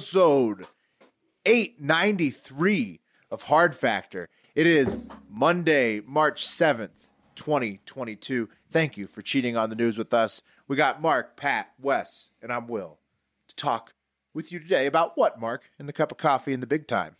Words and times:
Episode 0.00 0.66
893 1.46 3.00
of 3.30 3.44
Hard 3.44 3.74
Factor. 3.74 4.28
It 4.54 4.66
is 4.66 4.98
Monday, 5.30 6.02
March 6.04 6.46
7th, 6.46 6.90
2022. 7.34 8.50
Thank 8.70 8.98
you 8.98 9.06
for 9.06 9.22
cheating 9.22 9.56
on 9.56 9.70
the 9.70 9.74
news 9.76 9.96
with 9.96 10.12
us. 10.12 10.42
We 10.68 10.76
got 10.76 11.00
Mark, 11.00 11.34
Pat, 11.38 11.70
Wes, 11.80 12.28
and 12.42 12.52
I'm 12.52 12.66
Will 12.66 12.98
to 13.48 13.56
talk 13.56 13.94
with 14.34 14.52
you 14.52 14.58
today 14.58 14.84
about 14.84 15.12
what, 15.16 15.40
Mark, 15.40 15.62
in 15.78 15.86
the 15.86 15.94
cup 15.94 16.12
of 16.12 16.18
coffee 16.18 16.52
in 16.52 16.60
the 16.60 16.66
big 16.66 16.86
time. 16.86 17.16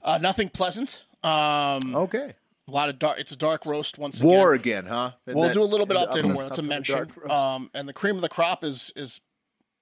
Uh, 0.00 0.18
nothing 0.22 0.50
pleasant. 0.50 1.06
Um, 1.24 1.96
Okay. 1.96 2.34
a 2.68 2.70
lot 2.70 2.88
of 2.88 3.00
dark. 3.00 3.18
It's 3.18 3.32
a 3.32 3.36
dark 3.36 3.66
roast 3.66 3.98
once 3.98 4.20
again. 4.20 4.30
War 4.30 4.54
again. 4.54 4.86
huh? 4.86 5.10
And 5.26 5.34
We'll 5.34 5.46
then- 5.46 5.54
do 5.54 5.62
a 5.62 5.64
little 5.64 5.84
bit 5.84 5.96
and 5.96 6.08
update 6.08 6.30
up 6.30 6.34
war. 6.36 6.44
That's 6.44 6.58
a 6.60 6.62
mention. 6.62 7.10
Um, 7.28 7.72
and 7.74 7.88
the 7.88 7.92
cream 7.92 8.14
of 8.14 8.22
the 8.22 8.28
crop 8.28 8.62
is 8.62 8.92
is 8.94 9.20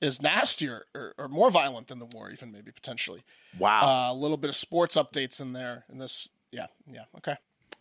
is 0.00 0.22
nastier 0.22 0.84
or, 0.94 1.14
or 1.18 1.28
more 1.28 1.50
violent 1.50 1.88
than 1.88 1.98
the 1.98 2.06
war, 2.06 2.30
even 2.30 2.52
maybe 2.52 2.70
potentially. 2.70 3.24
wow. 3.58 3.82
Uh, 3.82 4.12
a 4.12 4.16
little 4.16 4.36
bit 4.36 4.48
of 4.48 4.56
sports 4.56 4.96
updates 4.96 5.40
in 5.40 5.52
there. 5.52 5.84
In 5.90 5.98
this, 5.98 6.30
yeah, 6.52 6.66
yeah, 6.90 7.04
okay. 7.16 7.36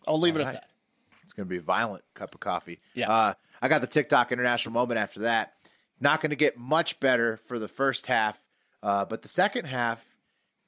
I'll 0.06 0.20
leave 0.20 0.36
it 0.36 0.40
right. 0.40 0.48
at 0.48 0.52
that. 0.54 0.70
It's 1.22 1.32
going 1.32 1.46
to 1.46 1.50
be 1.50 1.58
a 1.58 1.62
violent 1.62 2.04
cup 2.14 2.34
of 2.34 2.40
coffee. 2.40 2.78
Yeah. 2.94 3.10
Uh, 3.10 3.34
I 3.60 3.68
got 3.68 3.80
the 3.80 3.86
TikTok 3.86 4.32
international 4.32 4.72
moment 4.72 4.98
after 4.98 5.20
that. 5.20 5.54
Not 6.00 6.20
going 6.20 6.30
to 6.30 6.36
get 6.36 6.56
much 6.56 7.00
better 7.00 7.36
for 7.36 7.58
the 7.58 7.68
first 7.68 8.06
half, 8.06 8.38
uh, 8.82 9.04
but 9.04 9.22
the 9.22 9.28
second 9.28 9.66
half 9.66 10.06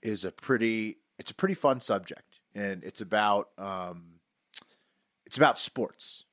is 0.02 0.24
a 0.24 0.32
pretty. 0.32 0.98
It's 1.18 1.30
a 1.30 1.34
pretty 1.34 1.54
fun 1.54 1.80
subject, 1.80 2.40
and 2.54 2.82
it's 2.82 3.00
about 3.00 3.50
um, 3.58 4.20
it's 5.24 5.36
about 5.36 5.58
sports. 5.58 6.24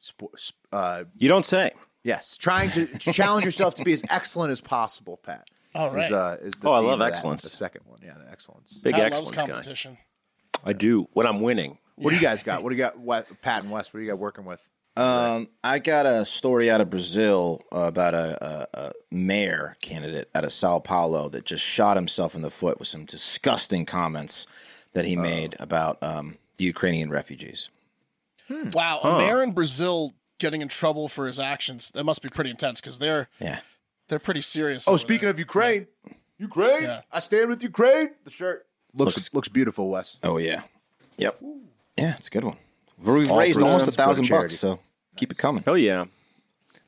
Sports. 0.00 0.52
Uh, 0.72 1.04
You 1.16 1.28
don't 1.28 1.44
say. 1.44 1.72
Yes, 2.04 2.36
trying 2.36 2.70
to 2.72 2.86
challenge 2.98 3.44
yourself 3.44 3.74
to 3.76 3.84
be 3.84 3.92
as 3.92 4.02
excellent 4.10 4.50
as 4.52 4.60
possible. 4.60 5.18
Pat. 5.22 5.48
All 5.74 5.90
right. 5.90 6.04
Is, 6.04 6.12
uh, 6.12 6.36
is 6.42 6.54
the 6.54 6.68
Oh, 6.68 6.72
I 6.72 6.78
love 6.80 6.94
of 6.94 6.98
that, 7.00 7.12
excellence. 7.12 7.44
The 7.44 7.50
second 7.50 7.82
one, 7.86 8.00
yeah, 8.04 8.14
the 8.18 8.30
excellence. 8.30 8.74
Big 8.74 8.94
Pat 8.94 9.12
loves 9.12 9.30
excellence 9.32 9.84
guy. 9.84 9.98
I 10.64 10.72
do 10.72 11.08
when 11.12 11.26
I'm 11.26 11.40
winning. 11.40 11.78
What 11.96 12.10
do 12.10 12.16
you 12.16 12.22
guys 12.22 12.42
got? 12.42 12.62
What 12.64 12.70
do 12.70 12.76
you 12.76 12.82
got, 12.82 12.98
Wes- 12.98 13.24
Pat 13.42 13.62
and 13.62 13.70
Wes? 13.70 13.92
What 13.92 14.00
do 14.00 14.04
you 14.04 14.10
got 14.10 14.18
working 14.18 14.44
with? 14.44 14.68
Um, 14.94 15.48
I 15.64 15.78
got 15.78 16.04
a 16.04 16.24
story 16.26 16.70
out 16.70 16.82
of 16.82 16.90
Brazil 16.90 17.62
about 17.72 18.12
a, 18.14 18.44
a, 18.44 18.66
a 18.88 18.92
mayor 19.10 19.76
candidate 19.80 20.28
out 20.34 20.44
of 20.44 20.52
Sao 20.52 20.80
Paulo 20.80 21.30
that 21.30 21.46
just 21.46 21.64
shot 21.64 21.96
himself 21.96 22.34
in 22.34 22.42
the 22.42 22.50
foot 22.50 22.78
with 22.78 22.88
some 22.88 23.06
disgusting 23.06 23.86
comments 23.86 24.46
that 24.92 25.06
he 25.06 25.16
made 25.16 25.54
about 25.58 26.02
um, 26.02 26.36
the 26.58 26.64
Ukrainian 26.64 27.08
refugees. 27.08 27.70
Wow, 28.74 28.98
a 29.02 29.16
mayor 29.18 29.42
in 29.42 29.52
Brazil 29.52 30.12
getting 30.42 30.60
in 30.60 30.68
trouble 30.68 31.08
for 31.08 31.26
his 31.26 31.38
actions. 31.38 31.90
That 31.94 32.04
must 32.04 32.20
be 32.22 32.28
pretty 32.28 32.50
intense 32.50 32.80
because 32.80 32.98
they're 32.98 33.28
Yeah. 33.40 33.60
they're 34.08 34.18
pretty 34.18 34.42
serious. 34.42 34.86
Oh, 34.86 34.96
speaking 34.98 35.22
there. 35.26 35.30
of 35.30 35.38
Ukraine, 35.38 35.86
Ukraine, 36.38 36.82
Yeah. 36.82 37.00
I 37.10 37.20
stand 37.20 37.48
with 37.48 37.62
Ukraine. 37.62 38.10
The 38.24 38.30
shirt 38.30 38.66
looks 38.92 39.14
looks, 39.16 39.34
Looks- 39.34 39.48
beautiful, 39.48 39.88
Wes. 39.88 40.18
Oh 40.22 40.36
yeah. 40.38 40.62
Yep. 41.16 41.38
Yeah, 41.96 42.14
it's 42.16 42.28
a 42.28 42.30
good 42.30 42.44
one. 42.44 42.56
We've 42.98 43.30
All 43.30 43.38
raised 43.38 43.60
almost 43.62 43.88
a 43.88 43.92
proceeds 43.92 43.96
go 43.96 44.02
to 44.02 44.06
thousand 44.06 44.28
bucks, 44.28 44.58
so 44.58 44.80
keep 45.16 45.30
it 45.32 45.38
coming. 45.38 45.62
Oh 45.66 45.74
yeah, 45.74 46.04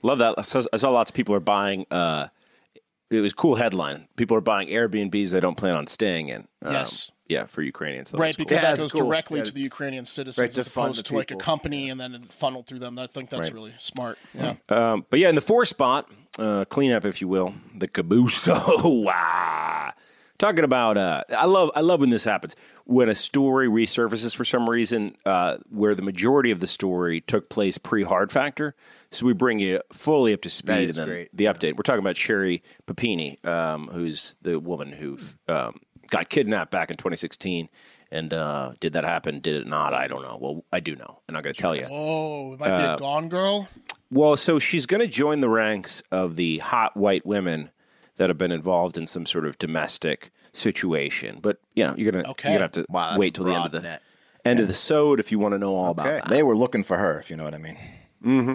love 0.02 0.18
that. 0.18 0.34
I 0.38 0.42
saw, 0.42 0.62
I 0.72 0.76
saw 0.76 0.90
lots 0.90 1.10
of 1.10 1.14
people 1.14 1.34
are 1.34 1.40
buying. 1.40 1.86
Uh, 1.90 2.28
it 3.10 3.20
was 3.20 3.32
cool 3.32 3.56
headline. 3.56 4.08
People 4.16 4.36
are 4.36 4.40
buying 4.40 4.68
Airbnbs 4.68 5.30
they 5.32 5.40
don't 5.40 5.56
plan 5.56 5.76
on 5.76 5.86
staying 5.86 6.28
in. 6.30 6.48
Um, 6.62 6.72
Yes. 6.72 7.10
Yeah, 7.28 7.46
for 7.46 7.62
Ukrainians. 7.62 8.10
So 8.10 8.18
right 8.18 8.26
that's 8.28 8.36
cool. 8.36 8.44
because 8.46 8.60
that 8.62 8.78
goes 8.78 8.92
cool. 8.92 9.06
directly 9.08 9.38
Yeah, 9.38 9.44
to 9.44 9.54
the 9.54 9.60
Ukrainian 9.62 10.04
citizens 10.06 10.42
right, 10.42 10.50
to 10.52 10.60
as 10.60 10.68
fund 10.68 10.86
opposed 10.88 10.98
the 11.00 11.02
to 11.10 11.14
like 11.16 11.30
a 11.30 11.34
people. 11.34 11.40
company 11.40 11.88
and 11.90 11.98
then 12.00 12.22
funneled 12.24 12.66
through 12.66 12.80
them. 12.80 12.98
I 12.98 13.06
think 13.06 13.30
that's 13.30 13.48
Right. 13.48 13.54
really 13.54 13.74
smart. 13.78 14.18
Yeah. 14.34 14.54
Um, 14.68 15.06
but 15.08 15.18
yeah, 15.20 15.28
in 15.30 15.34
the 15.34 15.40
four 15.40 15.64
spot, 15.64 16.10
uh, 16.38 16.64
cleanup, 16.66 17.04
if 17.06 17.20
you 17.20 17.28
will, 17.28 17.54
the 17.74 17.88
caboose. 17.88 18.46
wow. 18.46 19.90
Talking 20.36 20.64
about, 20.64 20.96
uh, 20.96 21.22
I 21.30 21.46
love, 21.46 21.70
I 21.76 21.80
love 21.80 22.00
when 22.00 22.10
this 22.10 22.24
happens. 22.24 22.56
When 22.86 23.08
a 23.08 23.14
story 23.14 23.68
resurfaces 23.68 24.34
for 24.34 24.44
some 24.44 24.68
reason, 24.68 25.14
uh, 25.24 25.58
where 25.70 25.94
the 25.94 26.02
majority 26.02 26.50
of 26.50 26.58
the 26.58 26.66
story 26.66 27.20
took 27.20 27.48
place 27.48 27.78
pre 27.78 28.02
Hard 28.02 28.32
Factor, 28.32 28.74
so 29.12 29.24
we 29.26 29.32
bring 29.32 29.60
you 29.60 29.80
fully 29.92 30.32
up 30.34 30.42
to 30.42 30.50
speed. 30.50 30.66
That 30.72 30.82
and 30.82 30.92
then 30.94 31.06
great. 31.06 31.36
the 31.36 31.44
update. 31.44 31.76
We're 31.76 31.84
talking 31.84 32.00
about 32.00 32.16
Sherri 32.16 32.64
Papini, 32.84 33.38
um, 33.44 33.88
who's 33.92 34.34
the 34.42 34.58
woman 34.58 34.90
who 34.92 35.18
um, 35.48 35.80
got 36.10 36.28
kidnapped 36.28 36.70
back 36.70 36.90
in 36.90 36.96
2016. 36.96 37.68
And 38.10 38.32
uh, 38.32 38.74
did 38.80 38.92
that 38.92 39.02
happen? 39.04 39.40
Did 39.40 39.56
it 39.56 39.66
not? 39.66 39.92
I 39.92 40.06
don't 40.06 40.22
know. 40.22 40.38
Well, 40.40 40.64
I 40.72 40.78
do 40.80 40.94
know, 40.94 41.20
and 41.26 41.36
I'm 41.36 41.42
going 41.42 41.54
to 41.54 41.60
tell 41.60 41.74
you. 41.74 41.84
Oh, 41.90 42.52
it 42.52 42.60
might 42.60 42.68
be 42.68 42.84
Uh, 42.84 42.94
a 42.96 42.98
Gone 42.98 43.28
Girl. 43.28 43.68
Well, 44.10 44.36
so 44.36 44.58
she's 44.60 44.86
going 44.86 45.00
to 45.00 45.08
join 45.08 45.40
the 45.40 45.48
ranks 45.48 46.02
of 46.12 46.36
the 46.36 46.58
hot 46.58 46.96
white 46.96 47.26
women 47.26 47.70
that 48.16 48.28
have 48.28 48.38
been 48.38 48.52
involved 48.52 48.96
in 48.96 49.06
some 49.06 49.26
sort 49.26 49.44
of 49.46 49.58
domestic 49.58 50.30
situation. 50.52 51.40
But 51.42 51.58
you 51.74 51.84
know, 51.84 51.94
you're 51.96 52.12
gonna 52.12 52.28
Okay. 52.30 52.50
you're 52.50 52.58
gonna 52.58 52.64
have 52.64 52.72
to 52.72 52.86
Wow, 52.88 53.18
wait 53.18 53.34
till 53.34 53.44
the 53.44 53.54
end 53.54 53.66
of 53.66 53.72
the 53.72 53.80
net. 53.80 54.02
end 54.44 54.60
of 54.60 54.68
the 54.68 54.74
sode 54.74 55.18
if 55.18 55.32
you 55.32 55.40
want 55.40 55.52
to 55.54 55.58
know 55.58 55.74
all 55.74 55.90
Okay. 55.90 56.02
about 56.02 56.04
that. 56.24 56.28
They 56.30 56.44
were 56.44 56.54
looking 56.56 56.84
for 56.84 56.96
her, 56.96 57.18
if 57.18 57.28
you 57.28 57.36
know 57.36 57.42
what 57.42 57.54
I 57.54 57.58
mean. 57.58 57.76
Mm-hmm. 58.24 58.54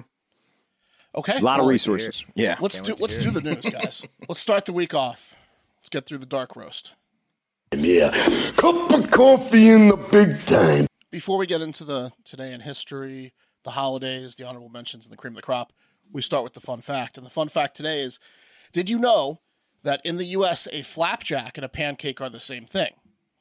Okay. 1.16 1.38
A 1.38 1.42
lot 1.42 1.60
of 1.60 1.68
resources. 1.68 2.24
Yeah. 2.36 2.56
Let's 2.62 2.80
do 2.80 2.96
let's 3.00 3.18
do 3.18 3.32
the 3.32 3.42
news, 3.42 3.66
guys. 3.70 4.08
let's 4.30 4.40
start 4.40 4.64
the 4.64 4.72
week 4.72 4.94
off. 4.94 5.36
Let's 5.82 5.90
get 5.90 6.06
through 6.06 6.20
the 6.20 6.26
dark 6.26 6.56
roast. 6.56 6.94
Yeah. 7.72 8.52
Cup 8.58 8.92
of 8.92 9.12
coffee 9.12 9.70
in 9.70 9.90
the 9.90 9.98
big 10.12 10.44
time. 10.48 10.88
Before 11.12 11.38
we 11.38 11.46
get 11.46 11.62
into 11.62 11.84
the 11.84 12.12
today 12.26 12.52
in 12.52 12.62
history, 12.62 13.34
the 13.64 13.72
holidays, 13.72 14.36
the 14.36 14.48
honorable 14.48 14.70
mentions, 14.70 15.06
and 15.06 15.14
the 15.14 15.18
cream 15.18 15.34
of 15.34 15.36
the 15.36 15.42
crop, 15.44 15.72
we 16.12 16.22
start 16.22 16.44
with 16.44 16.54
the 16.54 16.62
fun 16.62 16.82
fact. 16.82 17.18
And 17.18 17.26
the 17.26 17.32
fun 17.32 17.48
fact 17.48 17.78
today 17.78 18.02
is: 18.02 18.20
Did 18.74 18.90
you 18.90 18.98
know 18.98 19.42
that 19.84 20.02
in 20.04 20.18
the 20.18 20.26
U.S. 20.26 20.68
a 20.72 20.82
flapjack 20.82 21.58
and 21.58 21.66
a 21.66 21.70
pancake 21.70 22.20
are 22.20 22.30
the 22.30 22.40
same 22.40 22.66
thing? 22.66 22.94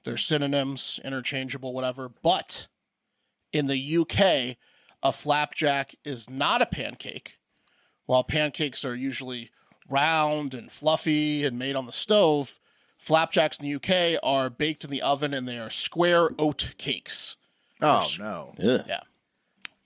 They're 0.05 0.19
synonyms, 0.19 1.01
interchangeable, 1.03 1.73
whatever. 1.73 2.11
But 2.23 2.69
in 3.53 3.67
the 3.67 3.97
UK, 3.97 4.57
a 5.03 5.13
flapjack 5.13 5.95
is 6.05 6.29
not 6.29 6.61
a 6.61 6.67
pancake. 6.67 7.39
While 8.05 8.25
pancakes 8.25 8.85
are 8.85 8.95
usually 8.95 9.51
round 9.89 10.53
and 10.53 10.71
fluffy 10.71 11.45
and 11.45 11.59
made 11.59 11.77
on 11.77 11.87
the 11.87 11.93
stove, 11.93 12.59
flapjacks 12.99 13.59
in 13.59 13.67
the 13.67 13.75
UK 13.75 14.21
are 14.23 14.51
baked 14.51 14.85
in 14.85 14.91
the 14.91 15.01
oven 15.03 15.33
and 15.33 15.49
they 15.49 15.59
are 15.59 15.71
square 15.71 16.31
oat 16.39 16.75
cakes. 16.79 17.37
Oh 17.81 18.07
no! 18.19 18.53
Ugh. 18.63 18.85
Yeah. 18.87 19.01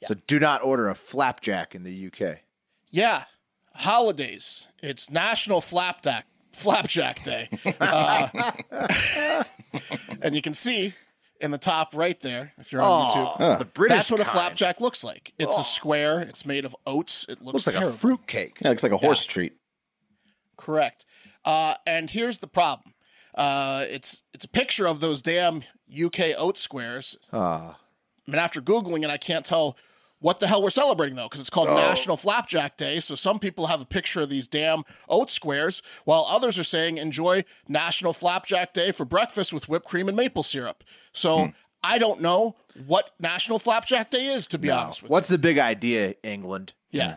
So 0.02 0.14
do 0.26 0.40
not 0.40 0.64
order 0.64 0.88
a 0.88 0.94
flapjack 0.96 1.74
in 1.74 1.84
the 1.84 2.06
UK. 2.08 2.38
Yeah. 2.90 3.24
Holidays. 3.74 4.66
It's 4.82 5.10
National 5.10 5.60
Flapjack 5.60 6.26
Flapjack 6.52 7.22
Day. 7.22 7.48
Uh, 7.80 8.28
and 10.22 10.34
you 10.34 10.42
can 10.42 10.54
see 10.54 10.92
in 11.40 11.50
the 11.52 11.58
top 11.58 11.94
right 11.94 12.20
there, 12.20 12.52
if 12.58 12.72
you're 12.72 12.82
on 12.82 13.10
YouTube, 13.10 13.58
The 13.58 13.64
British 13.64 13.96
that's 13.96 14.10
what 14.10 14.20
a 14.20 14.24
kind. 14.24 14.32
flapjack 14.38 14.80
looks 14.80 15.02
like. 15.02 15.32
It's 15.38 15.56
a 15.58 15.64
square. 15.64 16.20
It's 16.20 16.44
made 16.44 16.64
of 16.64 16.76
oats. 16.86 17.24
It 17.28 17.40
looks, 17.40 17.54
looks 17.54 17.66
like 17.68 17.74
terrible. 17.76 17.94
a 17.94 17.98
fruit 17.98 18.26
cake. 18.26 18.58
Yeah, 18.60 18.68
it 18.68 18.70
looks 18.72 18.82
like 18.82 18.92
a 18.92 18.98
horse 18.98 19.24
treat. 19.24 19.54
Correct. 20.56 21.06
Uh, 21.44 21.74
and 21.86 22.10
here's 22.10 22.38
the 22.38 22.46
problem. 22.46 22.91
Uh, 23.34 23.84
it's 23.88 24.22
it's 24.34 24.44
a 24.44 24.48
picture 24.48 24.86
of 24.86 25.00
those 25.00 25.22
damn 25.22 25.62
UK 25.92 26.36
oat 26.36 26.58
squares. 26.58 27.16
Ah, 27.32 27.78
I 28.26 28.30
mean, 28.30 28.38
after 28.38 28.60
googling 28.60 29.02
it, 29.04 29.10
I 29.10 29.16
can't 29.16 29.44
tell 29.44 29.76
what 30.20 30.38
the 30.38 30.46
hell 30.46 30.62
we're 30.62 30.70
celebrating 30.70 31.16
though, 31.16 31.24
because 31.28 31.40
it's 31.40 31.50
called 31.50 31.68
National 31.68 32.16
Flapjack 32.16 32.76
Day. 32.76 33.00
So 33.00 33.14
some 33.14 33.38
people 33.38 33.66
have 33.66 33.80
a 33.80 33.84
picture 33.84 34.20
of 34.20 34.28
these 34.30 34.46
damn 34.46 34.84
oat 35.08 35.30
squares, 35.30 35.82
while 36.04 36.26
others 36.28 36.58
are 36.58 36.64
saying 36.64 36.98
enjoy 36.98 37.44
National 37.68 38.12
Flapjack 38.12 38.72
Day 38.72 38.92
for 38.92 39.04
breakfast 39.04 39.52
with 39.52 39.68
whipped 39.68 39.86
cream 39.86 40.08
and 40.08 40.16
maple 40.16 40.42
syrup. 40.44 40.84
So 41.12 41.52
I 41.82 41.98
don't 41.98 42.20
know 42.20 42.54
what 42.86 43.10
National 43.18 43.58
Flapjack 43.58 44.10
Day 44.10 44.26
is, 44.26 44.46
to 44.48 44.58
be 44.58 44.70
honest 44.70 45.02
with 45.02 45.10
you. 45.10 45.12
what's 45.12 45.28
the 45.28 45.38
big 45.38 45.58
idea, 45.58 46.14
England? 46.22 46.74
Yeah. 46.90 47.16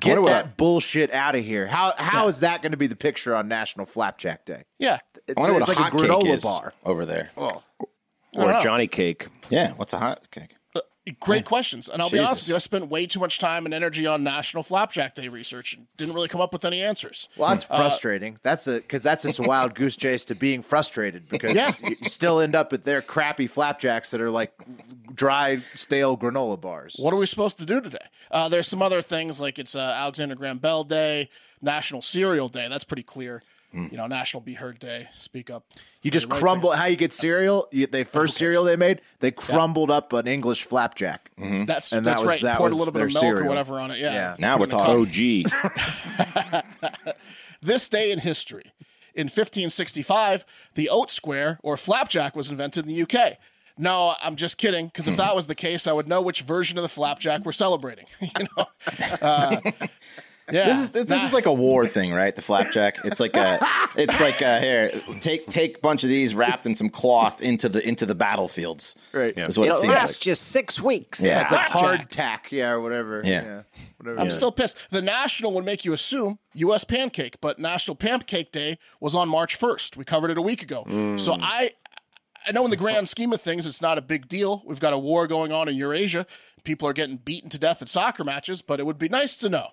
Get 0.00 0.16
wonder 0.18 0.30
that 0.32 0.44
what- 0.46 0.56
bullshit 0.56 1.12
out 1.12 1.34
of 1.34 1.44
here. 1.44 1.66
How 1.66 1.92
how 1.96 2.28
is 2.28 2.40
that 2.40 2.62
going 2.62 2.72
to 2.72 2.78
be 2.78 2.86
the 2.86 2.96
picture 2.96 3.34
on 3.34 3.48
National 3.48 3.86
Flapjack 3.86 4.44
Day? 4.44 4.64
Yeah. 4.78 4.98
It's, 5.26 5.36
I 5.36 5.40
wonder 5.40 5.54
what 5.54 5.62
it's 5.68 5.78
a 5.78 5.82
like 5.82 5.92
hot 5.92 6.00
a 6.00 6.04
granola 6.04 6.22
cake 6.22 6.30
is 6.34 6.42
bar. 6.44 6.72
over 6.84 7.04
there. 7.06 7.30
Oh. 7.36 7.50
or 8.36 8.52
a. 8.52 8.60
Johnny 8.60 8.86
cake. 8.86 9.28
Yeah, 9.50 9.72
what's 9.72 9.92
a 9.92 9.98
hot 9.98 10.30
cake? 10.30 10.54
Great 11.12 11.44
questions. 11.44 11.88
And 11.88 12.00
I'll 12.02 12.10
be 12.10 12.18
honest 12.18 12.42
with 12.44 12.48
you, 12.50 12.54
I 12.54 12.58
spent 12.58 12.88
way 12.88 13.06
too 13.06 13.20
much 13.20 13.38
time 13.38 13.64
and 13.64 13.74
energy 13.74 14.06
on 14.06 14.22
National 14.24 14.62
Flapjack 14.62 15.14
Day 15.14 15.28
research 15.28 15.74
and 15.74 15.86
didn't 15.96 16.14
really 16.14 16.28
come 16.28 16.40
up 16.40 16.52
with 16.52 16.64
any 16.64 16.82
answers. 16.82 17.28
Well, 17.36 17.48
that's 17.50 17.64
frustrating. 17.64 18.38
that's 18.42 18.66
a 18.66 18.76
because 18.76 19.02
that's 19.02 19.24
just 19.24 19.38
a 19.38 19.42
wild 19.42 19.74
goose 19.74 19.96
chase 19.96 20.24
to 20.26 20.34
being 20.34 20.62
frustrated 20.62 21.28
because 21.28 21.54
Yeah. 21.56 21.74
you 21.82 21.96
you 22.00 22.08
still 22.08 22.40
end 22.40 22.54
up 22.54 22.72
at 22.72 22.84
their 22.84 23.00
crappy 23.02 23.46
flapjacks 23.46 24.10
that 24.10 24.20
are 24.20 24.30
like 24.30 24.52
dry, 25.14 25.58
stale 25.74 26.16
granola 26.16 26.60
bars. 26.60 26.96
What 26.98 27.12
are 27.14 27.18
we 27.18 27.26
supposed 27.26 27.58
to 27.58 27.66
do 27.66 27.80
today? 27.80 27.98
Uh, 28.30 28.48
there's 28.48 28.66
some 28.66 28.82
other 28.82 29.02
things 29.02 29.40
like 29.40 29.58
it's 29.58 29.74
uh, 29.74 29.80
Alexander 29.80 30.34
Graham 30.34 30.58
Bell 30.58 30.84
Day, 30.84 31.30
National 31.62 32.02
Cereal 32.02 32.48
Day. 32.48 32.68
That's 32.68 32.84
pretty 32.84 33.02
clear. 33.02 33.42
You 33.72 33.96
know, 33.98 34.06
National 34.06 34.40
Be 34.40 34.54
Heard 34.54 34.78
Day. 34.78 35.08
Speak 35.12 35.50
up. 35.50 35.64
You 36.02 36.10
just 36.10 36.28
crumble. 36.30 36.70
How 36.72 36.86
you 36.86 36.96
get 36.96 37.12
cereal? 37.12 37.68
You, 37.70 37.86
they 37.86 38.02
first 38.02 38.36
cereal 38.36 38.64
they 38.64 38.76
made, 38.76 39.02
they 39.20 39.30
crumbled 39.30 39.90
up 39.90 40.12
an 40.14 40.26
English 40.26 40.64
flapjack. 40.64 41.30
That's 41.38 41.92
And 41.92 42.04
that's 42.06 42.16
that 42.16 42.20
was- 42.22 42.28
right. 42.28 42.42
that 42.42 42.56
Poured 42.58 42.72
a 42.72 42.74
was 42.74 42.78
little 42.78 42.94
bit 42.94 43.02
of 43.02 43.12
their 43.12 43.22
milk 43.22 43.34
or 43.34 43.36
cereal. 43.36 43.48
whatever 43.48 43.78
on 43.78 43.90
it. 43.90 43.98
Yeah. 43.98 44.12
Yeah. 44.12 44.36
Now 44.38 44.56
we're 44.58 44.66
Put 44.68 44.72
it 44.72 44.72
in 44.72 44.78
the 44.78 44.84
talking. 44.84 45.06
Gee. 45.06 45.46
This 47.60 47.88
day 47.88 48.12
in 48.12 48.20
history. 48.20 48.72
In 49.14 49.24
1565, 49.24 50.44
the 50.74 50.88
oat 50.88 51.10
square 51.10 51.58
or 51.64 51.76
flapjack 51.76 52.36
was 52.36 52.50
invented 52.50 52.86
in 52.88 52.94
the 52.94 53.02
UK. 53.02 53.36
No, 53.76 54.14
I'm 54.22 54.36
just 54.36 54.58
kidding. 54.58 54.86
Because 54.86 55.08
if 55.08 55.14
Hmm. 55.14 55.18
that 55.18 55.34
was 55.34 55.48
the 55.48 55.56
case, 55.56 55.86
I 55.88 55.92
would 55.92 56.06
know 56.08 56.22
which 56.22 56.42
version 56.42 56.78
of 56.78 56.82
the 56.82 56.88
flapjack 56.88 57.44
we're 57.44 57.50
celebrating. 57.52 58.06
you 58.20 58.46
know, 58.56 58.66
uh, 59.20 59.60
yeah. 60.52 60.66
This 60.66 60.78
is 60.78 60.90
this 60.90 61.24
is 61.24 61.32
like 61.32 61.46
a 61.46 61.52
war 61.52 61.86
thing, 61.86 62.12
right? 62.12 62.34
The 62.34 62.42
flapjack. 62.42 62.96
It's 63.04 63.20
like 63.20 63.36
a 63.36 63.58
it's 63.96 64.20
like 64.20 64.40
a 64.40 64.60
here 64.60 64.90
take 65.20 65.46
take 65.46 65.78
a 65.78 65.80
bunch 65.80 66.02
of 66.04 66.08
these 66.08 66.34
wrapped 66.34 66.66
in 66.66 66.74
some 66.74 66.88
cloth 66.88 67.40
into 67.40 67.68
the 67.68 67.86
into 67.86 68.06
the 68.06 68.14
battlefields. 68.14 68.94
Right. 69.12 69.36
Is 69.36 69.58
what 69.58 69.64
it 69.64 69.66
It'll 69.68 69.80
seems 69.80 69.94
last 69.94 70.16
like. 70.16 70.20
just 70.20 70.48
six 70.48 70.80
weeks. 70.80 71.24
Yeah. 71.24 71.42
It's 71.42 71.52
like 71.52 71.68
Flapjack. 71.68 72.10
hardtack, 72.10 72.50
yeah, 72.52 72.70
or 72.70 72.80
whatever. 72.80 73.22
Yeah. 73.24 73.62
whatever. 73.98 74.20
I'm 74.20 74.30
still 74.30 74.52
pissed. 74.52 74.76
The 74.90 75.02
national 75.02 75.52
would 75.54 75.64
make 75.64 75.84
you 75.84 75.92
assume 75.92 76.38
U.S. 76.54 76.84
pancake, 76.84 77.40
but 77.40 77.58
National 77.58 77.94
Pancake 77.94 78.52
Day 78.52 78.78
was 79.00 79.14
on 79.14 79.28
March 79.28 79.58
1st. 79.58 79.96
We 79.96 80.04
covered 80.04 80.30
it 80.30 80.38
a 80.38 80.42
week 80.42 80.62
ago. 80.62 80.84
Mm. 80.88 81.20
So 81.20 81.36
I, 81.40 81.70
I 82.46 82.52
know 82.52 82.64
in 82.64 82.70
the 82.70 82.76
grand 82.76 83.08
scheme 83.08 83.32
of 83.32 83.40
things, 83.40 83.66
it's 83.66 83.80
not 83.82 83.98
a 83.98 84.02
big 84.02 84.28
deal. 84.28 84.62
We've 84.66 84.80
got 84.80 84.92
a 84.92 84.98
war 84.98 85.26
going 85.26 85.52
on 85.52 85.68
in 85.68 85.76
Eurasia. 85.76 86.26
People 86.64 86.88
are 86.88 86.92
getting 86.92 87.16
beaten 87.16 87.48
to 87.50 87.58
death 87.58 87.80
at 87.82 87.88
soccer 87.88 88.24
matches, 88.24 88.62
but 88.62 88.80
it 88.80 88.86
would 88.86 88.98
be 88.98 89.08
nice 89.08 89.36
to 89.38 89.48
know. 89.48 89.68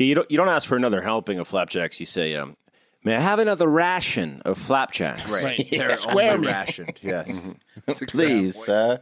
Yeah, 0.00 0.06
you 0.06 0.14
don't 0.14 0.30
you 0.30 0.36
don't 0.38 0.48
ask 0.48 0.66
for 0.66 0.76
another 0.76 1.02
helping 1.02 1.38
of 1.38 1.46
flapjacks. 1.46 2.00
You 2.00 2.06
say, 2.06 2.34
um, 2.34 2.56
"May 3.04 3.16
I 3.16 3.20
have 3.20 3.38
another 3.38 3.68
ration 3.68 4.40
of 4.46 4.56
flapjacks?" 4.56 5.30
Right. 5.30 5.44
Right. 5.44 5.68
They're 5.70 5.94
Square 5.96 6.32
only 6.32 6.46
meal. 6.46 6.50
rationed. 6.56 6.98
Yes. 7.02 7.52
Please, 8.08 8.68
uh, 8.68 8.98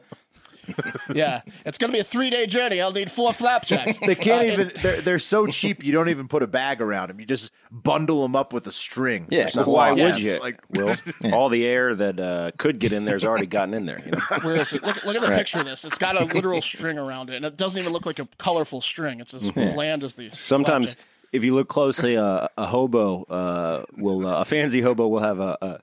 Yeah, 1.15 1.43
it's 1.65 1.79
going 1.79 1.91
to 1.91 1.97
be 1.97 2.01
a 2.01 2.05
three 2.05 2.31
day 2.31 2.47
journey. 2.47 2.81
I'll 2.81 2.93
need 2.93 3.11
four 3.11 3.33
flapjacks. 3.33 3.99
They 3.99 4.15
can't 4.15 4.49
Uh, 4.49 4.53
even. 4.53 4.71
They're 4.83 5.01
they're 5.01 5.19
so 5.19 5.47
cheap. 5.47 5.83
You 5.85 5.93
don't 5.93 6.09
even 6.09 6.29
put 6.29 6.43
a 6.43 6.47
bag 6.47 6.81
around 6.81 7.09
them. 7.09 7.21
You 7.21 7.27
just 7.27 7.51
bundle 7.71 8.23
them 8.23 8.37
up 8.37 8.53
with 8.53 8.67
a 8.67 8.73
string. 8.73 9.27
Yeah, 9.31 9.49
why 9.65 9.91
would 9.91 9.99
Yes, 9.99 10.21
you? 10.21 10.39
Like, 10.41 10.61
Will 10.71 10.95
all 11.33 11.49
the 11.49 11.67
air 11.67 11.95
that 11.95 12.21
uh, 12.21 12.51
could 12.59 12.79
get 12.79 12.93
in 12.93 13.05
there's 13.05 13.25
already 13.25 13.47
gotten 13.47 13.75
in 13.75 13.87
there. 13.87 14.01
You 14.05 14.13
know? 14.13 14.21
Where 14.43 14.57
is 14.57 14.73
it? 14.73 14.83
Look, 14.83 15.05
look 15.05 15.17
at 15.17 15.23
the 15.23 15.29
picture 15.29 15.61
of 15.61 15.65
this. 15.67 15.85
It's 15.85 15.99
got 15.99 16.21
a 16.21 16.25
literal 16.25 16.61
string 16.61 16.99
around 16.99 17.31
it, 17.31 17.37
and 17.37 17.45
it 17.45 17.57
doesn't 17.57 17.81
even 17.81 17.93
look 17.93 18.07
like 18.07 18.19
a 18.19 18.29
colorful 18.39 18.81
string. 18.81 19.21
It's 19.21 19.35
as 19.35 19.51
bland 19.51 20.05
as 20.05 20.15
the. 20.15 20.31
Sometimes, 20.33 20.95
flapjack. 20.95 21.07
If 21.33 21.45
you 21.45 21.55
look 21.55 21.69
closely, 21.69 22.17
uh, 22.17 22.49
a 22.57 22.67
hobo 22.67 23.25
uh, 23.25 23.85
will 23.97 24.27
uh, 24.27 24.41
a 24.41 24.45
fancy 24.45 24.81
hobo 24.81 25.09
will 25.09 25.21
have 25.21 25.41
a 25.41 25.81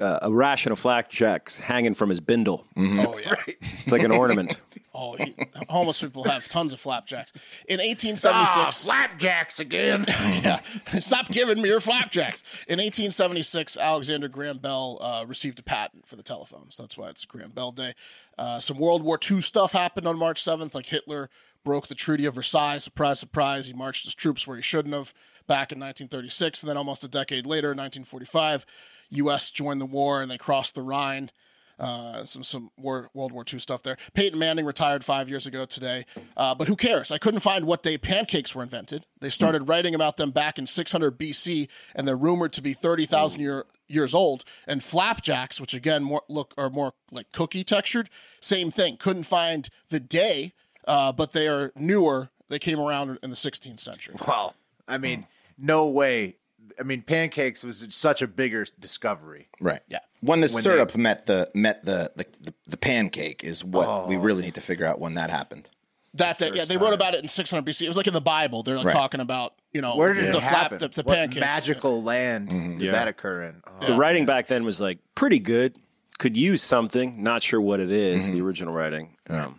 a 0.00 0.32
ration 0.32 0.72
of 0.72 0.78
flapjacks 0.78 1.58
hanging 1.58 1.94
from 1.94 2.08
his 2.08 2.20
bindle. 2.20 2.66
Oh 2.76 3.18
yeah. 3.18 3.34
It's 3.86 3.92
like 3.92 4.02
an 4.02 4.10
ornament. 4.10 4.58
Oh, 4.98 5.14
he, 5.14 5.34
homeless 5.68 5.98
people 5.98 6.24
have 6.24 6.48
tons 6.48 6.72
of 6.72 6.80
flapjacks. 6.80 7.30
In 7.68 7.80
1876, 7.80 8.86
flapjacks 8.86 9.60
again. 9.60 10.06
yeah, 10.08 10.60
stop 11.00 11.28
giving 11.28 11.60
me 11.60 11.68
your 11.68 11.80
flapjacks. 11.80 12.42
In 12.66 12.78
1876, 12.78 13.76
Alexander 13.76 14.26
Graham 14.28 14.56
Bell 14.56 14.96
uh, 15.02 15.26
received 15.26 15.58
a 15.58 15.62
patent 15.62 16.08
for 16.08 16.16
the 16.16 16.22
telephone, 16.22 16.70
so 16.70 16.82
That's 16.82 16.96
why 16.96 17.10
it's 17.10 17.26
Graham 17.26 17.50
Bell 17.50 17.72
Day. 17.72 17.92
Uh, 18.38 18.58
some 18.58 18.78
World 18.78 19.02
War 19.02 19.18
II 19.30 19.42
stuff 19.42 19.72
happened 19.72 20.08
on 20.08 20.18
March 20.18 20.42
7th, 20.42 20.74
like 20.74 20.86
Hitler 20.86 21.28
broke 21.66 21.88
the 21.88 21.96
Treaty 21.96 22.26
of 22.26 22.36
Versailles. 22.36 22.78
Surprise, 22.78 23.18
surprise. 23.18 23.66
He 23.66 23.72
marched 23.72 24.04
his 24.04 24.14
troops 24.14 24.46
where 24.46 24.56
he 24.56 24.62
shouldn't 24.62 24.94
have 24.94 25.12
back 25.48 25.72
in 25.72 25.80
1936. 25.80 26.62
And 26.62 26.70
then 26.70 26.76
almost 26.76 27.02
a 27.02 27.08
decade 27.08 27.44
later, 27.44 27.70
1945, 27.70 28.64
U.S. 29.10 29.50
joined 29.50 29.80
the 29.80 29.86
war 29.86 30.22
and 30.22 30.30
they 30.30 30.38
crossed 30.38 30.76
the 30.76 30.82
Rhine. 30.82 31.32
Uh, 31.76 32.24
some 32.24 32.42
some 32.42 32.70
war, 32.78 33.10
World 33.12 33.32
War 33.32 33.44
II 33.52 33.58
stuff 33.58 33.82
there. 33.82 33.98
Peyton 34.14 34.38
Manning 34.38 34.64
retired 34.64 35.04
five 35.04 35.28
years 35.28 35.44
ago 35.44 35.66
today, 35.66 36.06
uh, 36.34 36.54
but 36.54 36.68
who 36.68 36.76
cares? 36.76 37.10
I 37.10 37.18
couldn't 37.18 37.40
find 37.40 37.66
what 37.66 37.82
day 37.82 37.98
pancakes 37.98 38.54
were 38.54 38.62
invented. 38.62 39.04
They 39.20 39.28
started 39.28 39.68
writing 39.68 39.94
about 39.94 40.16
them 40.16 40.30
back 40.30 40.58
in 40.58 40.66
600 40.66 41.18
BC, 41.18 41.68
and 41.94 42.08
they're 42.08 42.16
rumored 42.16 42.54
to 42.54 42.62
be 42.62 42.72
30,000 42.72 43.42
year, 43.42 43.66
years 43.88 44.14
old. 44.14 44.46
And 44.66 44.82
flapjacks, 44.82 45.60
which 45.60 45.74
again 45.74 46.02
more 46.02 46.22
look 46.30 46.54
are 46.56 46.70
more 46.70 46.94
like 47.10 47.30
cookie 47.32 47.64
textured, 47.64 48.08
same 48.40 48.70
thing. 48.70 48.96
Couldn't 48.96 49.24
find 49.24 49.68
the 49.90 50.00
day, 50.00 50.54
uh, 50.86 51.12
but 51.12 51.32
they 51.32 51.48
are 51.48 51.72
newer. 51.76 52.30
They 52.48 52.58
came 52.58 52.78
around 52.78 53.18
in 53.22 53.30
the 53.30 53.36
16th 53.36 53.80
century. 53.80 54.14
Well, 54.26 54.54
I 54.86 54.98
mean, 54.98 55.26
no 55.58 55.88
way. 55.88 56.36
I 56.80 56.82
mean, 56.82 57.02
pancakes 57.02 57.64
was 57.64 57.84
such 57.90 58.22
a 58.22 58.26
bigger 58.26 58.66
discovery. 58.78 59.48
right. 59.60 59.80
Yeah. 59.88 59.98
When 60.20 60.40
the 60.40 60.48
When 60.48 60.62
syrup 60.62 60.96
met 60.96 61.26
the 61.26 61.46
met 61.54 61.84
the, 61.84 62.10
the 62.16 62.24
the 62.42 62.54
the 62.66 62.76
pancake 62.76 63.44
is 63.44 63.62
what 63.64 63.86
Oh. 63.88 64.06
we 64.08 64.16
really 64.16 64.42
need 64.42 64.54
to 64.54 64.60
figure 64.60 64.84
out 64.86 64.98
when 64.98 65.14
that 65.14 65.30
happened. 65.30 65.70
That 66.14 66.38
day, 66.38 66.50
yeah, 66.54 66.64
they 66.64 66.78
wrote 66.78 66.94
about 66.94 67.14
it 67.14 67.22
in 67.22 67.28
600 67.28 67.62
BC. 67.64 67.82
It 67.84 67.88
was 67.88 67.96
like 67.96 68.06
in 68.06 68.14
the 68.14 68.20
Bible. 68.22 68.62
They're 68.62 68.78
like 68.78 68.86
Right. 68.86 68.92
talking 68.92 69.20
about 69.20 69.52
you 69.72 69.80
know 69.82 69.94
Where 69.96 70.14
did 70.14 70.32
the 70.32 70.38
it 70.38 70.42
happen? 70.42 70.78
flap, 70.78 70.92
the, 70.92 71.02
the 71.02 71.06
what 71.06 71.14
pancakes. 71.16 71.40
magical 71.40 72.02
land 72.02 72.48
did 72.78 72.80
Yeah. 72.86 72.92
that 72.92 73.06
occur 73.08 73.42
in? 73.44 73.62
Oh, 73.80 73.86
The 73.86 73.94
writing 73.94 74.24
back 74.26 74.46
then 74.48 74.64
was 74.64 74.80
like 74.80 74.98
pretty 75.14 75.38
good. 75.38 75.76
Could 76.18 76.36
use 76.36 76.62
something. 76.62 77.22
Not 77.22 77.42
sure 77.42 77.60
what 77.60 77.78
it 77.78 77.90
is, 77.92 78.30
The 78.30 78.40
original 78.40 78.72
writing. 78.72 79.16
Um, 79.28 79.36
Do 79.36 79.40
you 79.42 79.54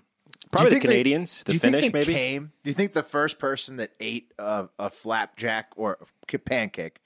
probably 0.52 0.70
the 0.70 0.74
think 0.76 0.84
they- 0.84 0.88
Canadians. 0.90 1.44
the 1.44 1.54
Finnish, 1.58 1.92
maybe. 1.94 2.14
Came, 2.14 2.52
do 2.64 2.70
you 2.70 2.74
think 2.74 2.94
the 2.94 3.04
first 3.04 3.40
person 3.40 3.78
that 3.78 3.92
ate 4.00 4.32
a, 4.40 4.68
a 4.80 4.90
flapjack 4.90 5.72
or 5.76 5.98
a 6.34 6.38
pancake 6.38 7.00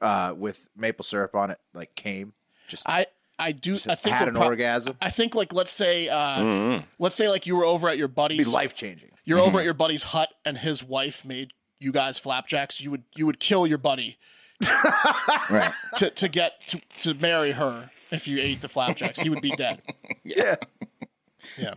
uh, 0.00 0.34
with 0.36 0.68
maple 0.76 1.04
syrup 1.04 1.34
on 1.34 1.50
it 1.50 1.58
like 1.74 1.94
came? 1.94 2.32
Just 2.68 2.88
I 2.88 3.06
I 3.38 3.52
do. 3.52 3.74
I 3.88 3.94
think 3.94 4.14
had 4.16 4.28
an 4.28 4.34
prob- 4.34 4.46
orgasm? 4.48 4.96
I 5.02 5.10
think 5.10 5.34
like 5.34 5.52
let's 5.52 5.70
say 5.72 6.08
uh, 6.08 6.38
Mm-hmm. 6.38 6.84
let's 6.98 7.16
say 7.16 7.28
like 7.28 7.46
you 7.46 7.56
were 7.56 7.64
over 7.64 7.88
at 7.88 7.98
your 7.98 8.08
buddy's 8.08 8.48
life 8.48 8.74
changing. 8.74 9.10
you're 9.24 9.38
over 9.40 9.58
at 9.58 9.64
your 9.64 9.74
buddy's 9.74 10.02
hut 10.04 10.28
and 10.44 10.58
his 10.58 10.82
wife 10.84 11.24
made 11.24 11.52
you 11.80 11.90
guys 11.92 12.18
flapjacks. 12.18 12.80
You 12.80 12.90
would 12.92 13.02
you 13.16 13.26
would 13.26 13.40
kill 13.40 13.66
your 13.66 13.78
buddy 13.78 14.18
Right. 15.50 15.72
to 15.96 16.10
to 16.10 16.28
get 16.28 16.60
to 16.68 16.80
to 17.00 17.14
marry 17.14 17.52
her 17.52 17.90
if 18.10 18.28
you 18.28 18.38
ate 18.38 18.60
the 18.60 18.68
flapjacks. 18.68 19.20
He 19.20 19.28
would 19.28 19.40
be 19.42 19.50
dead. 19.50 19.82
Yeah, 20.24 20.56
Yeah. 21.58 21.74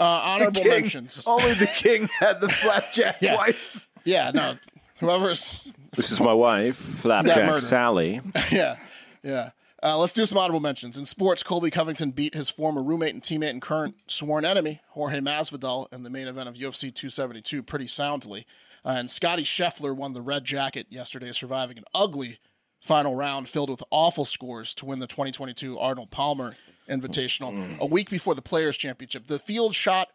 Uh, 0.00 0.04
honorable 0.24 0.62
King- 0.62 0.70
mentions. 0.70 1.24
Only 1.26 1.54
the 1.54 1.66
king 1.66 2.08
had 2.18 2.40
the 2.40 2.48
flapjack 2.48 3.16
Yeah. 3.20 3.36
wife. 3.36 3.86
Yeah. 4.04 4.30
No. 4.34 4.56
Whoever's 4.98 5.62
This 5.94 6.10
is 6.10 6.20
my 6.20 6.32
wife, 6.32 6.76
Flapjack. 6.76 7.58
Sally. 7.60 8.20
yeah, 8.50 8.76
yeah. 9.22 9.50
Uh, 9.82 9.96
let's 9.96 10.12
do 10.12 10.26
some 10.26 10.36
honorable 10.36 10.60
mentions. 10.60 10.98
In 10.98 11.06
sports, 11.06 11.42
Colby 11.42 11.70
Covington 11.70 12.10
beat 12.10 12.34
his 12.34 12.50
former 12.50 12.82
roommate 12.82 13.14
and 13.14 13.22
teammate 13.22 13.48
and 13.50 13.62
current 13.62 13.94
sworn 14.10 14.44
enemy, 14.44 14.80
Jorge 14.90 15.20
Masvidal, 15.20 15.90
in 15.90 16.02
the 16.02 16.10
main 16.10 16.28
event 16.28 16.50
of 16.50 16.56
UFC 16.56 16.94
272 16.94 17.62
pretty 17.62 17.86
soundly. 17.86 18.46
Uh, 18.84 18.94
and 18.98 19.10
Scottie 19.10 19.42
Scheffler 19.44 19.96
won 19.96 20.12
the 20.12 20.20
red 20.20 20.44
jacket 20.44 20.86
yesterday, 20.90 21.32
surviving 21.32 21.78
an 21.78 21.84
ugly 21.94 22.38
final 22.82 23.14
round 23.14 23.48
filled 23.48 23.70
with 23.70 23.82
awful 23.90 24.26
scores 24.26 24.74
to 24.74 24.84
win 24.86 24.98
the 24.98 25.06
2022 25.06 25.78
Arnold 25.78 26.10
Palmer 26.10 26.56
Invitational 26.90 27.52
mm-hmm. 27.52 27.80
a 27.80 27.86
week 27.86 28.10
before 28.10 28.34
the 28.34 28.42
Players' 28.42 28.76
Championship. 28.76 29.26
The 29.26 29.38
field 29.38 29.74
shot 29.74 30.08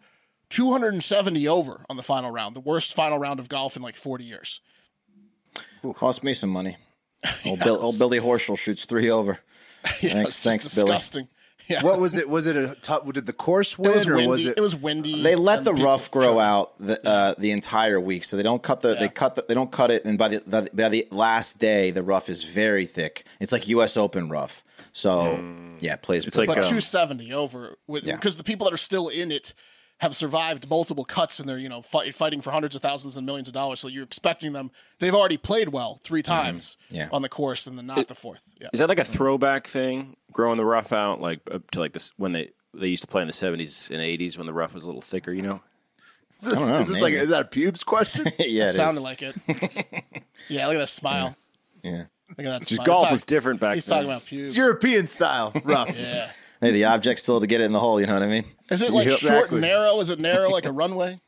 270 0.50 1.48
over 1.48 1.86
on 1.89 1.98
the 1.98 2.03
final 2.03 2.32
round, 2.32 2.55
the 2.55 2.60
worst 2.60 2.94
final 2.94 3.17
round 3.17 3.39
of 3.39 3.50
golf 3.50 3.75
in 3.75 3.82
like 3.82 3.96
40 3.96 4.24
years. 4.24 4.62
Cost 5.96 6.24
me 6.24 6.34
some 6.34 6.50
money. 6.50 6.77
Old, 7.46 7.60
Bill, 7.60 7.77
old 7.77 7.98
Billy 7.98 8.20
Horschel 8.20 8.58
shoots 8.58 8.86
three 8.86 9.10
over. 9.10 9.39
Yeah, 10.01 10.13
Thanks- 10.13 10.41
thanks, 10.41 10.74
Billy. 10.74 10.98
Disgusting. 11.68 11.86
Yeah. 11.86 11.90
What 11.92 12.00
was 12.00 12.18
it? 12.18 12.30
Was 12.30 12.48
it 12.48 12.56
a 12.56 12.76
tough? 12.82 13.12
Did 13.12 13.26
the 13.26 13.34
course 13.34 13.78
win, 13.78 13.92
was 13.94 14.08
or 14.08 14.16
windy. 14.16 14.28
was 14.30 14.46
it? 14.46 14.58
it 14.58 14.62
was 14.62 14.76
windy. 14.76 15.22
They 15.24 15.36
let 15.36 15.64
the 15.64 15.74
rough 15.74 16.12
grow 16.12 16.40
out 16.40 16.78
the 16.80 17.00
uh, 17.08 17.34
the 17.38 17.52
entire 17.52 18.00
week, 18.00 18.24
so 18.24 18.38
they 18.38 18.44
don't 18.44 18.62
cut 18.64 18.82
the 18.82 18.94
Yeah. 18.94 19.00
they 19.00 19.10
cut 19.10 19.36
the, 19.36 19.46
they 19.48 19.54
don't 19.54 19.72
cut 19.72 19.92
it, 19.92 20.06
and 20.06 20.18
by 20.18 20.28
the, 20.30 20.44
the 20.46 20.70
by 20.74 20.90
the 20.90 21.08
last 21.12 21.60
day, 21.60 21.92
the 21.92 22.04
rough 22.04 22.30
is 22.30 22.44
very 22.44 22.86
thick. 22.86 23.26
It's 23.40 23.52
like 23.52 23.68
U.S. 23.70 23.98
Open 23.98 24.30
rough. 24.30 24.64
So 24.92 25.44
yeah, 25.80 25.96
plays 25.98 26.26
It's 26.26 26.38
like 26.38 26.48
but 26.48 26.58
um, 26.58 26.64
270 26.64 27.34
over 27.34 27.78
with 27.88 28.04
Yeah. 28.06 28.16
because 28.16 28.38
the 28.38 28.44
people 28.44 28.66
that 28.66 28.74
are 28.74 28.78
still 28.78 29.10
in 29.10 29.32
it 29.32 29.54
have 30.00 30.16
survived 30.16 30.70
multiple 30.70 31.06
cuts 31.06 31.40
and 31.40 31.48
they're 31.48 31.58
you 31.58 31.70
know 31.70 31.82
fight, 31.82 32.14
fighting 32.14 32.42
for 32.42 32.52
hundreds 32.52 32.75
of 32.75 32.82
thousands 32.82 33.16
and 33.18 33.25
millions 33.25 33.48
of 33.48 33.54
dollars. 33.54 33.80
So 33.80 33.88
you're 33.88 34.04
expecting 34.04 34.54
them. 34.54 34.72
They've 35.00 35.16
already 35.16 35.38
played 35.38 35.70
well 35.70 36.02
three 36.04 36.22
mm-hmm. 36.22 36.34
times 36.34 36.78
Yeah. 36.90 37.10
on 37.12 37.22
the 37.22 37.30
course 37.30 37.66
and 37.68 37.78
then 37.78 37.86
not 37.86 38.08
the 38.08 38.16
fourth. 38.16 38.44
Yeah. 38.60 38.70
Is 38.74 38.80
that 38.80 38.90
like 38.90 39.00
a 39.00 39.06
throwback 39.06 39.68
thing, 39.68 40.18
growing 40.32 40.58
the 40.58 40.66
rough 40.66 40.92
out, 40.92 41.22
like 41.22 41.40
up 41.52 41.70
to 41.72 41.80
like 41.80 41.94
this 41.94 42.12
when 42.18 42.34
they 42.34 42.52
they 42.74 42.88
used 42.88 43.04
to 43.04 43.08
play 43.08 43.22
in 43.22 43.28
the 43.28 43.34
seventies 43.34 43.90
and 43.92 44.02
eighties 44.02 44.38
when 44.38 44.48
the 44.48 44.54
rough 44.54 44.74
was 44.74 44.84
a 44.84 44.88
little 44.88 45.02
thicker, 45.02 45.32
you 45.32 45.42
know? 45.42 45.62
Is 46.38 46.44
this, 46.44 46.68
know, 46.68 46.75
is 46.80 46.88
this 46.90 47.00
like 47.00 47.14
is 47.14 47.30
that 47.30 47.42
a 47.42 47.46
pubes 47.46 47.84
question? 47.86 48.25
yeah, 48.40 48.66
it 48.66 48.70
Sounded 48.74 48.98
is. 48.98 49.04
like 49.04 49.22
it. 49.22 49.36
yeah, 50.50 50.68
look 50.68 50.75
at 50.75 50.80
that 50.80 50.88
smile. 50.88 51.36
yeah. 51.82 52.04
Look 52.30 52.40
at 52.40 52.46
that 52.46 52.62
Just 52.64 52.75
smile. 52.75 52.86
golf 52.86 53.06
He's 53.08 53.12
was 53.12 53.24
different 53.25 53.60
back 53.62 53.75
He's 53.75 53.86
then. 53.86 53.98
talking 53.98 54.10
about 54.10 54.25
pubes. 54.25 54.46
it's 54.52 54.58
European 54.58 55.08
style, 55.08 55.54
rough. 55.64 55.96
yeah. 55.98 56.32
Hey, 56.62 56.72
the 56.72 56.86
object's 56.86 57.24
still 57.24 57.40
to 57.40 57.48
get 57.48 57.62
it 57.62 57.66
in 57.66 57.72
the 57.72 57.80
hole. 57.80 58.00
You 58.00 58.08
know 58.08 58.14
what 58.14 58.24
I 58.24 58.28
mean? 58.28 58.46
Is 58.70 58.82
it 58.82 58.92
like 58.92 59.06
Yeah, 59.08 59.12
short 59.16 59.34
exactly. 59.34 59.58
and 59.58 59.62
narrow? 59.62 60.00
Is 60.00 60.10
it 60.10 60.20
narrow 60.20 60.50
like 60.50 60.66
a 60.66 60.72
runway? 60.82 61.20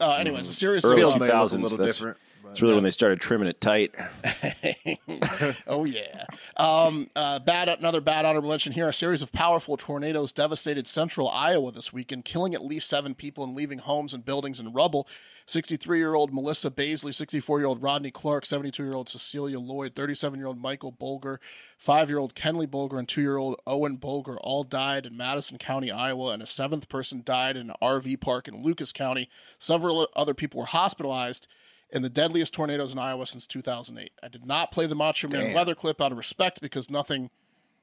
Uh, 0.00 0.12
anyways, 0.18 0.48
a 0.48 0.52
serious 0.52 0.84
Early 0.84 0.96
Field 0.96 1.14
uh, 1.14 1.18
may 1.18 1.26
look 1.26 1.30
a 1.30 1.32
2000s, 1.56 1.62
little 1.62 1.78
that's- 1.78 1.96
different. 1.96 2.16
It's 2.50 2.62
really 2.62 2.74
when 2.74 2.84
they 2.84 2.90
started 2.90 3.20
trimming 3.20 3.48
it 3.48 3.60
tight. 3.60 3.94
Oh 5.66 5.84
yeah. 5.84 6.24
Um, 6.56 7.10
uh, 7.16 7.38
bad. 7.40 7.68
Another 7.68 8.00
bad 8.00 8.24
honorable 8.24 8.48
mention 8.50 8.72
here. 8.72 8.88
A 8.88 8.92
series 8.92 9.20
of 9.22 9.32
powerful 9.32 9.76
tornadoes 9.76 10.32
devastated 10.32 10.86
central 10.86 11.28
Iowa 11.28 11.72
this 11.72 11.92
weekend, 11.92 12.24
killing 12.24 12.54
at 12.54 12.64
least 12.64 12.88
seven 12.88 13.14
people 13.14 13.44
and 13.44 13.54
leaving 13.54 13.78
homes 13.78 14.14
and 14.14 14.24
buildings 14.24 14.60
in 14.60 14.72
rubble. 14.72 15.06
63-year-old 15.46 16.34
Melissa 16.34 16.70
Baisley, 16.70 17.12
64-year-old 17.12 17.82
Rodney 17.82 18.10
Clark, 18.10 18.44
72-year-old 18.44 19.08
Cecilia 19.08 19.60
Lloyd, 19.60 19.94
37-year-old 19.94 20.60
Michael 20.60 20.90
Bulger, 20.90 21.40
5-year-old 21.80 22.34
Kenley 22.34 22.68
Bulger, 22.68 22.98
and 22.98 23.06
2-year-old 23.06 23.56
Owen 23.66 23.96
Bulger 23.96 24.38
all 24.38 24.64
died 24.64 25.06
in 25.06 25.16
Madison 25.16 25.56
County, 25.56 25.90
Iowa, 25.90 26.32
and 26.32 26.42
a 26.42 26.46
seventh 26.46 26.88
person 26.88 27.22
died 27.24 27.56
in 27.56 27.70
an 27.70 27.76
RV 27.80 28.20
park 28.20 28.48
in 28.48 28.62
Lucas 28.62 28.92
County. 28.92 29.28
Several 29.58 30.08
other 30.16 30.34
people 30.34 30.58
were 30.58 30.66
hospitalized 30.66 31.46
in 31.90 32.02
the 32.02 32.10
deadliest 32.10 32.52
tornadoes 32.52 32.92
in 32.92 32.98
Iowa 32.98 33.26
since 33.26 33.46
2008. 33.46 34.10
I 34.20 34.28
did 34.28 34.44
not 34.44 34.72
play 34.72 34.86
the 34.86 34.96
Macho 34.96 35.28
Man 35.28 35.44
Damn. 35.46 35.54
weather 35.54 35.76
clip 35.76 36.00
out 36.00 36.10
of 36.10 36.18
respect 36.18 36.60
because 36.60 36.90
nothing 36.90 37.30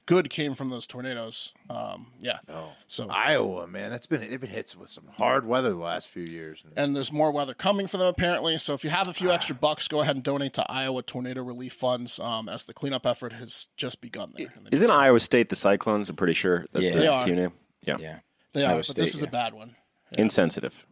good 0.06 0.30
came 0.30 0.54
from 0.56 0.70
those 0.70 0.86
tornadoes. 0.88 1.54
Um, 1.70 2.08
yeah. 2.20 2.40
So 2.88 3.08
Iowa, 3.10 3.68
man, 3.68 3.90
that's 3.92 4.06
been 4.06 4.22
they've 4.22 4.40
been 4.40 4.50
hit 4.50 4.76
with 4.80 4.90
some 4.90 5.06
hard 5.18 5.46
weather 5.46 5.70
the 5.70 5.76
last 5.78 6.10
few 6.10 6.24
years. 6.24 6.64
and 6.76 6.96
there's 6.96 7.12
more 7.12 7.32
weather 7.32 7.54
coming 7.54 7.88
for 7.88 7.98
them 7.98 8.08
apparently. 8.08 8.58
So 8.58 8.74
if 8.74 8.84
you 8.84 8.90
have 8.90 9.08
a 9.08 9.14
few 9.14 9.32
extra 9.32 9.56
bucks, 9.62 9.88
go 9.88 10.02
ahead 10.02 10.16
and 10.16 10.24
donate 10.24 10.54
to 10.54 10.72
Iowa 10.72 11.04
Tornado 11.04 11.42
Relief 11.44 11.74
Funds 11.74 12.20
um, 12.20 12.50
as 12.50 12.66
the 12.66 12.74
cleanup 12.74 13.06
effort 13.06 13.34
has 13.34 13.68
just 13.78 14.02
begun 14.02 14.34
there. 14.38 14.54
And 14.56 14.66
they 14.66 14.70
Isn't 14.72 14.92
Iowa 14.92 15.20
State 15.20 15.50
the 15.50 15.56
Cyclones? 15.56 16.10
I'm 16.10 16.16
pretty 16.16 16.34
sure 16.34 16.66
that's 16.72 16.88
Yeah. 16.90 16.96
the 16.96 17.00
They 17.02 17.08
are. 17.08 17.24
team 17.26 17.36
name. 17.36 17.54
Yeah. 17.82 17.98
Yeah. 18.00 18.20
They 18.54 18.64
are, 18.66 18.70
Iowa 18.70 18.78
but 18.80 18.86
State, 18.86 19.02
this 19.02 19.16
is 19.16 19.22
a 19.24 19.28
bad 19.28 19.54
one. 19.54 19.76
Insensitive. 20.18 20.86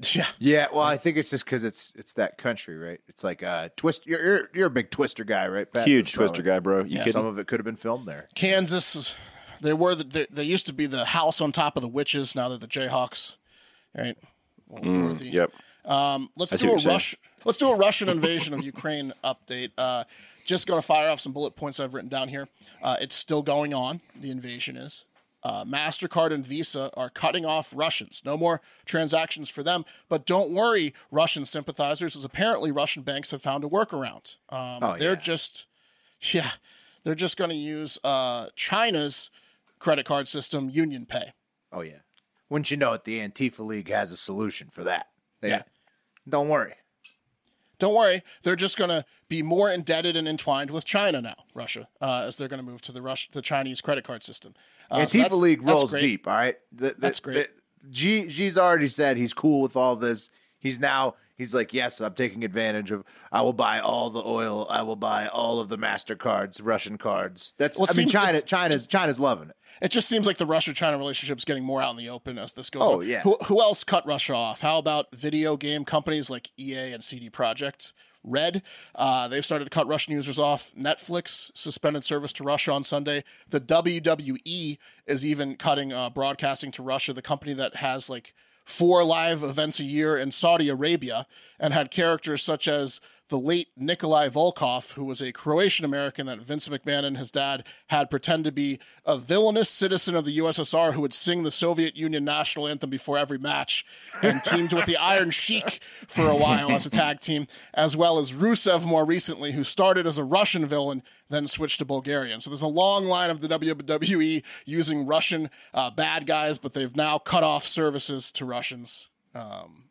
Yeah. 0.14 0.26
Yeah, 0.38 0.66
well, 0.72 0.82
I 0.84 0.96
think 0.96 1.16
it's 1.16 1.30
just 1.30 1.44
because 1.44 1.64
it's 1.64 1.92
it's 1.96 2.12
that 2.12 2.38
country, 2.38 2.76
right? 2.78 3.00
It's 3.08 3.24
like 3.24 3.42
uh, 3.42 3.70
twist. 3.76 4.06
You're, 4.06 4.22
you're 4.22 4.50
you're 4.54 4.66
a 4.68 4.70
big 4.70 4.90
twister 4.90 5.24
guy, 5.24 5.48
right? 5.48 5.70
Pat? 5.72 5.88
Huge 5.88 6.12
twister 6.12 6.42
probably- 6.42 6.52
guy, 6.52 6.58
bro. 6.60 6.84
You 6.84 6.98
kidding? 6.98 7.12
Some 7.12 7.26
of 7.26 7.38
it 7.38 7.48
could 7.48 7.58
have 7.58 7.64
been 7.64 7.74
filmed 7.76 8.06
there. 8.06 8.28
Kansas, 8.36 8.94
is- 8.94 9.14
they 9.60 9.72
were 9.72 9.96
the, 9.96 10.04
they, 10.04 10.26
they 10.30 10.44
used 10.44 10.66
to 10.66 10.72
be 10.72 10.86
the 10.86 11.04
house 11.04 11.40
on 11.40 11.50
top 11.50 11.76
of 11.76 11.82
the 11.82 11.88
witches. 11.88 12.36
Now 12.36 12.48
they're 12.48 12.58
the 12.58 12.68
Jayhawks, 12.68 13.36
right? 13.96 14.16
Well, 14.68 14.82
Dorothy. 14.94 15.30
Yep. 15.30 15.50
Um, 15.84 16.30
let's 16.36 16.52
I 16.52 16.58
do 16.58 16.68
a 16.68 16.72
what 16.74 16.84
you're 16.84 16.92
rush. 16.92 17.16
Let's 17.44 17.58
do 17.58 17.70
a 17.70 17.76
Russian 17.76 18.08
invasion 18.08 18.54
of 18.54 18.62
Ukraine 18.64 19.12
update. 19.24 19.70
Uh, 19.76 20.04
just 20.44 20.66
going 20.68 20.80
to 20.80 20.86
fire 20.86 21.10
off 21.10 21.18
some 21.18 21.32
bullet 21.32 21.56
points 21.56 21.80
I've 21.80 21.92
written 21.92 22.08
down 22.08 22.28
here. 22.28 22.46
Uh, 22.82 22.96
it's 23.00 23.14
still 23.16 23.42
going 23.42 23.74
on. 23.74 24.00
The 24.14 24.30
invasion 24.30 24.76
is. 24.76 25.04
Uh, 25.48 25.64
Mastercard 25.64 26.30
and 26.32 26.44
Visa 26.44 26.90
are 26.94 27.08
cutting 27.08 27.46
off 27.46 27.72
Russians. 27.74 28.22
No 28.24 28.36
more 28.36 28.60
transactions 28.84 29.48
for 29.48 29.62
them. 29.62 29.84
But 30.10 30.26
don't 30.26 30.50
worry, 30.52 30.92
Russian 31.10 31.44
sympathizers, 31.46 32.14
as 32.16 32.24
apparently 32.24 32.70
Russian 32.70 33.02
banks 33.02 33.30
have 33.30 33.40
found 33.40 33.64
a 33.64 33.68
workaround. 33.68 34.36
Um, 34.50 34.80
Oh, 34.82 34.96
they're 34.98 35.12
yeah. 35.12 35.20
just, 35.20 35.66
yeah, 36.20 36.50
they're 37.02 37.14
just 37.14 37.36
going 37.38 37.50
to 37.50 37.56
use 37.56 37.98
uh, 38.04 38.48
China's 38.56 39.30
credit 39.78 40.04
card 40.04 40.28
system, 40.28 40.70
UnionPay. 40.70 41.30
Oh 41.72 41.80
yeah. 41.80 42.00
Wouldn't 42.50 42.70
you 42.70 42.76
know 42.76 42.92
it? 42.92 43.04
The 43.04 43.20
Antifa 43.20 43.60
League 43.66 43.88
has 43.90 44.12
a 44.12 44.16
solution 44.16 44.68
for 44.70 44.84
that. 44.84 45.06
They, 45.40 45.48
Yeah. 45.50 45.62
Don't 46.28 46.48
worry. 46.50 46.74
Don't 47.78 47.94
worry, 47.94 48.22
they're 48.42 48.56
just 48.56 48.76
going 48.76 48.90
to 48.90 49.04
be 49.28 49.40
more 49.40 49.70
indebted 49.70 50.16
and 50.16 50.26
entwined 50.26 50.70
with 50.72 50.84
China 50.84 51.20
now, 51.22 51.44
Russia, 51.54 51.86
uh, 52.00 52.24
as 52.26 52.36
they're 52.36 52.48
going 52.48 52.58
to 52.58 52.68
move 52.68 52.82
to 52.82 52.92
the 52.92 53.00
Rush, 53.00 53.30
the 53.30 53.40
Chinese 53.40 53.80
credit 53.80 54.02
card 54.02 54.24
system. 54.24 54.54
Uh, 54.90 55.06
so 55.06 55.18
Antifa 55.18 55.22
that's- 55.22 55.40
League 55.40 55.62
rolls 55.62 55.92
deep. 55.92 56.26
All 56.28 56.34
right. 56.34 56.56
The, 56.72 56.88
the, 56.88 56.94
That's 56.98 57.20
great. 57.20 57.48
the- 57.48 57.90
G 57.90 58.26
G's 58.26 58.58
already 58.58 58.86
said 58.86 59.16
he's 59.16 59.32
cool 59.32 59.62
with 59.62 59.74
all 59.76 59.96
this. 59.96 60.30
He's 60.58 60.78
now 60.80 61.14
he's 61.36 61.54
like, 61.54 61.72
yes, 61.72 62.00
I'm 62.00 62.12
taking 62.14 62.44
advantage 62.44 62.90
of. 62.90 63.02
I 63.32 63.40
will 63.42 63.52
buy 63.54 63.78
all 63.78 64.10
the 64.10 64.22
oil. 64.22 64.66
I 64.68 64.82
will 64.82 64.96
buy 64.96 65.26
all 65.28 65.58
of 65.60 65.68
the 65.68 65.78
Mastercards, 65.78 66.60
Russian 66.62 66.98
cards. 66.98 67.54
That's. 67.56 67.78
Well, 67.78 67.86
I 67.90 67.96
mean, 67.96 68.08
China. 68.08 68.40
China's 68.42 68.86
China's 68.86 69.18
loving 69.18 69.50
it. 69.50 69.56
It 69.80 69.92
just 69.92 70.08
seems 70.08 70.26
like 70.26 70.38
the 70.38 70.44
Russia-China 70.46 70.98
relationship 70.98 71.38
is 71.38 71.44
getting 71.44 71.62
more 71.62 71.80
out 71.80 71.92
in 71.92 71.96
the 71.96 72.08
open 72.08 72.36
as 72.36 72.52
this 72.54 72.68
goes. 72.68 72.82
Oh, 72.82 73.00
on. 73.00 73.06
yeah. 73.06 73.20
Who, 73.20 73.36
who 73.44 73.60
else 73.62 73.84
cut 73.84 74.04
Russia 74.04 74.34
off? 74.34 74.60
How 74.60 74.76
about 74.76 75.06
video 75.14 75.56
game 75.56 75.84
companies 75.84 76.28
like 76.28 76.50
EA 76.58 76.92
and 76.92 77.04
CD 77.04 77.30
Projekt 77.30 77.92
Red? 78.24 78.62
Uh, 78.94 79.28
they've 79.28 79.44
started 79.44 79.64
to 79.64 79.70
cut 79.70 79.86
Russian 79.86 80.12
users 80.12 80.38
off. 80.38 80.72
Netflix 80.78 81.50
suspended 81.54 82.04
service 82.04 82.32
to 82.34 82.44
Russia 82.44 82.72
on 82.72 82.84
Sunday. 82.84 83.24
The 83.48 83.60
WWE 83.60 84.78
is 85.06 85.24
even 85.24 85.56
cutting 85.56 85.92
uh, 85.92 86.10
broadcasting 86.10 86.70
to 86.72 86.82
Russia. 86.82 87.12
The 87.12 87.22
company 87.22 87.54
that 87.54 87.76
has 87.76 88.10
like 88.10 88.34
four 88.64 89.02
live 89.02 89.42
events 89.42 89.80
a 89.80 89.84
year 89.84 90.16
in 90.16 90.30
Saudi 90.30 90.68
Arabia 90.68 91.26
and 91.58 91.72
had 91.72 91.90
characters 91.90 92.42
such 92.42 92.68
as 92.68 93.00
the 93.28 93.38
late 93.38 93.68
Nikolai 93.76 94.28
Volkov, 94.28 94.92
who 94.92 95.04
was 95.04 95.20
a 95.20 95.32
Croatian 95.32 95.84
American 95.84 96.26
that 96.26 96.38
Vince 96.38 96.66
McMahon 96.68 97.04
and 97.04 97.18
his 97.18 97.30
dad 97.30 97.64
had 97.88 98.10
pretend 98.10 98.44
to 98.44 98.52
be 98.52 98.78
a 99.04 99.18
villainous 99.18 99.68
citizen 99.68 100.16
of 100.16 100.24
the 100.24 100.38
USSR 100.38 100.94
who 100.94 101.02
would 101.02 101.12
sing 101.12 101.42
the 101.42 101.50
Soviet 101.50 101.96
Union 101.96 102.24
national 102.24 102.66
anthem 102.66 102.88
before 102.90 103.18
every 103.18 103.38
match 103.38 103.84
and 104.22 104.42
teamed 104.44 104.72
with 104.72 104.86
the 104.86 104.96
Iron 104.96 105.30
Sheik 105.30 105.80
for 106.06 106.28
a 106.28 106.36
while 106.36 106.70
as 106.70 106.86
a 106.86 106.90
tag 106.90 107.20
team, 107.20 107.46
as 107.74 107.96
well 107.96 108.18
as 108.18 108.32
Rusev 108.32 108.84
more 108.86 109.04
recently, 109.04 109.52
who 109.52 109.64
started 109.64 110.06
as 110.06 110.16
a 110.16 110.24
Russian 110.24 110.64
villain, 110.64 111.02
then 111.28 111.46
switched 111.46 111.78
to 111.80 111.84
Bulgarian. 111.84 112.40
So 112.40 112.48
there's 112.48 112.62
a 112.62 112.66
long 112.66 113.04
line 113.04 113.28
of 113.28 113.42
the 113.42 113.48
WWE 113.48 114.42
using 114.64 115.06
Russian 115.06 115.50
uh, 115.74 115.90
bad 115.90 116.26
guys, 116.26 116.58
but 116.58 116.72
they've 116.72 116.96
now 116.96 117.18
cut 117.18 117.44
off 117.44 117.66
services 117.66 118.32
to 118.32 118.46
Russians. 118.46 119.08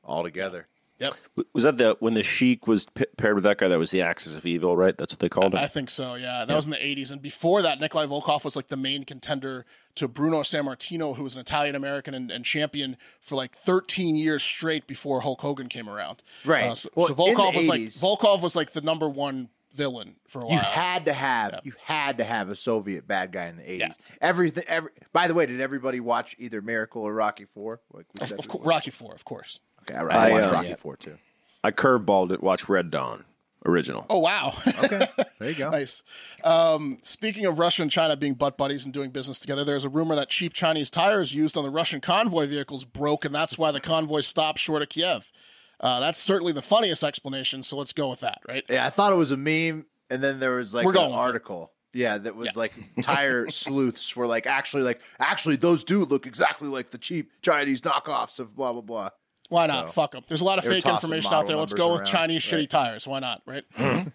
all 0.04 0.24
together. 0.24 0.68
Yep. 1.00 1.14
Was 1.54 1.64
that 1.64 1.78
the 1.78 1.96
when 2.00 2.16
the 2.16 2.24
Sheik 2.24 2.68
was 2.68 2.88
p- 2.88 3.06
paired 3.18 3.36
with 3.36 3.44
that 3.44 3.58
guy? 3.58 3.68
That 3.68 3.78
was 3.78 3.92
the 3.92 4.02
Axis 4.02 4.36
of 4.36 4.46
Evil, 4.46 4.76
right? 4.76 4.98
That's 4.98 5.14
what 5.14 5.20
they 5.20 5.30
called 5.30 5.54
him. 5.54 5.60
I 5.60 5.68
think 5.68 5.90
so. 5.90 6.16
Yeah, 6.16 6.44
that 6.46 6.56
was 6.56 6.66
in 6.66 6.72
the 6.72 6.78
'80s, 6.78 7.12
and 7.12 7.22
before 7.22 7.62
that, 7.62 7.80
Nikolai 7.80 8.06
Volkov 8.08 8.44
was 8.44 8.56
like 8.56 8.70
the 8.70 8.78
main 8.78 9.04
contender 9.04 9.66
to 9.96 10.08
Bruno 10.08 10.42
Sammartino, 10.42 11.16
who 11.16 11.24
was 11.24 11.36
an 11.36 11.42
Italian 11.42 11.76
American 11.76 12.14
and, 12.14 12.32
and 12.32 12.46
champion 12.46 12.98
for 13.20 13.36
like 13.36 13.56
13 13.56 14.16
years 14.16 14.44
straight 14.44 14.86
before 14.86 15.22
Hulk 15.22 15.42
Hogan 15.42 15.70
came 15.70 15.90
around. 15.90 16.22
Right. 16.46 16.66
Uh, 16.66 16.76
so, 16.76 16.90
Well, 16.94 17.08
so 17.08 17.16
Volkov 17.16 17.56
was 17.56 17.68
like 17.68 17.82
80s 17.82 18.00
Volkov 18.04 18.42
was 18.44 18.56
like 18.56 18.74
the 18.74 18.82
number 18.82 19.10
one 19.10 19.50
villain 19.78 20.16
for 20.28 20.42
a 20.42 20.46
while. 20.46 20.56
You 20.56 20.62
had 20.62 21.06
to 21.06 21.14
have 21.14 21.62
you 21.64 21.74
had 21.84 22.18
to 22.18 22.24
have 22.24 22.50
a 22.50 22.56
Soviet 22.56 23.08
bad 23.08 23.32
guy 23.32 23.46
in 23.46 23.58
the 23.58 23.72
eighties. 23.72 23.98
Everything. 24.20 24.64
Every. 24.68 24.90
By 25.14 25.28
the 25.28 25.34
way, 25.34 25.46
did 25.46 25.62
everybody 25.62 26.00
watch 26.00 26.36
either 26.40 26.62
Miracle 26.62 27.04
or 27.04 27.14
Rocky 27.14 27.46
Four? 27.46 27.82
Like 27.94 28.08
we 28.20 28.26
said. 28.26 28.40
of 28.40 28.46
we 28.46 28.50
course. 28.50 28.66
Rocky 28.66 28.92
Four, 28.92 29.14
of 29.14 29.24
course. 29.24 29.60
Okay, 29.84 29.98
all 29.98 30.06
right. 30.06 30.18
I, 30.18 30.30
I, 30.30 30.32
watched 30.32 30.48
uh, 30.48 30.52
Rocky 30.52 30.70
yeah. 30.70 30.76
Four 30.76 30.98
too. 30.98 31.18
I 31.64 31.72
curveballed 31.72 32.32
it. 32.32 32.42
Watch 32.42 32.68
Red 32.68 32.90
Dawn 32.90 33.24
original. 33.66 34.06
Oh 34.10 34.20
wow. 34.20 34.54
Okay, 34.84 35.08
there 35.40 35.50
you 35.50 35.56
go. 35.56 35.70
Nice. 35.70 36.04
Um, 36.44 36.98
speaking 37.04 37.46
of 37.46 37.60
Russia 37.60 37.82
and 37.84 37.92
China 37.92 38.16
being 38.16 38.34
butt 38.34 38.58
buddies 38.58 38.86
and 38.86 38.94
doing 38.94 39.12
business 39.12 39.40
together, 39.40 39.64
there's 39.64 39.86
a 39.86 39.90
rumor 39.90 40.16
that 40.16 40.30
cheap 40.30 40.54
Chinese 40.54 40.90
tires 40.90 41.36
used 41.36 41.58
on 41.58 41.64
the 41.64 41.70
Russian 41.70 42.02
convoy 42.02 42.48
vehicles 42.48 42.86
broke, 42.86 43.26
and 43.26 43.36
that's 43.36 43.58
why 43.58 43.72
the 43.72 43.82
convoy 43.82 44.22
stopped 44.22 44.60
short 44.60 44.82
of 44.82 44.90
Kiev. 44.90 45.32
Uh, 45.80 46.00
that's 46.00 46.18
certainly 46.20 46.54
the 46.54 46.62
funniest 46.62 47.04
explanation, 47.04 47.62
so 47.64 47.78
let's 47.78 47.94
go 47.94 48.10
with 48.10 48.20
that, 48.22 48.40
right? 48.48 48.64
Yeah, 48.70 48.86
I 48.86 48.90
thought 48.90 49.14
it 49.14 49.16
was 49.18 49.32
a 49.32 49.38
meme, 49.38 49.86
and 50.10 50.24
then 50.24 50.40
there 50.40 50.56
was 50.56 50.74
like 50.74 50.86
We're 50.86 50.92
an 50.92 50.96
going 50.96 51.14
it. 51.14 51.18
article. 51.18 51.72
Yeah, 51.94 52.18
that 52.18 52.36
was 52.36 52.56
Yeah. 52.56 52.60
like 52.62 52.74
tire 53.02 53.48
sleuths 53.50 54.16
were 54.16 54.28
like 54.28 54.46
actually 54.48 54.84
like 54.84 55.02
actually 55.20 55.56
those 55.56 55.84
do 55.84 56.04
look 56.04 56.26
exactly 56.28 56.68
like 56.68 56.92
the 56.92 56.98
cheap 56.98 57.32
Chinese 57.42 57.82
knockoffs 57.82 58.40
of 58.40 58.56
blah 58.56 58.74
blah 58.74 58.82
blah. 58.82 59.10
Why 59.50 59.66
not? 59.68 59.88
So- 59.88 59.94
Fuck 59.94 60.12
them. 60.12 60.24
There's 60.28 60.42
a 60.42 60.46
lot 60.46 60.58
of 60.60 60.66
fake 60.66 60.86
information 60.86 61.34
out 61.34 61.48
there. 61.48 61.56
Let's 61.56 61.74
go 61.74 61.92
with 61.92 62.02
around. 62.02 62.08
Chinese 62.08 62.52
Right. 62.52 62.64
shitty 62.66 62.70
tires. 62.70 63.08
Why 63.08 63.20
not? 63.20 63.42
Right? 63.46 63.64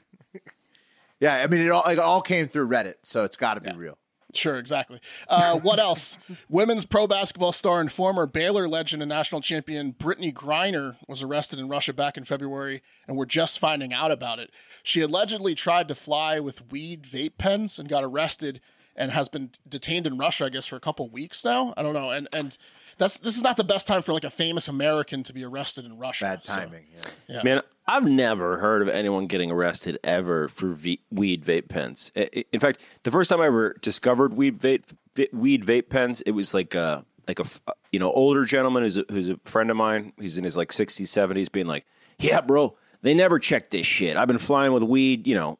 Yeah, 1.21 1.37
I 1.37 1.47
mean 1.47 1.61
it 1.61 1.71
all 1.71 1.85
it 1.88 2.00
all 2.00 2.21
came 2.21 2.49
through 2.49 2.66
Reddit, 2.69 2.95
so 3.02 3.23
it's 3.23 3.37
got 3.37 3.54
to 3.54 3.61
be 3.61 3.73
real. 3.76 3.97
Sure, 4.34 4.56
exactly. 4.56 4.98
Uh, 5.28 5.58
what 5.58 5.78
else? 5.78 6.16
Women's 6.48 6.86
pro 6.86 7.06
basketball 7.06 7.52
star 7.52 7.80
and 7.80 7.92
former 7.92 8.26
Baylor 8.26 8.66
legend 8.66 9.02
and 9.02 9.08
national 9.10 9.42
champion 9.42 9.92
Brittney 9.92 10.32
Griner 10.32 10.96
was 11.06 11.22
arrested 11.22 11.58
in 11.58 11.68
Russia 11.68 11.92
back 11.92 12.16
in 12.16 12.24
February, 12.24 12.82
and 13.06 13.16
we're 13.16 13.26
just 13.26 13.58
finding 13.58 13.92
out 13.92 14.10
about 14.10 14.38
it. 14.38 14.50
She 14.82 15.00
allegedly 15.00 15.54
tried 15.54 15.86
to 15.88 15.94
fly 15.94 16.40
with 16.40 16.70
weed 16.72 17.02
vape 17.02 17.36
pens 17.36 17.78
and 17.78 17.88
got 17.88 18.04
arrested 18.04 18.60
and 18.96 19.10
has 19.10 19.28
been 19.28 19.50
detained 19.68 20.06
in 20.06 20.18
Russia, 20.18 20.46
I 20.46 20.48
guess, 20.48 20.66
for 20.66 20.76
a 20.76 20.80
couple 20.80 21.08
weeks 21.08 21.44
now. 21.44 21.74
I 21.76 21.82
don't 21.82 21.94
know. 21.94 22.10
And 22.10 22.28
and 22.34 22.56
that's 23.02 23.18
this 23.18 23.37
is 23.37 23.42
not 23.42 23.56
the 23.56 23.64
best 23.64 23.87
time 23.87 24.00
for 24.02 24.12
like 24.12 24.25
a 24.25 24.30
famous 24.30 24.68
American 24.68 25.23
to 25.25 25.32
be 25.32 25.44
arrested 25.44 25.85
in 25.85 25.99
Russia. 25.99 26.25
Bad 26.25 26.44
so- 26.44 26.54
timing. 26.54 26.85
yeah. 27.28 27.42
Man, 27.42 27.62
I've 27.87 28.04
never 28.09 28.59
heard 28.59 28.82
of 28.82 28.88
anyone 28.88 29.26
getting 29.26 29.50
arrested 29.50 29.99
ever 30.04 30.49
for 30.49 30.68
v- 30.73 31.00
weed 31.11 31.44
vape 31.44 31.68
pens. 31.68 32.12
I- 32.16 32.28
I- 32.37 32.44
In 32.52 32.61
fact, 32.61 32.80
the 33.02 33.11
first 33.11 33.28
time 33.30 33.40
I 33.40 33.47
ever 33.47 33.75
discovered 33.80 34.35
weed 34.35 34.59
vape 34.61 34.85
weed 35.32 35.64
vape 35.64 35.88
pens, 35.90 36.21
it 36.23 36.30
was 36.32 36.54
like 36.54 36.75
a 36.75 37.04
like 37.28 37.38
a 37.38 37.42
f- 37.42 37.62
uh, 37.66 37.73
you 37.92 37.99
know 37.99 38.11
older 38.12 38.44
gentleman 38.44 38.82
who's 38.82 38.97
a, 38.97 39.04
who's 39.11 39.28
a 39.28 39.38
friend 39.44 39.71
of 39.71 39.76
mine. 39.76 40.12
He's 40.21 40.38
in 40.38 40.44
his 40.44 40.56
like 40.56 40.73
sixties, 40.73 41.11
seventies, 41.11 41.49
being 41.49 41.66
like, 41.66 41.85
"Yeah, 42.18 42.40
bro, 42.40 42.76
they 43.02 43.14
never 43.14 43.38
checked 43.38 43.71
this 43.71 43.87
shit. 43.87 44.16
I've 44.16 44.28
been 44.28 44.38
flying 44.38 44.73
with 44.73 44.82
weed, 44.82 45.26
you 45.26 45.35
know." 45.35 45.59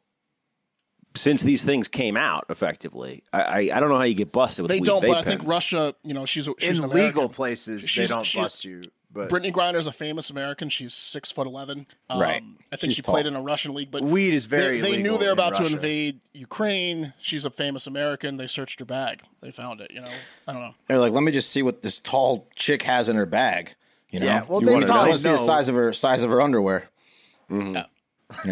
Since 1.15 1.43
these 1.43 1.63
things 1.63 1.87
came 1.87 2.17
out, 2.17 2.45
effectively, 2.49 3.23
I 3.31 3.41
I, 3.41 3.57
I 3.75 3.79
don't 3.79 3.89
know 3.89 3.97
how 3.97 4.03
you 4.03 4.15
get 4.15 4.31
busted 4.31 4.63
with. 4.63 4.69
They 4.71 4.79
weed 4.79 4.85
don't, 4.87 5.03
vape 5.03 5.07
but 5.09 5.17
I 5.17 5.21
think. 5.23 5.47
Russia, 5.47 5.93
you 6.03 6.13
know, 6.15 6.25
she's, 6.25 6.49
she's 6.57 6.77
In 6.79 6.83
an 6.83 6.89
legal 6.89 6.99
American. 6.99 7.29
places, 7.29 7.93
they 7.95 8.07
don't 8.07 8.23
she's- 8.25 8.43
bust 8.43 8.65
you. 8.65 8.83
But 9.15 9.29
Brittney 9.29 9.51
Griner 9.53 9.75
is 9.75 9.85
a 9.85 9.91
famous 9.91 10.31
American. 10.31 10.69
She's 10.69 10.91
six 10.91 11.29
foot 11.29 11.45
eleven. 11.45 11.85
Um, 12.09 12.19
Right. 12.19 12.41
I 12.71 12.75
think 12.77 12.89
She's 12.89 12.95
she 12.95 13.01
played 13.03 13.25
tall. 13.25 13.33
in 13.33 13.35
a 13.35 13.43
Russian 13.43 13.75
league, 13.75 13.91
but 13.91 14.01
Weed 14.01 14.33
is 14.33 14.47
very 14.47 14.79
They, 14.79 14.93
they 14.93 15.03
knew 15.03 15.19
they 15.19 15.27
were 15.27 15.33
in 15.33 15.37
about 15.37 15.53
to 15.57 15.67
invade 15.67 16.19
Ukraine. 16.33 17.13
She's 17.19 17.45
a 17.45 17.51
famous 17.51 17.85
American. 17.85 18.37
They 18.37 18.47
searched 18.47 18.79
her 18.79 18.85
bag. 18.85 19.21
They 19.39 19.51
found 19.51 19.81
it. 19.81 19.91
You 19.91 20.01
know, 20.01 20.09
I 20.47 20.53
don't 20.53 20.63
know. 20.63 20.73
They're 20.87 20.97
like, 20.97 21.11
let 21.13 21.21
me 21.21 21.31
just 21.31 21.51
see 21.51 21.61
what 21.61 21.83
this 21.83 21.99
tall 21.99 22.47
chick 22.55 22.81
has 22.81 23.07
in 23.07 23.15
her 23.15 23.27
bag. 23.27 23.75
You 24.09 24.19
know, 24.19 24.25
Yeah, 24.25 24.43
well, 24.47 24.61
you 24.61 24.65
they 24.65 24.73
wanna- 24.73 24.87
probably 24.87 25.09
want 25.09 25.19
see 25.21 25.29
the 25.29 25.37
size 25.37 25.69
of 25.69 25.75
her 25.75 25.93
size 25.93 26.23
of 26.23 26.31
her 26.31 26.41
underwear. 26.41 26.89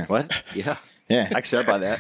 what? 0.08 0.44
Yeah, 0.54 0.78
Yeah, 1.12 1.28
I 1.34 1.40
accept 1.40 1.68
by 1.68 1.78
that. 1.80 2.00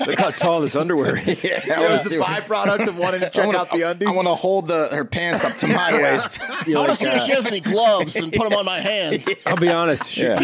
Look 0.06 0.18
how 0.18 0.30
tall 0.30 0.60
this 0.60 0.74
underwear 0.74 1.16
is. 1.16 1.44
yeah. 1.44 1.60
I 1.64 1.66
it 1.66 1.78
want 1.78 1.92
was 1.92 2.02
to 2.04 2.08
the 2.10 2.16
byproduct 2.16 2.88
of 2.88 2.98
wanting 2.98 3.20
to 3.20 3.30
check 3.32 3.54
out 3.54 3.70
the 3.70 3.82
undies. 3.82 4.08
I 4.08 4.12
want 4.12 4.26
to 4.26 4.34
hold 4.34 4.66
the 4.66 4.88
her 4.88 5.04
pants 5.04 5.44
up 5.44 5.56
to 5.58 5.68
my 5.68 5.92
waist. 5.94 6.40
I 6.40 6.64
want 6.74 6.90
to 6.90 6.96
see 6.96 7.08
if 7.08 7.22
she 7.22 7.32
has 7.32 7.46
any 7.46 7.60
gloves 7.60 8.16
and 8.16 8.32
put 8.32 8.48
them 8.48 8.58
on 8.58 8.64
my 8.64 8.80
hands. 8.80 9.28
I'll 9.46 9.56
be 9.56 9.68
honest. 9.68 10.08
She, 10.10 10.26
uh, 10.26 10.40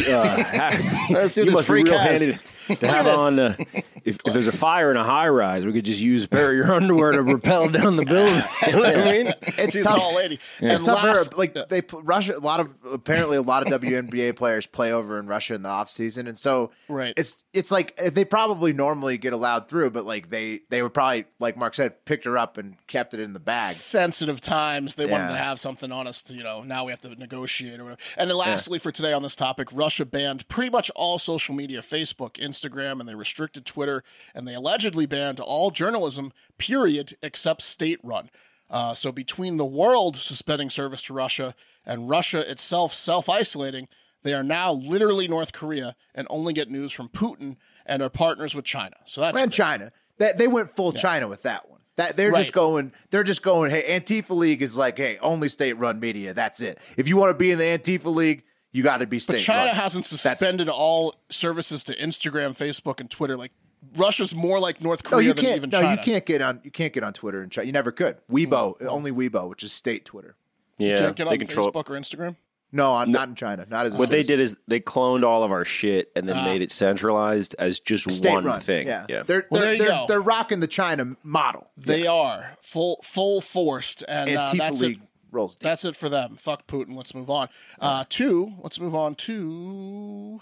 Let's 1.10 1.32
see 1.34 1.40
you 1.42 1.46
this 1.46 1.54
must 1.54 1.66
be 1.68 1.72
freak 1.72 1.86
real 1.86 1.98
has. 1.98 2.20
handy 2.20 2.38
to, 2.68 2.76
to 2.76 2.88
have 2.88 3.06
on. 3.06 3.38
Uh, 3.38 3.56
if, 4.04 4.18
if 4.24 4.32
there's 4.32 4.46
a 4.46 4.52
fire 4.56 4.90
in 4.90 4.96
a 4.96 5.04
high 5.04 5.28
rise, 5.28 5.66
we 5.66 5.72
could 5.72 5.84
just 5.84 6.00
use 6.00 6.24
a 6.24 6.28
pair 6.28 6.50
of 6.50 6.56
your 6.56 6.72
underwear 6.72 7.12
to 7.12 7.22
rappel 7.22 7.68
down 7.68 7.96
the 7.96 8.04
building. 8.04 8.42
You 8.66 8.72
know 8.76 8.80
what 8.82 8.98
I 8.98 9.04
mean? 9.04 9.34
it's 9.42 9.72
She's 9.74 9.84
a 9.84 9.88
tough. 9.88 9.98
tall 9.98 10.14
lady. 10.14 10.38
And 10.60 10.72
And 10.72 10.80
stuff 10.80 11.02
last, 11.02 11.30
for, 11.32 11.36
like 11.38 11.54
they 11.68 11.82
Russia. 12.02 12.36
A 12.36 12.38
lot 12.38 12.60
of 12.60 12.72
apparently 12.90 13.36
a 13.36 13.42
lot 13.42 13.62
of 13.66 13.80
WNBA 13.80 14.36
players 14.36 14.66
play 14.66 14.92
over 14.92 15.18
in 15.18 15.26
Russia 15.26 15.54
in 15.54 15.62
the 15.62 15.68
off 15.68 15.90
season, 15.90 16.26
and 16.28 16.36
so 16.38 16.70
Right. 16.88 17.14
It's 17.16 17.44
it's 17.52 17.70
like 17.70 17.94
eh, 17.98 18.10
they 18.10 18.24
probably 18.24 18.72
normally 18.72 19.18
get 19.18 19.32
allowed 19.32 19.68
through, 19.68 19.90
but 19.90 20.04
like 20.04 20.30
they 20.30 20.60
they 20.68 20.82
would 20.82 20.94
probably 20.94 21.24
like 21.38 21.56
Mark 21.56 21.74
said, 21.74 22.04
picked 22.04 22.26
her 22.26 22.36
up 22.38 22.58
and 22.58 22.76
kept 22.86 23.14
it 23.14 23.20
in 23.20 23.32
the 23.32 23.40
bag. 23.40 23.72
sensitive 23.72 24.40
times. 24.40 24.94
They 24.94 25.06
wanted 25.06 25.28
to 25.28 25.36
have 25.36 25.58
something 25.58 25.90
on 25.90 26.06
us 26.06 26.22
to, 26.24 26.34
you 26.34 26.42
know, 26.42 26.62
now 26.62 26.84
we 26.84 26.92
have 26.92 27.00
to 27.00 27.14
negotiate 27.16 27.80
or 27.80 27.84
whatever. 27.84 28.00
And 28.16 28.30
then 28.30 28.36
lastly, 28.36 28.78
for 28.78 28.92
today 28.92 29.12
on 29.12 29.22
this 29.22 29.34
topic, 29.36 29.68
Russia 29.72 30.04
banned 30.04 30.46
pretty 30.48 30.70
much 30.70 30.90
all 30.94 31.18
social 31.18 31.54
media 31.54 31.80
Facebook, 31.80 32.34
Instagram, 32.34 33.00
and 33.00 33.08
they 33.08 33.14
restricted 33.14 33.64
Twitter, 33.64 33.89
and 34.34 34.46
they 34.46 34.54
allegedly 34.54 35.06
banned 35.06 35.40
all 35.40 35.70
journalism, 35.70 36.32
period, 36.58 37.16
except 37.22 37.62
state 37.62 38.00
run. 38.02 38.30
Uh, 38.70 38.94
so 38.94 39.10
between 39.10 39.56
the 39.56 39.64
world 39.64 40.16
suspending 40.16 40.70
service 40.70 41.02
to 41.02 41.12
Russia 41.14 41.54
and 41.84 42.08
Russia 42.08 42.48
itself 42.50 42.94
self 42.94 43.28
isolating, 43.28 43.88
they 44.22 44.34
are 44.34 44.44
now 44.44 44.70
literally 44.72 45.26
North 45.26 45.52
Korea 45.52 45.96
and 46.14 46.26
only 46.30 46.52
get 46.52 46.70
news 46.70 46.92
from 46.92 47.08
Putin 47.08 47.56
and 47.86 48.02
are 48.02 48.10
partners 48.10 48.54
with 48.54 48.64
China. 48.64 48.96
So 49.04 49.20
that's 49.20 49.38
and 49.38 49.50
great. 49.50 49.56
China. 49.56 49.92
They, 50.18 50.32
they 50.36 50.46
went 50.48 50.70
full 50.70 50.92
China 50.92 51.26
with 51.26 51.42
that 51.42 51.68
one. 51.70 51.80
That 51.96 52.16
they're 52.16 52.30
just 52.32 52.52
going. 52.52 52.92
They're 53.10 53.24
just 53.24 53.42
going. 53.42 53.70
Hey, 53.70 53.98
Antifa 53.98 54.30
League 54.30 54.62
is 54.62 54.76
like, 54.76 54.96
hey, 54.96 55.18
only 55.20 55.48
state 55.48 55.74
run 55.74 55.98
media. 56.00 56.32
That's 56.32 56.60
it. 56.60 56.78
If 56.96 57.08
you 57.08 57.16
want 57.16 57.30
to 57.30 57.38
be 57.38 57.50
in 57.50 57.58
the 57.58 57.64
Antifa 57.64 58.14
League, 58.14 58.44
you 58.72 58.82
got 58.82 58.98
to 58.98 59.06
be 59.06 59.18
state. 59.18 59.34
But 59.34 59.40
China 59.40 59.66
run. 59.66 59.74
hasn't 59.74 60.04
That's- 60.04 60.38
suspended 60.38 60.68
all 60.68 61.14
services 61.30 61.82
to 61.84 61.96
Instagram, 61.96 62.56
Facebook, 62.56 63.00
and 63.00 63.10
Twitter. 63.10 63.36
Like 63.36 63.52
Russia's 63.96 64.34
more 64.34 64.60
like 64.60 64.80
North 64.80 65.02
No, 65.04 65.10
Korea 65.10 65.28
you 65.28 65.32
than 65.34 65.44
can't. 65.44 65.56
even 65.56 65.70
No, 65.70 65.80
China. 65.80 66.00
you 66.00 66.04
can't 66.04 66.26
get 66.26 66.42
on. 66.42 66.60
You 66.64 66.70
can't 66.70 66.92
get 66.92 67.02
on 67.02 67.12
Twitter 67.12 67.42
and 67.42 67.50
China. 67.50 67.66
You 67.66 67.72
never 67.72 67.92
could. 67.92 68.18
Weibo, 68.30 68.80
only 68.86 69.10
Weibo, 69.10 69.48
which 69.48 69.62
is 69.62 69.72
state 69.72 70.04
Twitter. 70.04 70.36
Yeah, 70.78 70.96
Can't 70.98 71.16
get 71.16 71.28
they 71.28 71.34
on 71.34 71.38
control. 71.38 71.70
Facebook 71.72 71.90
or 71.90 71.94
Instagram. 71.98 72.36
No, 72.72 72.94
I'm 72.94 73.10
not 73.10 73.28
in 73.28 73.34
China. 73.34 73.66
Not 73.68 73.86
as 73.86 73.94
a 73.96 73.98
What 73.98 74.10
they 74.10 74.22
citizen. 74.22 74.36
did 74.36 74.42
is 74.42 74.56
they 74.68 74.78
cloned 74.80 75.24
all 75.24 75.42
of 75.42 75.50
our 75.50 75.64
shit 75.64 76.12
and 76.14 76.28
then 76.28 76.44
made 76.44 76.62
it 76.62 76.70
centralized 76.70 77.56
as 77.58 77.80
just 77.80 78.08
State 78.10 78.30
one 78.30 78.44
run. 78.44 78.60
thing. 78.60 78.86
Yeah, 78.86 79.06
yeah. 79.08 79.22
They're 79.24 79.46
Well, 79.50 79.60
they're, 79.60 79.70
there 79.70 79.72
you 79.74 79.78
they're, 79.82 79.88
go. 79.90 80.04
they're 80.06 80.20
rocking 80.20 80.60
the 80.60 80.68
China 80.68 81.16
model. 81.24 81.66
They 81.76 82.06
are 82.06 82.56
full 82.62 83.00
full 83.02 83.40
forced, 83.40 84.04
and 84.06 84.30
uh, 84.36 84.46
Antifa 84.46 84.56
that's 84.58 84.80
League 84.82 84.98
it. 84.98 85.08
rolls. 85.32 85.56
Deep. 85.56 85.62
That's 85.64 85.84
it 85.84 85.96
for 85.96 86.08
them. 86.08 86.36
Fuck 86.36 86.68
Putin. 86.68 86.94
Let's 86.96 87.12
move 87.14 87.28
on. 87.28 87.48
Uh, 87.80 88.04
two. 88.08 88.52
Let's 88.62 88.78
move 88.78 88.94
on 88.94 89.16
to 89.16 90.40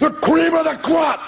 The 0.00 0.10
cream 0.10 0.54
of 0.54 0.64
the 0.64 0.76
crop! 0.82 1.20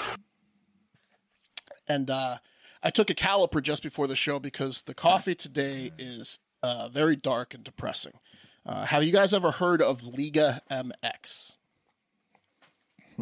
And 1.87 2.09
uh, 2.09 2.37
I 2.81 2.89
took 2.89 3.09
a 3.09 3.15
caliper 3.15 3.61
just 3.61 3.83
before 3.83 4.07
the 4.07 4.15
show 4.15 4.39
because 4.39 4.83
the 4.83 4.93
coffee 4.93 5.35
today 5.35 5.91
is 5.97 6.39
uh, 6.61 6.89
very 6.89 7.15
dark 7.15 7.53
and 7.53 7.63
depressing. 7.63 8.13
Uh, 8.65 8.85
have 8.85 9.03
you 9.03 9.11
guys 9.11 9.33
ever 9.33 9.51
heard 9.51 9.81
of 9.81 10.03
Liga 10.03 10.61
MX? 10.71 11.57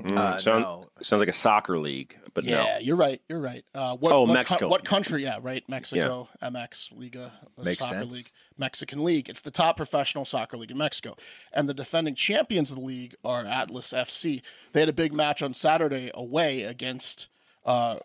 Uh, 0.06 0.38
Sound- 0.38 0.64
no. 0.64 0.90
Sounds 1.02 1.20
like 1.20 1.28
a 1.28 1.34
soccer 1.34 1.78
league, 1.78 2.18
but 2.34 2.46
Yeah, 2.46 2.64
no. 2.64 2.78
you're 2.80 2.96
right. 2.96 3.22
You're 3.28 3.42
right. 3.42 3.66
Uh, 3.76 3.98
what, 3.98 4.14
Oh, 4.14 4.22
what 4.24 4.34
Mexico. 4.34 4.70
what 4.70 4.86
country? 4.86 5.24
Yeah, 5.24 5.40
right. 5.42 5.68
Mexico, 5.68 6.30
MX 6.42 6.94
Liga, 6.98 7.34
the 7.58 7.66
Makes 7.66 7.80
soccer 7.80 7.96
sense. 7.96 8.14
league, 8.16 8.30
Mexican 8.58 9.04
league. 9.04 9.28
It's 9.30 9.42
the 9.42 9.52
top 9.52 9.76
professional 9.76 10.24
soccer 10.24 10.56
league 10.56 10.72
in 10.72 10.78
Mexico, 10.78 11.18
and 11.52 11.68
the 11.68 11.74
defending 11.74 12.16
champions 12.16 12.72
of 12.72 12.78
the 12.78 12.84
league 12.84 13.16
are 13.26 13.44
Atlas 13.46 13.92
FC. 13.92 14.42
They 14.72 14.80
had 14.80 14.88
a 14.90 14.94
big 14.94 15.12
match 15.14 15.42
on 15.44 15.54
Saturday 15.54 16.10
away 16.14 16.62
against 16.62 17.28
uh, 17.66 17.98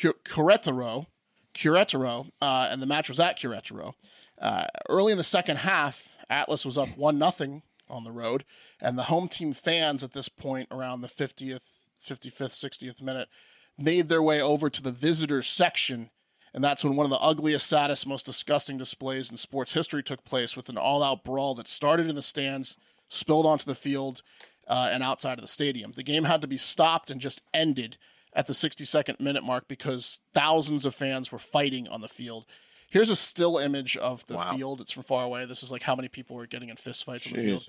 Cu- 0.00 0.14
Querétaro, 0.24 1.06
Querétaro, 1.54 2.30
uh, 2.40 2.68
and 2.70 2.80
the 2.80 2.86
match 2.86 3.08
was 3.08 3.20
at 3.20 3.38
Querétaro. 3.38 3.94
Uh, 4.40 4.66
early 4.88 5.12
in 5.12 5.18
the 5.18 5.24
second 5.24 5.58
half, 5.58 6.16
Atlas 6.28 6.64
was 6.64 6.78
up 6.78 6.96
one 6.96 7.18
nothing 7.18 7.62
on 7.88 8.04
the 8.04 8.12
road, 8.12 8.44
and 8.80 8.96
the 8.96 9.04
home 9.04 9.28
team 9.28 9.52
fans 9.52 10.04
at 10.04 10.12
this 10.12 10.28
point, 10.28 10.68
around 10.70 11.00
the 11.00 11.08
fiftieth, 11.08 11.88
fifty 11.98 12.30
fifth, 12.30 12.52
sixtieth 12.52 13.02
minute, 13.02 13.28
made 13.76 14.08
their 14.08 14.22
way 14.22 14.40
over 14.40 14.70
to 14.70 14.82
the 14.82 14.92
visitors 14.92 15.48
section, 15.48 16.10
and 16.54 16.62
that's 16.62 16.84
when 16.84 16.96
one 16.96 17.04
of 17.04 17.10
the 17.10 17.18
ugliest, 17.18 17.66
saddest, 17.66 18.06
most 18.06 18.26
disgusting 18.26 18.78
displays 18.78 19.30
in 19.30 19.36
sports 19.36 19.74
history 19.74 20.02
took 20.02 20.24
place, 20.24 20.56
with 20.56 20.68
an 20.68 20.78
all-out 20.78 21.24
brawl 21.24 21.54
that 21.54 21.68
started 21.68 22.08
in 22.08 22.14
the 22.14 22.22
stands, 22.22 22.76
spilled 23.08 23.46
onto 23.46 23.64
the 23.64 23.74
field, 23.74 24.22
uh, 24.68 24.88
and 24.92 25.02
outside 25.02 25.38
of 25.38 25.42
the 25.42 25.48
stadium. 25.48 25.92
The 25.92 26.02
game 26.02 26.24
had 26.24 26.40
to 26.42 26.46
be 26.46 26.56
stopped 26.56 27.10
and 27.10 27.20
just 27.20 27.42
ended 27.52 27.98
at 28.32 28.46
the 28.46 28.52
62nd 28.52 29.20
minute 29.20 29.42
mark 29.44 29.66
because 29.68 30.20
thousands 30.32 30.84
of 30.84 30.94
fans 30.94 31.32
were 31.32 31.38
fighting 31.38 31.88
on 31.88 32.00
the 32.00 32.08
field. 32.08 32.46
Here's 32.88 33.08
a 33.10 33.16
still 33.16 33.56
image 33.58 33.96
of 33.96 34.26
the 34.26 34.38
field. 34.38 34.80
It's 34.80 34.92
from 34.92 35.04
far 35.04 35.24
away. 35.24 35.44
This 35.44 35.62
is 35.62 35.70
like 35.70 35.82
how 35.82 35.94
many 35.94 36.08
people 36.08 36.36
were 36.36 36.46
getting 36.46 36.68
in 36.70 36.76
fistfights 36.76 37.26
on 37.32 37.36
the 37.38 37.42
field. 37.44 37.68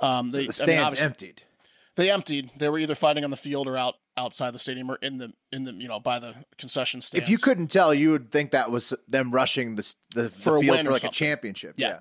Um, 0.00 0.30
they, 0.30 0.38
I 0.38 0.40
The 0.42 0.46
mean, 0.46 0.52
stands 0.52 0.82
obviously- 0.84 1.04
emptied. 1.06 1.42
They 1.96 2.10
emptied. 2.10 2.50
They 2.56 2.68
were 2.68 2.78
either 2.80 2.96
fighting 2.96 3.22
on 3.24 3.30
the 3.30 3.36
field 3.36 3.68
or 3.68 3.76
out 3.76 3.94
outside 4.16 4.50
the 4.52 4.58
stadium 4.58 4.90
or 4.90 4.96
in 5.00 5.18
the 5.18 5.32
in 5.52 5.62
the 5.62 5.72
you 5.74 5.86
know 5.86 6.00
by 6.00 6.18
the 6.18 6.34
concession 6.58 7.00
stand. 7.00 7.22
If 7.22 7.28
you 7.30 7.38
couldn't 7.38 7.68
tell, 7.68 7.94
you 7.94 8.10
would 8.10 8.32
think 8.32 8.50
that 8.50 8.70
was 8.72 8.92
them 9.06 9.30
rushing 9.30 9.76
the 9.76 9.94
the, 10.14 10.22
the 10.22 10.28
For 10.30 10.56
a 10.56 10.60
field 10.60 10.78
for 10.78 10.90
like 10.90 11.02
something. 11.02 11.08
a 11.08 11.12
championship. 11.12 11.74
Yeah. 11.76 11.88
Yeah. 11.88 11.98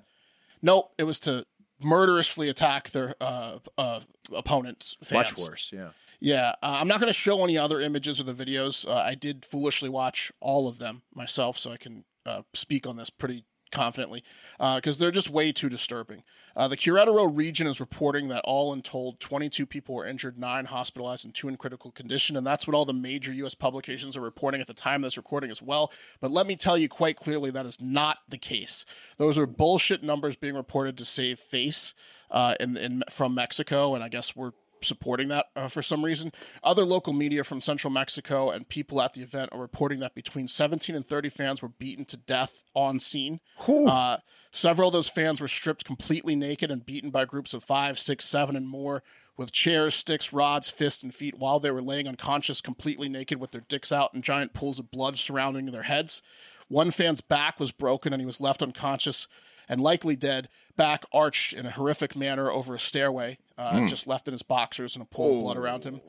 nope, 0.64 0.94
it 0.98 1.04
was 1.04 1.20
to 1.22 1.46
murderously 1.84 2.50
attack 2.50 2.90
their 2.90 3.14
uh, 3.22 3.60
uh, 3.78 4.00
opponents. 4.34 4.98
Fans. 5.04 5.12
much 5.12 5.38
worse. 5.38 5.72
Yeah. 5.72 5.90
Yeah, 6.24 6.54
uh, 6.64 6.78
I'm 6.80 6.88
not 6.88 7.02
going 7.02 7.10
to 7.10 7.14
show 7.14 7.44
any 7.44 7.58
other 7.58 7.82
images 7.82 8.18
or 8.18 8.24
the 8.24 8.34
videos. 8.34 8.88
Uh, 8.88 8.94
I 8.94 9.14
did 9.14 9.44
foolishly 9.44 9.90
watch 9.90 10.32
all 10.40 10.70
of 10.70 10.80
them 10.80 11.02
myself, 11.14 11.58
so 11.58 11.74
I 11.74 11.76
can 11.76 12.06
uh, 12.26 12.44
speak 12.54 12.88
on 12.88 12.96
this 12.96 13.10
pretty 13.10 13.44
confidently 13.74 14.24
because 14.58 15.00
they're 15.00 15.12
just 15.12 15.30
way 15.30 15.52
too 15.52 15.68
disturbing. 15.68 16.24
Uh, 16.56 16.70
the 16.70 16.78
Querétaro 16.78 17.36
region 17.36 17.68
is 17.68 17.82
reporting 17.82 18.30
that 18.30 18.42
all 18.46 18.72
in 18.72 18.82
told, 18.82 19.20
22 19.20 19.66
people 19.66 19.96
were 19.96 20.06
injured, 20.06 20.38
nine 20.38 20.66
hospitalized, 20.66 21.26
and 21.26 21.34
two 21.34 21.50
in 21.50 21.58
critical 21.58 21.92
condition, 21.92 22.38
and 22.38 22.48
that's 22.48 22.66
what 22.66 22.74
all 22.74 22.86
the 22.86 22.94
major 22.94 23.34
U.S. 23.34 23.56
publications 23.56 24.16
are 24.16 24.22
reporting 24.22 24.62
at 24.62 24.68
the 24.68 24.74
time 24.74 25.04
of 25.04 25.08
this 25.08 25.18
recording 25.18 25.52
as 25.52 25.62
well. 25.62 25.92
But 26.22 26.32
let 26.32 26.48
me 26.48 26.56
tell 26.56 26.78
you 26.78 26.88
quite 26.88 27.18
clearly 27.18 27.52
that 27.52 27.66
is 27.66 27.82
not 27.82 28.20
the 28.30 28.38
case. 28.38 28.86
Those 29.18 29.38
are 29.38 29.48
bullshit 29.48 30.04
numbers 30.04 30.38
being 30.38 30.56
reported 30.56 30.98
to 31.00 31.06
save 31.06 31.40
face 31.40 31.94
uh, 32.32 32.56
in, 32.62 32.78
in 32.78 33.04
from 33.10 33.36
Mexico, 33.36 33.94
and 33.94 34.04
I 34.04 34.08
guess 34.08 34.38
we're 34.38 34.54
supporting 34.84 35.28
that 35.30 35.48
uh, 35.56 35.68
for 35.68 35.82
some 35.82 36.04
reason. 36.04 36.32
Other 36.64 36.84
local 36.84 37.14
media 37.14 37.44
from 37.44 37.62
central 37.62 37.92
Mexico 37.92 38.50
and 38.50 38.68
people 38.68 39.02
at 39.02 39.14
the 39.14 39.22
event 39.22 39.50
are 39.52 39.60
reporting 39.60 40.00
that 40.00 40.16
between 40.16 40.48
17 40.48 40.96
and 40.96 41.08
30 41.08 41.30
fans 41.30 41.62
were 41.62 41.70
beaten 41.70 42.06
to 42.06 42.18
death 42.18 42.64
on 42.76 43.00
scene. 43.00 43.40
Uh, 43.88 44.18
several 44.52 44.90
of 44.90 44.94
those 44.94 45.10
fans 45.10 45.42
were 45.42 45.48
stripped 45.48 45.86
completely 45.86 46.36
naked 46.36 46.70
and 46.72 46.86
beaten 46.86 47.10
by 47.10 47.26
groups 47.26 47.54
of 47.54 47.64
five, 47.64 47.98
six, 47.98 48.26
seven, 48.26 48.56
and 48.56 48.68
more 48.68 49.04
with 49.36 49.52
chairs, 49.52 49.96
sticks, 49.96 50.32
rods, 50.32 50.70
fists, 50.70 51.04
and 51.04 51.14
feet 51.14 51.38
while 51.38 51.60
they 51.60 51.72
were 51.72 51.82
laying 51.82 52.08
unconscious, 52.08 52.62
completely 52.62 53.10
naked 53.10 53.40
with 53.40 53.52
their 53.52 53.62
dicks 53.68 53.92
out 53.92 54.14
and 54.14 54.24
giant 54.24 54.54
pools 54.54 54.80
of 54.80 54.92
blood 54.92 55.18
surrounding 55.18 55.66
their 55.68 55.84
heads. 55.84 56.22
One 56.68 56.92
fan's 56.92 57.22
back 57.22 57.60
was 57.60 57.72
broken 57.72 58.14
and 58.14 58.22
he 58.22 58.26
was 58.26 58.42
left 58.42 58.62
unconscious 58.62 59.28
and 59.68 59.82
likely 59.82 60.16
dead, 60.16 60.50
back 60.76 61.04
arched 61.12 61.54
in 61.54 61.66
a 61.66 61.72
horrific 61.72 62.16
manner 62.16 62.52
over 62.52 62.76
a 62.76 62.80
stairway, 62.80 63.38
uh, 63.58 63.88
just 63.88 64.08
left 64.08 64.28
in 64.28 64.32
his 64.32 64.44
boxers 64.44 64.96
and 64.96 65.04
a 65.04 65.06
pool 65.06 65.38
of 65.38 65.44
blood 65.44 65.58
around 65.58 65.86
him. 65.86 66.02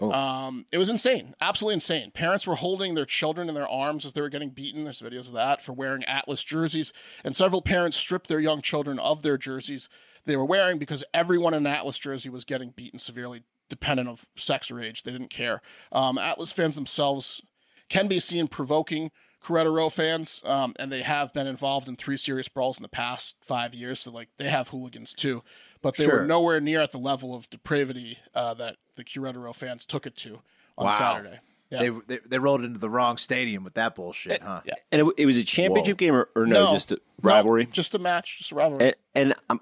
Um, 0.00 0.66
it 0.72 0.78
was 0.78 0.88
insane, 0.88 1.34
absolutely 1.40 1.74
insane. 1.74 2.10
Parents 2.10 2.46
were 2.46 2.54
holding 2.56 2.94
their 2.94 3.04
children 3.04 3.48
in 3.48 3.54
their 3.54 3.68
arms 3.68 4.06
as 4.06 4.14
they 4.14 4.20
were 4.20 4.30
getting 4.30 4.50
beaten. 4.50 4.84
There's 4.84 5.02
videos 5.02 5.28
of 5.28 5.34
that 5.34 5.60
for 5.60 5.72
wearing 5.72 6.02
Atlas 6.04 6.42
jerseys, 6.42 6.92
and 7.22 7.36
several 7.36 7.62
parents 7.62 7.96
stripped 7.96 8.28
their 8.28 8.40
young 8.40 8.62
children 8.62 8.98
of 8.98 9.22
their 9.22 9.36
jerseys 9.36 9.88
they 10.24 10.36
were 10.36 10.44
wearing 10.44 10.78
because 10.78 11.04
everyone 11.12 11.54
in 11.54 11.66
an 11.66 11.72
Atlas 11.72 11.98
jersey 11.98 12.28
was 12.28 12.44
getting 12.44 12.70
beaten 12.70 12.98
severely, 12.98 13.42
dependent 13.68 14.08
of 14.08 14.26
sex 14.36 14.70
or 14.70 14.80
age. 14.80 15.02
They 15.02 15.12
didn't 15.12 15.30
care. 15.30 15.60
Um, 15.90 16.18
Atlas 16.18 16.52
fans 16.52 16.74
themselves 16.74 17.42
can 17.88 18.08
be 18.08 18.20
seen 18.20 18.48
provoking 18.48 19.10
Querétaro 19.42 19.90
fans, 19.92 20.40
um, 20.44 20.74
and 20.78 20.92
they 20.92 21.02
have 21.02 21.32
been 21.32 21.48
involved 21.48 21.88
in 21.88 21.96
three 21.96 22.16
serious 22.16 22.48
brawls 22.48 22.78
in 22.78 22.82
the 22.82 22.88
past 22.88 23.36
five 23.40 23.74
years. 23.74 24.00
So, 24.00 24.12
like, 24.12 24.28
they 24.36 24.48
have 24.48 24.68
hooligans 24.68 25.12
too, 25.12 25.42
but 25.82 25.96
they 25.96 26.04
Sure. 26.04 26.20
were 26.20 26.26
nowhere 26.26 26.60
near 26.60 26.80
at 26.80 26.92
the 26.92 26.98
level 26.98 27.34
of 27.34 27.50
depravity 27.50 28.18
uh, 28.34 28.54
that 28.54 28.76
the 28.96 29.04
Querétaro 29.04 29.54
fans 29.54 29.84
took 29.84 30.06
it 30.06 30.16
to 30.18 30.40
on 30.78 30.86
Wow. 30.86 30.90
Saturday. 30.98 31.40
Yeah. 31.70 31.78
They, 31.78 31.88
they 32.06 32.18
they 32.26 32.38
rolled 32.38 32.62
into 32.64 32.78
the 32.78 32.90
wrong 32.90 33.16
stadium 33.16 33.64
with 33.64 33.74
that 33.74 33.94
bullshit, 33.94 34.42
huh? 34.42 34.60
yeah. 34.66 34.74
And 34.90 35.00
it, 35.08 35.14
it 35.18 35.26
was 35.26 35.38
a 35.38 35.44
championship 35.44 35.96
game 35.96 36.14
or, 36.14 36.28
or 36.36 36.46
no, 36.46 36.70
just 36.72 36.92
a 36.92 36.98
rivalry? 37.22 37.64
No, 37.64 37.70
just 37.70 37.94
a 37.94 37.98
match, 37.98 38.38
just 38.38 38.52
a 38.52 38.54
rivalry. 38.54 38.84
And, 38.88 38.94
and 39.14 39.34
I'm, 39.48 39.60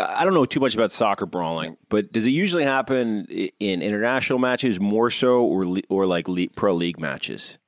I 0.00 0.24
don't 0.24 0.34
know 0.34 0.44
too 0.44 0.60
much 0.60 0.74
about 0.74 0.92
soccer 0.92 1.26
brawling, 1.26 1.78
but 1.88 2.12
does 2.12 2.26
it 2.26 2.30
usually 2.30 2.62
happen 2.62 3.24
in 3.26 3.82
international 3.82 4.38
matches 4.38 4.78
more 4.78 5.10
so, 5.10 5.40
or 5.42 5.66
or 5.88 6.06
like 6.06 6.28
le- 6.28 6.48
pro 6.54 6.74
league 6.74 7.00
matches? 7.00 7.58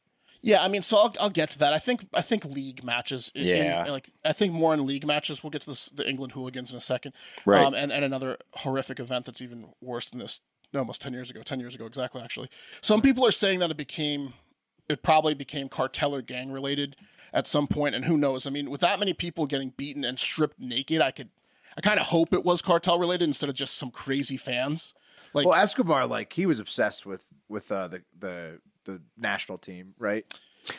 Yeah, 0.49 0.63
I 0.63 0.69
mean, 0.69 0.83
so 0.83 0.97
I'll, 0.97 1.15
I'll 1.21 1.31
get 1.31 1.51
to 1.51 1.59
that. 1.59 1.73
I 1.75 1.79
think 1.79 2.07
I 2.15 2.23
think 2.23 2.45
league 2.45 2.83
matches. 2.83 3.31
in- 3.35 3.43
in- 3.47 3.65
Yeah. 3.67 3.85
like 3.91 4.09
I 4.25 4.33
think 4.33 4.53
more 4.55 4.73
in 4.75 4.87
league 4.87 5.07
matches. 5.07 5.43
We'll 5.43 5.51
get 5.51 5.63
to 5.63 5.71
this, 5.71 5.87
the 5.91 6.09
England 6.09 6.33
hooligans 6.33 6.71
in 6.71 6.77
a 6.77 6.81
second. 6.81 7.13
Right. 7.45 7.65
Um, 7.65 7.75
and 7.75 7.93
and 7.93 8.05
another 8.05 8.39
horrific 8.55 8.99
event 8.99 9.27
that's 9.27 9.43
even 9.43 9.69
worse 9.81 10.09
than 10.11 10.21
this. 10.21 10.41
no, 10.73 10.81
Almost 10.81 11.01
ten 11.03 11.13
years 11.13 11.31
ago. 11.31 11.43
Ten 11.43 11.61
years 11.61 11.75
ago, 11.75 11.85
exactly. 11.87 12.23
Actually, 12.23 12.49
some 12.81 13.01
people 13.03 13.27
are 13.27 13.31
saying 13.31 13.59
that 13.61 13.71
it 13.71 13.77
became, 13.77 14.33
it 14.89 15.03
probably 15.03 15.35
became 15.35 15.69
cartel 15.69 16.15
or 16.15 16.23
gang 16.23 16.51
related 16.51 16.97
at 17.33 17.47
some 17.47 17.67
point, 17.67 17.95
and 17.95 18.07
who 18.07 18.17
knows? 18.17 18.47
I 18.47 18.51
mean, 18.51 18.71
with 18.71 18.81
that 18.81 18.99
many 18.99 19.13
people 19.13 19.47
getting 19.47 19.75
beaten 19.77 20.03
and 20.05 20.19
stripped 20.19 20.59
naked, 20.59 21.03
I 21.03 21.11
could, 21.11 21.29
I 21.77 21.83
kind 21.83 22.01
of 22.01 22.07
hope 22.07 22.33
it 22.33 22.43
was 22.43 22.63
cartel 22.63 22.99
related 22.99 23.29
instead 23.29 23.51
of 23.51 23.55
just 23.55 23.75
some 23.77 23.91
crazy 23.91 24.39
fans. 24.39 24.95
Like, 25.35 25.45
Well, 25.47 25.55
Escobar, 25.61 26.07
like 26.07 26.33
he 26.33 26.47
was 26.47 26.59
obsessed 26.59 27.05
with 27.05 27.27
with 27.51 27.71
uh, 27.71 27.89
the 27.89 28.03
the 28.19 28.61
the 28.89 29.03
national 29.19 29.59
team, 29.59 29.95
right? 29.99 30.25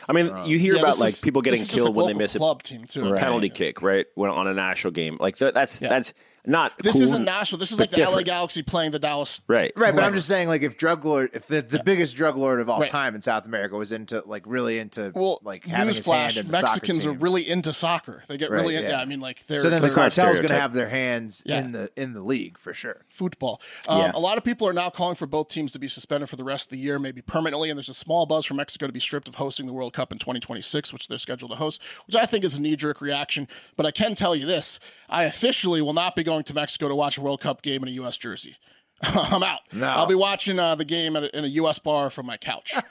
I 0.08 0.12
mean, 0.12 0.30
you 0.44 0.58
hear 0.58 0.74
yeah, 0.74 0.80
about 0.82 0.98
like 0.98 1.10
is- 1.14 1.20
people 1.20 1.42
getting 1.42 1.60
is 1.60 1.66
just 1.66 1.72
a 1.72 1.82
killed 1.82 1.96
when 1.96 2.06
they 2.06 2.14
miss 2.14 2.34
a 2.34 2.38
club 2.38 2.62
team 2.62 2.84
too. 2.84 3.12
penalty 3.14 3.48
Yeah. 3.48 3.52
kick, 3.54 3.82
right? 3.82 4.06
When 4.14 4.30
on 4.30 4.46
a 4.46 4.54
national 4.54 4.92
game, 4.92 5.16
like 5.18 5.36
th- 5.36 5.54
that's 5.54 5.78
that's 5.80 6.12
not. 6.46 6.76
This 6.78 6.94
cool, 6.94 7.02
isn't 7.02 7.24
Nashville. 7.24 7.58
This 7.58 7.72
is 7.72 7.78
like 7.80 7.90
the 7.90 8.02
LA. 8.04 8.22
Galaxy 8.22 8.62
playing 8.62 8.92
the 8.92 8.98
Dallas. 8.98 9.42
right? 9.46 9.72
Right, 9.76 9.94
but 9.94 10.04
I'm 10.04 10.14
just 10.14 10.28
saying, 10.28 10.48
like, 10.48 10.62
if 10.62 10.76
drug 10.76 11.04
lord, 11.04 11.30
if 11.34 11.46
the, 11.46 11.60
the 11.62 11.82
biggest 11.82 12.16
drug 12.16 12.36
lord 12.36 12.60
of 12.60 12.68
all 12.68 12.80
Right. 12.80 12.88
time 12.90 13.14
in 13.14 13.22
South 13.22 13.46
America 13.46 13.76
was 13.76 13.92
into, 13.92 14.22
like, 14.26 14.44
really 14.46 14.78
into, 14.78 15.12
Well, 15.14 15.38
like, 15.42 15.66
having 15.66 15.94
his 15.94 16.04
hand 16.04 16.32
newsflash: 16.32 16.40
in 16.40 16.46
the 16.46 16.52
Mexicans 16.52 17.06
are 17.06 17.12
really 17.12 17.48
into 17.48 17.72
soccer. 17.72 18.24
They 18.28 18.36
get 18.38 18.50
Right, 18.50 18.60
really, 18.62 18.76
in, 18.76 18.84
yeah. 18.84 18.90
yeah. 18.90 19.00
I 19.00 19.04
mean, 19.04 19.20
like 19.20 19.46
they're, 19.46 19.60
so 19.60 19.68
then 19.70 19.80
the 19.82 19.86
they're 19.88 19.96
not 19.96 20.12
cartel's 20.12 20.38
going 20.38 20.48
to 20.48 20.54
have 20.60 20.72
their 20.72 20.88
hands 20.88 21.42
Yeah. 21.46 21.58
in 21.58 21.72
the 21.72 21.90
in 21.96 22.12
the 22.14 22.22
league 22.22 22.58
for 22.58 22.72
sure. 22.72 23.04
football. 23.08 23.60
Um, 23.88 23.98
Yeah. 24.00 24.12
A 24.14 24.18
lot 24.20 24.38
of 24.38 24.44
people 24.44 24.66
are 24.68 24.72
now 24.72 24.90
calling 24.90 25.14
for 25.14 25.26
both 25.26 25.48
teams 25.48 25.72
to 25.72 25.78
be 25.78 25.88
suspended 25.88 26.28
for 26.28 26.36
the 26.36 26.44
rest 26.44 26.66
of 26.66 26.70
the 26.70 26.78
year, 26.78 26.98
maybe 26.98 27.20
permanently. 27.22 27.70
And 27.70 27.76
there's 27.78 27.88
a 27.88 27.94
small 27.94 28.26
buzz 28.26 28.46
for 28.46 28.54
Mexico 28.54 28.86
to 28.86 28.92
be 28.92 29.00
stripped 29.00 29.28
of 29.28 29.36
hosting 29.36 29.66
the 29.66 29.72
World 29.72 29.92
Cup 29.92 30.12
in 30.12 30.18
2026, 30.18 30.92
which 30.92 31.08
they're 31.08 31.18
scheduled 31.18 31.50
to 31.50 31.56
host, 31.56 31.80
which 32.06 32.16
I 32.16 32.26
think 32.26 32.44
is 32.44 32.56
a 32.56 32.60
knee 32.60 32.76
jerk 32.76 33.00
reaction. 33.00 33.48
But 33.76 33.86
I 33.86 33.90
can 33.90 34.14
tell 34.14 34.34
you 34.34 34.46
this 34.46 34.78
I 35.10 35.24
officially 35.24 35.82
will 35.82 35.92
not 35.92 36.14
be 36.14 36.22
going 36.22 36.44
to 36.44 36.54
Mexico 36.54 36.88
to 36.88 36.94
watch 36.94 37.18
a 37.18 37.20
World 37.20 37.40
Cup 37.40 37.62
game 37.62 37.82
in 37.82 37.88
a 37.88 37.92
U.S. 37.92 38.16
jersey. 38.16 38.56
I'm 39.02 39.42
out. 39.42 39.60
No. 39.72 39.88
I'll 39.88 40.06
be 40.06 40.14
watching 40.14 40.58
uh, 40.58 40.74
the 40.76 40.84
game 40.84 41.16
at 41.16 41.24
a, 41.24 41.36
in 41.36 41.44
a 41.44 41.48
U.S. 41.48 41.78
bar 41.78 42.10
from 42.10 42.26
my 42.26 42.36
couch. 42.36 42.74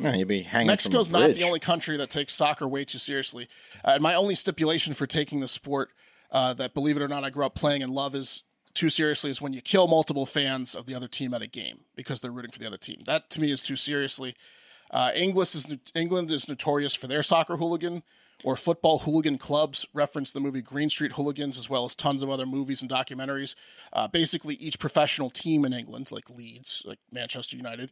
Yeah, 0.00 0.14
you'd 0.14 0.28
be 0.28 0.42
hanging 0.42 0.66
Mexico's 0.66 1.10
not 1.10 1.30
the 1.30 1.44
only 1.44 1.60
country 1.60 1.96
that 1.96 2.10
takes 2.10 2.34
soccer 2.34 2.66
way 2.68 2.84
too 2.84 2.98
seriously. 2.98 3.48
Uh, 3.84 3.92
and 3.92 4.02
my 4.02 4.14
only 4.14 4.34
stipulation 4.34 4.94
for 4.94 5.06
taking 5.06 5.40
the 5.40 5.48
sport 5.48 5.90
uh, 6.30 6.54
that, 6.54 6.74
believe 6.74 6.96
it 6.96 7.02
or 7.02 7.08
not, 7.08 7.24
I 7.24 7.30
grew 7.30 7.44
up 7.46 7.54
playing 7.54 7.82
and 7.82 7.92
love 7.92 8.14
is 8.14 8.44
too 8.74 8.90
seriously 8.90 9.30
is 9.30 9.40
when 9.40 9.52
you 9.52 9.60
kill 9.60 9.88
multiple 9.88 10.26
fans 10.26 10.74
of 10.74 10.86
the 10.86 10.94
other 10.94 11.08
team 11.08 11.34
at 11.34 11.42
a 11.42 11.46
game 11.46 11.80
because 11.96 12.20
they're 12.20 12.30
rooting 12.30 12.50
for 12.50 12.58
the 12.58 12.66
other 12.66 12.76
team. 12.76 13.02
That 13.06 13.30
to 13.30 13.40
me 13.40 13.50
is 13.50 13.62
too 13.62 13.76
seriously. 13.76 14.34
Uh, 14.90 15.10
English 15.14 15.54
is 15.54 15.66
England 15.94 16.30
is 16.30 16.48
notorious 16.48 16.94
for 16.94 17.06
their 17.06 17.22
soccer 17.22 17.56
hooligan 17.56 18.02
or 18.44 18.56
football 18.56 19.00
hooligan 19.00 19.38
clubs. 19.38 19.86
Reference 19.92 20.32
the 20.32 20.40
movie 20.40 20.62
Green 20.62 20.90
Street 20.90 21.12
Hooligans 21.12 21.58
as 21.58 21.68
well 21.68 21.84
as 21.84 21.94
tons 21.94 22.22
of 22.22 22.30
other 22.30 22.46
movies 22.46 22.82
and 22.82 22.90
documentaries. 22.90 23.54
Uh, 23.92 24.08
basically, 24.08 24.54
each 24.56 24.78
professional 24.78 25.30
team 25.30 25.64
in 25.64 25.72
England, 25.72 26.12
like 26.12 26.30
Leeds, 26.30 26.82
like 26.86 26.98
Manchester 27.10 27.56
United, 27.56 27.90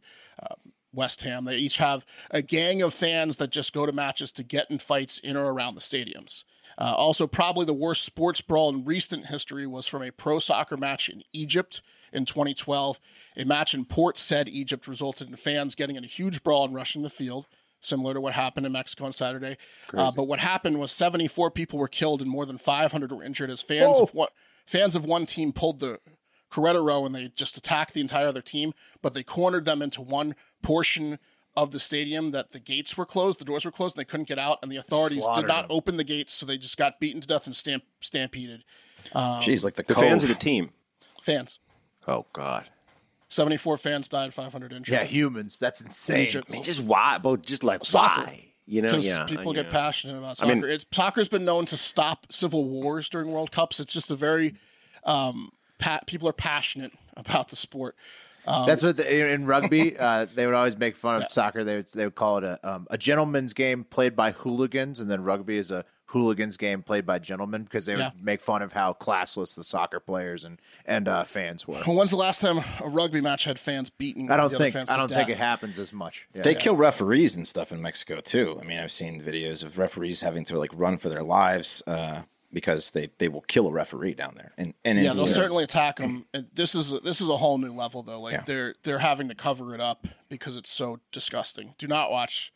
West 0.93 1.21
Ham. 1.23 1.45
They 1.45 1.57
each 1.57 1.77
have 1.77 2.05
a 2.31 2.41
gang 2.41 2.81
of 2.81 2.93
fans 2.93 3.37
that 3.37 3.51
just 3.51 3.73
go 3.73 3.85
to 3.85 3.91
matches 3.91 4.31
to 4.33 4.43
get 4.43 4.69
in 4.69 4.79
fights 4.79 5.19
in 5.19 5.37
or 5.37 5.51
around 5.51 5.75
the 5.75 5.81
stadiums. 5.81 6.43
Uh, 6.77 6.93
also, 6.95 7.27
probably 7.27 7.65
the 7.65 7.73
worst 7.73 8.03
sports 8.03 8.41
brawl 8.41 8.69
in 8.69 8.85
recent 8.85 9.27
history 9.27 9.65
was 9.65 9.87
from 9.87 10.03
a 10.03 10.11
pro 10.11 10.39
soccer 10.39 10.77
match 10.77 11.09
in 11.09 11.23
Egypt 11.33 11.81
in 12.11 12.25
2012. 12.25 12.99
A 13.35 13.45
match 13.45 13.73
in 13.73 13.85
Port 13.85 14.17
Said, 14.17 14.49
Egypt, 14.49 14.87
resulted 14.87 15.29
in 15.29 15.35
fans 15.35 15.75
getting 15.75 15.95
in 15.95 16.03
a 16.03 16.07
huge 16.07 16.43
brawl 16.43 16.65
and 16.65 16.75
rushing 16.75 17.03
the 17.03 17.09
field, 17.09 17.47
similar 17.79 18.13
to 18.13 18.21
what 18.21 18.33
happened 18.33 18.65
in 18.65 18.71
Mexico 18.71 19.05
on 19.05 19.13
Saturday. 19.13 19.57
Uh, 19.93 20.11
but 20.15 20.23
what 20.27 20.39
happened 20.39 20.79
was 20.79 20.91
74 20.91 21.51
people 21.51 21.79
were 21.79 21.87
killed 21.87 22.21
and 22.21 22.29
more 22.29 22.45
than 22.45 22.57
500 22.57 23.11
were 23.11 23.23
injured 23.23 23.49
as 23.49 23.61
fans 23.61 23.99
of 23.99 24.13
what 24.13 24.31
fans 24.65 24.95
of 24.95 25.05
one 25.05 25.25
team 25.25 25.53
pulled 25.53 25.79
the 25.79 25.99
Querétaro 26.51 27.05
and 27.05 27.13
they 27.15 27.27
just 27.29 27.57
attacked 27.57 27.93
the 27.93 28.01
entire 28.01 28.27
other 28.27 28.41
team, 28.41 28.73
but 29.01 29.13
they 29.13 29.23
cornered 29.23 29.65
them 29.65 29.81
into 29.81 30.01
one 30.01 30.35
portion 30.61 31.19
of 31.55 31.71
the 31.71 31.79
stadium 31.79 32.31
that 32.31 32.51
the 32.51 32.59
gates 32.59 32.95
were 32.97 33.05
closed, 33.05 33.39
the 33.39 33.45
doors 33.45 33.65
were 33.65 33.71
closed, 33.71 33.97
and 33.97 34.01
they 34.01 34.05
couldn't 34.09 34.27
get 34.27 34.37
out, 34.37 34.59
and 34.61 34.71
the 34.71 34.77
authorities 34.77 35.23
Slaughtered 35.23 35.45
did 35.45 35.47
not 35.47 35.63
them. 35.63 35.71
open 35.71 35.97
the 35.97 36.03
gates, 36.03 36.31
so 36.33 36.45
they 36.45 36.57
just 36.57 36.77
got 36.77 36.99
beaten 36.99 37.19
to 37.19 37.27
death 37.27 37.47
and 37.47 37.55
stamp- 37.55 37.83
stampeded. 37.99 38.63
Jeez, 39.15 39.63
like 39.63 39.73
the, 39.73 39.81
The 39.83 39.95
fans 39.95 40.21
of 40.23 40.29
the 40.29 40.35
team. 40.35 40.69
Fans. 41.23 41.59
Oh 42.07 42.25
God. 42.33 42.69
74 43.29 43.77
fans 43.77 44.09
died, 44.09 44.33
500 44.33 44.71
injured. 44.71 44.93
Yeah, 44.93 45.03
humans. 45.03 45.59
That's 45.59 45.81
insane. 45.81 46.29
I 46.35 46.51
mean, 46.51 46.63
just 46.63 46.81
why? 46.81 47.17
Both 47.17 47.45
just 47.45 47.63
like 47.63 47.85
Soccer. 47.85 48.21
why? 48.21 48.53
You 48.65 48.81
know, 48.81 48.97
yeah. 48.97 49.23
people 49.25 49.51
I- 49.51 49.55
get 49.55 49.69
passionate 49.69 50.17
about 50.17 50.37
soccer. 50.37 50.51
I 50.51 50.55
mean- 50.55 50.63
it's, 50.65 50.85
soccer's 50.91 51.29
been 51.29 51.45
known 51.45 51.65
to 51.67 51.77
stop 51.77 52.27
civil 52.31 52.65
wars 52.65 53.09
during 53.09 53.31
World 53.31 53.51
Cups. 53.51 53.79
It's 53.79 53.93
just 53.93 54.11
a 54.11 54.15
very, 54.15 54.55
um, 55.03 55.51
pa- 55.79 56.01
people 56.05 56.27
are 56.27 56.33
passionate 56.33 56.91
about 57.15 57.49
the 57.49 57.55
sport. 57.55 57.95
That's 58.45 58.81
what 58.81 58.95
the, 58.95 59.33
in 59.33 59.45
rugby 59.45 59.97
uh, 59.99 60.25
they 60.33 60.45
would 60.45 60.55
always 60.55 60.77
make 60.77 60.95
fun 60.95 61.21
of 61.21 61.29
soccer. 61.29 61.65
They 61.65 61.75
would 61.77 61.87
they 61.87 62.05
would 62.05 62.15
call 62.15 62.37
it 62.37 62.45
a 62.45 62.59
um, 62.63 62.87
a 62.89 62.97
gentleman's 62.97 63.53
game 63.53 63.83
played 63.83 64.15
by 64.15 64.31
hooligans, 64.31 65.01
and 65.01 65.11
then 65.11 65.23
rugby 65.23 65.57
is 65.57 65.69
a 65.69 65.83
hooligans 66.07 66.57
game 66.57 66.81
played 66.83 67.05
by 67.05 67.19
gentlemen 67.19 67.63
because 67.63 67.85
they 67.85 67.93
would 67.93 67.99
Yeah. 68.01 68.11
make 68.21 68.41
fun 68.41 68.61
of 68.61 68.71
how 68.73 68.93
classless 68.93 69.55
the 69.55 69.63
soccer 69.63 69.99
players 69.99 70.45
and 70.45 70.59
and 70.85 71.07
uh, 71.07 71.23
fans 71.25 71.67
were. 71.67 71.81
When's 71.83 72.11
the 72.11 72.15
last 72.17 72.41
time 72.41 72.59
a 72.81 72.87
rugby 72.87 73.21
match 73.21 73.43
had 73.43 73.59
fans 73.59 73.89
beating? 73.89 74.31
I 74.31 74.37
don't 74.37 74.49
the 74.49 74.55
other 74.55 74.65
think 74.65 74.73
fans 74.73 74.89
I 74.89 74.97
don't 74.97 75.09
think 75.09 75.27
death? 75.27 75.37
it 75.37 75.39
happens 75.39 75.79
as 75.79 75.91
much. 75.93 76.27
Yeah. 76.33 76.43
They 76.43 76.55
kill 76.55 76.75
referees 76.75 77.35
and 77.35 77.47
stuff 77.47 77.71
in 77.71 77.81
Mexico 77.81 78.19
too. 78.21 78.57
I 78.61 78.63
mean, 78.63 78.79
I've 78.79 78.91
seen 78.91 79.21
videos 79.21 79.63
of 79.63 79.77
referees 79.77 80.21
having 80.21 80.43
to 80.45 80.57
like 80.57 80.71
run 80.73 80.97
for 80.97 81.09
their 81.09 81.23
lives 81.23 81.83
uh, 81.87 82.21
because 82.53 82.91
they, 82.91 83.09
they 83.17 83.27
will 83.27 83.41
kill 83.41 83.67
a 83.67 83.71
referee 83.71 84.13
down 84.13 84.33
there. 84.37 84.53
And 84.57 84.73
and 84.85 84.97
Yeah, 84.97 85.11
they'll 85.11 85.27
you 85.27 85.33
certainly 85.33 85.65
attack 85.65 85.97
them. 85.97 86.25
And 86.33 86.47
This 86.53 86.73
is 86.73 86.91
this 87.01 87.19
is 87.19 87.27
a 87.27 87.35
whole 87.37 87.57
new 87.57 87.73
level 87.73 88.01
though. 88.03 88.21
Like 88.21 88.33
Yeah. 88.33 88.43
they're 88.45 88.75
they're 88.83 88.99
having 88.99 89.27
to 89.27 89.35
cover 89.35 89.75
it 89.75 89.81
up 89.81 90.07
because 90.29 90.55
it's 90.55 90.69
so 90.69 91.01
disgusting. 91.11 91.75
Do 91.77 91.87
not 91.87 92.11
watch 92.11 92.53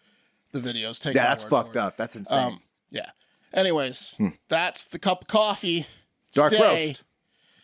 the 0.54 0.60
videos. 0.60 1.02
Take 1.02 1.16
yeah, 1.16 1.24
that's 1.28 1.44
word 1.44 1.50
for 1.50 1.56
fucked 1.64 1.76
it. 1.76 1.80
up. 1.80 1.98
That's 1.98 2.16
insane. 2.16 2.40
Um, 2.40 2.62
yeah. 2.90 3.10
Anyways, 3.54 4.16
hmm. 4.18 4.30
that's 4.48 4.88
the 4.88 5.00
cup 5.00 5.24
of 5.24 5.28
coffee. 5.28 5.88
Dark 6.34 6.52
Today, 6.52 6.88
roast. 6.88 7.04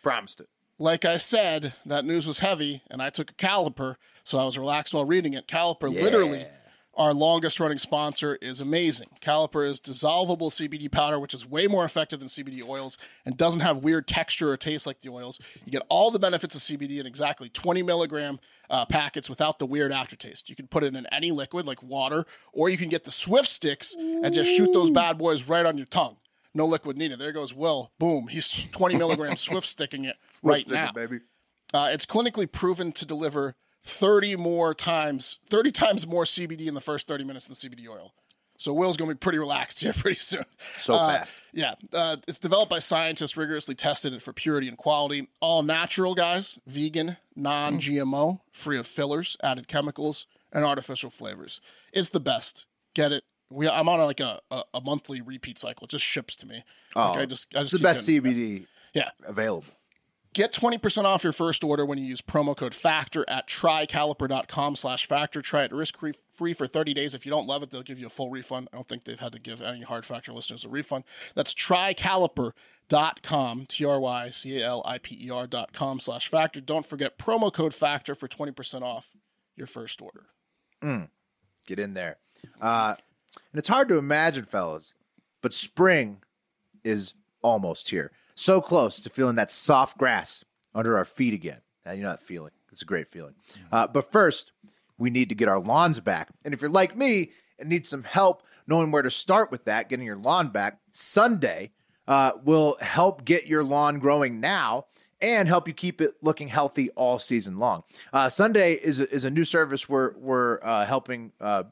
Promised 0.04 0.41
it. 0.41 0.50
Like 0.80 1.06
I 1.06 1.17
said, 1.17 1.73
that 1.86 2.06
news 2.06 2.28
was 2.28 2.39
heavy, 2.39 2.84
and 2.89 3.02
I 3.02 3.10
took 3.10 3.32
a 3.32 3.34
caliper, 3.34 3.95
so 4.23 4.38
I 4.38 4.45
was 4.45 4.58
relaxed 4.58 4.93
while 4.93 5.06
reading 5.06 5.34
it. 5.34 5.47
Caliper, 5.47 5.89
literally, 5.89 6.45
our 6.93 7.13
longest 7.13 7.60
running 7.60 7.80
sponsor, 7.80 8.38
is 8.41 8.62
amazing. 8.62 9.08
Caliper 9.19 9.67
is 9.67 9.82
dissolvable 9.82 10.52
CBD 10.52 10.91
powder, 10.91 11.19
which 11.19 11.34
is 11.34 11.47
way 11.47 11.65
more 11.65 11.84
effective 11.84 12.19
than 12.19 12.28
CBD 12.28 12.67
oils 12.67 12.97
and 13.26 13.38
doesn't 13.38 13.62
have 13.62 13.78
weird 13.78 14.08
texture 14.08 14.52
or 14.52 14.58
taste 14.58 14.86
like 14.86 15.02
the 15.02 15.10
oils. 15.10 15.39
You 15.65 15.71
get 15.71 15.84
all 15.89 16.12
the 16.12 16.19
benefits 16.19 16.54
of 16.54 16.62
CBD 16.62 17.00
in 17.00 17.08
exactly 17.08 17.50
20 17.50 17.82
milligram 17.82 18.39
uh, 18.69 18.86
packets 18.86 19.30
without 19.30 19.60
the 19.60 19.65
weird 19.65 19.91
aftertaste. 19.91 20.49
You 20.49 20.56
can 20.56 20.67
put 20.67 20.84
it 20.84 20.95
in 20.95 21.06
any 21.08 21.32
liquid 21.32 21.65
like 21.65 21.82
water, 21.82 22.25
or 22.51 22.69
you 22.69 22.77
can 22.77 22.89
get 22.89 23.03
the 23.03 23.12
Swift 23.12 23.47
sticks 23.49 23.95
and 23.97 24.34
just 24.34 24.56
shoot 24.56 24.71
those 24.73 24.91
bad 24.91 25.17
boys 25.17 25.47
right 25.47 25.65
on 25.65 25.77
your 25.77 25.88
tongue. 25.88 26.17
No 26.53 26.65
liquid 26.65 26.97
needed. 26.97 27.19
There 27.19 27.32
goes 27.32 27.53
Will. 27.53 27.91
Boom. 27.99 28.27
He's 28.27 28.65
20 28.71 28.95
milligrams 28.97 29.41
Swift 29.41 29.67
sticking 29.67 30.06
it 30.06 30.15
right 30.41 30.67
now. 30.67 30.91
baby. 30.91 31.19
Uh, 31.73 31.89
it's 31.91 32.06
clinically 32.06 32.49
proven 32.51 32.91
to 32.93 33.06
deliver 33.06 33.56
30 33.84 34.36
more 34.38 34.73
times, 34.73 35.39
30 35.49 35.71
times 35.71 36.08
more 36.08 36.23
CBD 36.23 36.67
in 36.67 36.73
the 36.73 36.82
first 36.82 37.08
30 37.08 37.23
minutes 37.23 37.47
than 37.47 37.56
CBD 37.56 37.88
oil. 37.88 38.13
So 38.58 38.74
Will's 38.74 38.98
going 38.98 39.10
to 39.10 39.15
be 39.15 39.20
pretty 39.20 39.38
relaxed 39.38 39.80
here 39.80 39.93
pretty 39.98 40.17
soon. 40.17 40.43
So 40.80 40.96
Uh, 40.96 41.08
fast. 41.20 41.38
Yeah, 41.54 41.76
uh, 41.93 42.17
it's 42.28 42.39
developed 42.39 42.70
by 42.70 42.80
scientists, 42.80 43.38
rigorously 43.38 43.76
tested 43.76 44.13
it 44.13 44.22
for 44.22 44.34
purity 44.34 44.67
and 44.67 44.78
quality. 44.78 45.30
All 45.39 45.63
natural, 45.63 46.15
guys, 46.15 46.58
vegan, 46.65 47.17
non-GMO, 47.36 48.41
free 48.52 48.78
of 48.78 48.88
fillers, 48.88 49.38
added 49.43 49.67
chemicals, 49.67 50.28
and 50.52 50.65
artificial 50.65 51.10
flavors. 51.10 51.62
It's 51.93 52.10
the 52.10 52.20
best. 52.20 52.65
Get 52.93 53.12
it? 53.12 53.24
We, 53.50 53.70
I'm 53.70 53.88
on 53.88 54.00
like 54.00 54.20
a, 54.20 54.41
a, 54.52 54.63
a 54.74 54.82
monthly 54.82 55.22
repeat 55.22 55.58
cycle. 55.58 55.86
It 55.86 55.91
just 55.91 56.04
ships 56.06 56.36
to 56.38 56.48
me. 56.48 56.63
Oh, 56.96 57.12
Like, 57.12 57.20
I 57.20 57.26
just, 57.26 57.48
I 57.56 57.62
It's 57.62 57.72
just 57.72 57.82
the 57.82 57.88
best 57.88 58.08
CBD 58.08 58.65
Yeah, 58.93 59.12
available. 59.26 59.67
Get 60.38 60.54
20% 60.54 61.04
off 61.06 61.23
your 61.23 61.34
first 61.34 61.63
order 61.63 61.84
when 61.84 61.97
you 61.97 62.06
use 62.06 62.21
promo 62.21 62.56
code 62.56 62.76
FACTOR 62.76 63.26
at 63.28 63.47
trycaliper.com 63.47 64.76
slash 64.76 65.08
factor. 65.08 65.41
Try 65.41 65.63
it 65.63 65.71
risk 65.71 65.97
free 66.32 66.54
for 66.54 66.67
30 66.67 66.93
days. 66.93 67.15
If 67.15 67.26
you 67.26 67.32
don't 67.32 67.47
love 67.47 67.63
it, 67.63 67.71
they'll 67.71 67.82
give 67.82 67.97
you 67.97 68.06
a 68.06 68.12
full 68.12 68.30
refund. 68.30 68.69
I 68.71 68.76
don't 68.76 68.88
think 68.88 69.06
they've 69.06 69.19
had 69.19 69.32
to 69.32 69.39
give 69.39 69.63
any 69.63 69.82
hard 69.82 70.06
factor 70.06 70.32
listeners 70.32 70.63
a 70.63 70.69
refund. 70.69 71.06
That's 71.34 71.56
trycaliper.com, 71.56 73.65
T-R-Y-C-A-L-I-P-E-R 73.65 75.47
dot 75.47 75.73
com 75.73 76.00
slash 76.00 76.28
factor. 76.28 76.62
Don't 76.62 76.86
forget 76.86 77.17
promo 77.17 77.52
code 77.52 77.73
FACTOR 77.73 78.13
for 78.13 78.28
20% 78.28 78.84
off 78.84 79.10
your 79.56 79.65
first 79.65 80.04
order. 80.04 80.28
Get 81.65 81.80
in 81.80 81.95
there. 81.95 82.17
Uh, 82.62 82.93
and 83.52 83.58
it's 83.58 83.69
hard 83.69 83.89
to 83.89 83.97
imagine, 83.97 84.45
fellas, 84.45 84.93
but 85.41 85.52
spring 85.52 86.21
is 86.84 87.15
almost 87.41 87.89
here. 87.89 88.12
So 88.38 88.62
close 88.62 89.02
to 89.02 89.10
feeling 89.10 89.36
that 89.36 89.52
soft 89.52 89.97
grass 89.97 90.45
under 90.76 90.95
our 90.95 91.06
feet 91.06 91.34
again. 91.34 91.62
Now, 91.86 91.93
you 91.93 92.04
know 92.04 92.10
that 92.10 92.21
feeling. 92.21 92.52
It's 92.71 92.84
a 92.84 92.86
great 92.86 93.08
feeling. 93.08 93.34
Uh, 93.71 93.88
but 93.88 94.12
first, 94.12 94.52
we 95.00 95.10
need 95.10 95.30
to 95.30 95.36
get 95.36 95.47
our 95.47 95.60
lawns 95.60 96.00
back. 96.00 96.30
And 96.45 96.54
if 96.54 96.62
you're 96.62 96.69
like 96.69 96.95
me 96.95 97.32
and 97.58 97.67
need 97.67 97.88
some 97.88 98.04
help 98.04 98.43
knowing 98.67 98.91
where 98.91 99.02
to 99.02 99.10
start 99.10 99.50
with 99.50 99.65
that, 99.65 99.89
getting 99.89 100.06
your 100.06 100.17
lawn 100.17 100.50
back, 100.50 100.80
Sunday 100.91 101.71
uh, 102.08 102.34
will 102.43 102.78
help 102.80 103.26
get 103.26 103.47
your 103.47 103.63
lawn 103.63 103.97
growing 103.97 104.39
now 104.39 104.86
and 105.19 105.47
help 105.47 105.67
you 105.67 105.73
keep 105.73 106.00
it 106.00 106.13
looking 106.21 106.50
healthy 106.50 106.91
all 106.91 107.17
season 107.17 107.58
long. 107.58 107.84
Uh, 108.13 108.30
Sunday 108.30 108.73
is 108.73 109.00
a, 109.00 109.12
is 109.12 109.26
a 109.26 109.32
new 109.32 109.45
service 109.45 109.89
we're 109.89 110.15
we're 110.15 110.60
uh, 110.62 110.86
helping 110.86 111.32
uh, 111.41 111.63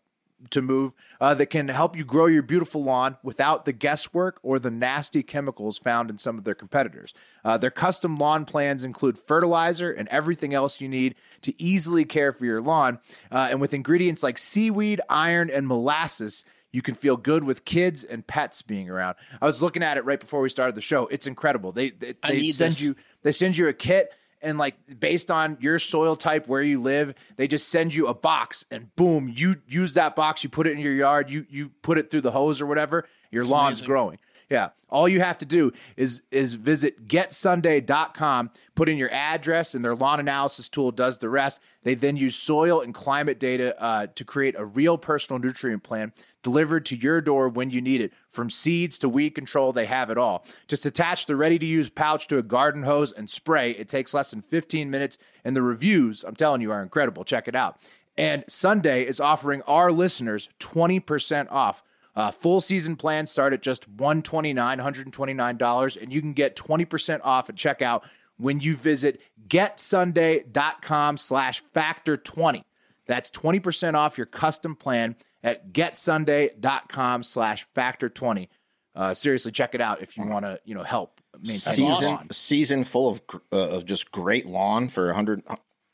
to 0.52 0.62
move 0.62 0.94
uh, 1.20 1.34
that 1.34 1.48
can 1.48 1.68
help 1.68 1.96
you 1.96 2.04
grow 2.04 2.26
your 2.26 2.44
beautiful 2.44 2.84
lawn 2.84 3.18
without 3.24 3.66
the 3.66 3.74
guesswork 3.74 4.40
or 4.44 4.60
the 4.60 4.72
nasty 4.72 5.24
chemicals 5.24 5.78
found 5.78 6.10
in 6.10 6.18
some 6.18 6.38
of 6.38 6.44
their 6.44 6.56
competitors. 6.56 7.14
Uh, 7.44 7.58
their 7.58 7.72
custom 7.72 8.18
lawn 8.18 8.46
plans 8.46 8.84
include 8.84 9.18
fertilizer 9.18 9.92
and 9.92 10.08
everything 10.10 10.54
else 10.54 10.82
you 10.82 10.88
need 10.88 11.16
to 11.42 11.54
easily 11.62 12.06
care 12.06 12.32
for 12.32 12.46
your 12.46 12.62
lawn. 12.62 13.00
Uh, 13.32 13.48
and 13.50 13.62
with 13.62 13.74
ingredients 13.74 14.24
like 14.24 14.38
seaweed, 14.38 15.02
iron, 15.10 15.50
and 15.50 15.68
molasses, 15.68 16.44
you 16.72 16.82
can 16.82 16.96
feel 16.96 17.16
good 17.16 17.46
with 17.46 17.64
kids 17.64 18.04
and 18.04 18.28
pets 18.28 18.62
being 18.62 18.90
around. 18.90 19.16
I 19.42 19.46
was 19.46 19.62
looking 19.62 19.82
at 19.82 19.98
it 19.98 20.04
right 20.04 20.20
before 20.20 20.42
we 20.42 20.50
started 20.50 20.76
the 20.76 20.82
show. 20.82 21.08
It's 21.08 21.26
incredible. 21.26 21.72
They 21.72 21.92
they, 21.92 22.16
they 22.28 22.50
send 22.50 22.74
this. 22.74 22.82
you 22.82 22.96
they 23.24 23.32
send 23.32 23.58
you 23.58 23.70
a 23.70 23.74
kit 23.74 24.12
and 24.46 24.58
like 24.58 24.76
based 25.00 25.30
on 25.30 25.58
your 25.60 25.80
soil 25.80 26.16
type 26.16 26.48
where 26.48 26.62
you 26.62 26.80
live 26.80 27.14
they 27.36 27.48
just 27.48 27.68
send 27.68 27.94
you 27.94 28.08
a 28.08 28.14
box 28.14 28.66
and 28.72 28.96
boom 28.96 29.32
you 29.36 29.56
use 29.68 29.96
that 29.96 30.16
box 30.16 30.44
you 30.44 30.50
put 30.50 30.68
it 30.68 30.72
in 30.72 30.80
your 30.80 30.94
yard 30.94 31.30
you 31.30 31.46
you 31.50 31.70
put 31.82 31.98
it 31.98 32.10
through 32.10 32.22
the 32.22 32.32
hose 32.32 32.62
or 32.62 32.66
whatever 32.66 33.06
your 33.36 33.46
lawn's 33.46 33.80
amazing. 33.80 33.88
growing. 33.88 34.18
Yeah. 34.50 34.70
All 34.90 35.10
you 35.10 35.20
have 35.20 35.40
to 35.40 35.46
do 35.46 35.74
is 35.98 36.22
is 36.32 36.54
visit 36.54 37.08
getsunday.com 37.08 38.52
put 38.76 38.88
in 38.88 38.98
your 38.98 39.12
address 39.12 39.74
and 39.74 39.84
their 39.84 39.96
lawn 39.96 40.20
analysis 40.20 40.70
tool 40.70 40.92
does 40.92 41.18
the 41.18 41.28
rest. 41.30 41.60
They 41.84 41.96
then 41.96 42.16
use 42.16 42.36
soil 42.36 42.82
and 42.82 42.94
climate 42.94 43.40
data 43.40 43.80
uh, 43.82 44.08
to 44.16 44.24
create 44.24 44.56
a 44.58 44.64
real 44.64 44.98
personal 44.98 45.40
nutrient 45.40 45.84
plan 45.84 46.14
delivered 46.46 46.86
to 46.86 46.96
your 46.96 47.22
door 47.22 47.50
when 47.50 47.72
you 47.72 47.82
need 47.82 48.00
it. 48.00 48.14
From 48.30 48.52
seeds 48.52 49.00
to 49.00 49.10
weed 49.10 49.32
control, 49.32 49.74
they 49.74 49.88
have 49.88 50.12
it 50.12 50.18
all. 50.20 50.46
Just 50.68 50.86
attach 50.86 51.26
the 51.26 51.36
ready 51.36 51.58
to 51.58 51.66
use 51.66 51.90
pouch 51.90 52.28
to 52.28 52.38
a 52.38 52.44
garden 52.44 52.84
hose 52.84 53.12
and 53.12 53.28
spray. 53.28 53.72
It 53.72 53.88
takes 53.88 54.14
less 54.14 54.30
than 54.30 54.44
15 54.44 54.92
minutes, 54.92 55.18
and 55.44 55.56
the 55.56 55.64
reviews, 55.64 56.24
I'm 56.24 56.36
telling 56.36 56.62
you, 56.62 56.72
are 56.72 56.84
incredible. 56.84 57.24
Check 57.24 57.48
it 57.48 57.56
out. 57.56 57.80
And 58.16 58.44
Sunday 58.48 59.08
is 59.08 59.20
offering 59.20 59.64
our 59.64 59.92
listeners 59.92 60.48
20% 60.60 61.52
off. 61.52 61.82
Uh, 62.16 62.30
full 62.30 62.62
season 62.62 62.96
plans 62.96 63.32
start 63.32 63.52
at 63.52 63.64
just 63.64 63.90
129, 63.90 64.78
$129, 64.78 66.02
and 66.02 66.14
you 66.14 66.22
can 66.22 66.34
get 66.34 66.56
20% 66.56 67.22
off 67.24 67.50
at 67.50 67.56
checkout 67.56 68.04
when 68.38 68.60
you 68.60 68.76
visit 68.76 69.20
getsunday.com 69.48 71.18
slash 71.18 71.62
factor 71.74 72.16
20. 72.16 72.64
That's 73.08 73.32
20% 73.32 73.96
off 73.96 74.16
your 74.16 74.28
custom 74.28 74.76
plan 74.76 75.16
at 75.46 75.72
getsunday.com 75.72 77.24
slash 77.24 77.64
factor 77.74 78.10
20. 78.10 78.50
Uh, 78.96 79.14
seriously, 79.14 79.52
check 79.52 79.76
it 79.76 79.82
out 79.82 80.02
if 80.02 80.18
you 80.18 80.26
want 80.26 80.44
to, 80.46 80.60
you 80.66 80.74
know, 80.76 80.84
help 80.84 81.22
maintain 81.36 81.60
season 81.76 82.10
lawn. 82.12 82.30
season 82.32 82.84
full 82.84 83.10
of 83.10 83.22
uh, 83.52 83.78
of 83.78 83.86
just 83.86 84.12
great 84.12 84.46
lawn 84.46 84.88
for 84.88 85.08
100 85.08 85.44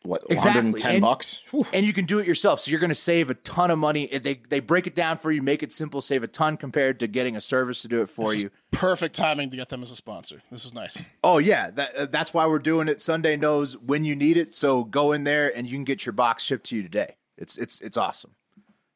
what 0.04 0.22
Exactly. 0.30 0.62
110 0.62 0.92
And- 0.94 1.02
bucks 1.02 1.44
Whew. 1.52 1.66
And 1.74 1.86
you 1.86 1.94
can 1.94 2.06
do 2.06 2.18
it 2.20 2.26
yourself. 2.28 2.60
So 2.62 2.72
you're 2.72 2.80
going 2.80 2.90
to 2.90 2.96
save 2.96 3.30
a 3.30 3.36
ton 3.36 3.70
of 3.70 3.78
money. 3.78 4.08
They, 4.08 4.42
they 4.50 4.60
break 4.60 4.88
it 4.88 4.96
down 4.96 5.20
for 5.20 5.32
you, 5.32 5.44
make 5.44 5.62
it 5.62 5.72
simple, 5.72 6.02
save 6.02 6.24
a 6.24 6.28
ton 6.28 6.58
compared 6.58 7.00
to 7.02 7.08
getting 7.08 7.36
a 7.36 7.42
service 7.42 7.84
to 7.84 7.88
do 7.88 8.02
it 8.02 8.10
for 8.10 8.34
you. 8.34 8.50
Perfect 8.72 9.16
timing 9.16 9.52
to 9.52 9.58
get 9.58 9.70
them 9.70 9.84
as 9.84 9.92
a 9.92 9.96
sponsor. 9.96 10.42
This 10.52 10.66
is 10.66 10.74
nice. 10.74 11.04
Oh 11.24 11.38
yeah, 11.38 11.70
that, 11.72 11.96
uh, 11.96 12.06
that's 12.08 12.34
why 12.34 12.48
we're 12.48 12.58
doing 12.60 12.88
it. 12.88 13.00
Sunday 13.02 13.36
knows 13.36 13.78
when 13.78 14.04
you 14.04 14.16
need 14.16 14.38
it, 14.38 14.56
so 14.56 14.84
go 14.84 15.12
in 15.12 15.24
there 15.24 15.56
and 15.56 15.68
you 15.68 15.74
can 15.76 15.84
get 15.84 16.04
your 16.06 16.14
box 16.14 16.44
shipped 16.44 16.66
to 16.68 16.76
you 16.78 16.82
today. 16.84 17.16
It's 17.38 17.56
it's 17.58 17.80
it's 17.82 17.98
awesome. 17.98 18.32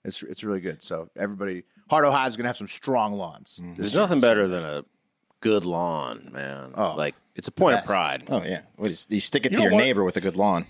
It's 0.06 0.22
it's 0.24 0.44
really 0.44 0.62
good. 0.62 0.82
So 0.82 1.10
everybody, 1.18 1.64
Heart 1.90 2.06
Ohio 2.06 2.28
is 2.28 2.36
going 2.38 2.44
to 2.46 2.50
have 2.50 2.58
some 2.58 2.68
strong 2.68 3.14
lawns. 3.14 3.60
this 3.62 3.78
There's 3.78 3.94
year. 3.94 4.02
nothing 4.04 4.20
better 4.22 4.48
than 4.48 4.64
a 4.64 4.86
good 5.42 5.66
lawn, 5.66 6.30
man. 6.32 6.72
Oh, 6.76 6.96
like 6.96 7.16
it's 7.36 7.48
a 7.48 7.52
point 7.52 7.78
of 7.78 7.84
pride. 7.86 8.24
oh 8.30 8.42
yeah 8.44 8.62
what 8.78 8.90
is, 8.90 9.06
you 9.10 9.20
stick 9.20 9.46
it 9.46 9.52
You 9.52 9.58
to 9.58 9.64
your 9.64 9.72
what? 9.74 9.80
neighbor 9.84 10.04
with 10.04 10.16
a 10.18 10.22
good 10.22 10.38
lawn 10.38 10.66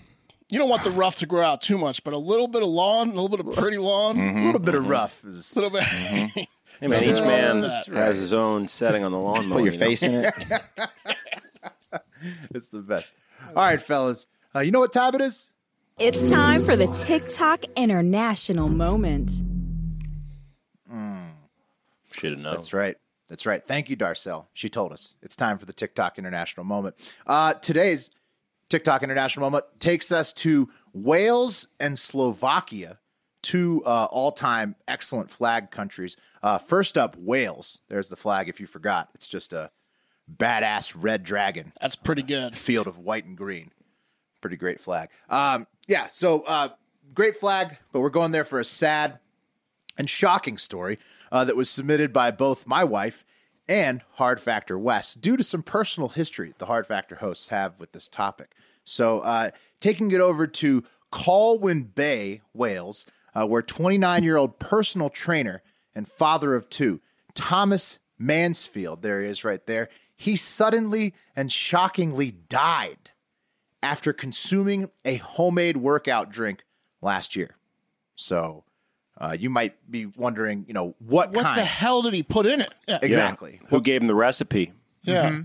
You 0.50 0.58
don't 0.58 0.68
want 0.68 0.82
the 0.84 0.90
rough 0.90 1.18
to 1.20 1.26
grow 1.26 1.42
out 1.42 1.62
too 1.62 1.78
much, 1.78 2.02
but 2.02 2.12
a 2.12 2.18
little 2.18 2.48
bit 2.48 2.62
of 2.62 2.68
lawn, 2.68 3.10
a 3.10 3.12
little 3.20 3.28
bit 3.28 3.40
of 3.46 3.54
pretty 3.54 3.78
lawn, 3.78 4.18
a 4.18 4.44
little 4.46 4.58
bit 4.60 4.74
of 4.74 4.88
rough. 4.88 5.24
Is, 5.24 5.54
a 5.56 5.60
little 5.60 5.78
bit. 5.78 6.48
Hey, 6.78 6.88
man, 6.88 7.04
each 7.04 7.20
man 7.22 7.62
That's 7.62 7.86
has 7.86 8.18
his 8.18 8.34
own 8.34 8.68
setting 8.68 9.02
on 9.02 9.10
the 9.10 9.18
lawn. 9.18 9.50
put 9.50 9.62
your 9.62 9.72
face 9.72 10.02
in 10.02 10.14
it 10.14 10.34
it's 12.54 12.68
the 12.68 12.80
best. 12.80 13.14
All 13.48 13.54
right, 13.64 13.80
fellas, 13.80 14.26
uh, 14.54 14.60
you 14.60 14.70
know 14.72 14.80
what 14.80 14.92
time 14.92 15.14
it 15.14 15.22
is? 15.22 15.52
It's 15.98 16.30
time 16.30 16.62
for 16.62 16.76
the 16.76 16.88
TikTok 16.88 17.64
International 17.74 18.68
Moment. 18.68 19.30
Should 22.18 22.32
have 22.32 22.40
known. 22.40 22.52
That's 22.54 22.74
right. 22.74 22.96
That's 23.30 23.46
right. 23.46 23.62
Thank 23.62 23.88
you, 23.88 23.96
Darcel. 23.96 24.46
She 24.52 24.68
told 24.68 24.92
us 24.92 25.14
it's 25.22 25.36
time 25.36 25.56
for 25.56 25.64
the 25.64 25.72
TikTok 25.72 26.18
International 26.18 26.64
Moment. 26.64 26.96
Uh, 27.26 27.54
today's 27.54 28.10
TikTok 28.68 29.02
International 29.02 29.46
Moment 29.46 29.64
takes 29.78 30.12
us 30.12 30.34
to 30.34 30.68
Wales 30.92 31.66
and 31.80 31.98
Slovakia, 31.98 32.98
two 33.42 33.82
uh, 33.86 34.06
all-time 34.10 34.76
excellent 34.86 35.30
flag 35.30 35.70
countries. 35.70 36.16
Uh, 36.42 36.58
first 36.58 36.98
up, 36.98 37.16
Wales. 37.18 37.78
There's 37.88 38.10
the 38.10 38.16
flag. 38.16 38.50
If 38.50 38.60
you 38.60 38.66
forgot, 38.66 39.08
it's 39.14 39.28
just 39.28 39.52
a 39.54 39.70
badass 40.30 40.94
red 40.94 41.22
dragon 41.22 41.72
That's 41.80 41.96
pretty 41.96 42.22
good. 42.22 42.54
field 42.54 42.86
of 42.86 42.98
white 42.98 43.24
and 43.24 43.36
green. 43.36 43.70
Pretty 44.42 44.56
great 44.56 44.80
flag. 44.80 45.08
Um, 45.28 45.66
yeah, 45.86 46.08
so 46.08 46.42
uh, 46.42 46.70
great 47.14 47.36
flag, 47.36 47.78
but 47.92 48.00
we're 48.00 48.10
going 48.10 48.32
there 48.32 48.44
for 48.44 48.60
a 48.60 48.64
sad 48.64 49.18
and 49.96 50.10
shocking 50.10 50.58
story 50.58 50.98
uh, 51.32 51.44
that 51.44 51.56
was 51.56 51.70
submitted 51.70 52.12
by 52.12 52.30
both 52.30 52.66
my 52.66 52.84
wife 52.84 53.24
and 53.68 54.02
Hard 54.12 54.40
Factor 54.40 54.78
West 54.78 55.20
due 55.20 55.36
to 55.36 55.42
some 55.42 55.62
personal 55.62 56.10
history 56.10 56.54
the 56.58 56.66
Hard 56.66 56.86
Factor 56.86 57.16
hosts 57.16 57.48
have 57.48 57.80
with 57.80 57.92
this 57.92 58.08
topic. 58.08 58.52
So, 58.84 59.20
uh, 59.20 59.50
taking 59.80 60.10
it 60.12 60.20
over 60.20 60.46
to 60.46 60.84
Colwyn 61.10 61.84
Bay, 61.84 62.42
Wales, 62.52 63.06
uh, 63.34 63.46
where 63.46 63.62
29 63.62 64.22
year 64.22 64.36
old 64.36 64.58
personal 64.58 65.08
trainer 65.08 65.62
and 65.94 66.06
father 66.06 66.54
of 66.54 66.68
two, 66.68 67.00
Thomas 67.34 67.98
Mansfield, 68.18 69.02
there 69.02 69.20
he 69.20 69.28
is 69.28 69.44
right 69.44 69.64
there, 69.66 69.88
he 70.16 70.36
suddenly 70.36 71.14
and 71.34 71.52
shockingly 71.52 72.30
died 72.30 73.05
after 73.86 74.12
consuming 74.12 74.90
a 75.04 75.16
homemade 75.16 75.76
workout 75.76 76.28
drink 76.28 76.64
last 77.00 77.36
year. 77.36 77.54
So 78.16 78.64
uh, 79.16 79.36
you 79.38 79.48
might 79.48 79.74
be 79.88 80.06
wondering, 80.06 80.64
you 80.66 80.74
know, 80.74 80.96
what, 80.98 81.32
What 81.32 81.44
kind? 81.44 81.58
the 81.60 81.64
hell 81.64 82.02
did 82.02 82.12
he 82.12 82.24
put 82.24 82.46
in 82.46 82.60
it? 82.60 82.74
Yeah. 82.88 82.98
exactly. 83.00 83.60
Who 83.68 83.80
gave 83.80 84.00
him 84.02 84.08
the 84.08 84.14
recipe? 84.16 84.72
Yeah. 85.02 85.42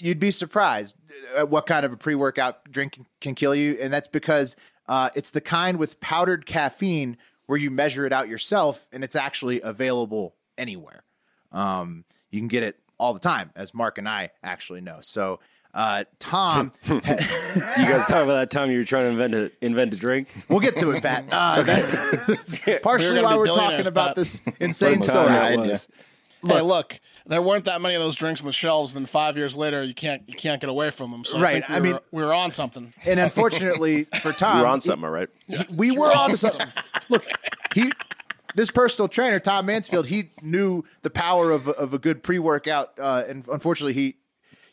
You'd 0.00 0.18
be 0.18 0.30
surprised 0.30 0.96
at 1.34 1.48
what 1.48 1.64
kind 1.66 1.86
of 1.86 1.92
a 1.94 1.96
pre-workout 1.96 2.70
drink 2.70 2.92
can, 2.92 3.06
can 3.20 3.34
kill 3.34 3.54
you, 3.54 3.78
and 3.80 3.90
that's 3.92 4.08
because 4.08 4.56
uh, 4.86 5.08
it's 5.14 5.30
the 5.30 5.40
kind 5.40 5.78
with 5.78 5.98
powdered 6.00 6.44
caffeine 6.44 7.16
where 7.46 7.58
you 7.58 7.70
measure 7.70 8.04
it 8.04 8.12
out 8.12 8.28
yourself, 8.28 8.86
and 8.92 9.02
it's 9.02 9.16
actually 9.16 9.60
available 9.62 10.34
anywhere. 10.58 11.04
Um, 11.52 12.04
you 12.30 12.40
can 12.40 12.48
get 12.48 12.64
it 12.64 12.78
all 12.98 13.14
the 13.14 13.20
time, 13.20 13.50
as 13.56 13.72
Mark 13.72 13.96
and 13.96 14.08
I 14.08 14.30
actually 14.42 14.80
know. 14.82 14.98
So 15.00 15.40
Uh, 15.72 16.04
Tom, 16.18 16.72
You 16.88 17.00
guys 17.00 18.06
talk 18.06 18.24
about 18.24 18.34
that 18.34 18.50
time 18.50 18.70
you 18.70 18.78
were 18.78 18.84
trying 18.84 19.04
to 19.04 19.10
invent 19.22 19.34
a 19.34 19.52
invent 19.64 19.94
a 19.94 19.96
drink. 19.96 20.28
we'll 20.48 20.60
get 20.60 20.76
to 20.78 20.90
it, 20.90 21.02
Pat. 21.02 21.24
Uh, 21.32 21.62
that- 21.62 22.80
partially 22.82 23.18
We're 23.20 23.22
why 23.24 23.36
we're 23.36 23.46
talking 23.46 23.60
billionaires, 23.60 23.86
about 23.86 24.06
Pat. 24.08 24.16
this 24.16 24.42
insane 24.58 25.00
story. 25.02 25.26
died, 25.28 25.58
It 25.60 25.86
hey, 26.46 26.60
look, 26.62 26.98
there 27.26 27.40
weren't 27.42 27.66
that 27.66 27.80
many 27.80 27.94
of 27.94 28.00
those 28.00 28.16
drinks 28.16 28.40
on 28.40 28.46
the 28.46 28.52
shelves. 28.52 28.94
Then 28.94 29.06
five 29.06 29.36
years 29.36 29.56
later, 29.56 29.82
you 29.84 29.94
can't 29.94 30.22
you 30.26 30.34
can't 30.34 30.60
get 30.60 30.70
away 30.70 30.90
from 30.90 31.10
them. 31.12 31.24
So 31.24 31.38
I 31.38 31.40
Right, 31.42 31.52
think 31.66 31.68
we 31.68 31.74
I 31.74 31.78
were, 31.78 31.84
mean- 31.84 31.98
we 32.12 32.22
were 32.24 32.34
on 32.34 32.50
something. 32.50 32.92
And 33.06 33.20
unfortunately 33.20 34.04
for 34.20 34.32
Tom, 34.32 34.58
You're 34.58 34.66
on 34.66 34.76
he- 34.76 34.80
something, 34.80 35.04
all 35.04 35.10
right? 35.10 35.28
we 35.70 35.92
were 35.92 36.12
on 36.12 36.30
to 36.30 36.36
something. 36.36 36.66
Look, 37.08 37.24
he 37.74 37.92
this 38.56 38.70
personal 38.72 39.06
trainer, 39.06 39.38
Tom 39.38 39.66
Mansfield, 39.66 40.06
he 40.08 40.30
knew 40.42 40.82
the 41.02 41.10
power 41.10 41.52
of 41.52 41.68
of 41.68 41.94
a 41.94 41.98
good 41.98 42.22
pre 42.24 42.38
workout, 42.40 42.92
uh, 42.98 43.22
and 43.28 43.44
unfortunately, 43.52 43.92
he 43.92 44.16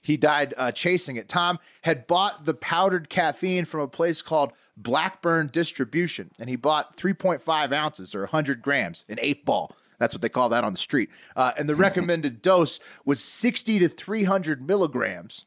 he 0.08 0.15
died 0.15 0.54
uh, 0.56 0.72
chasing 0.72 1.17
it. 1.17 1.28
Tom 1.28 1.60
had 1.82 2.08
bought 2.08 2.46
the 2.46 2.54
powdered 2.54 3.10
caffeine 3.10 3.65
from 3.65 3.82
a 3.82 3.89
place 3.89 4.22
called 4.22 4.54
Blackburn 4.78 5.48
Distribution, 5.48 6.32
and 6.39 6.50
he 6.50 6.56
bought 6.56 6.96
3.5 6.96 7.74
ounces 7.74 8.15
or 8.15 8.22
100 8.22 8.62
grams, 8.62 9.04
an 9.10 9.17
eight 9.22 9.43
ball. 9.43 9.76
That's 10.00 10.13
what 10.13 10.22
they 10.22 10.30
call 10.30 10.48
that 10.48 10.63
on 10.63 10.72
the 10.72 10.80
street. 10.80 11.10
Uh, 11.36 11.52
and 11.58 11.67
the 11.67 11.76
recommended 11.76 12.41
dose 12.41 12.80
was 13.04 13.20
60 13.22 13.80
to 13.80 13.89
300 13.89 14.65
milligrams. 14.65 15.43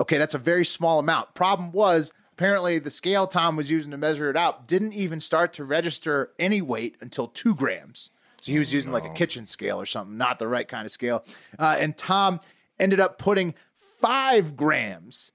Okay, 0.00 0.18
that's 0.18 0.34
a 0.34 0.38
very 0.38 0.64
small 0.64 1.00
amount. 1.00 1.34
Problem 1.34 1.72
was, 1.72 2.12
apparently, 2.34 2.78
the 2.78 2.92
scale 2.92 3.26
Tom 3.26 3.56
was 3.56 3.72
using 3.72 3.90
to 3.90 3.98
measure 3.98 4.30
it 4.30 4.36
out 4.36 4.68
didn't 4.68 4.92
even 4.92 5.18
start 5.18 5.52
to 5.54 5.64
register 5.64 6.30
any 6.38 6.62
weight 6.62 6.94
until 7.00 7.26
two 7.26 7.56
grams. 7.56 8.10
So 8.40 8.52
he 8.52 8.60
was 8.60 8.72
using 8.72 8.92
like 8.92 9.04
a 9.04 9.12
kitchen 9.12 9.46
scale 9.46 9.80
or 9.80 9.86
something, 9.86 10.16
not 10.16 10.38
the 10.38 10.46
right 10.46 10.68
kind 10.68 10.84
of 10.84 10.92
scale. 10.92 11.24
Uh, 11.58 11.76
and 11.76 11.96
Tom 11.96 12.38
ended 12.80 12.98
up 12.98 13.18
putting 13.18 13.54
five 14.00 14.56
grams 14.56 15.32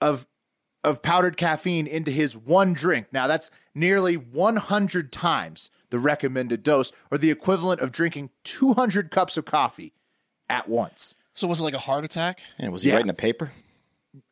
of 0.00 0.26
of 0.84 1.02
powdered 1.02 1.36
caffeine 1.36 1.86
into 1.86 2.10
his 2.10 2.36
one 2.36 2.72
drink. 2.72 3.08
Now 3.12 3.26
that's 3.26 3.50
nearly 3.74 4.14
100 4.16 5.10
times 5.12 5.70
the 5.90 5.98
recommended 5.98 6.62
dose, 6.62 6.92
or 7.10 7.18
the 7.18 7.30
equivalent 7.30 7.80
of 7.80 7.90
drinking 7.90 8.30
200 8.44 9.10
cups 9.10 9.36
of 9.36 9.44
coffee 9.44 9.92
at 10.48 10.68
once. 10.68 11.14
So 11.34 11.46
was 11.48 11.60
it 11.60 11.64
like 11.64 11.74
a 11.74 11.78
heart 11.78 12.04
attack? 12.04 12.40
Yeah, 12.58 12.68
was 12.68 12.82
he 12.82 12.90
Yeah. 12.90 12.96
writing 12.96 13.10
a 13.10 13.14
paper? 13.14 13.52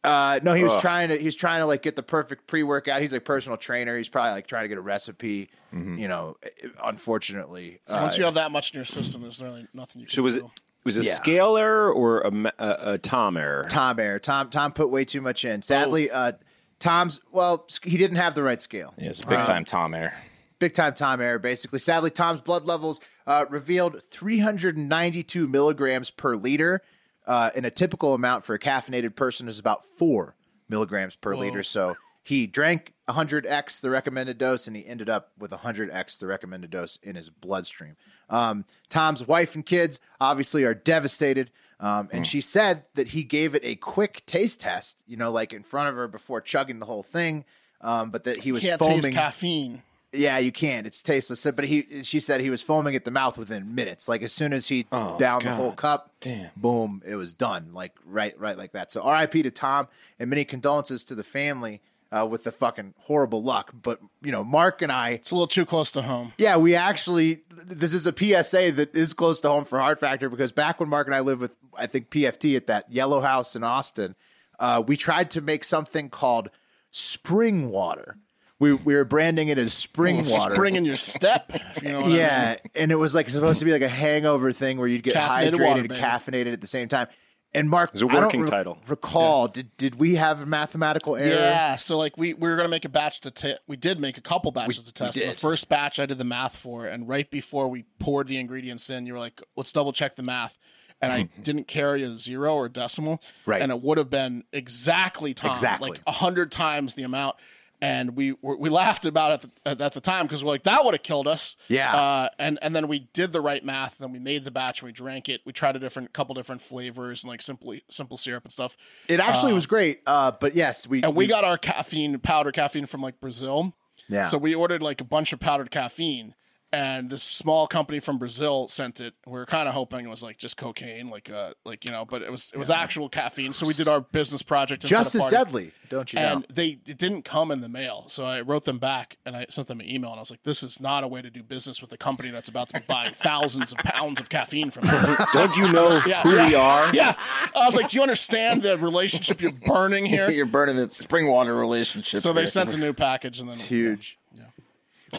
Uh, 0.05 0.41
no, 0.43 0.55
he 0.55 0.63
was 0.65 0.81
trying 0.81 1.09
to. 1.11 1.17
He's 1.19 1.37
trying 1.37 1.61
to 1.61 1.67
like 1.67 1.83
get 1.83 1.97
the 1.97 2.03
perfect 2.03 2.47
pre 2.47 2.63
workout. 2.63 3.01
He's 3.01 3.13
a 3.13 3.21
personal 3.21 3.57
trainer. 3.59 3.97
He's 3.97 4.09
probably 4.09 4.33
like 4.33 4.47
trying 4.47 4.65
to 4.65 4.69
get 4.69 4.79
a 4.79 4.83
recipe. 4.83 5.51
You 5.73 6.09
know, 6.09 6.37
unfortunately, 6.83 7.81
uh, 7.87 7.99
Once 8.03 8.17
you 8.19 8.25
have 8.25 8.35
that 8.35 8.51
much 8.51 8.73
in 8.73 8.79
your 8.79 8.85
system, 8.87 9.21
there's 9.23 9.41
really 9.43 9.67
nothing 9.75 10.01
you 10.01 10.07
can 10.07 10.15
So 10.15 10.23
was 10.23 10.39
it 10.39 10.41
do. 10.41 10.51
Was 10.87 10.97
a 10.97 11.05
Yeah. 11.05 11.13
scale 11.15 11.57
error 11.59 11.93
or 11.93 12.21
a, 12.23 12.53
a, 12.59 12.93
a 12.93 12.99
Tom 12.99 13.37
error? 13.37 13.67
Tom 13.69 14.01
error. 14.01 14.19
Tom 14.19 14.49
Tom 14.49 14.73
put 14.73 14.89
way 14.91 15.05
too 15.05 15.21
much 15.21 15.45
in. 15.45 15.61
Sadly, 15.61 16.11
uh, 16.11 16.33
Tom's 16.79 17.21
well, 17.31 17.67
he 17.83 17.97
didn't 17.99 18.17
have 18.17 18.35
the 18.35 18.43
right 18.43 18.61
scale. 18.63 18.95
Yeah, 18.97 19.11
it's 19.11 19.21
a 19.23 19.27
big 19.27 19.45
time 19.45 19.65
Tom 19.67 19.93
error. 19.95 20.15
big 20.59 20.73
time 20.73 20.95
Tom 20.95 21.21
error, 21.21 21.39
basically. 21.39 21.79
Sadly, 21.81 22.11
Tom's 22.11 22.41
blood 22.41 22.65
levels 22.65 23.01
uh, 23.27 23.45
revealed 23.51 24.03
392 24.03 25.47
milligrams 25.49 26.11
per 26.11 26.37
liter, 26.37 26.83
uh, 27.27 27.51
and 27.55 27.65
a 27.67 27.71
typical 27.71 28.15
amount 28.15 28.45
for 28.45 28.55
a 28.55 28.59
caffeinated 28.59 29.15
person 29.17 29.49
is 29.49 29.59
about 29.59 29.83
four 29.99 30.37
milligrams 30.69 31.17
per 31.17 31.35
liter. 31.37 31.63
So 31.63 31.97
he 32.27 32.49
drank 32.49 32.93
100x 33.09 33.81
the 33.81 33.89
recommended 33.89 34.37
dose, 34.37 34.67
and 34.67 34.75
he 34.75 34.85
ended 34.85 35.09
up 35.09 35.31
with 35.39 35.53
100x 35.53 36.19
the 36.19 36.27
recommended 36.27 36.71
dose 36.73 36.99
in 37.01 37.15
his 37.15 37.31
bloodstream. 37.31 37.95
Um, 38.29 38.65
Tom's 38.89 39.25
wife 39.29 39.55
and 39.55 39.65
kids 39.65 40.01
obviously 40.21 40.65
are 40.65 40.75
devastated. 40.75 41.53
Um, 41.79 42.09
and 42.11 42.27
she 42.27 42.41
said 42.41 42.83
that 42.95 43.09
he 43.09 43.23
gave 43.23 43.55
it 43.55 43.63
a 43.65 43.77
quick 43.77 44.27
taste 44.27 44.61
test, 44.61 45.05
you 45.07 45.17
know, 45.17 45.31
like 45.31 45.53
in 45.53 45.63
front 45.63 45.89
of 45.89 45.95
her 45.95 46.09
before 46.09 46.41
chugging 46.41 46.81
the 46.81 46.87
whole 46.87 47.05
thing. 47.05 47.45
Um, 47.81 48.11
but 48.11 48.25
that 48.25 48.39
he 48.39 48.51
was 48.51 48.63
Can't 48.65 48.81
foaming. 48.81 49.03
taste 49.03 49.13
caffeine. 49.13 49.83
Yeah, 50.13 50.39
you 50.39 50.51
can. 50.51 50.85
It's 50.85 51.03
tasteless. 51.05 51.47
But 51.55 51.67
he, 51.67 52.03
she 52.03 52.19
said 52.19 52.41
he 52.41 52.51
was 52.51 52.61
foaming 52.63 52.97
at 52.97 53.05
the 53.05 53.11
mouth 53.13 53.39
within 53.39 53.73
minutes. 53.77 54.09
Like 54.09 54.23
as 54.23 54.33
soon 54.33 54.53
as 54.53 54.67
he 54.67 54.87
downed 55.19 55.45
the 55.45 55.53
whole 55.53 55.73
cup, 55.73 56.11
Damn. 56.21 56.51
boom, 56.57 57.03
it 57.07 57.15
was 57.15 57.35
done. 57.35 57.71
Like 57.73 57.93
right, 58.05 58.37
right, 58.41 58.57
like 58.59 58.73
that. 58.73 58.91
So 58.91 59.03
R.I.P. 59.03 59.45
to 59.45 59.51
Tom, 59.53 59.87
and 60.19 60.29
many 60.29 60.45
condolences 60.45 61.05
to 61.05 61.15
the 61.15 61.23
family 61.25 61.83
uh, 62.13 62.27
with 62.31 62.45
the 62.45 62.53
fucking 62.53 62.95
horrible 62.99 63.43
luck. 63.43 63.73
But 63.83 64.01
you 64.23 64.33
know, 64.33 64.45
Mark 64.45 64.83
and 64.83 64.93
I, 64.93 65.11
It's 65.11 65.31
a 65.31 65.35
little 65.35 65.47
too 65.49 65.67
close 65.67 65.91
to 65.93 66.03
home. 66.03 66.33
yeah, 66.39 66.57
we 66.57 66.75
actually 66.75 67.43
this 67.51 67.93
is 67.95 68.07
a 68.07 68.13
PSA 68.17 68.73
that 68.73 68.95
is 68.95 69.13
close 69.13 69.41
to 69.43 69.49
home 69.49 69.65
for 69.65 69.79
Hard 69.81 69.99
Factor 69.99 70.29
because 70.29 70.53
back 70.53 70.79
when 70.81 70.89
Mark 70.89 71.07
and 71.07 71.15
I 71.15 71.21
lived 71.21 71.41
with 71.41 71.57
I 71.77 71.87
think 71.87 72.11
PFT 72.11 72.57
at 72.57 72.67
that 72.69 72.91
yellow 72.91 73.21
house 73.21 73.55
in 73.57 73.63
Austin, 73.65 74.15
uh, 74.59 74.83
we 74.87 74.97
tried 74.97 75.31
to 75.31 75.41
make 75.41 75.65
something 75.65 76.09
called 76.09 76.49
spring 76.91 77.71
water. 77.71 78.17
We 78.59 78.73
we 78.73 78.95
were 78.95 79.05
branding 79.05 79.49
it 79.49 79.59
as 79.59 79.75
spring 79.75 80.25
water. 80.29 80.55
Spring 80.55 80.77
in 80.77 80.85
your 80.87 80.97
step. 80.97 81.53
you 81.83 81.91
know 81.91 81.99
what 81.99 82.07
I 82.07 82.09
mean. 82.09 82.17
Yeah, 82.17 82.57
and 82.75 82.91
it 82.91 82.95
was 82.97 83.15
like 83.15 83.29
supposed 83.29 83.59
to 83.59 83.67
be 83.67 83.73
like 83.73 83.83
a 83.83 83.89
hangover 83.89 84.51
thing 84.51 84.79
where 84.79 84.89
you'd 84.89 85.03
get 85.03 85.15
Caffeinated 85.15 85.53
hydrated 85.55 85.67
water, 85.67 85.81
and 85.81 85.91
caffeinated 85.91 86.53
at 86.55 86.61
the 86.63 86.67
same 86.67 86.89
time. 86.89 87.09
And 87.57 87.71
Mark, 87.71 87.91
It's 87.93 88.03
a 88.03 88.07
I 88.07 88.13
don't 88.13 88.23
working 88.25 88.41
re- 88.43 88.47
title. 88.49 88.79
Recall, 88.87 89.49
did 89.49 89.77
did 89.77 89.97
we 89.97 90.17
have 90.17 90.41
a 90.43 90.47
mathematical 90.47 91.17
error? 91.17 91.41
Yeah, 91.41 91.77
so 91.77 91.97
like 91.97 92.17
we, 92.17 92.35
we 92.35 92.49
were 92.49 92.57
gonna 92.57 92.69
make 92.69 92.85
a 92.85 92.89
batch 92.89 93.21
to 93.23 93.31
test. 93.31 93.61
We 93.67 93.77
did 93.77 93.99
make 93.99 94.19
a 94.19 94.21
couple 94.21 94.53
batches 94.53 94.83
to 94.85 94.93
test. 94.93 95.15
The 95.19 95.33
first 95.33 95.69
batch 95.69 95.99
I 95.99 96.07
did 96.07 96.19
the 96.19 96.25
math 96.25 96.57
for, 96.57 96.87
and 96.87 97.09
right 97.09 97.31
before 97.31 97.69
we 97.69 97.85
poured 97.99 98.29
the 98.29 98.37
ingredients 98.39 98.91
in, 98.91 99.07
you 99.07 99.15
were 99.15 99.19
like, 99.19 99.41
"Let's 99.57 99.73
double 99.73 99.93
check 99.93 100.17
the 100.17 100.23
math." 100.23 100.59
And 101.01 101.13
I 101.13 101.29
didn't 101.43 101.67
carry 101.69 102.03
a 102.03 102.17
zero 102.17 102.55
or 102.55 102.69
decimal, 102.69 103.21
Right. 103.45 103.61
And 103.61 103.71
it 103.71 103.83
would 103.83 103.99
have 103.99 104.09
been 104.11 104.45
exactly 104.53 105.35
time, 105.35 105.51
Exactly. 105.51 105.91
like 105.91 106.01
a 106.07 106.13
hundred 106.13 106.51
times 106.53 106.95
the 106.95 107.03
amount. 107.03 107.37
And 107.83 108.17
we 108.17 108.35
we 108.41 108.71
laughed 108.71 109.05
about 109.05 109.45
it 109.45 109.51
at 109.67 109.79
the, 109.79 109.85
at 109.85 109.93
the 109.93 110.01
time 110.01 110.27
because 110.27 110.43
we're 110.43 110.53
like 110.53 110.63
that 110.63 110.85
would 110.85 110.95
have 110.95 111.03
killed 111.03 111.29
us. 111.29 111.57
Yeah. 111.69 111.95
Uh, 111.95 112.29
and 112.39 112.59
and 112.63 112.75
then 112.75 112.89
we 112.89 113.09
did 113.13 113.33
the 113.33 113.41
right 113.41 113.63
math. 113.65 113.99
Then 113.99 114.13
we 114.13 114.19
made 114.19 114.45
the 114.45 114.51
batch 114.51 114.81
and 114.81 114.87
we 114.87 114.93
drank 114.93 115.29
it. 115.29 115.43
We 115.45 115.53
tried 115.53 115.77
a 115.77 115.79
different 115.79 116.13
couple 116.13 116.35
different 116.35 116.63
flavors 116.63 117.23
and 117.23 117.31
like 117.31 117.43
simply 117.43 117.85
simple 117.89 118.17
syrup 118.17 118.45
and 118.45 118.53
stuff. 118.53 118.77
It 119.09 119.21
actually 119.21 119.53
was 119.53 119.67
great. 119.67 120.01
Uh, 120.07 120.33
but 120.33 120.57
yes, 120.57 120.89
we 120.89 121.03
And 121.03 121.15
we 121.15 121.27
got 121.27 121.45
our 121.45 121.59
caffeine, 121.59 122.19
powder 122.19 122.53
caffeine 122.53 122.87
from 122.87 123.03
like 123.03 123.21
Brazil. 123.21 123.75
Yeah. 124.09 124.25
So 124.25 124.39
we 124.39 124.55
ordered 124.55 124.83
like 124.83 125.01
a 125.01 125.05
bunch 125.05 125.33
of 125.33 125.41
powdered 125.41 125.71
caffeine, 125.71 126.35
and 126.77 127.09
this 127.09 127.23
small 127.23 127.67
company 127.67 128.01
from 128.01 128.19
Brazil 128.19 128.69
sent 128.69 129.01
it. 129.01 129.15
We 129.25 129.33
were 129.33 129.47
kind 129.47 129.67
of 129.67 129.73
hoping 129.73 130.05
it 130.05 130.11
was 130.11 130.23
like 130.23 130.37
just 130.37 130.59
cocaine, 130.59 131.09
like 131.09 131.31
uh, 131.31 131.53
like 131.65 131.87
you 131.87 131.91
know, 131.91 132.05
but 132.05 132.21
it 132.21 132.31
was 132.31 132.51
it 132.53 132.59
was 132.59 132.69
actual 132.69 133.09
caffeine. 133.09 133.55
So 133.55 133.67
we 133.67 133.73
did 133.73 133.89
our 133.89 134.03
business 134.03 134.43
project. 134.43 134.85
just 134.85 135.15
as 135.15 135.25
deadly, 135.27 135.73
don't 135.89 136.13
you 136.13 136.19
know? 136.19 136.27
And 136.27 136.47
they 136.53 136.79
it 136.87 136.99
didn't 136.99 137.23
come 137.23 137.51
in 137.51 137.63
the 137.63 137.69
mail, 137.71 138.05
so 138.09 138.27
I 138.27 138.43
wrote 138.43 138.67
them 138.67 138.79
back 138.79 139.17
and 139.25 139.35
I 139.35 139.47
sent 139.49 139.69
them 139.69 139.81
an 139.81 139.89
email, 139.89 140.11
and 140.11 140.19
I 140.19 140.21
was 140.21 140.31
like, 140.31 140.43
"This 140.43 140.63
is 140.63 140.79
not 140.79 141.03
a 141.03 141.09
way 141.09 141.23
to 141.23 141.31
do 141.31 141.43
business 141.43 141.81
with 141.81 141.91
a 141.93 141.97
company 141.97 142.31
that's 142.31 142.49
about 142.49 142.69
to 142.69 142.81
be 142.81 142.85
buying 142.87 143.13
thousands 143.15 143.73
of 143.73 143.79
pounds 143.79 144.21
of 144.21 144.29
caffeine 144.29 144.71
from 144.71 144.85
you." 144.89 145.17
Don't 145.33 145.57
you 145.57 145.73
know 145.73 146.03
Yeah, 146.07 146.23
who 146.23 146.37
yeah. 146.37 146.49
we 146.49 146.55
are? 146.55 146.95
Yeah, 146.95 147.15
I 147.55 147.65
was 147.65 147.75
like, 147.75 147.89
"Do 147.89 147.97
you 147.97 148.03
understand 148.03 148.61
the 148.61 148.77
relationship 148.77 149.41
you're 149.41 149.51
burning 149.53 150.05
here?" 150.05 150.31
You're 150.31 150.45
burning 150.45 150.77
the 150.77 150.91
spring 150.91 151.29
water 151.29 151.57
relationship. 151.57 152.21
So 152.21 152.35
they 152.35 152.45
sent 152.45 152.75
a 152.75 152.77
new 152.77 152.93
package, 152.93 153.41
and 153.41 153.49
then 153.49 153.55
It's 153.55 153.65
huge. 153.65 154.19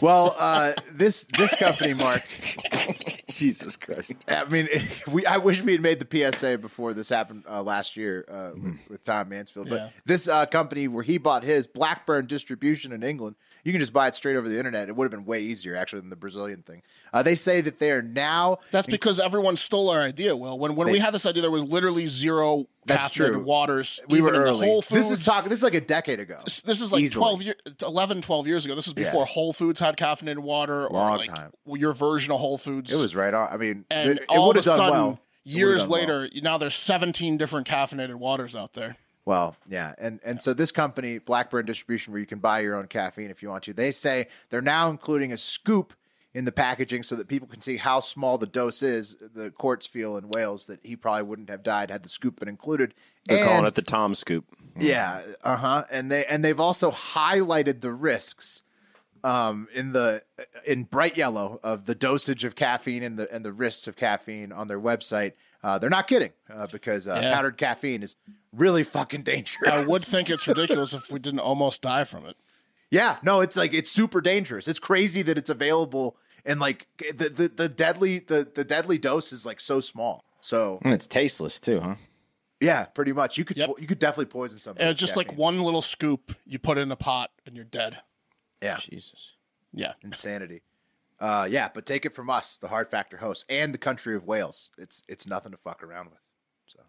Well, 0.02 0.34
uh, 0.38 0.72
this 0.92 1.24
this 1.36 1.54
company, 1.56 1.94
Mark. 1.94 2.22
Jesus 3.28 3.76
Christ. 3.76 4.16
I 4.28 4.44
mean, 4.44 4.68
we. 5.10 5.24
I 5.26 5.38
wish 5.38 5.62
we 5.62 5.72
had 5.72 5.80
made 5.80 5.98
the 5.98 6.32
PSA 6.32 6.58
before 6.58 6.94
this 6.94 7.08
happened 7.08 7.44
uh, 7.48 7.62
last 7.62 7.96
year 7.96 8.24
uh, 8.30 8.50
with, 8.54 8.78
with 8.90 9.04
Tom 9.04 9.30
Mansfield. 9.30 9.68
But 9.68 9.76
Yeah. 9.76 9.88
this 10.04 10.28
uh, 10.28 10.46
company 10.46 10.88
where 10.88 11.02
he 11.04 11.18
bought 11.18 11.42
his 11.42 11.66
Blackburn 11.66 12.26
distribution 12.26 12.92
in 12.92 13.02
England, 13.02 13.36
you 13.68 13.72
can 13.74 13.80
just 13.80 13.92
buy 13.92 14.08
it 14.08 14.14
straight 14.14 14.34
over 14.34 14.48
the 14.48 14.56
internet. 14.56 14.88
It 14.88 14.96
would 14.96 15.04
have 15.04 15.10
been 15.10 15.26
way 15.26 15.42
easier 15.42 15.76
actually 15.76 16.00
than 16.00 16.08
the 16.08 16.16
Brazilian 16.16 16.62
thing. 16.62 16.80
Uh, 17.12 17.22
they 17.22 17.34
say 17.34 17.60
that 17.60 17.78
they 17.78 17.90
are 17.90 18.00
now. 18.00 18.56
That's 18.70 18.86
because 18.86 19.20
everyone 19.20 19.56
stole 19.56 19.90
our 19.90 20.00
idea. 20.00 20.34
Well, 20.34 20.58
when 20.58 20.74
when 20.74 20.90
we 20.90 20.98
had 21.00 21.12
this 21.12 21.26
idea, 21.26 21.42
there 21.42 21.50
was 21.50 21.64
literally 21.64 22.06
zero 22.06 22.66
That's 22.86 23.10
caffeinated 23.10 23.32
true. 23.32 23.42
waters. 23.42 24.00
We 24.08 24.22
were 24.22 24.32
early. 24.32 24.66
Whole 24.66 24.80
Foods. 24.80 25.10
This 25.10 25.20
is 25.20 25.24
talk. 25.26 25.44
This 25.44 25.58
is 25.58 25.62
like 25.62 25.74
a 25.74 25.82
decade 25.82 26.18
ago. 26.18 26.38
This 26.46 26.80
is 26.80 26.90
like 26.92 27.02
Easily. 27.02 27.20
12 27.20 27.42
years, 27.42 27.56
11, 27.82 28.22
12 28.22 28.46
years 28.46 28.64
ago. 28.64 28.74
This 28.74 28.86
was 28.86 28.94
before 28.94 29.26
Whole 29.26 29.52
Foods 29.52 29.80
had 29.80 29.98
caffeinated 29.98 30.38
water 30.38 30.86
or 30.86 30.90
Long 30.98 31.18
like 31.18 31.28
time. 31.28 31.52
your 31.66 31.92
version 31.92 32.32
of 32.32 32.40
Whole 32.40 32.56
Foods. 32.56 32.90
It 32.90 32.98
was 32.98 33.14
right 33.14 33.34
on. 33.34 33.48
I 33.52 33.58
mean, 33.58 33.84
and 33.90 34.12
it, 34.12 34.18
it 34.20 34.24
all 34.30 34.48
would 34.48 34.56
of 34.56 34.64
have 34.64 34.74
a 34.74 34.76
done 34.78 34.86
sudden, 34.92 35.04
well. 35.06 35.20
Years 35.44 35.82
done 35.82 35.90
well. 35.90 36.00
later, 36.00 36.28
now 36.42 36.56
there's 36.56 36.74
17 36.74 37.36
different 37.36 37.66
caffeinated 37.66 38.14
waters 38.14 38.56
out 38.56 38.72
there. 38.72 38.96
Well, 39.28 39.56
yeah, 39.68 39.92
and 39.98 40.20
and 40.24 40.40
so 40.40 40.54
this 40.54 40.72
company, 40.72 41.18
Blackburn 41.18 41.66
Distribution, 41.66 42.14
where 42.14 42.20
you 42.20 42.24
can 42.24 42.38
buy 42.38 42.60
your 42.60 42.74
own 42.74 42.86
caffeine 42.86 43.30
if 43.30 43.42
you 43.42 43.50
want 43.50 43.64
to, 43.64 43.74
they 43.74 43.90
say 43.90 44.26
they're 44.48 44.62
now 44.62 44.88
including 44.88 45.34
a 45.34 45.36
scoop 45.36 45.92
in 46.32 46.46
the 46.46 46.50
packaging 46.50 47.02
so 47.02 47.14
that 47.14 47.28
people 47.28 47.46
can 47.46 47.60
see 47.60 47.76
how 47.76 48.00
small 48.00 48.38
the 48.38 48.46
dose 48.46 48.82
is. 48.82 49.18
The 49.34 49.50
courts 49.50 49.86
feel 49.86 50.16
in 50.16 50.30
Wales 50.30 50.64
that 50.64 50.80
he 50.82 50.96
probably 50.96 51.28
wouldn't 51.28 51.50
have 51.50 51.62
died 51.62 51.90
had 51.90 52.04
the 52.04 52.08
scoop 52.08 52.40
been 52.40 52.48
included. 52.48 52.94
They're 53.26 53.44
calling 53.44 53.66
it 53.66 53.74
the 53.74 53.82
Tom 53.82 54.14
Scoop. 54.14 54.46
yeah, 54.80 55.20
uh 55.44 55.56
huh. 55.56 55.84
And 55.90 56.10
they 56.10 56.24
and 56.24 56.42
they've 56.42 56.58
also 56.58 56.90
highlighted 56.90 57.82
the 57.82 57.92
risks 57.92 58.62
um, 59.22 59.68
in 59.74 59.92
the 59.92 60.22
in 60.66 60.84
bright 60.84 61.18
yellow 61.18 61.60
of 61.62 61.84
the 61.84 61.94
dosage 61.94 62.44
of 62.44 62.56
caffeine 62.56 63.02
and 63.02 63.18
the 63.18 63.30
and 63.30 63.44
the 63.44 63.52
risks 63.52 63.86
of 63.86 63.94
caffeine 63.94 64.52
on 64.52 64.68
their 64.68 64.80
website. 64.80 65.32
Uh, 65.62 65.78
they're 65.78 65.90
not 65.90 66.06
kidding 66.06 66.30
uh, 66.52 66.66
because 66.68 67.08
uh, 67.08 67.18
Yeah. 67.22 67.34
powdered 67.34 67.56
caffeine 67.56 68.02
is 68.02 68.16
really 68.52 68.84
fucking 68.84 69.22
dangerous. 69.22 69.68
I 69.70 69.84
would 69.84 70.02
think 70.02 70.30
it's 70.34 70.46
ridiculous 70.46 70.92
if 70.94 71.10
we 71.10 71.18
didn't 71.18 71.40
almost 71.40 71.82
die 71.82 72.04
from 72.04 72.26
it. 72.26 72.36
Yeah, 72.90 73.18
no, 73.22 73.40
it's 73.40 73.56
like 73.56 73.74
it's 73.74 73.90
super 73.90 74.20
dangerous. 74.20 74.66
It's 74.68 74.78
crazy 74.78 75.22
that 75.22 75.36
it's 75.36 75.50
available 75.50 76.16
and 76.44 76.58
like 76.60 76.86
the 76.98 77.28
the, 77.28 77.48
the 77.54 77.68
deadly 77.68 78.20
the, 78.20 78.48
the 78.54 78.64
deadly 78.64 78.98
dose 78.98 79.32
is 79.32 79.44
like 79.44 79.60
so 79.60 79.80
small. 79.80 80.24
So 80.40 80.78
And 80.82 80.94
it's 80.94 81.06
tasteless 81.06 81.58
too, 81.60 81.80
huh? 81.80 81.96
yeah, 82.60 82.84
pretty 82.86 83.12
much 83.12 83.36
you 83.36 83.44
could 83.44 83.56
Yep. 83.56 83.68
po- 83.68 83.76
you 83.78 83.86
could 83.86 83.98
definitely 83.98 84.26
poison 84.26 84.58
somebody. 84.58 84.82
And 84.84 84.88
with 84.90 84.94
it's 84.94 85.00
just 85.00 85.16
like 85.16 85.36
one 85.36 85.60
little 85.60 85.82
scoop 85.82 86.34
you 86.46 86.58
put 86.58 86.78
in 86.78 86.90
a 86.92 86.96
pot 86.96 87.30
and 87.44 87.56
you're 87.56 87.64
dead. 87.64 87.98
yeah, 88.62 88.78
Jesus. 88.78 89.32
Yeah. 89.74 89.92
insanity. 90.02 90.62
Uh, 91.20 91.48
yeah, 91.50 91.68
but 91.72 91.84
take 91.84 92.06
it 92.06 92.14
from 92.14 92.30
us, 92.30 92.58
the 92.58 92.68
Hard 92.68 92.88
Factor 92.88 93.16
hosts, 93.16 93.44
and 93.48 93.74
the 93.74 93.78
country 93.78 94.14
of 94.14 94.26
Wales. 94.26 94.70
It's 94.78 95.02
it's 95.08 95.26
nothing 95.26 95.52
to 95.52 95.58
fuck 95.58 95.82
around 95.82 96.10
with. 96.10 96.20
So 96.66 96.80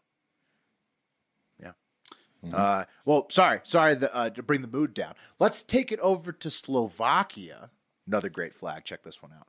yeah. 2.44 2.56
Uh, 2.56 2.86
well, 3.06 3.28
sorry, 3.30 3.60
sorry 3.64 3.96
the, 3.96 4.14
uh, 4.16 4.30
to 4.30 4.44
bring 4.44 4.62
the 4.62 4.68
mood 4.68 4.94
down. 4.94 5.14
Let's 5.40 5.64
take 5.64 5.92
it 5.92 6.00
over 6.00 6.32
to 6.32 6.50
Slovakia. 6.50 7.70
Another 8.08 8.30
great 8.30 8.56
flag. 8.56 8.86
Check 8.86 9.04
this 9.04 9.22
one 9.22 9.32
out. 9.38 9.48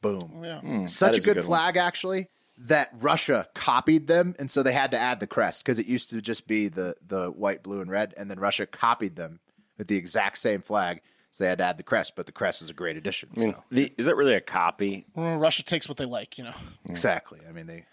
Boom. 0.00 0.42
Yeah. 0.42 0.86
Such 0.86 1.16
a 1.16 1.18
is 1.18 1.24
a 1.24 1.26
good, 1.26 1.34
good 1.34 1.40
one. 1.42 1.46
flag, 1.46 1.76
actually, 1.76 2.28
that 2.56 2.90
Russia 2.98 3.48
copied 3.54 4.06
them, 4.06 4.34
and 4.38 4.50
so 4.50 4.62
they 4.62 4.72
had 4.72 4.90
to 4.92 4.98
add 4.98 5.20
the 5.20 5.26
crest 5.26 5.62
because 5.62 5.78
it 5.78 5.86
used 5.86 6.10
to 6.10 6.20
just 6.22 6.46
be 6.46 6.68
the 6.68 6.94
the 7.06 7.30
white, 7.30 7.62
blue, 7.62 7.80
and 7.80 7.90
red, 7.90 8.14
and 8.16 8.30
then 8.30 8.38
Russia 8.38 8.66
copied 8.66 9.16
them 9.16 9.40
with 9.76 9.88
the 9.88 9.96
exact 9.96 10.38
same 10.38 10.62
flag, 10.62 11.00
so 11.30 11.44
they 11.44 11.48
had 11.50 11.58
to 11.58 11.64
add 11.64 11.76
the 11.78 11.82
crest. 11.82 12.14
But 12.16 12.26
the 12.26 12.32
crest 12.32 12.62
is 12.62 12.70
a 12.70 12.74
great 12.74 12.96
addition. 12.96 13.30
so. 13.36 13.54
Is 13.70 14.06
that 14.06 14.16
really 14.16 14.34
a 14.34 14.40
copy? 14.40 15.06
Well, 15.14 15.36
Russia 15.36 15.62
takes 15.64 15.88
what 15.88 15.96
they 15.98 16.04
like, 16.06 16.38
you 16.38 16.44
know. 16.44 16.54
Exactly. 16.88 17.40
I 17.48 17.52
mean, 17.52 17.66
they. 17.66 17.84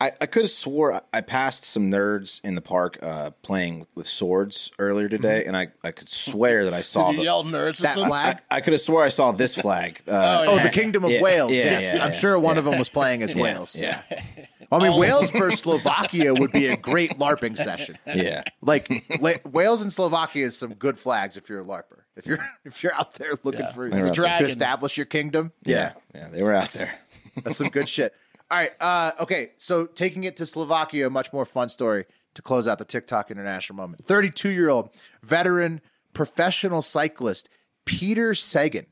I, 0.00 0.10
I 0.20 0.26
could 0.26 0.42
have 0.42 0.50
swore 0.50 0.92
I- 0.92 1.00
I 1.14 1.20
passed 1.20 1.62
some 1.64 1.88
nerds 1.88 2.40
in 2.44 2.56
the 2.56 2.60
park 2.60 2.98
uh, 3.00 3.30
playing 3.42 3.78
with, 3.78 3.88
with 3.94 4.06
swords 4.08 4.72
earlier 4.80 5.08
today, 5.08 5.44
and 5.46 5.56
I, 5.56 5.68
I 5.84 5.92
could 5.92 6.08
swear 6.08 6.64
that 6.64 6.74
I 6.74 6.80
saw 6.92 7.06
Did 7.06 7.12
you 7.12 7.18
the, 7.20 7.24
yell 7.26 7.44
nerds 7.44 7.78
That 7.78 7.94
flag? 7.96 8.38
I, 8.50 8.56
I 8.56 8.60
could 8.60 8.72
have 8.72 8.80
swore 8.82 9.04
I 9.04 9.08
saw 9.08 9.30
this 9.30 9.54
flag. 9.54 10.02
Uh, 10.08 10.44
Oh, 10.48 10.58
the 10.58 10.68
Kingdom 10.70 11.04
of 11.04 11.10
Yeah, 11.12 11.22
Wales. 11.22 11.52
yeah, 11.52 11.62
yes, 11.64 11.94
yeah, 11.94 12.04
I'm 12.04 12.10
yeah. 12.10 12.16
sure 12.18 12.38
one 12.38 12.58
of 12.58 12.64
them 12.64 12.76
was 12.76 12.88
playing 12.88 13.22
as 13.22 13.36
Wales. 13.36 13.76
yeah, 13.76 14.02
I 14.72 14.78
mean, 14.80 14.98
Wales 14.98 15.30
versus 15.30 15.60
Slovakia 15.60 16.34
would 16.34 16.50
be 16.50 16.66
a 16.66 16.76
great 16.76 17.16
LARPing 17.18 17.56
session. 17.56 17.96
yeah. 18.06 18.42
Like 18.60 18.90
La- 19.20 19.34
Wales 19.48 19.80
and 19.80 19.92
Slovakia 19.92 20.46
is 20.46 20.58
some 20.58 20.74
good 20.74 20.98
flags 20.98 21.36
if 21.36 21.48
you're 21.48 21.60
a 21.60 21.64
LARPer. 21.64 22.00
If 22.16 22.26
you're 22.26 22.38
if 22.64 22.82
you're 22.82 22.94
out 22.94 23.14
there 23.14 23.32
looking 23.42 23.60
Yeah. 23.60 23.72
for 23.72 23.88
to 23.88 24.44
establish 24.44 24.96
your 24.96 25.06
kingdom, 25.06 25.52
Yeah, 25.64 25.92
yeah, 26.14 26.28
they 26.28 26.42
were 26.42 26.52
out 26.54 26.70
there. 26.70 26.94
That's 27.42 27.56
some 27.58 27.68
good 27.68 27.88
shit. 27.88 28.14
All 28.50 28.58
right. 28.58 28.70
Uh, 28.80 29.12
okay. 29.20 29.52
So 29.58 29.86
taking 29.86 30.24
it 30.24 30.36
to 30.36 30.46
Slovakia, 30.46 31.06
a 31.06 31.10
much 31.10 31.32
more 31.32 31.44
fun 31.44 31.68
story 31.68 32.04
to 32.34 32.42
close 32.42 32.68
out 32.68 32.78
the 32.78 32.84
TikTok 32.84 33.30
international 33.30 33.76
moment. 33.76 34.04
32 34.04 34.50
year 34.50 34.68
old 34.68 34.90
veteran 35.22 35.80
professional 36.12 36.82
cyclist 36.82 37.48
Peter 37.84 38.34
Sagan. 38.34 38.86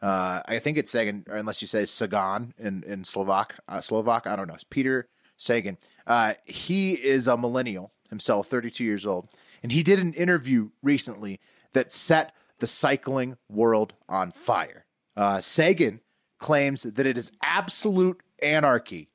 Uh, 0.00 0.40
I 0.48 0.58
think 0.60 0.78
it's 0.78 0.90
Sagan, 0.90 1.24
or 1.28 1.36
unless 1.36 1.60
you 1.60 1.68
say 1.68 1.84
Sagan 1.84 2.54
in, 2.58 2.82
in 2.84 3.04
Slovak. 3.04 3.56
Uh, 3.68 3.80
Slovak, 3.82 4.26
I 4.26 4.34
don't 4.34 4.46
know. 4.48 4.54
It's 4.54 4.64
Peter 4.64 5.08
Sagan. 5.36 5.76
Uh, 6.06 6.34
he 6.46 6.92
is 6.92 7.28
a 7.28 7.36
millennial 7.36 7.92
himself, 8.08 8.46
32 8.48 8.82
years 8.82 9.04
old. 9.04 9.28
And 9.62 9.72
he 9.72 9.82
did 9.82 9.98
an 9.98 10.14
interview 10.14 10.70
recently 10.82 11.38
that 11.72 11.92
set 11.92 12.34
the 12.58 12.66
cycling 12.66 13.36
world 13.48 13.94
on 14.08 14.30
fire. 14.32 14.84
Uh, 15.16 15.40
Sagan 15.40 16.00
claims 16.38 16.82
that 16.82 17.06
it 17.06 17.16
is 17.18 17.32
absolute 17.42 18.22
anarchy 18.42 19.10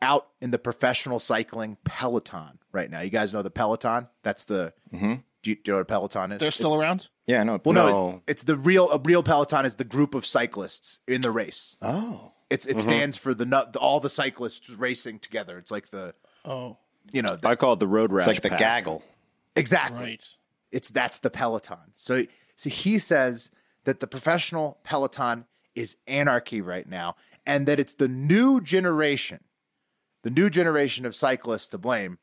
out 0.00 0.28
in 0.40 0.50
the 0.50 0.58
professional 0.58 1.18
cycling 1.18 1.76
peloton 1.84 2.58
right 2.72 2.90
now. 2.90 3.00
You 3.00 3.10
guys 3.10 3.32
know 3.32 3.42
the 3.42 3.50
peloton? 3.50 4.08
That's 4.22 4.44
the. 4.44 4.72
Do, 4.92 5.50
you, 5.50 5.54
do 5.56 5.60
you 5.66 5.72
know 5.72 5.74
what 5.76 5.82
a 5.82 5.84
peloton 5.84 6.32
is? 6.32 6.40
They're 6.40 6.50
still 6.50 6.70
It's- 6.74 6.80
around? 6.80 7.08
Yeah, 7.26 7.42
no. 7.44 7.60
Well, 7.64 7.74
no, 7.74 7.86
No. 7.88 8.08
it- 8.26 8.32
it's 8.32 8.42
the 8.44 8.56
real. 8.56 8.90
A 8.90 8.98
real 8.98 9.22
peloton 9.22 9.64
is 9.66 9.76
the 9.76 9.84
group 9.84 10.14
of 10.14 10.24
cyclists 10.26 10.98
in 11.06 11.20
the 11.20 11.30
race. 11.30 11.76
Oh, 11.82 12.32
It's 12.50 12.64
it 12.66 12.80
stands 12.80 13.16
for 13.16 13.34
the 13.34 13.44
nut 13.44 13.76
all 13.76 14.00
the 14.00 14.08
cyclists 14.10 14.70
racing 14.70 15.18
together. 15.18 15.58
It's 15.58 15.70
like 15.70 15.90
the 15.90 16.14
Oh, 16.44 16.78
you 17.12 17.20
know 17.22 17.36
the, 17.36 17.48
I 17.48 17.54
call 17.56 17.74
it 17.74 17.80
the 17.80 17.86
road 17.86 18.10
rash. 18.10 18.26
it's 18.26 18.42
like 18.44 18.52
the 18.52 18.56
gaggle. 18.58 19.02
exactly. 19.56 20.00
right. 20.02 20.37
It's 20.72 20.90
that's 20.90 21.20
the 21.20 21.30
peloton. 21.30 21.92
So 21.94 22.26
so 22.56 22.70
he 22.70 22.98
says 22.98 23.50
that 23.84 24.00
the 24.00 24.06
professional 24.06 24.78
peloton 24.82 25.46
is 25.74 25.96
anarchy 26.06 26.60
right 26.60 26.88
now, 26.88 27.14
and 27.46 27.66
that 27.66 27.78
it's 27.78 27.94
the 27.94 28.08
new 28.08 28.60
generation, 28.60 29.44
the 30.22 30.30
new 30.30 30.50
generation 30.50 31.06
of 31.06 31.14
cyclists 31.14 31.68
to 31.68 31.78
blame, 31.78 32.18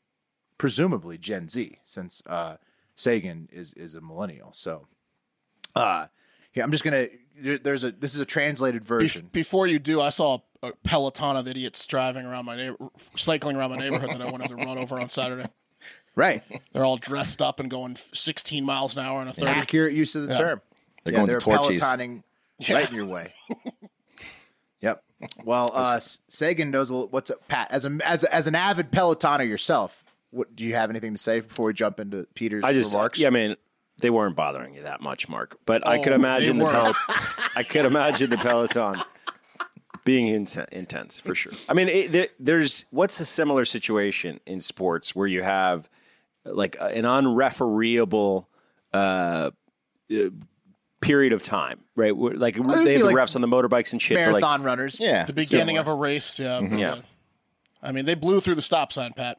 presumably 0.58 1.18
Gen 1.18 1.48
Z, 1.48 1.80
since 1.84 2.22
uh, 2.28 2.58
Sagan 2.96 3.50
is 3.52 3.74
is 3.74 3.96
a 3.96 4.02
millennial. 4.02 4.52
So, 4.54 4.88
uh, 5.76 6.08
yeah, 6.54 6.64
I'm 6.64 6.72
just 6.72 6.84
gonna. 6.84 7.08
There, 7.38 7.58
there's 7.58 7.84
a 7.84 7.92
this 7.92 8.14
is 8.14 8.20
a 8.20 8.26
translated 8.26 8.86
version. 8.86 9.30
before 9.32 9.68
you 9.68 9.80
do, 9.80 10.02
I 10.02 10.10
saw 10.10 10.40
a 10.62 10.72
peloton 10.84 11.36
of 11.36 11.48
idiots 11.48 11.86
driving 11.88 12.26
around 12.26 12.46
my 12.46 12.56
neighbor, 12.56 12.78
cycling 13.16 13.56
around 13.56 13.72
my 13.72 13.78
neighborhood 13.78 14.12
that 14.12 14.22
I 14.22 14.30
wanted 14.30 14.50
to 14.50 14.56
run 14.56 14.78
over 14.78 15.00
on 15.00 15.10
Saturday. 15.10 15.50
Right, 16.16 16.44
They're 16.74 16.86
all 16.86 16.98
dressed 16.98 17.42
up 17.42 17.60
and 17.60 17.70
going 17.70 17.98
16 18.14 18.64
miles 18.64 18.96
an 18.96 19.06
hour 19.06 19.20
on 19.20 19.28
a 19.28 19.34
30. 19.34 19.48
accurate 19.52 19.94
use 19.94 20.16
of 20.16 20.28
the 20.28 20.34
Yeah. 20.34 20.38
term. 20.38 20.62
They're 21.04 21.14
yeah, 21.14 21.18
going 21.20 21.28
they're 21.28 21.40
to 21.40 21.46
Torchy's. 21.46 21.82
pelotoning 21.82 22.24
right 22.70 22.90
in 22.90 22.96
your 22.96 23.06
way. 23.06 23.34
yep. 24.82 25.04
Well, 25.44 25.72
uh, 25.74 26.00
Sagan 26.00 26.72
knows 26.72 26.92
little, 26.92 27.08
what's 27.10 27.30
up, 27.32 27.48
Pat. 27.48 27.68
As 27.72 27.86
a 27.86 27.98
as 28.06 28.24
as 28.24 28.48
an 28.48 28.56
avid 28.56 28.92
pelotoner 28.92 29.48
yourself, 29.48 30.04
what 30.32 30.56
do 30.56 30.64
you 30.66 30.76
have 30.76 30.90
anything 30.90 31.14
to 31.14 31.18
say 31.18 31.40
before 31.42 31.68
we 31.68 31.74
jump 31.74 32.00
into 32.00 32.28
Peter's 32.34 32.64
I 32.64 32.74
just, 32.74 32.94
remarks? 32.94 33.20
yeah, 33.20 33.28
I 33.28 33.32
mean, 33.32 33.56
they 34.00 34.10
weren't 34.10 34.36
bothering 34.36 34.74
you 34.74 34.84
that 34.84 35.02
much, 35.02 35.30
Mark. 35.30 35.58
But 35.66 35.86
I 35.88 35.98
could 36.00 36.12
Oh, 36.14 36.16
imagine 36.16 36.58
the. 36.58 36.66
Pel- 36.68 36.96
I 37.56 37.64
could 37.64 37.86
imagine 37.86 38.30
the 38.30 38.38
Peloton 38.38 39.02
being 40.04 40.28
inten- 40.44 40.70
intense 40.70 41.20
for 41.20 41.34
sure. 41.36 41.54
I 41.70 41.74
mean, 41.74 41.88
it, 41.88 42.12
there, 42.12 42.28
there's 42.40 42.86
what's 42.92 43.20
a 43.20 43.26
similar 43.26 43.66
situation 43.66 44.40
in 44.46 44.60
sports 44.62 45.16
where 45.16 45.28
you 45.28 45.42
have 45.44 45.90
like 46.46 46.76
an 46.80 47.06
unrefereeable 47.06 48.48
uh, 48.94 49.52
uh, 50.12 50.16
period 51.02 51.34
of 51.34 51.44
time, 51.44 51.80
right? 51.96 52.16
Where, 52.16 52.34
like 52.34 52.56
would 52.58 52.70
they 52.80 52.84
be 52.86 52.92
have 52.94 53.00
the 53.02 53.06
like 53.08 53.16
refs 53.16 53.36
on 53.36 53.42
the 53.42 53.48
motorbikes 53.48 53.92
and 53.94 54.02
shit. 54.02 54.18
but, 54.18 54.34
like, 54.34 54.42
marathon 54.42 54.64
runners. 54.64 54.98
Yeah, 55.00 55.26
The 55.26 55.34
beginning 55.34 55.76
Similar. 55.76 55.82
of 55.82 55.88
a 55.88 55.96
race, 55.96 56.40
yeah. 56.40 56.60
Yeah. 56.62 57.02
I 57.84 57.92
mean, 57.92 58.06
they 58.06 58.16
blew 58.16 58.40
through 58.42 58.56
the 58.56 58.62
stop 58.62 58.92
sign, 58.94 59.14
Pat. 59.14 59.38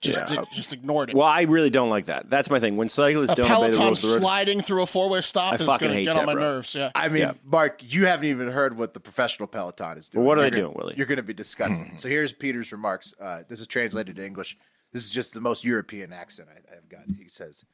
Just 0.00 0.30
Yeah. 0.30 0.44
just 0.52 0.72
ignored 0.74 1.08
it. 1.10 1.16
well, 1.16 1.26
I 1.26 1.42
really 1.42 1.70
don't 1.70 1.88
like 1.88 2.06
that. 2.06 2.28
That's 2.28 2.50
my 2.50 2.60
thing. 2.60 2.76
When 2.76 2.90
cyclists 2.90 3.30
a 3.30 3.36
don't 3.36 3.46
obey 3.46 3.54
the 3.54 3.56
peloton 3.78 3.82
rules 3.84 4.04
of 4.04 4.10
the 4.10 4.14
road, 4.16 4.20
sliding 4.20 4.60
through 4.60 4.82
a 4.82 4.86
four 4.86 5.08
way 5.08 5.22
stop 5.22 5.52
I 5.52 5.56
is 5.56 5.62
fucking 5.62 5.86
going 5.86 5.90
to 5.92 5.98
hate 5.98 6.04
get 6.04 6.14
that, 6.14 6.20
on 6.20 6.26
my 6.26 6.34
bro. 6.34 6.42
nerves. 6.42 6.74
Yeah. 6.74 6.90
I 6.94 7.08
mean, 7.08 7.22
Yeah. 7.22 7.32
Mark, 7.42 7.80
you 7.82 8.04
haven't 8.04 8.26
even 8.26 8.48
heard 8.50 8.76
what 8.76 8.92
the 8.92 9.00
professional 9.00 9.46
peloton 9.46 9.96
is 9.96 10.10
doing. 10.10 10.22
Well, 10.26 10.28
what 10.28 10.38
are 10.38 10.42
You're 10.42 10.50
they 10.50 10.56
gonna- 10.58 10.62
doing, 10.74 10.76
Willie? 10.76 10.94
You're 10.98 11.06
going 11.06 11.16
to 11.16 11.22
be 11.22 11.32
disgusted. 11.32 11.86
so 12.00 12.10
here's 12.10 12.34
Peter's 12.34 12.70
remarks. 12.70 13.14
Uh, 13.18 13.44
this 13.48 13.60
is 13.60 13.66
translated 13.66 14.16
to 14.16 14.26
English. 14.26 14.58
This 14.94 15.04
is 15.04 15.10
just 15.10 15.34
the 15.34 15.40
most 15.40 15.64
European 15.64 16.12
accent 16.12 16.48
I, 16.50 16.76
I've 16.76 16.88
got. 16.88 17.02
He 17.18 17.28
says, 17.28 17.64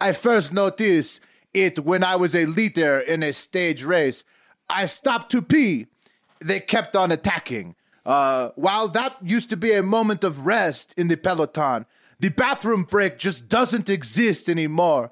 I 0.00 0.12
first 0.12 0.52
noticed 0.52 1.20
it 1.52 1.78
when 1.78 2.02
I 2.02 2.16
was 2.16 2.34
a 2.34 2.46
leader 2.46 2.98
in 2.98 3.22
a 3.22 3.34
stage 3.34 3.84
race. 3.84 4.24
I 4.68 4.86
stopped 4.86 5.30
to 5.32 5.42
pee. 5.42 5.86
They 6.40 6.60
kept 6.60 6.96
on 6.96 7.12
attacking. 7.12 7.76
Uh, 8.06 8.50
while 8.56 8.88
that 8.88 9.16
used 9.22 9.50
to 9.50 9.56
be 9.56 9.72
a 9.72 9.82
moment 9.82 10.24
of 10.24 10.46
rest 10.46 10.94
in 10.96 11.08
the 11.08 11.16
peloton, 11.16 11.84
the 12.18 12.30
bathroom 12.30 12.84
break 12.84 13.18
just 13.18 13.48
doesn't 13.48 13.90
exist 13.90 14.48
anymore. 14.48 15.10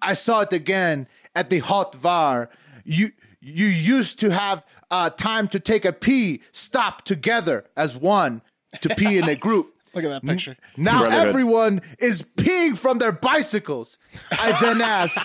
I 0.00 0.14
saw 0.14 0.40
it 0.40 0.54
again 0.54 1.06
at 1.34 1.50
the 1.50 1.58
Haut 1.58 1.94
Var. 1.94 2.48
You 2.84 3.10
you 3.40 3.66
used 3.66 4.18
to 4.20 4.30
have 4.30 4.64
uh, 4.90 5.10
time 5.10 5.48
to 5.48 5.60
take 5.60 5.84
a 5.84 5.92
pee, 5.92 6.42
stop 6.50 7.04
together 7.04 7.66
as 7.76 7.96
one 7.96 8.42
to 8.80 8.94
pee 8.94 9.18
in 9.18 9.28
a 9.28 9.36
group. 9.36 9.74
Look 9.98 10.04
at 10.04 10.10
that 10.10 10.22
hmm? 10.22 10.28
picture. 10.28 10.56
Now 10.76 11.00
Brotherhood. 11.00 11.28
everyone 11.28 11.82
is 11.98 12.22
peeing 12.36 12.78
from 12.78 12.98
their 12.98 13.10
bicycles. 13.10 13.98
I 14.30 14.56
then 14.60 14.80
ask, 14.80 15.20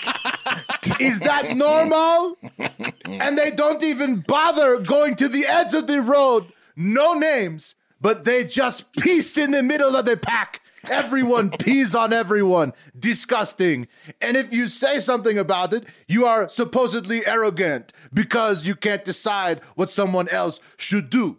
is 0.99 1.19
that 1.19 1.55
normal? 1.55 2.39
And 3.05 3.37
they 3.37 3.51
don't 3.51 3.83
even 3.83 4.21
bother 4.21 4.79
going 4.79 5.15
to 5.17 5.29
the 5.29 5.45
edge 5.45 5.75
of 5.75 5.85
the 5.85 6.01
road. 6.01 6.51
No 6.75 7.13
names, 7.13 7.75
but 8.01 8.23
they 8.23 8.45
just 8.45 8.91
piece 8.93 9.37
in 9.37 9.51
the 9.51 9.61
middle 9.61 9.95
of 9.95 10.05
the 10.05 10.17
pack. 10.17 10.61
Everyone 10.89 11.49
pees 11.59 11.93
on 11.93 12.11
everyone. 12.11 12.73
Disgusting. 12.97 13.87
And 14.19 14.35
if 14.35 14.51
you 14.51 14.67
say 14.67 14.97
something 14.97 15.37
about 15.37 15.71
it, 15.71 15.85
you 16.07 16.25
are 16.25 16.49
supposedly 16.49 17.25
arrogant 17.27 17.93
because 18.11 18.65
you 18.65 18.73
can't 18.75 19.03
decide 19.03 19.61
what 19.75 19.91
someone 19.91 20.27
else 20.29 20.59
should 20.77 21.11
do. 21.11 21.37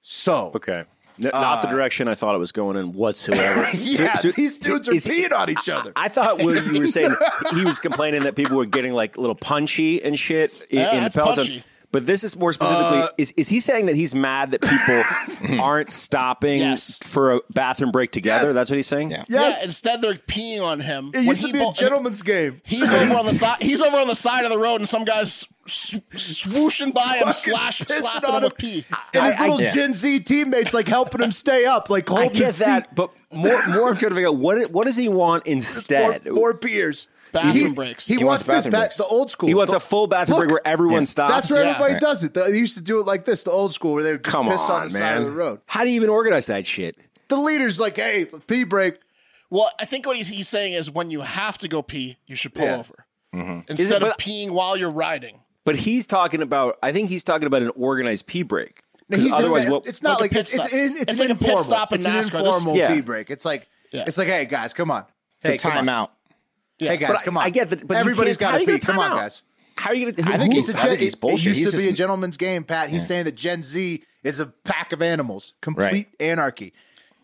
So, 0.00 0.52
Okay. 0.54 0.84
N- 1.24 1.30
not 1.32 1.62
the 1.62 1.68
uh, 1.68 1.72
direction 1.72 2.08
I 2.08 2.14
thought 2.14 2.34
it 2.34 2.38
was 2.38 2.52
going 2.52 2.76
in 2.76 2.92
whatsoever. 2.92 3.68
yeah, 3.76 4.14
So- 4.14 4.30
so- 4.30 4.36
these 4.36 4.58
dudes 4.58 4.88
are 4.88 4.92
peeing 4.92 5.32
on 5.32 5.50
each 5.50 5.68
other. 5.68 5.92
I 5.96 6.08
thought 6.08 6.38
Will, 6.42 6.62
you 6.72 6.80
were 6.80 6.86
saying 6.86 7.14
he 7.54 7.64
was 7.64 7.78
complaining 7.78 8.22
that 8.24 8.34
people 8.36 8.56
were 8.56 8.66
getting 8.66 8.92
like 8.92 9.16
a 9.16 9.20
little 9.20 9.34
punchy 9.36 10.02
and 10.02 10.18
shit 10.18 10.52
in, 10.70 10.78
Yeah, 10.80 10.94
in 10.96 11.04
the 11.04 11.10
peloton. 11.10 11.44
punchy. 11.44 11.62
But 11.92 12.06
this 12.06 12.24
is 12.24 12.36
more 12.36 12.52
specifically 12.54 13.00
Uh, 13.00 13.08
is 13.18 13.32
is 13.32 13.48
he 13.48 13.60
saying 13.60 13.86
that 13.86 13.96
he's 13.96 14.14
mad 14.14 14.52
that 14.52 14.62
people 14.62 15.60
aren't 15.62 15.92
stopping 15.92 16.60
Yes. 16.60 16.98
for 17.04 17.34
a 17.34 17.40
bathroom 17.50 17.92
break 17.92 18.10
together? 18.12 18.46
Yes. 18.46 18.54
That's 18.54 18.70
what 18.70 18.76
he's 18.76 18.86
saying? 18.86 19.10
Yeah. 19.10 19.24
Yes. 19.28 19.58
Yeah, 19.60 19.66
instead 19.66 20.00
they're 20.02 20.14
peeing 20.14 20.62
on 20.62 20.80
him. 20.80 21.08
It 21.12 21.18
when 21.18 21.26
used 21.26 21.42
he 21.44 21.52
to 21.52 21.58
be 21.58 21.64
a 21.64 21.72
gentleman's 21.74 22.22
game. 22.22 22.62
He's 22.64 22.90
over 22.92 23.14
on 23.14 23.26
the 23.26 23.34
side. 23.34 23.62
He's 23.62 23.80
over 23.82 23.96
on 23.98 24.08
the 24.08 24.16
side 24.16 24.44
of 24.44 24.50
the 24.50 24.58
road, 24.58 24.80
and 24.80 24.88
some 24.88 25.04
guys 25.04 25.46
s- 25.66 26.00
swooshing 26.14 26.94
by 26.94 27.18
him, 27.18 27.32
slash 27.32 27.82
pissing 27.82 28.00
slapping 28.00 28.30
on 28.30 28.36
him 28.38 28.42
with 28.44 28.52
him. 28.52 28.56
pee. 28.56 28.84
And 29.14 29.26
his 29.26 29.36
I- 29.36 29.44
I- 29.44 29.48
little 29.48 29.62
yeah. 29.62 29.74
Gen 29.74 29.94
Z 29.94 30.20
teammates 30.20 30.72
like 30.72 30.88
helping 30.88 31.20
him 31.20 31.32
stay 31.32 31.64
up, 31.66 31.90
like 31.90 32.10
I 32.10 32.14
holding 32.14 32.32
get 32.38 32.46
his 32.46 32.56
seat. 32.56 32.64
that, 32.64 32.94
but 32.94 33.10
more 33.32 33.66
more 33.68 33.88
I'm 33.90 33.96
trying 33.96 34.10
to 34.10 34.14
figure 34.14 34.28
out 34.28 34.36
what 34.36 34.70
what 34.72 34.86
does 34.86 34.96
he 34.96 35.08
want 35.08 35.46
More, 35.46 35.52
instead? 35.52 36.26
more 36.30 36.54
beers. 36.54 37.06
Bathroom 37.32 37.54
he, 37.54 37.72
breaks. 37.72 38.06
He, 38.06 38.16
He 38.16 38.24
wants, 38.24 38.46
wants 38.46 38.64
this 38.64 38.70
bathroom 38.72 38.88
ba- 38.90 38.94
the 38.98 39.06
old 39.06 39.30
school. 39.30 39.48
He 39.48 39.54
wants 39.54 39.72
a 39.72 39.80
full 39.80 40.06
bathroom 40.06 40.38
break 40.38 40.50
where 40.50 40.66
everyone 40.66 41.06
stops. 41.06 41.32
That's 41.32 41.50
where 41.50 41.64
Yeah. 41.64 41.70
everybody 41.70 41.94
Right. 41.94 42.00
does 42.00 42.22
it. 42.22 42.34
They 42.34 42.56
used 42.58 42.74
to 42.76 42.82
do 42.82 43.00
it 43.00 43.06
like 43.06 43.24
this, 43.24 43.42
the 43.44 43.50
old 43.50 43.72
school, 43.72 43.94
where 43.94 44.02
they 44.02 44.12
would 44.12 44.22
just 44.24 44.34
Come 44.34 44.48
piss 44.48 44.60
on, 44.62 44.82
on 44.82 44.88
the 44.88 44.92
man. 44.98 45.02
side 45.02 45.18
of 45.18 45.24
the 45.24 45.30
road. 45.32 45.60
How 45.66 45.84
do 45.84 45.90
you 45.90 45.96
even 45.96 46.10
organize 46.10 46.46
that 46.46 46.66
shit? 46.66 46.96
The 47.28 47.36
leader's 47.36 47.80
like, 47.80 47.96
"Hey, 47.96 48.26
pee 48.46 48.64
break." 48.64 48.98
Well, 49.50 49.70
I 49.80 49.84
think 49.86 50.06
what 50.06 50.16
he's, 50.16 50.28
he's 50.28 50.48
saying 50.48 50.74
is 50.74 50.90
when 50.90 51.10
you 51.10 51.22
have 51.22 51.58
to 51.58 51.68
go 51.68 51.82
pee, 51.82 52.18
you 52.26 52.36
should 52.36 52.54
pull 52.54 52.64
Yeah. 52.64 52.76
over 52.78 53.06
mm-hmm. 53.34 53.60
Is 53.72 53.78
it- 53.78 53.80
instead 53.80 54.02
of 54.02 54.10
but- 54.10 54.18
peeing 54.18 54.50
while 54.50 54.76
you're 54.76 54.90
riding. 54.90 55.40
But 55.64 55.76
he's 55.76 56.06
talking 56.06 56.42
about. 56.42 56.76
I 56.82 56.90
think 56.92 57.08
he's 57.08 57.22
talking 57.24 57.46
about 57.46 57.62
an 57.62 57.70
organized 57.76 58.26
pee 58.26 58.42
break. 58.42 58.82
No, 59.08 59.16
'Cause 59.16 59.24
he's 59.24 59.32
just 59.32 59.42
otherwise, 59.44 59.62
saying- 59.62 59.72
what, 59.72 59.86
it's 59.86 60.02
not 60.02 60.20
Like 60.20 60.32
like, 60.32 60.32
a 60.32 60.40
it's 60.40 60.50
pit 60.50 60.60
it's, 60.60 60.68
stop. 60.68 60.78
in, 60.78 60.92
it's, 60.96 61.00
It's 61.02 61.12
an 61.12 61.18
like 61.28 61.28
a 61.30 61.34
pit 61.38 61.48
informal. 61.50 61.64
stop 61.64 61.92
in 61.92 61.96
it's 61.98 62.06
an 62.06 62.12
NASCAR. 62.14 62.30
This- 62.32 62.46
informal 62.46 62.76
Yeah. 62.76 62.94
pee 62.94 63.00
break. 63.00 63.30
It's 63.30 63.44
like 63.44 63.68
Yeah. 63.92 64.04
it's 64.06 64.18
like, 64.18 64.28
hey 64.28 64.44
guys, 64.46 64.72
come 64.72 64.90
on. 64.90 65.04
Hey, 65.44 65.54
It's 65.54 65.64
a 65.64 65.68
come 65.70 65.88
timeout. 66.86 66.88
Hey 66.90 66.96
guys, 66.98 67.22
come 67.22 67.36
on. 67.38 67.44
I 67.44 67.50
get 67.50 67.70
that, 67.70 67.86
but 67.86 67.96
everybody's 67.96 68.36
got 68.36 68.58
to 68.58 68.64
pee. 68.66 68.78
Come 68.78 68.98
on, 68.98 69.12
out? 69.12 69.16
guys. 69.16 69.42
how 69.76 69.90
are 69.90 69.94
you 69.94 70.10
going 70.12 70.14
to? 70.26 70.32
I 70.32 70.38
think 70.38 70.54
he's- 70.54 70.74
a 70.74 70.78
I 70.78 70.82
think 70.88 71.00
he's 71.00 71.14
bullshit. 71.14 71.52
It 71.56 71.60
used 71.60 71.72
He's 71.72 71.80
to 71.82 71.86
be 71.88 71.92
a 71.92 71.96
gentleman's 71.96 72.36
game, 72.36 72.64
Pat. 72.64 72.90
He's 72.90 73.06
saying 73.06 73.24
that 73.24 73.34
Gen 73.36 73.62
Z 73.62 74.02
is 74.22 74.40
a 74.40 74.46
pack 74.46 74.92
of 74.92 75.02
animals, 75.02 75.54
complete 75.60 75.84
Right. 75.84 76.08
anarchy, 76.20 76.72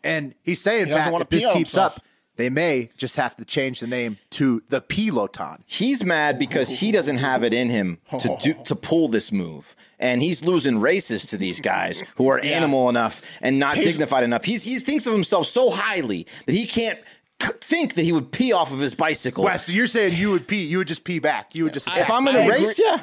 and 0.03 0.35
he's 0.43 0.61
saying, 0.61 0.89
doesn't 0.89 1.13
Pat, 1.13 1.21
if 1.23 1.29
this 1.29 1.45
keeps 1.45 1.55
himself. 1.73 1.97
up, 1.99 2.03
they 2.37 2.51
may 2.51 2.91
just 2.97 3.17
have 3.17 3.37
to 3.37 3.45
change 3.45 3.81
the 3.81 3.87
name 3.89 4.17
to 4.31 4.63
the 4.69 4.81
Piloton. 4.81 5.59
He's 5.67 6.05
mad 6.05 6.39
because 6.39 6.81
he 6.81 6.93
doesn't 6.93 7.17
have 7.19 7.43
it 7.43 7.53
in 7.53 7.69
him 7.71 7.99
to 8.19 8.37
do 8.41 8.55
to 8.65 8.75
pull 8.77 9.09
this 9.09 9.31
move, 9.33 9.75
and 9.99 10.23
he's 10.23 10.45
losing 10.45 10.81
races 10.81 11.27
to 11.27 11.37
these 11.37 11.61
guys 11.61 12.03
who 12.17 12.29
are 12.29 12.39
animal 12.45 12.89
enough 12.89 13.21
and 13.43 13.59
not 13.59 13.75
dignified 13.77 14.23
enough. 14.25 14.45
He's 14.45 14.63
he 14.65 14.79
thinks 14.79 15.07
of 15.07 15.13
himself 15.13 15.47
so 15.47 15.71
highly 15.71 16.27
that 16.47 16.53
he 16.53 16.67
can't 16.67 16.99
think 17.41 17.95
that 17.95 18.03
he 18.05 18.13
would 18.13 18.33
pee 18.33 18.53
off 18.53 18.73
of 18.73 18.79
his 18.79 18.95
bicycle. 18.95 19.45
Wes, 19.45 19.67
so 19.67 19.73
you're 19.73 19.87
saying 19.87 20.15
you 20.17 20.31
would 20.31 20.49
pee, 20.49 20.63
you 20.65 20.79
would 20.79 20.89
just 20.89 21.05
pee 21.05 21.19
back, 21.19 21.55
you 21.55 21.65
would 21.65 21.73
just. 21.73 21.89
if 21.89 22.11
I'm 22.11 22.27
in 22.29 22.37
I 22.37 22.39
a 22.41 22.43
agree. 22.43 22.59
race, 22.59 22.79
yeah, 22.83 23.01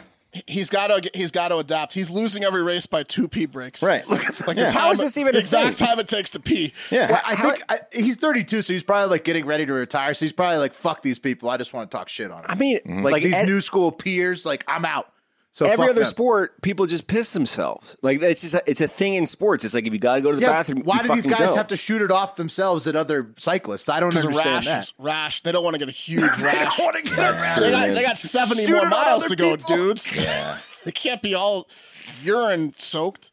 He's 0.48 0.70
got 0.70 0.88
to 0.88 1.10
he's 1.14 1.32
got 1.32 1.48
to 1.48 1.58
adapt. 1.60 1.94
He's 1.94 2.10
losing 2.10 2.44
every 2.44 2.62
race 2.62 2.86
by 2.86 3.04
two 3.04 3.30
pee 3.30 3.46
breaks. 3.46 3.82
right. 3.82 4.06
Like 4.10 4.58
Yeah. 4.58 4.70
How 4.72 4.92
is 4.92 5.00
this 5.00 5.18
even 5.18 5.32
the 5.34 5.40
exact 5.40 5.78
thing? 5.78 5.88
time 5.88 5.98
it 6.00 6.10
takes 6.10 6.32
to 6.32 6.42
pee? 6.42 6.74
Yeah. 6.92 7.12
Well, 7.12 7.22
I 7.26 7.36
think 7.38 7.64
I, 7.70 7.78
he's 7.94 8.18
32, 8.18 8.62
so 8.62 8.74
he's 8.74 8.84
probably 8.84 9.10
like 9.10 9.24
getting 9.24 9.46
ready 9.46 9.66
to 9.66 9.72
retire. 9.72 10.14
So 10.14 10.26
he's 10.26 10.34
probably 10.34 10.58
like, 10.58 10.74
"Fuck 10.74 11.04
these 11.04 11.20
people! 11.20 11.50
I 11.50 11.56
just 11.56 11.72
want 11.74 11.90
to 11.90 11.98
talk 11.98 12.10
shit 12.10 12.32
on 12.32 12.42
them." 12.42 12.52
I 12.52 12.56
mean, 12.56 12.80
like, 12.86 13.14
like, 13.14 13.24
these 13.24 13.34
ed- 13.34 13.46
new 13.46 13.62
school 13.62 13.94
peers, 13.94 14.46
like 14.46 14.66
I'm 14.68 14.84
out. 14.84 15.10
So 15.56 15.66
every 15.68 15.86
other 15.86 15.94
them. 15.94 16.04
sport, 16.04 16.62
people 16.62 16.86
just 16.86 17.08
piss 17.08 17.32
themselves. 17.32 17.96
Like 18.02 18.22
it's 18.22 18.42
just 18.42 18.56
a, 18.56 18.64
it's 18.70 18.82
a 18.82 18.90
thing 18.90 19.14
in 19.14 19.26
sports. 19.26 19.64
It's 19.64 19.74
like 19.74 19.88
if 19.88 19.94
you 19.94 20.00
got 20.00 20.16
to 20.16 20.22
go 20.22 20.32
to 20.32 20.36
the 20.36 20.42
Yeah, 20.42 20.50
bathroom, 20.52 20.82
why 20.84 20.98
you 20.98 21.08
do 21.08 21.16
these 21.16 21.26
guys 21.26 21.52
go. 21.52 21.56
have 21.56 21.68
to 21.68 21.78
shoot 21.78 22.02
it 22.02 22.12
off 22.12 22.36
themselves 22.36 22.88
at 22.88 22.98
other 22.98 23.32
cyclists? 23.38 23.88
I 23.88 24.02
don't 24.02 24.10
Because 24.10 24.26
of 24.26 24.32
understand 24.32 24.66
rash, 24.66 24.92
that. 24.92 24.92
rash. 25.00 25.42
They 25.44 25.54
don't 25.54 25.64
want 25.64 25.76
to 25.76 25.80
get 25.80 25.88
a 25.88 25.94
huge 25.94 26.22
rash. 26.42 26.78
they, 26.78 26.84
wanna 26.84 27.02
get 27.04 27.12
they, 27.16 27.72
got, 27.72 27.88
they 27.96 28.02
got 28.02 28.18
seventy 28.18 28.66
Shoot 28.66 28.76
more 28.76 28.90
miles 28.90 29.28
to 29.28 29.36
go, 29.38 29.56
people. 29.56 29.76
dudes. 29.78 30.14
Yeah, 30.22 30.58
they 30.84 30.92
can't 30.92 31.22
be 31.22 31.34
all 31.36 31.70
urine 32.22 32.74
soaked. 32.78 33.32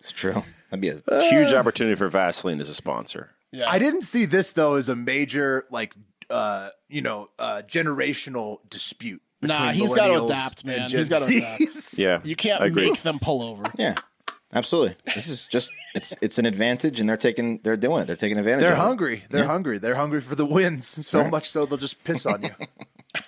It's 0.00 0.10
true. 0.10 0.42
That'd 0.70 0.80
be 0.80 0.88
a 0.88 1.20
Huge 1.30 1.52
opportunity 1.52 1.94
for 1.94 2.08
Vaseline 2.08 2.60
as 2.60 2.68
a 2.68 2.74
sponsor. 2.74 3.30
Yeah, 3.52 3.70
I 3.70 3.78
didn't 3.78 4.02
see 4.02 4.24
this 4.24 4.52
though 4.52 4.74
as 4.74 4.88
a 4.88 4.96
major 4.96 5.64
like 5.70 5.94
uh 6.28 6.70
you 6.88 7.02
know 7.02 7.30
uh 7.38 7.62
generational 7.68 8.58
dispute. 8.68 9.22
Nah, 9.42 9.72
he's 9.72 9.94
gotta 9.94 10.22
adapt, 10.24 10.64
man. 10.64 10.88
He's 10.90 11.08
gotta 11.08 11.26
adapt. 11.26 11.62
Yeah, 11.98 12.20
You 12.24 12.36
can't 12.36 12.60
I 12.60 12.66
agree. 12.66 12.90
make 12.90 13.02
them 13.02 13.18
pull 13.18 13.42
over. 13.42 13.64
yeah. 13.78 13.94
Absolutely. 14.52 14.96
This 15.14 15.28
is 15.28 15.46
just 15.46 15.72
it's 15.94 16.14
it's 16.20 16.38
an 16.38 16.44
advantage 16.44 16.98
and 16.98 17.08
they're 17.08 17.16
taking 17.16 17.60
they're 17.62 17.76
doing 17.76 18.02
it. 18.02 18.06
They're 18.06 18.16
taking 18.16 18.36
advantage 18.36 18.62
They're 18.62 18.72
of 18.72 18.78
it. 18.78 18.82
hungry. 18.82 19.24
They're 19.30 19.44
hungry. 19.46 19.78
They're 19.78 19.94
hungry 19.94 20.20
for 20.20 20.34
the 20.34 20.44
wins 20.44 20.86
so 21.06 21.22
much 21.24 21.48
so 21.48 21.66
they'll 21.66 21.78
just 21.78 22.02
piss 22.02 22.26
on 22.26 22.42
you. 22.42 22.50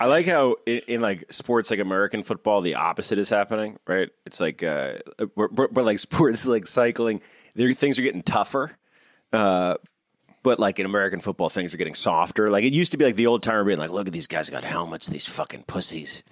I 0.00 0.06
like 0.06 0.26
how 0.26 0.56
in, 0.66 0.80
in 0.88 1.00
like 1.00 1.32
sports 1.32 1.70
like 1.70 1.78
American 1.78 2.24
football, 2.24 2.60
the 2.60 2.74
opposite 2.74 3.18
is 3.18 3.30
happening. 3.30 3.78
Right? 3.86 4.10
It's 4.26 4.40
like, 4.40 4.64
uh, 4.64 4.94
but, 5.36 5.54
but 5.54 5.72
but, 5.72 5.84
like 5.84 6.00
sports 6.00 6.44
like 6.46 6.66
cycling, 6.66 7.20
there 7.54 7.72
things 7.72 7.98
are 8.00 8.02
getting 8.02 8.22
tougher. 8.22 8.76
Uh, 9.32 9.76
but 10.43 10.59
like 10.59 10.78
in 10.78 10.86
American 10.86 11.20
football, 11.20 11.49
things 11.49 11.72
are 11.74 11.76
getting 11.76 11.95
softer. 11.95 12.51
Like 12.51 12.64
it 12.64 12.72
used 12.72 12.93
to 12.93 12.99
be 12.99 13.05
like 13.05 13.16
the 13.16 13.26
old 13.26 13.43
timer 13.43 13.64
being 13.64 13.78
like, 13.78 13.90
"Look 13.90 14.07
at 14.07 14.12
these 14.12 14.26
guys 14.26 14.51
got 14.51 14.64
helmets, 14.64 15.07
these 15.07 15.26
fucking 15.26 15.64
pussies." 15.64 16.22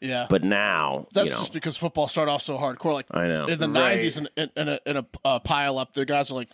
Yeah, 0.00 0.26
But 0.28 0.44
now, 0.44 1.06
that's 1.12 1.30
you 1.30 1.34
know, 1.34 1.40
just 1.40 1.52
because 1.54 1.76
football 1.76 2.06
started 2.06 2.30
off 2.30 2.42
so 2.42 2.58
hardcore. 2.58 2.92
Like 2.92 3.06
I 3.10 3.26
know. 3.28 3.46
in 3.46 3.58
the 3.58 3.68
Right. 3.68 3.98
'90s, 4.00 4.18
in, 4.18 4.28
in, 4.36 4.50
in 4.56 4.68
a, 4.68 4.78
in 4.86 4.96
a 4.98 5.06
uh, 5.24 5.38
pile 5.38 5.78
up, 5.78 5.94
the 5.94 6.04
guys 6.04 6.30
are 6.30 6.34
like 6.34 6.48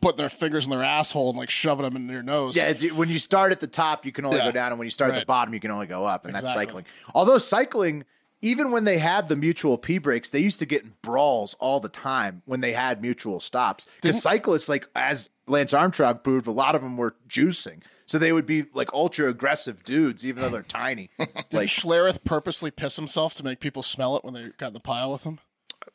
putting 0.00 0.16
their 0.16 0.28
fingers 0.30 0.64
in 0.64 0.70
their 0.70 0.82
asshole 0.82 1.28
and 1.30 1.38
like 1.38 1.50
shoving 1.50 1.84
them 1.84 1.94
in 1.96 2.06
their 2.06 2.22
nose. 2.22 2.56
Yeah, 2.56 2.68
it's- 2.68 2.92
when 2.92 3.08
you 3.10 3.18
start 3.18 3.52
at 3.52 3.60
the 3.60 3.66
top, 3.66 4.06
you 4.06 4.12
can 4.12 4.24
only 4.24 4.38
Yeah. 4.38 4.44
go 4.46 4.50
down, 4.52 4.72
and 4.72 4.78
when 4.78 4.86
you 4.86 4.90
start 4.90 5.10
at 5.10 5.14
Right. 5.14 5.20
the 5.20 5.26
bottom, 5.26 5.52
you 5.54 5.60
can 5.60 5.70
only 5.70 5.86
go 5.86 6.04
up, 6.04 6.24
and 6.24 6.34
that's 6.34 6.44
Exactly. 6.44 6.64
cycling. 6.66 6.84
Although 7.14 7.38
cycling, 7.38 8.04
even 8.42 8.70
when 8.70 8.84
they 8.84 8.96
had 8.98 9.28
the 9.28 9.36
mutual 9.36 9.76
P 9.78 9.98
breaks, 9.98 10.30
they 10.30 10.40
used 10.40 10.58
to 10.60 10.66
get 10.66 10.82
in 10.82 10.94
brawls 11.02 11.54
all 11.60 11.80
the 11.80 11.88
time 11.90 12.42
when 12.46 12.60
they 12.62 12.72
had 12.72 13.00
mutual 13.02 13.40
stops. 13.40 13.86
Because 14.00 14.20
cyclists, 14.22 14.68
like 14.70 14.86
as 14.96 15.28
Lance 15.48 15.72
Armstrong 15.72 16.18
proved, 16.18 16.46
a 16.46 16.50
lot 16.52 16.74
of 16.74 16.82
them 16.82 16.96
were 16.96 17.14
juicing, 17.28 17.82
so 18.04 18.18
they 18.18 18.32
would 18.32 18.46
be 18.46 18.64
like 18.74 18.92
ultra 18.92 19.28
aggressive 19.28 19.82
dudes, 19.84 20.26
even 20.26 20.42
though 20.42 20.48
they're 20.48 20.62
tiny. 20.62 21.10
Did 21.18 21.28
like 21.52 21.68
Schlereth 21.68 22.24
purposely 22.24 22.70
piss 22.70 22.96
himself 22.96 23.34
to 23.34 23.44
make 23.44 23.60
people 23.60 23.82
smell 23.82 24.16
it 24.16 24.24
when 24.24 24.34
they 24.34 24.48
got 24.58 24.68
in 24.68 24.72
the 24.74 24.80
pile 24.80 25.12
with 25.12 25.24
him? 25.24 25.38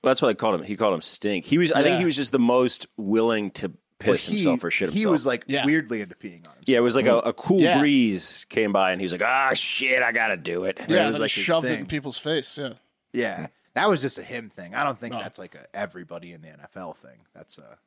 Well, 0.01 0.11
that's 0.11 0.21
what 0.21 0.29
I 0.29 0.33
called 0.35 0.55
him. 0.59 0.63
He 0.65 0.75
called 0.75 0.93
him 0.93 1.01
stink. 1.01 1.45
He 1.45 1.57
was. 1.57 1.71
I 1.71 1.83
think 1.83 1.99
he 1.99 2.05
was 2.05 2.15
just 2.15 2.31
the 2.31 2.39
most 2.39 2.87
willing 2.97 3.51
to 3.51 3.71
piss 3.99 4.25
he, 4.27 4.35
himself 4.37 4.63
or 4.63 4.71
shit 4.71 4.87
himself. 4.87 4.99
he 4.99 5.05
was 5.05 5.25
like 5.25 5.43
Yeah. 5.47 5.65
weirdly 5.65 6.01
into 6.01 6.15
peeing 6.15 6.47
on 6.47 6.53
himself. 6.53 6.63
Yeah, 6.65 6.77
it 6.77 6.81
was 6.81 6.95
like 6.95 7.05
a, 7.05 7.17
a 7.19 7.33
cool 7.33 7.59
Yeah. 7.59 7.79
breeze 7.79 8.45
came 8.49 8.71
by, 8.71 8.93
and 8.93 9.01
he 9.01 9.05
was 9.05 9.11
like, 9.11 9.21
"Ah, 9.21 9.53
shit, 9.53 10.01
I 10.01 10.11
gotta 10.11 10.37
do 10.37 10.63
it." 10.63 10.77
Yeah, 10.79 10.83
was 10.85 10.91
and 10.97 11.13
then 11.15 11.21
like 11.21 11.29
shoved 11.29 11.67
it 11.67 11.77
in 11.79 11.85
people's 11.85 12.17
face. 12.17 12.57
Yeah, 12.57 12.73
Yeah, 13.13 13.47
that 13.75 13.89
was 13.89 14.01
just 14.01 14.17
a 14.17 14.23
him 14.23 14.49
thing. 14.49 14.73
I 14.73 14.83
don't 14.83 14.97
think 14.97 15.13
that's 15.13 15.37
like 15.37 15.55
a 15.55 15.65
everybody 15.75 16.31
in 16.31 16.41
the 16.41 16.47
NFL 16.47 16.95
thing. 16.97 17.19
That's 17.35 17.57
a 17.57 17.77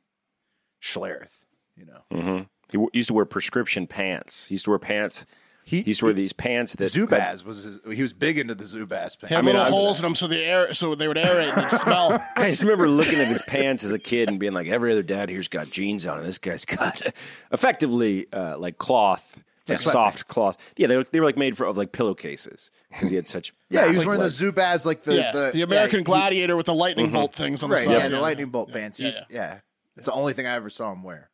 Schlereth, 0.81 1.43
you 1.77 1.85
know. 1.85 2.45
He 2.71 2.77
w- 2.77 2.89
used 2.93 3.07
to 3.09 3.13
wear 3.13 3.25
prescription 3.25 3.85
pants. 3.87 4.47
He 4.47 4.55
used 4.55 4.65
to 4.65 4.71
wear 4.71 4.79
pants. 4.79 5.25
He, 5.63 5.81
He- 5.81 5.87
used 5.91 5.99
to 6.01 6.05
wear 6.05 6.13
these 6.13 6.31
pants 6.33 6.75
that 6.75 6.91
Zubaz 6.91 7.43
was 7.43 7.63
his, 7.63 7.79
he 7.91 8.01
was 8.01 8.13
big 8.13 8.37
into 8.37 8.53
the 8.53 8.63
Zubaz 8.63 9.19
he 9.19 9.27
pants. 9.27 9.29
had 9.29 9.37
mean, 9.45 9.55
little 9.55 9.61
I 9.61 9.63
was- 9.65 9.69
holes 9.73 9.99
in 9.99 10.03
them 10.03 10.15
so 10.15 10.27
the 10.27 10.39
air 10.39 10.73
so 10.75 10.93
they 10.95 11.07
would 11.07 11.17
aerate 11.17 11.57
and 11.57 11.71
smell. 11.71 12.23
I 12.37 12.49
just 12.51 12.61
remember 12.61 12.87
looking 12.87 13.19
at 13.19 13.27
his 13.27 13.41
pants 13.43 13.83
as 13.83 13.91
a 13.91 13.99
kid 13.99 14.29
and 14.29 14.39
being 14.39 14.53
like, 14.53 14.67
every 14.67 14.91
other 14.91 15.01
dad 15.03 15.29
here's 15.29 15.47
got 15.47 15.69
jeans 15.71 16.05
on, 16.05 16.17
and 16.19 16.27
this 16.27 16.37
guy's 16.37 16.65
got 16.65 17.01
effectively 17.51 18.27
uh, 18.31 18.57
like 18.59 18.77
cloth, 18.77 19.43
like 19.67 19.79
Yeah, 19.79 19.91
soft 19.91 20.19
sweatpants. 20.25 20.27
cloth. 20.27 20.73
Yeah, 20.77 20.87
they 20.87 20.97
were, 20.97 21.03
they 21.03 21.19
were 21.19 21.25
like 21.25 21.37
made 21.37 21.57
for 21.57 21.65
of 21.65 21.77
like 21.77 21.91
pillowcases 21.91 22.69
because 22.91 23.09
he 23.09 23.15
had 23.15 23.27
such. 23.27 23.51
yeah, 23.69 23.83
he 23.85 23.89
was 23.89 24.05
wearing 24.05 24.21
legs. 24.21 24.37
the 24.39 24.51
Zubaz 24.51 24.85
like 24.85 25.01
the 25.03 25.15
yeah, 25.15 25.31
the, 25.31 25.51
the, 25.53 25.61
American 25.63 25.95
yeah, 25.97 25.99
he- 25.99 26.03
Gladiator 26.03 26.55
with 26.55 26.67
the 26.67 26.75
lightning 26.75 27.09
bolt 27.11 27.33
things 27.33 27.63
on 27.63 27.69
the 27.71 27.75
right? 27.77 27.85
side. 27.85 27.91
Yeah, 27.91 28.07
the 28.09 28.19
lightning 28.21 28.49
bolt 28.49 28.71
pants. 28.71 28.99
Yeah, 28.99 29.07
He's, 29.07 29.21
yeah, 29.31 29.59
it's 29.97 30.05
the 30.07 30.13
only 30.13 30.33
thing 30.33 30.45
I 30.45 30.53
ever 30.53 30.69
saw 30.69 30.91
him 30.91 31.01
wear 31.03 31.29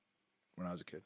when 0.62 0.68
I 0.70 0.72
was 0.72 0.82
a 0.82 0.86
kid. 0.86 1.01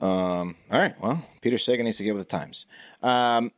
Um, 0.00 0.56
all 0.70 0.78
right. 0.78 0.94
Well, 1.00 1.24
Peter 1.40 1.58
Sagan 1.58 1.84
needs 1.86 1.98
to 1.98 2.04
get 2.04 2.14
with 2.14 2.28
the 2.28 2.38
times. 2.38 2.66
Um, 3.02 3.50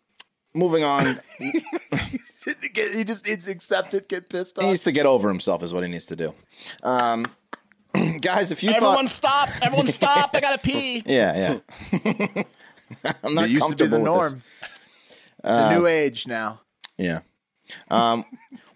moving 0.55 0.85
on, 0.85 1.21
he 1.39 3.05
just 3.05 3.27
needs 3.27 3.47
to 3.47 3.51
accept 3.51 3.95
it, 3.95 4.09
get 4.09 4.29
pissed 4.31 4.61
he 4.61 4.67
needs 4.67 4.85
to 4.85 4.93
get 4.93 5.07
over 5.07 5.29
himself, 5.29 5.63
is 5.63 5.75
what 5.75 5.83
he 5.83 5.91
needs 5.91 6.07
to 6.07 6.17
do. 6.17 6.35
Um, 6.83 7.27
guys, 8.21 8.53
if 8.53 8.63
you 8.63 8.71
Everyone 8.71 9.07
thought, 9.07 9.11
stop! 9.11 9.49
Everyone 9.63 9.89
stop! 9.89 10.31
I 10.35 10.41
gotta 10.41 10.59
pee. 10.59 11.03
yeah, 11.05 11.59
yeah, 11.93 12.43
I'm 13.23 13.35
not 13.35 13.45
It 13.45 13.51
used 13.51 13.69
to 13.69 13.77
be 13.77 13.87
the 13.87 13.99
comfortable 13.99 14.15
with 14.15 14.23
this. 14.23 14.33
norm. 14.33 14.43
It's 15.45 15.59
a 15.59 15.75
new 15.79 15.87
age 15.87 16.27
now. 16.27 16.61
Yeah. 16.97 17.21
Um, 17.89 18.25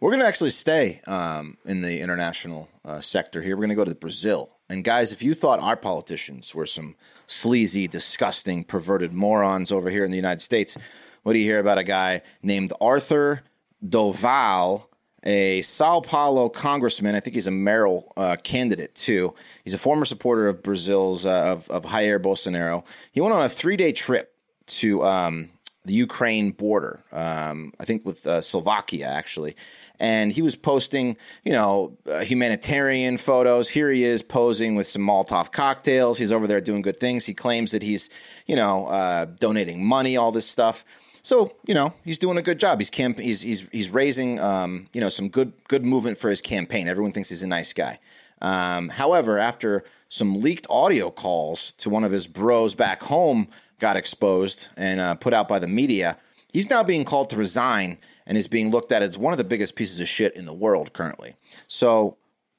we're 0.01 0.11
going 0.11 0.21
to 0.21 0.27
actually 0.27 0.51
stay 0.51 1.01
um, 1.07 1.59
in 1.67 1.81
the 1.81 2.01
international 2.01 2.69
uh, 2.85 3.01
sector 3.01 3.43
here. 3.43 3.57
We're 3.57 3.67
going 3.67 3.71
to 3.71 3.75
go 3.75 3.85
to 3.85 3.95
Brazil. 3.95 4.54
And 4.69 4.83
guys, 4.83 5.13
if 5.13 5.23
you 5.23 5.35
thought 5.35 5.61
our 5.61 5.77
politicians 5.77 6.55
were 6.55 6.67
some 6.67 6.97
sleazy, 7.27 7.87
disgusting, 7.87 8.65
perverted 8.65 9.13
morons 9.13 9.71
over 9.71 9.91
here 9.91 10.05
in 10.05 10.11
the 10.11 10.17
United 10.17 10.41
States, 10.41 10.77
what 11.23 11.35
do 11.35 11.39
you 11.39 11.45
hear 11.45 11.59
about 11.59 11.79
a 11.79 11.85
guy 11.85 12.23
named 12.43 12.73
Arthur 12.81 13.43
do 13.87 14.13
Val, 14.13 14.89
a 15.23 15.61
Sao 15.63 16.01
Paulo 16.01 16.49
congressman? 16.49 17.15
I 17.15 17.21
think 17.21 17.35
he's 17.35 17.47
a 17.47 17.51
mayoral 17.51 18.13
uh, 18.17 18.37
candidate 18.43 18.95
too. 18.95 19.35
He's 19.65 19.75
a 19.75 19.79
former 19.79 20.05
supporter 20.07 20.49
of 20.49 20.63
Brazil's 20.63 21.27
uh, 21.27 21.53
of, 21.53 21.71
of 21.71 21.85
Jair 21.85 22.21
Bolsonaro. 22.21 22.85
He 23.13 23.21
went 23.21 23.35
on 23.35 23.43
a 23.43 23.49
three 23.49 23.77
day 23.77 23.93
trip 23.93 24.35
to 24.67 25.05
um, 25.05 25.51
the 25.85 25.95
Ukraine 25.95 26.53
border. 26.53 27.05
Um, 27.13 27.73
I 27.79 27.85
think 27.85 28.05
with 28.07 28.27
uh, 28.27 28.41
Slovakia 28.41 29.09
actually, 29.09 29.57
and 30.01 30.33
he 30.33 30.43
was 30.43 30.57
posting, 30.57 31.17
you 31.45 31.53
know, 31.53 31.97
uh, 32.11 32.21
humanitarian 32.21 33.17
photos. 33.17 33.71
Here 33.71 33.91
he 33.91 34.05
is 34.05 34.23
posing 34.23 34.75
with 34.75 34.87
some 34.87 35.03
Molotov 35.03 35.53
cocktails. 35.53 36.19
He's 36.19 36.33
over 36.33 36.47
there 36.47 36.61
doing 36.61 36.83
good 36.83 36.99
things. 36.99 37.27
He 37.27 37.35
claims 37.35 37.73
that 37.73 37.83
he's, 37.83 38.11
you 38.47 38.57
know, 38.57 38.87
uh, 38.87 39.27
donating 39.27 39.85
money, 39.85 40.17
all 40.17 40.33
this 40.33 40.49
stuff. 40.49 40.85
So 41.25 41.57
you 41.67 41.73
know 41.73 41.95
he's 42.05 42.19
doing 42.19 42.37
a 42.37 42.43
good 42.43 42.61
job. 42.61 42.79
He's 42.79 42.91
camp- 42.91 43.19
he's 43.19 43.41
he's 43.41 43.67
he's 43.73 43.89
raising 43.89 44.39
um, 44.41 44.89
you 44.93 45.01
know 45.01 45.09
some 45.09 45.31
good 45.31 45.55
good 45.69 45.85
movement 45.85 46.19
for 46.19 46.29
his 46.29 46.43
campaign. 46.43 46.87
Everyone 46.87 47.13
thinks 47.13 47.31
he's 47.31 47.43
a 47.43 47.47
nice 47.49 47.73
guy. 47.73 47.99
Um, 48.43 48.91
however, 48.91 49.39
after 49.39 49.85
some 50.11 50.41
leaked 50.41 50.67
audio 50.69 51.11
calls 51.11 51.73
to 51.79 51.89
one 51.89 52.05
of 52.05 52.13
his 52.13 52.27
bros 52.27 52.75
back 52.75 53.03
home 53.05 53.49
got 53.79 53.97
exposed 53.97 54.69
and 54.77 55.01
uh, 55.01 55.15
put 55.15 55.33
out 55.33 55.49
by 55.49 55.59
the 55.59 55.67
media, 55.67 56.19
he's 56.53 56.69
now 56.69 56.83
being 56.83 57.07
called 57.07 57.31
to 57.31 57.37
resign 57.37 57.97
and 58.27 58.39
is 58.39 58.49
being 58.49 58.71
looked 58.71 58.93
at 58.93 59.03
as 59.03 59.19
one 59.19 59.33
of 59.33 59.39
the 59.39 59.45
biggest 59.45 59.77
pieces 59.77 60.01
of 60.01 60.09
shit 60.09 60.35
in 60.37 60.47
the 60.47 60.55
world 60.55 60.93
currently. 60.93 61.37
So 61.67 62.17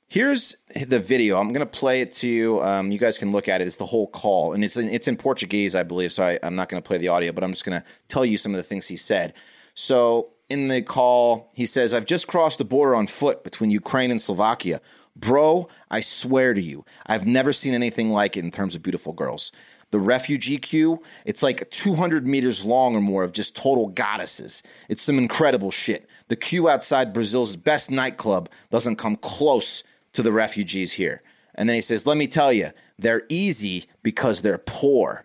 here's 0.07 0.55
the 0.75 0.99
video. 0.99 1.37
I'm 1.39 1.49
going 1.49 1.59
to 1.59 1.65
play 1.65 2.01
it 2.01 2.11
to 2.13 2.27
you. 2.27 2.61
Um, 2.61 2.91
you 2.91 2.99
guys 2.99 3.17
can 3.17 3.31
look 3.31 3.47
at 3.47 3.61
it. 3.61 3.67
It's 3.67 3.77
the 3.77 3.85
whole 3.85 4.07
call, 4.07 4.53
and 4.53 4.63
it's 4.63 4.77
in, 4.77 4.89
it's 4.89 5.07
in 5.07 5.17
Portuguese, 5.17 5.75
I 5.75 5.83
believe. 5.83 6.11
So 6.11 6.23
I, 6.23 6.39
I'm 6.43 6.55
not 6.55 6.69
going 6.69 6.81
to 6.81 6.87
play 6.87 6.97
the 6.97 7.07
audio, 7.09 7.31
but 7.31 7.43
I'm 7.43 7.51
just 7.51 7.65
going 7.65 7.79
to 7.79 7.87
tell 8.07 8.25
you 8.25 8.37
some 8.37 8.53
of 8.53 8.57
the 8.57 8.63
things 8.63 8.87
he 8.87 8.97
said. 8.97 9.33
So 9.73 10.29
in 10.49 10.67
the 10.67 10.81
call, 10.81 11.51
he 11.55 11.65
says, 11.65 11.93
"I've 11.93 12.05
just 12.05 12.27
crossed 12.27 12.59
the 12.59 12.65
border 12.65 12.95
on 12.95 13.07
foot 13.07 13.43
between 13.43 13.71
Ukraine 13.71 14.11
and 14.11 14.21
Slovakia." 14.21 14.81
Bro, 15.17 15.69
I 15.89 16.01
swear 16.01 16.53
to 16.53 16.61
you, 16.61 16.83
I've 17.05 17.25
never 17.25 17.53
seen 17.53 17.73
anything 17.73 18.09
like 18.09 18.35
it 18.35 18.43
in 18.43 18.51
terms 18.51 18.75
of 18.75 18.83
beautiful 18.83 19.13
girls. 19.13 19.51
The 19.95 20.01
refugee 20.01 20.57
queue, 20.57 21.01
it's 21.25 21.41
like 21.41 21.69
200 21.69 22.27
meters 22.27 22.65
long 22.65 22.97
or 22.97 22.99
more 22.99 23.23
of 23.23 23.31
just 23.31 23.55
total 23.55 23.87
goddesses. 23.87 24.61
It's 24.89 25.01
some 25.01 25.17
incredible 25.17 25.71
shit. 25.71 26.09
The 26.27 26.35
queue 26.35 26.67
outside 26.67 27.13
Brazil's 27.13 27.55
best 27.55 27.89
nightclub 27.89 28.49
doesn't 28.69 28.97
come 28.97 29.15
close 29.15 29.85
to 30.11 30.21
the 30.21 30.33
refugees 30.33 30.91
here. 30.91 31.21
And 31.53 31.69
then 31.69 31.75
he 31.75 31.81
says, 31.81 32.05
Let 32.05 32.17
me 32.17 32.27
tell 32.27 32.51
you, 32.51 32.71
they're 32.99 33.23
easy 33.29 33.85
because 34.03 34.41
they're 34.41 34.57
poor. 34.57 35.23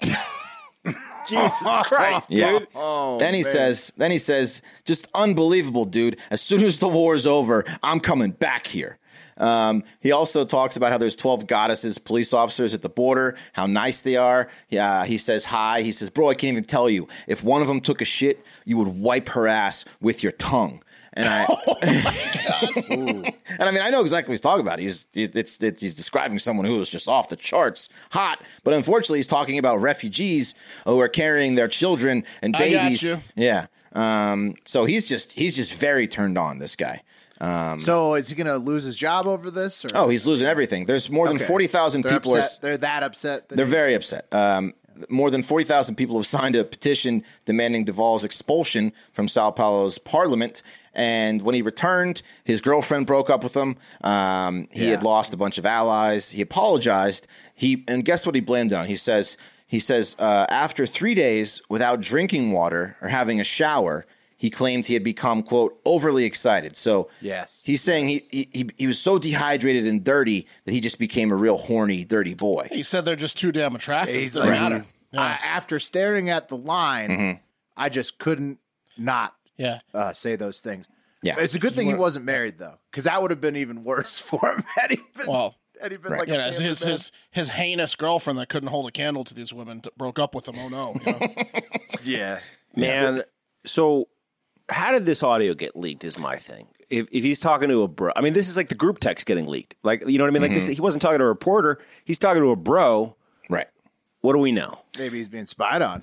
Jesus 1.26 1.58
Christ, 1.82 2.30
dude. 2.30 2.38
Yeah. 2.38 2.58
Oh, 2.76 3.18
then 3.18 3.34
he 3.34 3.42
man. 3.42 3.52
says, 3.52 3.92
then 3.96 4.12
he 4.12 4.18
says, 4.18 4.62
just 4.84 5.08
unbelievable, 5.16 5.84
dude. 5.84 6.16
As 6.30 6.40
soon 6.40 6.62
as 6.62 6.78
the 6.78 6.86
war 6.86 7.16
is 7.16 7.26
over, 7.26 7.64
I'm 7.82 7.98
coming 7.98 8.30
back 8.30 8.68
here. 8.68 8.98
Um, 9.36 9.84
he 10.00 10.12
also 10.12 10.44
talks 10.44 10.76
about 10.76 10.92
how 10.92 10.98
there's 10.98 11.16
12 11.16 11.46
goddesses, 11.46 11.98
police 11.98 12.32
officers 12.32 12.74
at 12.74 12.82
the 12.82 12.88
border, 12.88 13.36
how 13.52 13.66
nice 13.66 14.02
they 14.02 14.16
are. 14.16 14.48
Yeah, 14.68 15.04
he 15.04 15.18
says 15.18 15.46
hi. 15.46 15.82
He 15.82 15.92
says, 15.92 16.10
bro, 16.10 16.28
I 16.28 16.34
can't 16.34 16.52
even 16.52 16.64
tell 16.64 16.88
you. 16.88 17.08
If 17.26 17.42
one 17.42 17.62
of 17.62 17.68
them 17.68 17.80
took 17.80 18.00
a 18.00 18.04
shit, 18.04 18.44
you 18.64 18.76
would 18.78 18.88
wipe 18.88 19.30
her 19.30 19.46
ass 19.46 19.84
with 20.00 20.22
your 20.22 20.32
tongue. 20.32 20.82
And 21.14 21.28
I, 21.28 21.44
and 22.90 23.34
I 23.60 23.70
mean, 23.70 23.82
I 23.82 23.90
know 23.90 24.00
exactly 24.00 24.30
what 24.30 24.34
he's 24.34 24.40
talking 24.40 24.64
about. 24.66 24.78
He's 24.78 25.08
it's, 25.14 25.62
it's 25.62 25.80
he's 25.82 25.94
describing 25.94 26.38
someone 26.38 26.64
who 26.64 26.80
is 26.80 26.88
just 26.88 27.06
off 27.06 27.28
the 27.28 27.36
charts 27.36 27.90
hot, 28.12 28.42
but 28.64 28.72
unfortunately, 28.72 29.18
he's 29.18 29.26
talking 29.26 29.58
about 29.58 29.76
refugees 29.82 30.54
who 30.86 30.98
are 31.00 31.08
carrying 31.08 31.54
their 31.54 31.68
children 31.68 32.24
and 32.40 32.54
babies. 32.54 33.06
Yeah. 33.36 33.66
Um. 33.92 34.54
So 34.64 34.86
he's 34.86 35.06
just 35.06 35.32
he's 35.32 35.54
just 35.54 35.74
very 35.74 36.08
turned 36.08 36.38
on. 36.38 36.60
This 36.60 36.76
guy. 36.76 37.02
So 37.78 38.14
is 38.14 38.28
he 38.28 38.34
going 38.34 38.46
to 38.46 38.56
lose 38.56 38.84
his 38.84 38.96
job 38.96 39.26
over 39.26 39.50
this? 39.50 39.84
Or? 39.84 39.88
Oh, 39.94 40.08
he's 40.08 40.26
losing 40.26 40.46
everything. 40.46 40.86
There's 40.86 41.10
more 41.10 41.26
than 41.26 41.36
Okay. 41.36 41.46
forty 41.46 41.66
thousand 41.66 42.04
people. 42.04 42.36
Are. 42.36 42.42
They're 42.60 42.76
that 42.78 43.02
upset. 43.02 43.48
that 43.48 43.56
they're 43.56 43.66
very 43.66 43.94
upset. 43.94 44.32
Um, 44.32 44.74
more 45.08 45.30
than 45.30 45.42
40,000 45.42 45.96
people 45.96 46.16
have 46.16 46.26
signed 46.26 46.54
a 46.54 46.64
petition 46.64 47.24
demanding 47.44 47.84
do 47.84 47.92
Val's 47.92 48.24
expulsion 48.24 48.92
from 49.12 49.26
Sao 49.26 49.50
Paulo's 49.50 49.98
parliament. 49.98 50.62
And 50.94 51.40
when 51.42 51.54
he 51.54 51.62
returned, 51.62 52.22
his 52.44 52.60
girlfriend 52.60 53.06
broke 53.06 53.30
up 53.30 53.42
with 53.42 53.54
him. 53.56 53.76
Um, 54.04 54.68
he 54.70 54.90
had 54.90 55.02
lost 55.02 55.32
a 55.32 55.36
bunch 55.36 55.56
of 55.58 55.64
allies. 55.66 56.30
He 56.32 56.42
apologized. 56.42 57.26
He 57.54 57.84
and 57.88 58.04
guess 58.04 58.26
what 58.26 58.34
he 58.34 58.40
blamed 58.40 58.72
it 58.72 58.76
on? 58.76 58.86
He 58.86 58.96
says 58.96 59.36
he 59.66 59.78
says 59.78 60.14
uh, 60.18 60.46
after 60.50 60.84
three 60.84 61.14
days 61.14 61.62
without 61.70 62.00
drinking 62.02 62.52
water 62.52 62.96
or 63.00 63.08
having 63.08 63.40
a 63.40 63.44
shower, 63.44 64.04
he 64.42 64.50
claimed 64.50 64.86
he 64.86 64.94
had 64.94 65.04
become 65.04 65.44
quote 65.44 65.78
overly 65.84 66.24
excited. 66.24 66.76
So 66.76 67.08
Yes. 67.20 67.62
he's 67.64 67.80
saying 67.80 68.08
he, 68.08 68.20
he 68.32 68.48
he 68.52 68.70
he 68.76 68.86
was 68.88 68.98
so 68.98 69.16
dehydrated 69.16 69.86
and 69.86 70.02
dirty 70.02 70.48
that 70.64 70.72
he 70.72 70.80
just 70.80 70.98
became 70.98 71.30
a 71.30 71.36
real 71.36 71.56
horny, 71.58 72.04
dirty 72.04 72.34
boy. 72.34 72.66
He 72.72 72.82
said 72.82 73.04
they're 73.04 73.14
just 73.14 73.38
too 73.38 73.52
damn 73.52 73.76
attractive. 73.76 74.16
He's 74.16 74.34
Doesn't 74.34 74.50
like, 74.50 74.60
matter. 74.60 74.84
I, 75.16 75.38
after 75.44 75.78
staring 75.78 76.28
at 76.28 76.48
the 76.48 76.56
line, 76.56 77.10
Mm-hmm. 77.10 77.40
I 77.76 77.88
just 77.88 78.18
couldn't 78.18 78.58
not 78.98 79.36
Yeah. 79.56 79.78
uh, 79.94 80.12
say 80.12 80.34
those 80.34 80.60
things. 80.60 80.88
Yeah. 81.22 81.36
it's 81.38 81.54
a 81.54 81.60
good 81.60 81.74
thing 81.76 81.86
he 81.86 81.94
wasn't 81.94 82.24
married 82.24 82.58
though, 82.58 82.78
because 82.90 83.04
that 83.04 83.22
would 83.22 83.30
have 83.30 83.40
been 83.40 83.54
even 83.56 83.84
worse 83.84 84.18
for 84.28 84.40
him. 84.50 84.64
Had 84.76 84.90
he 84.90 84.98
been, 85.16 85.28
Well, 85.28 85.54
had 85.80 85.92
he 85.92 85.98
been 85.98 86.10
Right. 86.10 86.18
like 86.18 86.28
you 86.28 86.34
a 86.34 86.38
know, 86.38 86.44
his 86.46 86.58
his, 86.58 86.82
his 86.82 87.12
his 87.30 87.48
heinous 87.50 87.94
girlfriend 87.94 88.40
that 88.40 88.48
couldn't 88.48 88.70
hold 88.70 88.88
a 88.88 88.90
candle 88.90 89.22
to 89.22 89.34
these 89.34 89.52
women 89.52 89.82
t- 89.82 89.90
broke 89.96 90.18
up 90.18 90.34
with 90.34 90.48
him. 90.48 90.56
Oh 90.58 90.68
no! 90.68 90.96
You 91.06 91.12
know? 91.12 91.34
yeah. 92.04 92.38
Man, 92.74 93.22
so 93.64 94.08
how 94.68 94.92
did 94.92 95.04
this 95.04 95.22
audio 95.22 95.54
get 95.54 95.76
leaked? 95.76 96.04
Is 96.04 96.18
my 96.18 96.36
thing. 96.36 96.68
If, 96.90 97.08
if 97.10 97.24
he's 97.24 97.40
talking 97.40 97.68
to 97.68 97.82
a 97.82 97.88
bro, 97.88 98.12
I 98.14 98.20
mean, 98.20 98.34
this 98.34 98.48
is 98.48 98.56
like 98.56 98.68
the 98.68 98.74
group 98.74 98.98
text 98.98 99.24
getting 99.24 99.46
leaked. 99.46 99.76
Like, 99.82 100.06
you 100.06 100.18
know 100.18 100.24
what 100.24 100.28
I 100.28 100.32
mean? 100.32 100.42
Like, 100.42 100.52
this, 100.52 100.64
mm-hmm. 100.64 100.74
he 100.74 100.80
wasn't 100.80 101.00
talking 101.00 101.18
to 101.18 101.24
a 101.24 101.28
reporter. 101.28 101.80
He's 102.04 102.18
talking 102.18 102.42
to 102.42 102.50
a 102.50 102.56
bro. 102.56 103.16
Right. 103.48 103.68
What 104.20 104.34
do 104.34 104.38
we 104.38 104.52
know? 104.52 104.78
Maybe 104.98 105.18
he's 105.18 105.28
being 105.28 105.46
spied 105.46 105.80
on. 105.80 106.02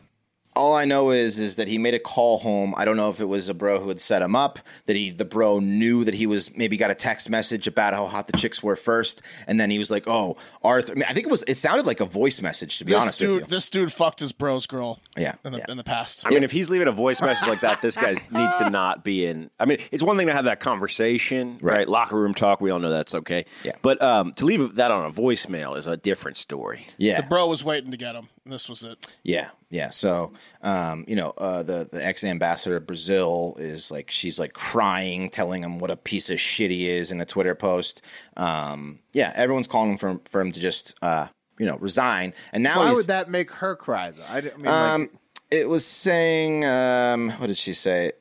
All 0.60 0.76
I 0.76 0.84
know 0.84 1.12
is 1.12 1.40
is 1.40 1.56
that 1.56 1.70
he 1.70 1.78
made 1.78 1.94
a 1.94 2.00
call 2.00 2.40
home. 2.40 2.74
I 2.76 2.84
don't 2.84 2.98
know 2.98 3.10
if 3.10 3.22
it 3.22 3.30
was 3.30 3.48
a 3.48 3.54
bro 3.54 3.80
who 3.80 3.88
had 3.88 4.02
set 4.02 4.22
him 4.22 4.36
up. 4.36 4.60
That 4.88 4.98
he, 4.98 5.10
the 5.10 5.24
bro, 5.24 5.60
knew 5.60 6.04
that 6.04 6.14
he 6.14 6.28
was 6.28 6.54
maybe 6.54 6.76
got 6.76 6.92
a 6.92 6.96
text 6.96 7.30
message 7.30 7.66
about 7.66 7.94
how 7.94 8.06
hot 8.08 8.28
the 8.28 8.38
chicks 8.38 8.62
were 8.62 8.76
first, 8.76 9.22
and 9.48 9.58
then 9.58 9.72
he 9.72 9.80
was 9.80 9.90
like, 9.90 10.04
"Oh, 10.06 10.36
Arthur." 10.62 10.92
I, 10.92 10.96
mean, 10.96 11.06
I 11.08 11.14
think 11.14 11.28
it 11.28 11.30
was. 11.30 11.44
It 11.44 11.56
sounded 11.56 11.86
like 11.86 12.02
a 12.02 12.06
voice 12.06 12.42
message, 12.42 12.78
to 12.80 12.84
be 12.84 12.92
this 12.92 13.02
honest 13.02 13.20
dude, 13.20 13.36
with 13.36 13.42
you. 13.44 13.48
this 13.48 13.70
dude 13.70 13.94
fucked 13.94 14.20
his 14.20 14.34
bro's 14.34 14.68
girl. 14.68 15.00
Yeah, 15.18 15.36
in 15.46 15.54
the 15.54 15.60
yeah. 15.60 15.66
in 15.70 15.78
the 15.78 15.84
past. 15.86 16.28
I 16.28 16.32
mean, 16.32 16.44
if 16.44 16.52
he's 16.52 16.70
leaving 16.70 16.90
a 16.90 16.92
voice 16.92 17.22
message 17.22 17.48
like 17.48 17.62
that, 17.62 17.82
this 17.82 17.96
guy 17.96 18.16
needs 18.32 18.58
to 18.58 18.70
not 18.70 19.06
be 19.06 19.26
in. 19.26 19.50
I 19.62 19.66
mean, 19.66 19.78
it's 19.94 20.04
one 20.04 20.18
thing 20.18 20.28
to 20.28 20.34
have 20.34 20.44
that 20.44 20.60
conversation, 20.60 21.58
right? 21.62 21.80
Right. 21.80 21.90
Locker 21.90 22.20
room 22.20 22.34
talk, 22.34 22.60
we 22.60 22.70
all 22.70 22.80
know 22.80 22.90
that's 22.90 23.16
okay. 23.16 23.46
Yeah. 23.64 23.78
But 23.82 24.02
um, 24.02 24.34
to 24.34 24.46
leave 24.46 24.76
that 24.76 24.92
on 24.92 25.06
a 25.06 25.12
voicemail 25.12 25.78
is 25.78 25.88
a 25.88 25.96
different 25.96 26.36
story. 26.36 26.86
Yeah, 26.98 27.22
the 27.22 27.28
bro 27.28 27.48
was 27.48 27.64
waiting 27.64 27.92
to 27.92 27.98
get 27.98 28.14
him. 28.14 28.28
This 28.50 28.68
was 28.68 28.84
it. 28.84 29.06
Yeah, 29.24 29.50
yeah. 29.70 29.90
So, 29.90 30.34
um, 30.62 31.06
you 31.08 31.16
know, 31.16 31.34
uh, 31.38 31.64
the 31.64 31.88
the 31.92 32.06
ex 32.06 32.24
ambassador 32.24 32.78
of 32.78 32.88
Brazil 32.88 33.56
is 33.60 33.92
like 33.92 34.12
she's 34.12 34.40
like 34.40 34.54
crying, 34.54 35.30
telling 35.30 35.64
him 35.64 35.80
what 35.80 35.92
a 35.92 35.96
piece 35.98 36.30
of 36.30 36.40
shit 36.40 36.72
he 36.72 36.90
is 36.90 37.12
in 37.12 37.22
a 37.22 37.26
Twitter 37.26 37.56
post. 37.56 38.02
Um, 38.38 39.00
yeah, 39.14 39.32
everyone's 39.36 39.68
calling 39.68 39.98
him, 39.98 40.22
for 40.26 40.42
him 40.42 40.52
to 40.52 40.60
just 40.60 40.96
uh, 41.02 41.28
you 41.58 41.66
know 41.66 41.78
resign. 41.78 42.34
And 42.52 42.64
now 42.64 42.80
Why 42.80 42.94
would 42.94 43.08
that 43.08 43.30
make 43.30 43.52
her 43.52 43.76
cry 43.76 44.12
though? 44.12 44.24
I, 44.30 44.38
I 44.38 44.42
mean, 44.58 44.68
um, 44.68 45.02
like, 45.02 45.12
it 45.52 45.70
was 45.70 45.86
saying 45.86 46.66
um, 46.66 47.32
what 47.32 47.48
did 47.48 47.58
she 47.58 47.74
say? 47.74 48.12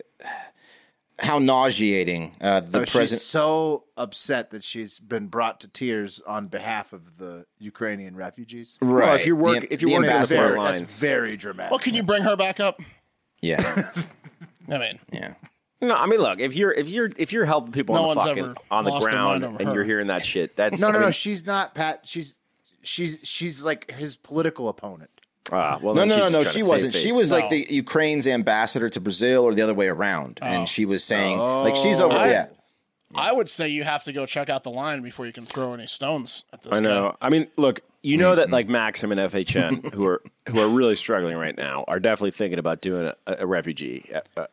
How 1.21 1.39
nauseating 1.41 2.37
uh, 2.41 2.61
the 2.61 2.81
oh, 2.81 2.85
she's 2.85 2.93
president. 2.95 3.23
so 3.23 3.85
upset 3.97 4.51
that 4.51 4.62
she's 4.62 4.99
been 5.01 5.27
brought 5.27 5.59
to 5.61 5.69
tears 5.69 6.21
on 6.27 6.47
behalf 6.47 6.93
of 6.93 7.19
the 7.19 7.45
Ukrainian 7.59 8.14
refugees. 8.14 8.79
Right. 8.81 9.07
Well, 9.07 9.14
if 9.16 9.27
you're 9.27 9.35
work- 9.37 9.61
The- 9.62 9.75
if 9.75 9.83
you're 9.83 9.91
the 9.91 9.97
working 9.97 10.11
on 10.11 10.12
the 10.12 10.12
ambassador- 10.19 10.37
front 10.37 10.49
Very, 10.55 10.59
lines. 10.59 10.81
that's 10.81 11.01
very 11.01 11.37
dramatic. 11.37 11.71
Well, 11.73 11.81
can 11.81 11.95
you 11.95 12.03
bring 12.05 12.23
her 12.23 12.37
back 12.37 12.61
up? 12.61 12.81
Yeah, 13.43 13.91
I 14.71 14.79
mean, 14.79 14.99
yeah. 15.12 15.35
No, 15.81 15.95
I 15.95 16.07
mean, 16.07 16.19
look, 16.21 16.41
if 16.41 16.55
you're 16.57 16.73
if 16.73 16.89
you're 16.89 17.11
if 17.16 17.33
you're 17.33 17.45
helping 17.45 17.73
people 17.73 17.95
No 17.95 18.09
on 18.11 18.14
the 18.16 18.21
fucking 18.21 18.55
on 18.71 18.85
the 18.85 18.99
ground 18.99 19.45
and 19.45 19.61
her. 19.61 19.75
you're 19.75 19.85
hearing 19.85 20.09
that 20.09 20.25
shit, 20.25 20.57
that's 20.57 20.81
No, 20.81 20.91
no, 20.91 20.99
I 20.99 21.03
no. 21.03 21.11
She's 21.12 21.47
not 21.47 21.75
Pat. 21.75 22.01
She's 22.05 22.41
she's 22.83 23.19
she's 23.23 23.62
like 23.64 23.91
his 23.93 24.16
political 24.16 24.69
opponent. 24.69 25.11
Ah, 25.51 25.79
well, 25.81 25.95
No, 25.95 26.05
no, 26.05 26.19
no, 26.19 26.29
no. 26.29 26.45
She 26.45 26.63
wasn't. 26.63 26.93
save 26.93 27.03
She 27.03 27.09
face. 27.09 27.17
was 27.17 27.33
like 27.33 27.49
the 27.49 27.67
Ukraine's 27.71 28.27
ambassador 28.27 28.89
to 28.91 29.01
Brazil, 29.01 29.45
or 29.45 29.55
the 29.55 29.63
other 29.63 29.75
way 29.75 29.89
around. 29.89 30.39
Oh. 30.43 30.47
And 30.47 30.69
she 30.69 30.85
was 30.85 31.03
saying, 31.05 31.39
like, 31.39 31.77
she's 31.77 32.01
over. 32.01 32.17
I- 32.17 32.31
yeah, 32.31 32.47
I 33.15 33.33
would 33.33 33.49
say 33.49 33.69
you 33.69 33.85
have 33.85 34.05
to 34.05 34.13
go 34.13 34.27
check 34.27 34.51
out 34.51 34.63
the 34.65 34.71
line 34.71 35.01
before 35.03 35.25
you 35.27 35.33
can 35.33 35.47
throw 35.47 35.73
any 35.73 35.87
stones 35.87 36.45
at 36.53 36.63
this. 36.63 36.75
I 36.75 36.81
know. 36.81 37.17
I 37.23 37.31
mean, 37.31 37.47
look, 37.57 37.81
you 38.03 38.17
know 38.19 38.35
that 38.35 38.51
like 38.51 38.69
Maxim 38.69 39.11
and 39.13 39.21
FHM, 39.21 39.93
who 39.95 40.07
are 40.07 40.23
who 40.49 40.61
are 40.61 40.69
really 40.69 40.95
struggling 40.95 41.37
right 41.37 41.57
now, 41.57 41.85
are 41.89 41.99
definitely 42.01 42.33
thinking 42.33 42.59
about 42.59 42.81
doing 42.83 43.11
a, 43.27 43.37
a 43.41 43.47
refugee 43.47 44.11
uh, 44.15 44.21
uh, 44.37 44.47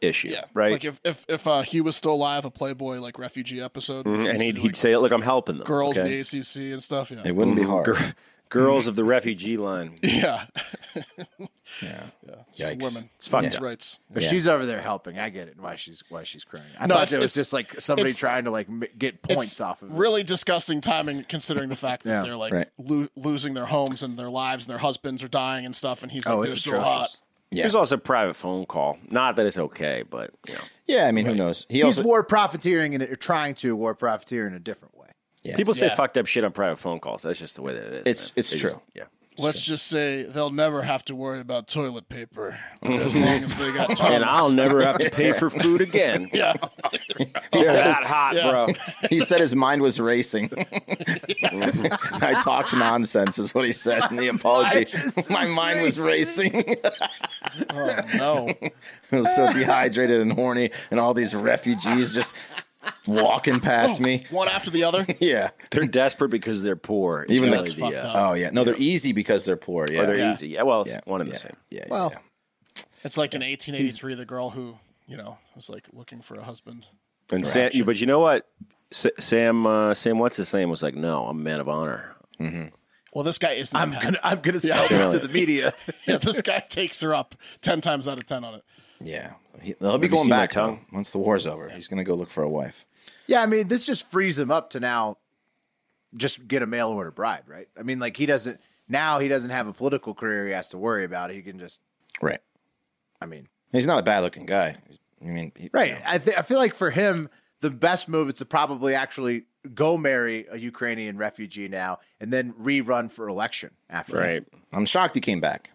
issue, 0.00 0.28
Yeah, 0.28 0.44
right? 0.54 0.70
Like 0.72 0.84
if 0.84 1.00
if 1.04 1.24
if 1.28 1.46
uh, 1.48 1.62
he 1.62 1.80
was 1.80 1.96
still 1.96 2.12
alive, 2.12 2.44
a 2.44 2.50
Playboy 2.50 2.98
like 3.00 3.18
refugee 3.18 3.60
episode, 3.60 4.06
and 4.06 4.40
he'd, 4.40 4.54
like, 4.54 4.62
he'd 4.62 4.76
say, 4.76 4.96
"Look, 4.96 5.10
I'm 5.10 5.22
helping 5.22 5.56
them." 5.58 5.66
girls 5.66 5.98
okay? 5.98 6.22
the 6.22 6.38
ACC 6.38 6.72
and 6.72 6.82
stuff. 6.82 7.10
Yeah, 7.10 7.22
it 7.24 7.34
wouldn't 7.34 7.56
be 7.56 7.64
hard. 7.64 7.98
Gir- 8.50 8.60
girls 8.60 8.86
of 8.86 8.96
the 8.96 9.04
refugee 9.04 9.56
line. 9.56 9.98
yeah, 10.02 10.46
Yeah. 11.82 12.04
It's 12.48 12.58
Yikes. 12.60 12.82
women. 12.82 13.10
It's 13.16 13.28
fucked 13.28 13.42
Women's 13.42 13.56
up. 13.56 13.62
rights. 13.62 13.98
But 14.10 14.22
Yeah. 14.22 14.28
she's 14.30 14.48
over 14.48 14.66
there 14.66 14.80
helping. 14.80 15.18
I 15.18 15.28
get 15.28 15.48
it. 15.48 15.56
Why 15.60 15.76
she's 15.76 16.02
why 16.08 16.24
she's 16.24 16.44
crying. 16.44 16.64
I 16.78 16.86
No, 16.86 16.94
thought 16.96 17.12
it 17.12 17.20
was 17.20 17.34
just 17.34 17.52
like 17.52 17.80
somebody 17.80 18.12
trying 18.12 18.44
to 18.44 18.50
like 18.50 18.68
get 18.98 19.22
points 19.22 19.44
It's 19.44 19.60
off 19.60 19.82
of 19.82 19.90
it. 19.90 19.94
really 19.94 20.22
disgusting 20.22 20.80
timing, 20.80 21.24
considering 21.24 21.68
the 21.68 21.76
fact 21.76 22.04
that 22.04 22.10
Yeah, 22.10 22.22
they're 22.22 22.36
like 22.36 22.52
right. 22.52 22.68
lo- 22.78 23.08
losing 23.16 23.54
their 23.54 23.66
homes 23.66 24.02
and 24.02 24.18
their 24.18 24.30
lives, 24.30 24.64
and 24.66 24.70
their 24.72 24.78
husbands 24.80 25.22
are 25.22 25.28
dying 25.28 25.64
and 25.66 25.74
stuff. 25.76 26.02
And 26.02 26.10
he's 26.12 26.26
oh, 26.26 26.30
like, 26.30 26.38
Oh, 26.38 26.42
"They're 26.42 26.50
it's 26.52 26.62
so 26.64 26.80
hot." 26.80 26.96
atrocious. 26.96 27.16
Yeah. 27.50 27.62
There's 27.62 27.74
also 27.74 27.94
a 27.94 27.98
private 27.98 28.34
phone 28.34 28.66
call. 28.66 28.98
Not 29.10 29.36
that 29.36 29.46
it's 29.46 29.58
okay, 29.58 30.04
but 30.08 30.30
you 30.46 30.54
know, 30.54 30.60
Yeah, 30.86 31.06
I 31.06 31.12
mean, 31.12 31.24
who 31.24 31.34
knows? 31.34 31.64
He 31.70 31.76
He's 31.76 31.84
also 31.84 32.02
war 32.02 32.22
profiteering 32.22 32.94
and 32.94 33.20
trying 33.20 33.54
to 33.56 33.74
war 33.74 33.94
profiteer 33.94 34.46
in 34.46 34.52
a 34.52 34.58
different 34.58 34.96
way. 34.97 34.97
People 35.56 35.74
say 35.74 35.86
Yeah. 35.86 35.94
fucked 35.94 36.16
up 36.18 36.26
shit 36.26 36.44
on 36.44 36.52
private 36.52 36.78
phone 36.78 37.00
calls. 37.00 37.22
That's 37.22 37.38
just 37.38 37.56
the 37.56 37.62
way 37.62 37.74
that 37.74 37.82
it 37.84 37.92
is. 37.92 38.00
It's- 38.00 38.28
man. 38.28 38.32
it's 38.36 38.50
They 38.50 38.58
true. 38.58 38.68
just- 38.70 38.80
yeah. 38.94 39.04
Let's 39.40 39.60
just 39.60 39.86
say 39.86 40.24
they'll 40.24 40.50
never 40.50 40.82
have 40.82 41.04
to 41.04 41.14
worry 41.14 41.38
about 41.38 41.68
toilet 41.68 42.08
paper 42.08 42.58
mm-hmm. 42.82 42.94
as 42.94 43.14
long 43.14 43.44
as 43.44 43.56
they 43.56 43.72
got 43.72 43.86
tons. 43.96 44.00
And 44.00 44.24
I'll 44.24 44.50
never 44.50 44.82
have 44.82 44.98
to 44.98 45.10
pay 45.12 45.30
for 45.32 45.48
food 45.48 45.80
again. 45.80 46.28
yeah. 46.34 46.54
he 47.52 47.62
said 47.62 47.86
his, 47.86 47.96
that 47.96 48.02
hot, 48.02 48.34
yeah. 48.34 48.50
bro. 48.50 48.66
he 49.08 49.20
said 49.20 49.40
his 49.40 49.54
mind 49.54 49.80
was 49.80 50.00
racing. 50.00 50.50
I 51.44 52.40
talked 52.42 52.74
nonsense, 52.74 53.38
is 53.38 53.54
what 53.54 53.64
he 53.64 53.70
said 53.70 54.10
in 54.10 54.16
the 54.16 54.26
apology. 54.26 54.86
My 55.30 55.46
mind 55.46 55.82
was 55.82 56.00
racing. 56.00 56.74
Oh 57.70 58.00
no. 58.16 58.54
I 59.12 59.16
was 59.16 59.36
so 59.36 59.52
dehydrated 59.52 60.20
and 60.20 60.32
horny, 60.32 60.70
and 60.90 60.98
all 60.98 61.14
these 61.14 61.32
refugees 61.34 62.12
just 62.12 62.34
walking 63.06 63.60
past 63.60 64.00
me. 64.00 64.24
One 64.30 64.48
after 64.48 64.70
the 64.70 64.84
other. 64.84 65.06
Yeah. 65.20 65.50
They're 65.70 65.86
desperate 65.86 66.30
because 66.30 66.62
they're 66.62 66.76
poor. 66.76 67.22
It's 67.22 67.32
Even 67.32 67.50
really 67.50 67.64
that's 67.64 67.74
the, 67.74 67.80
fucked 67.80 67.96
uh. 67.96 68.12
Oh 68.16 68.34
yeah. 68.34 68.50
No, 68.50 68.64
they're 68.64 68.76
easy 68.76 69.12
because 69.12 69.44
they're 69.44 69.56
poor. 69.56 69.86
Yeah. 69.90 70.02
Or 70.02 70.06
they're 70.06 70.18
Yeah. 70.18 70.32
easy. 70.32 70.48
Yeah, 70.48 70.62
well, 70.62 70.82
it's 70.82 70.92
yeah. 70.92 71.00
one 71.04 71.20
and 71.20 71.28
yeah. 71.28 71.32
the 71.32 71.38
same. 71.38 71.56
Yeah. 71.70 71.80
yeah, 71.80 71.90
Well, 71.90 72.10
yeah. 72.12 72.82
It's 73.04 73.16
like 73.16 73.34
in 73.34 73.40
1883, 73.42 74.14
the 74.14 74.24
girl 74.24 74.50
who, 74.50 74.78
you 75.06 75.16
know, 75.16 75.38
was 75.54 75.68
like 75.70 75.86
looking 75.92 76.20
for 76.20 76.36
a 76.36 76.42
husband. 76.42 76.86
And 77.30 77.46
Sam, 77.46 77.70
but 77.84 78.00
you 78.00 78.06
know 78.06 78.20
what? 78.20 78.48
S- 78.92 79.06
Sam, 79.18 79.66
uh, 79.66 79.94
Sam, 79.94 80.18
what's 80.18 80.36
his 80.36 80.52
name? 80.54 80.70
Was 80.70 80.82
like, 80.82 80.94
no, 80.94 81.26
I'm 81.26 81.38
a 81.38 81.42
man 81.42 81.60
of 81.60 81.68
honor. 81.68 82.16
Well, 83.14 83.24
this 83.24 83.38
guy 83.38 83.52
isn't. 83.52 83.76
I'm 83.76 83.90
gonna 83.92 84.18
I'm 84.22 84.40
gonna 84.40 84.60
sell 84.60 84.86
this 84.86 85.08
to 85.08 85.18
the 85.18 85.32
media. 85.32 85.72
Yeah, 86.06 86.18
this 86.18 86.40
guy 86.40 86.60
takes 86.60 87.00
her 87.00 87.14
up 87.14 87.34
ten 87.60 87.80
times 87.80 88.06
out 88.08 88.18
of 88.18 88.26
ten 88.26 88.44
on 88.44 88.54
it. 88.54 88.64
Yeah. 89.00 89.32
He, 89.62 89.74
they'll 89.80 89.98
be 89.98 90.06
Have 90.06 90.12
you 90.12 90.18
going 90.18 90.28
back 90.28 90.50
tongue? 90.52 90.86
though, 90.90 90.96
once 90.96 91.10
the 91.10 91.18
war's 91.18 91.46
over. 91.46 91.68
He's 91.68 91.88
going 91.88 91.98
to 91.98 92.04
go 92.04 92.14
look 92.14 92.30
for 92.30 92.42
a 92.42 92.48
wife. 92.48 92.84
Yeah, 93.26 93.42
I 93.42 93.46
mean, 93.46 93.68
this 93.68 93.84
just 93.84 94.10
frees 94.10 94.38
him 94.38 94.50
up 94.50 94.70
to 94.70 94.80
now 94.80 95.18
just 96.16 96.48
get 96.48 96.62
a 96.62 96.66
mail 96.66 96.88
order 96.88 97.10
bride, 97.10 97.42
right? 97.46 97.68
I 97.78 97.82
mean, 97.82 97.98
like 97.98 98.16
he 98.16 98.26
doesn't 98.26 98.60
now 98.88 99.18
he 99.18 99.28
doesn't 99.28 99.50
have 99.50 99.66
a 99.66 99.72
political 99.72 100.14
career 100.14 100.46
he 100.46 100.52
has 100.52 100.70
to 100.70 100.78
worry 100.78 101.04
about. 101.04 101.30
He 101.30 101.42
can 101.42 101.58
just 101.58 101.82
Right. 102.22 102.40
I 103.20 103.26
mean, 103.26 103.48
He's 103.72 103.86
not 103.86 103.98
a 103.98 104.02
bad 104.02 104.20
looking 104.20 104.46
guy. 104.46 104.76
I 105.20 105.24
mean, 105.24 105.52
he, 105.54 105.68
right. 105.74 106.00
I 106.06 106.18
th- 106.18 106.36
I 106.38 106.42
feel 106.42 106.58
like 106.58 106.74
for 106.74 106.90
him 106.90 107.28
the 107.60 107.70
best 107.70 108.08
move 108.08 108.28
is 108.28 108.34
to 108.34 108.46
probably 108.46 108.94
actually 108.94 109.44
go 109.74 109.96
marry 109.98 110.46
a 110.50 110.56
Ukrainian 110.56 111.18
refugee 111.18 111.68
now 111.68 111.98
and 112.20 112.32
then 112.32 112.52
rerun 112.54 113.10
for 113.10 113.28
election 113.28 113.72
after 113.90 114.16
that. 114.16 114.26
Right. 114.26 114.44
I'm 114.72 114.86
shocked 114.86 115.14
he 115.14 115.20
came 115.20 115.40
back. 115.40 115.72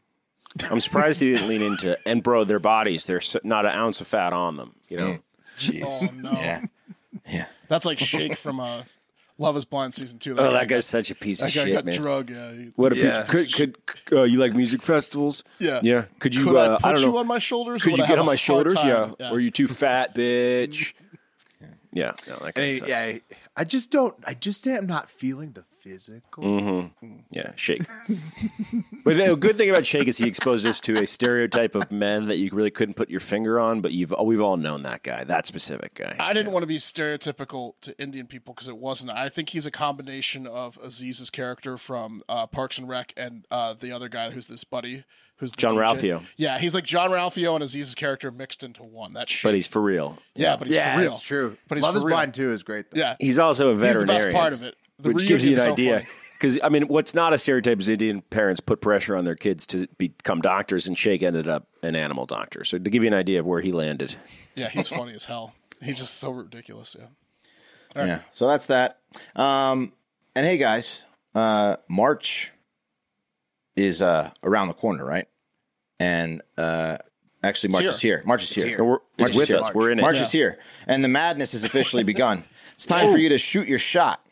I'm 0.70 0.80
surprised 0.80 1.20
he 1.22 1.34
didn't 1.34 1.48
lean 1.48 1.62
into 1.62 1.98
and 2.08 2.22
bro, 2.22 2.44
their 2.44 2.60
bodies. 2.60 3.06
There's 3.06 3.36
not 3.44 3.66
an 3.66 3.72
ounce 3.72 4.02
of 4.02 4.08
fat 4.08 4.34
on 4.34 4.58
them. 4.58 4.76
You 4.90 4.98
know. 4.98 5.18
Jeez. 5.58 5.84
Oh 5.86 6.10
no, 6.16 6.32
Yeah. 6.32 6.66
Yeah. 7.30 7.46
that's 7.68 7.86
like 7.86 8.00
Shake 8.00 8.38
from 8.38 8.60
uh, 8.60 8.84
Love 9.38 9.56
Is 9.58 9.66
Blind 9.66 9.94
season 9.94 10.20
two. 10.20 10.34
Oh, 10.34 10.36
guy 10.36 10.52
that 10.52 10.68
guy's 10.68 10.86
such 10.86 11.10
a 11.12 11.16
piece 11.16 11.40
got, 11.42 11.48
of 11.50 11.54
that 11.54 11.60
guy 11.60 11.66
shit, 11.66 11.74
got 11.76 11.86
man. 11.86 11.96
drug. 12.02 12.30
Yeah, 12.30 12.52
he- 12.54 12.72
What 12.76 12.92
if 12.92 13.02
Yeah. 13.04 13.22
you 13.22 13.46
could 13.46 13.86
could 13.86 14.18
uh, 14.18 14.24
you 14.24 14.40
like 14.40 14.54
music 14.54 14.82
festivals? 14.84 15.44
Yeah. 15.60 15.80
yeah. 15.84 16.06
Could 16.20 16.36
you? 16.36 16.44
Could 16.46 16.56
uh, 16.56 16.76
I 16.84 16.88
put 16.88 16.92
don't 16.94 17.02
you 17.02 17.08
know. 17.14 17.18
on 17.18 17.28
my 17.28 17.40
shoulders? 17.40 17.84
Could 17.84 17.98
you 17.98 18.04
I 18.04 18.08
get 18.08 18.20
on 18.20 18.26
my 18.26 18.36
shoulders? 18.36 18.74
time? 18.76 19.16
Yeah. 19.20 19.32
Or 19.32 19.40
you 19.40 19.50
too 19.52 19.68
fat, 19.68 20.14
bitch? 20.16 20.94
Yeah. 21.92 22.14
No, 22.28 22.36
that 22.38 22.54
guy 22.56 22.62
And 22.64 22.72
he- 22.72 22.78
sucks. 22.80 22.90
yeah, 22.90 23.18
I 23.56 23.64
just 23.64 23.92
don't. 23.92 24.16
I 24.26 24.34
just 24.34 24.68
am 24.68 24.86
not 24.88 25.10
feeling 25.10 25.52
the 25.54 25.64
physical. 25.84 26.92
Yeah, 27.30 27.52
Shake. 27.56 27.82
but 29.04 29.18
the 29.18 29.36
good 29.40 29.56
thing 29.56 29.70
about 29.70 29.86
Shake 29.86 30.08
is 30.08 30.18
he 30.18 30.28
exposed 30.28 30.66
us 30.66 30.80
to 30.82 30.98
a 31.02 31.08
stereotype 31.08 31.76
of 31.76 31.92
men 31.92 32.28
that 32.28 32.38
you 32.38 32.50
really 32.54 32.72
couldn't 32.72 32.96
put 32.96 33.10
your 33.10 33.20
finger 33.20 33.60
on, 33.60 33.82
but 33.82 33.92
you've 33.92 34.14
oh, 34.18 34.24
we've 34.24 34.42
all 34.42 34.58
known 34.58 34.84
that 34.84 35.04
guy, 35.04 35.24
that 35.24 35.46
specific 35.46 35.94
guy. 35.96 36.16
I 36.20 36.34
didn't 36.34 36.54
want 36.54 36.64
to 36.64 36.68
be 36.68 36.78
stereotypical 36.78 37.74
to 37.82 38.00
Indian 38.02 38.28
people 38.28 38.54
because 38.54 38.68
it 38.68 38.78
wasn't. 38.78 39.12
I 39.12 39.30
think 39.30 39.50
he's 39.50 39.66
a 39.66 39.72
combination 39.72 40.48
of 40.48 40.80
Aziz's 40.82 41.30
character 41.30 41.78
from 41.78 42.22
uh, 42.30 42.48
Parks 42.48 42.78
and 42.78 42.88
Rec 42.88 43.14
and 43.18 43.46
uh, 43.52 43.74
the 43.78 43.92
other 43.92 44.10
guy 44.10 44.30
who's 44.32 44.48
this 44.48 44.64
buddy, 44.64 45.04
who's 45.38 45.52
John 45.52 45.74
DJ. 45.74 45.80
Ralphio. 45.82 46.26
Yeah, 46.38 46.60
he's 46.60 46.74
like 46.74 46.86
Jean-Ralphio 46.86 47.56
and 47.56 47.64
Aziz's 47.64 47.96
character 47.96 48.32
mixed 48.32 48.64
into 48.64 48.84
one. 48.84 49.14
That's 49.14 49.32
shit. 49.32 49.50
but 49.50 49.56
he's 49.56 49.68
for 49.68 49.82
real. 49.82 50.18
yeah, 50.36 50.56
but 50.56 50.68
he's 50.68 50.76
yeah, 50.78 50.96
for 50.96 51.02
real. 51.02 51.12
it's 51.12 51.22
true. 51.22 51.58
But 51.68 51.78
he's 51.78 51.84
Love 51.84 51.94
for 51.94 51.98
is 52.00 52.04
real. 52.06 52.16
Blind 52.16 52.34
too 52.34 52.52
is 52.52 52.64
great. 52.64 52.92
Though. 52.92 53.00
Yeah, 53.00 53.16
He's 53.20 53.40
also 53.40 53.70
a 53.70 53.72
He's 53.72 53.80
the 53.80 53.86
veterinarian. 53.88 54.26
best 54.28 54.36
part 54.36 54.54
of 54.54 54.64
it. 54.64 54.76
The 55.00 55.12
which 55.12 55.28
gives 55.28 55.46
you 55.46 55.52
an 55.54 55.58
so 55.58 55.72
idea. 55.74 56.00
funny. 56.00 56.10
Because 56.34 56.60
I 56.62 56.70
mean, 56.70 56.88
what's 56.90 57.14
not 57.14 57.32
a 57.32 57.38
stereotype 57.38 57.80
is 57.80 57.88
Indian 57.88 58.22
parents 58.22 58.60
put 58.60 58.82
pressure 58.82 59.16
on 59.16 59.24
their 59.24 59.36
kids 59.36 59.66
to 59.68 59.88
become 59.98 60.42
doctors, 60.42 60.88
and 60.88 60.98
Shake 60.98 61.24
ended 61.24 61.48
up 61.48 61.68
an 61.82 61.96
animal 61.96 62.26
doctor. 62.26 62.66
So 62.66 62.78
to 62.78 62.90
give 62.90 63.02
you 63.02 63.08
an 63.08 63.14
idea 63.14 63.40
of 63.40 63.46
where 63.46 63.62
he 63.62 63.72
landed, 63.72 64.16
Yeah, 64.56 64.70
he's 64.70 64.90
funny 64.90 65.14
as 65.14 65.26
hell. 65.26 65.54
He's 65.82 65.98
just 65.98 66.16
so 66.16 66.32
ridiculous. 66.32 66.96
Yeah. 67.00 67.08
Yeah. 67.96 68.20
So 68.32 68.48
that's 68.48 68.68
that. 68.68 69.00
Um, 69.36 69.94
and 70.36 70.46
hey 70.46 70.58
guys, 70.58 71.04
uh, 71.36 71.78
March 71.88 72.52
is 73.76 74.02
uh, 74.02 74.32
around 74.44 74.68
the 74.68 74.74
corner, 74.74 75.06
right? 75.06 75.28
And 76.00 76.42
uh, 76.58 76.98
actually, 77.44 77.72
March 77.72 77.84
here. 77.84 77.92
is 77.92 78.02
here. 78.02 78.24
March 78.26 78.44
is 78.44 78.52
here. 78.52 78.68
here. 78.68 78.78
And 78.78 78.88
we're, 78.88 78.98
March 79.18 79.30
it's 79.30 79.30
is 79.32 79.38
with 79.38 79.48
here. 79.50 79.58
us. 79.60 79.74
We're 79.74 79.92
in 79.92 80.00
it. 80.00 80.02
March 80.02 80.20
is 80.20 80.32
here, 80.32 80.60
and 80.88 81.04
the 81.04 81.08
madness 81.08 81.54
has 81.54 81.64
officially 81.64 82.04
begun. 82.04 82.44
It's 82.74 82.86
time 82.86 83.12
for 83.14 83.18
you 83.18 83.30
to 83.30 83.38
shoot 83.38 83.68
your 83.68 83.80
shot 83.80 84.23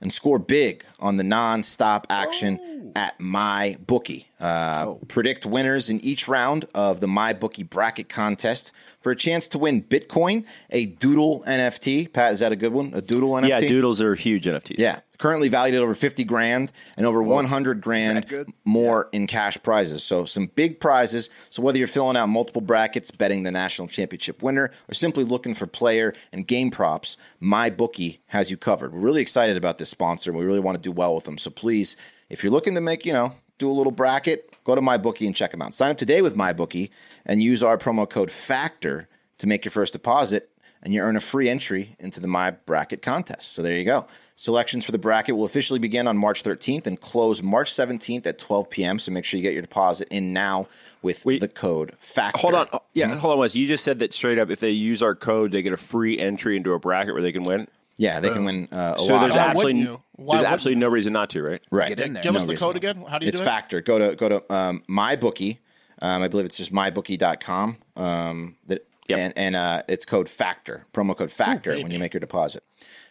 and 0.00 0.12
score 0.12 0.38
big 0.38 0.84
on 0.98 1.16
the 1.16 1.24
non-stop 1.24 2.06
action 2.10 2.58
oh. 2.60 2.92
at 2.94 3.18
my 3.18 3.76
bookie. 3.86 4.28
Uh, 4.40 4.94
Predict 5.08 5.44
winners 5.44 5.90
in 5.90 6.00
each 6.04 6.28
round 6.28 6.64
of 6.74 7.00
the 7.00 7.06
MyBookie 7.06 7.68
bracket 7.68 8.08
contest 8.08 8.72
for 9.00 9.10
a 9.10 9.16
chance 9.16 9.48
to 9.48 9.58
win 9.58 9.82
Bitcoin, 9.82 10.44
a 10.70 10.86
Doodle 10.86 11.42
NFT. 11.46 12.12
Pat, 12.12 12.32
is 12.32 12.40
that 12.40 12.52
a 12.52 12.56
good 12.56 12.72
one? 12.72 12.92
A 12.94 13.00
Doodle 13.00 13.30
NFT? 13.30 13.48
Yeah, 13.48 13.58
doodles 13.60 14.00
are 14.00 14.14
huge 14.14 14.44
NFTs. 14.44 14.76
Yeah, 14.78 15.00
currently 15.18 15.48
valued 15.48 15.74
at 15.74 15.82
over 15.82 15.94
50 15.94 16.22
grand 16.24 16.70
and 16.96 17.04
over 17.06 17.22
100 17.22 17.80
grand 17.80 18.52
more 18.64 19.08
in 19.12 19.26
cash 19.26 19.58
prizes. 19.62 20.04
So 20.04 20.24
some 20.24 20.46
big 20.54 20.78
prizes. 20.78 21.30
So 21.50 21.62
whether 21.62 21.78
you're 21.78 21.88
filling 21.88 22.16
out 22.16 22.28
multiple 22.28 22.62
brackets, 22.62 23.10
betting 23.10 23.42
the 23.42 23.50
national 23.50 23.88
championship 23.88 24.42
winner, 24.42 24.70
or 24.88 24.94
simply 24.94 25.24
looking 25.24 25.54
for 25.54 25.66
player 25.66 26.14
and 26.32 26.46
game 26.46 26.70
props, 26.70 27.16
MyBookie 27.42 28.18
has 28.28 28.50
you 28.50 28.56
covered. 28.56 28.92
We're 28.92 29.00
really 29.00 29.22
excited 29.22 29.56
about 29.56 29.78
this 29.78 29.88
sponsor. 29.90 30.30
and 30.30 30.38
We 30.38 30.44
really 30.46 30.60
want 30.60 30.76
to 30.76 30.82
do 30.82 30.92
well 30.92 31.14
with 31.14 31.24
them. 31.24 31.38
So 31.38 31.50
please, 31.50 31.96
if 32.30 32.42
you're 32.44 32.52
looking 32.52 32.74
to 32.76 32.80
make, 32.80 33.04
you 33.04 33.12
know, 33.12 33.34
do 33.58 33.70
a 33.70 33.72
little 33.72 33.92
bracket, 33.92 34.54
go 34.64 34.74
to 34.74 34.80
MyBookie 34.80 35.26
and 35.26 35.36
check 35.36 35.50
them 35.50 35.62
out. 35.62 35.74
Sign 35.74 35.90
up 35.90 35.98
today 35.98 36.22
with 36.22 36.36
MyBookie 36.36 36.90
and 37.26 37.42
use 37.42 37.62
our 37.62 37.76
promo 37.76 38.08
code 38.08 38.30
FACTOR 38.30 39.06
to 39.38 39.46
make 39.46 39.64
your 39.64 39.72
first 39.72 39.92
deposit 39.92 40.50
and 40.82 40.94
you 40.94 41.00
earn 41.00 41.16
a 41.16 41.20
free 41.20 41.48
entry 41.48 41.96
into 41.98 42.20
the 42.20 42.28
My 42.28 42.52
Bracket 42.52 43.02
contest. 43.02 43.52
So 43.52 43.62
there 43.62 43.76
you 43.76 43.84
go. 43.84 44.06
Selections 44.36 44.84
for 44.84 44.92
the 44.92 44.98
bracket 44.98 45.36
will 45.36 45.44
officially 45.44 45.80
begin 45.80 46.06
on 46.06 46.16
March 46.16 46.44
13th 46.44 46.86
and 46.86 47.00
close 47.00 47.42
March 47.42 47.72
17th 47.72 48.24
at 48.26 48.38
12 48.38 48.70
p.m. 48.70 48.98
So 49.00 49.10
make 49.10 49.24
sure 49.24 49.36
you 49.36 49.42
get 49.42 49.52
your 49.52 49.62
deposit 49.62 50.06
in 50.10 50.32
now 50.32 50.68
with 51.02 51.26
Wait. 51.26 51.40
the 51.40 51.48
code 51.48 51.92
FACTOR. 51.98 52.40
Hold 52.40 52.54
on. 52.54 52.80
Yeah, 52.94 53.08
mm-hmm. 53.08 53.18
hold 53.18 53.32
on, 53.32 53.38
Wes. 53.40 53.56
You 53.56 53.66
just 53.66 53.82
said 53.82 53.98
that 53.98 54.14
straight 54.14 54.38
up. 54.38 54.50
If 54.50 54.60
they 54.60 54.70
use 54.70 55.02
our 55.02 55.16
code, 55.16 55.50
they 55.50 55.62
get 55.62 55.72
a 55.72 55.76
free 55.76 56.18
entry 56.18 56.56
into 56.56 56.72
a 56.72 56.78
bracket 56.78 57.14
where 57.14 57.22
they 57.22 57.32
can 57.32 57.42
win. 57.42 57.66
Yeah, 57.98 58.20
they 58.20 58.30
can 58.30 58.44
win 58.44 58.68
uh, 58.72 58.94
a 58.96 59.00
So 59.00 59.12
lot. 59.14 59.20
there's 59.22 59.34
Why 59.34 59.40
of- 59.42 59.48
absolutely 59.50 59.74
wouldn't 59.82 59.84
you? 59.90 60.02
Why 60.12 60.36
there's 60.36 60.40
wouldn't 60.42 60.52
absolutely 60.54 60.80
no 60.80 60.88
reason 60.88 61.12
not 61.12 61.30
to, 61.30 61.42
right? 61.42 61.66
right. 61.70 61.88
Get 61.88 62.00
in 62.00 62.12
there. 62.14 62.22
Give 62.22 62.34
us 62.36 62.44
the 62.44 62.50
reason 62.52 62.66
code 62.66 62.74
not. 62.82 62.90
again. 62.90 63.04
How 63.08 63.18
do 63.18 63.26
you 63.26 63.32
do 63.32 63.36
it? 63.36 63.40
it's 63.40 63.46
Factor. 63.46 63.80
Go 63.80 63.98
to 63.98 64.16
go 64.16 64.28
to 64.28 64.54
um, 64.54 64.82
MyBookie. 64.88 65.58
Um, 66.00 66.22
I 66.22 66.28
believe 66.28 66.46
it's 66.46 66.56
just 66.56 66.72
mybookie.com. 66.72 67.76
Um, 67.96 68.56
that 68.66 68.84
Yep. 69.08 69.18
and 69.18 69.32
and 69.38 69.56
uh, 69.56 69.82
it's 69.88 70.04
code 70.04 70.28
Factor, 70.28 70.84
promo 70.92 71.16
code 71.16 71.30
Factor 71.30 71.72
when 71.80 71.90
you 71.90 71.98
make 71.98 72.12
your 72.12 72.20
deposit. 72.20 72.62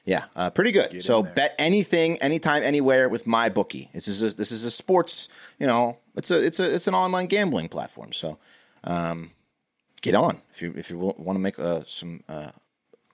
Yeah, 0.05 0.25
uh, 0.35 0.51
pretty 0.51 0.71
good. 0.71 1.03
so 1.03 1.23
bet 1.23 1.55
anything, 1.57 2.17
anytime, 2.19 2.61
anywhere 2.61 3.09
with 3.09 3.25
MyBookie. 3.25 3.91
This 3.93 4.07
is 4.07 4.21
a, 4.21 4.35
this 4.37 4.51
is 4.51 4.63
a 4.63 4.69
sports. 4.69 5.27
You 5.59 5.65
know, 5.65 5.97
it's 6.15 6.29
a 6.29 6.45
it's 6.45 6.59
a 6.59 6.75
it's 6.75 6.87
an 6.87 6.93
online 6.93 7.25
gambling 7.25 7.67
platform. 7.67 8.13
So 8.13 8.37
um, 8.83 9.31
get 10.03 10.13
on 10.13 10.41
if 10.51 10.61
you 10.61 10.71
if 10.77 10.91
you 10.91 10.99
want 10.99 11.33
to 11.35 11.39
make 11.39 11.57
uh, 11.57 11.81
some 11.87 12.23
uh, 12.29 12.51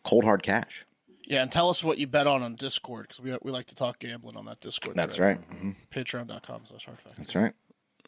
cold 0.03 0.25
hard 0.25 0.43
cash. 0.43 0.85
It? 1.33 1.35
Yeah, 1.35 1.41
and 1.43 1.51
tell 1.51 1.69
us 1.69 1.83
what 1.83 1.97
you 1.97 2.07
bet 2.07 2.27
on 2.27 2.43
on 2.43 2.55
Discord 2.55 3.07
because 3.07 3.19
we, 3.21 3.35
we 3.41 3.51
like 3.51 3.65
to 3.67 3.75
talk 3.75 3.99
gambling 3.99 4.37
on 4.37 4.45
that 4.45 4.59
Discord. 4.61 4.95
That's 4.95 5.15
thread. 5.15 5.39
right. 5.51 5.61
Mhm. 5.63 5.75
Patreon.com 5.93 6.61
slash 6.67 6.85
hard 6.85 6.99
facts. 6.99 7.17
That's 7.17 7.35
right. 7.35 7.53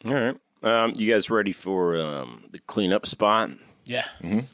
All 0.06 0.14
right. 0.14 0.36
Um, 0.62 0.92
you 0.96 1.12
guys 1.12 1.28
ready 1.30 1.52
for 1.52 1.96
um, 2.00 2.44
the 2.50 2.58
cleanup 2.60 3.06
spot? 3.06 3.50
Yeah. 3.84 4.04
We- 4.22 4.44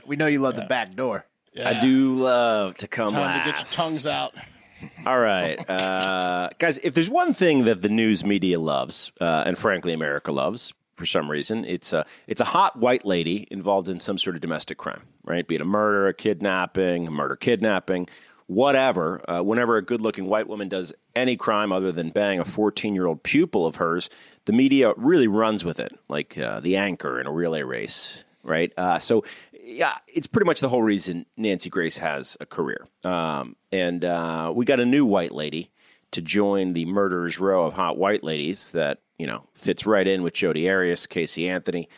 we 0.06 0.16
know 0.16 0.26
you 0.26 0.38
love 0.38 0.56
the 0.56 0.64
back 0.66 0.94
door. 0.94 1.26
yeah. 1.52 1.68
I 1.70 1.80
do 1.80 2.12
love 2.14 2.76
to 2.78 2.88
come 2.88 3.10
Time 3.10 3.40
to 3.44 3.50
get 3.50 3.58
your 3.58 3.66
tongues 3.66 4.06
out. 4.06 4.34
All 5.06 5.18
right, 5.18 5.58
uh, 5.70 6.50
guys. 6.58 6.78
If 6.78 6.92
there's 6.94 7.08
one 7.08 7.32
thing 7.32 7.64
that 7.64 7.80
the 7.80 7.88
news 7.88 8.22
media 8.24 8.58
loves, 8.58 9.12
uh, 9.20 9.44
and 9.46 9.56
frankly 9.56 9.94
America 9.94 10.30
loves 10.30 10.74
for 10.94 11.06
some 11.06 11.30
reason, 11.30 11.64
it's 11.64 11.92
a 11.92 12.04
it's 12.26 12.40
a 12.40 12.46
hot 12.46 12.78
white 12.78 13.04
lady 13.04 13.46
involved 13.50 13.88
in 13.88 14.00
some 14.00 14.18
sort 14.18 14.36
of 14.36 14.42
domestic 14.42 14.78
crime, 14.78 15.02
right? 15.24 15.46
Be 15.46 15.56
it 15.56 15.60
a 15.60 15.64
murder, 15.64 16.08
a 16.08 16.14
kidnapping, 16.14 17.06
a 17.06 17.10
murder, 17.10 17.36
kidnapping. 17.36 18.08
whatever. 18.46 19.22
Uh, 19.28 19.42
whenever 19.42 19.76
a 19.76 19.82
good 19.82 20.00
looking 20.00 20.26
white 20.26 20.46
woman 20.46 20.68
does 20.68 20.92
any 21.14 21.36
crime 21.36 21.72
other 21.72 21.90
than 21.90 22.10
bang 22.10 22.38
a 22.38 22.44
14 22.44 22.94
year 22.94 23.06
old 23.06 23.22
pupil 23.22 23.66
of 23.66 23.76
hers, 23.76 24.10
the 24.44 24.52
media 24.52 24.92
really 24.96 25.26
runs 25.28 25.64
with 25.64 25.80
it, 25.80 25.98
like 26.08 26.36
uh, 26.36 26.60
the 26.60 26.76
anchor 26.76 27.18
in 27.20 27.26
a 27.26 27.32
relay 27.32 27.62
race, 27.62 28.22
right? 28.42 28.72
Uh, 28.76 28.98
so, 28.98 29.24
yeah, 29.52 29.94
it's 30.08 30.26
pretty 30.26 30.44
much 30.46 30.60
the 30.60 30.68
whole 30.68 30.82
reason 30.82 31.24
Nancy 31.38 31.70
Grace 31.70 31.98
has 31.98 32.36
a 32.38 32.44
career. 32.44 32.86
Um, 33.02 33.56
and 33.72 34.04
uh, 34.04 34.52
we 34.54 34.66
got 34.66 34.78
a 34.78 34.84
new 34.84 35.06
white 35.06 35.32
lady 35.32 35.70
to 36.14 36.22
join 36.22 36.72
the 36.72 36.84
murderers 36.86 37.38
row 37.38 37.66
of 37.66 37.74
hot 37.74 37.96
white 37.96 38.22
ladies 38.22 38.72
that, 38.72 39.00
you 39.18 39.26
know, 39.26 39.44
fits 39.54 39.84
right 39.86 40.06
in 40.06 40.22
with 40.22 40.34
Jodi 40.34 40.68
Arias, 40.68 41.06
Casey 41.06 41.48
Anthony. 41.48 41.88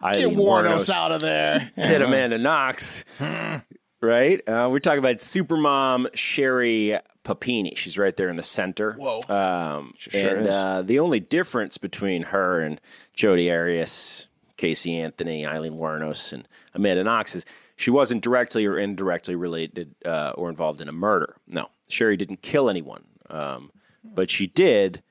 Get 0.00 0.24
Aileen 0.24 0.36
Wuornos 0.36 0.90
out 0.90 1.12
of 1.12 1.20
there. 1.20 1.70
Ted 1.76 2.02
Amanda 2.02 2.38
Knox, 2.38 3.04
right? 4.00 4.48
Uh, 4.48 4.68
we're 4.70 4.80
talking 4.80 4.98
about 4.98 5.16
supermom 5.16 6.08
Sherri 6.14 6.98
Papini. 7.24 7.74
She's 7.74 7.98
right 7.98 8.14
there 8.16 8.28
in 8.28 8.36
the 8.36 8.42
center. 8.42 8.92
Whoa. 8.92 9.20
Um, 9.28 9.94
sure 9.96 10.36
and 10.36 10.46
uh, 10.46 10.82
the 10.82 10.98
only 10.98 11.20
difference 11.20 11.78
between 11.78 12.24
her 12.24 12.60
and 12.60 12.80
Jodi 13.14 13.50
Arias, 13.50 14.28
Casey 14.56 14.98
Anthony, 14.98 15.46
Aileen 15.46 15.74
Wuornos, 15.74 16.32
and 16.32 16.46
Amanda 16.74 17.02
Knox 17.02 17.34
is 17.34 17.46
she 17.76 17.90
wasn't 17.90 18.22
directly 18.22 18.66
or 18.66 18.78
indirectly 18.78 19.34
related 19.34 19.94
uh, 20.04 20.32
or 20.36 20.48
involved 20.48 20.80
in 20.80 20.88
a 20.88 20.92
murder. 20.92 21.36
No, 21.48 21.70
Sherri 21.88 22.16
didn't 22.16 22.42
kill 22.42 22.70
anyone, 22.70 23.04
um, 23.34 23.70
but 24.02 24.30
she 24.30 24.46
did. 24.46 25.02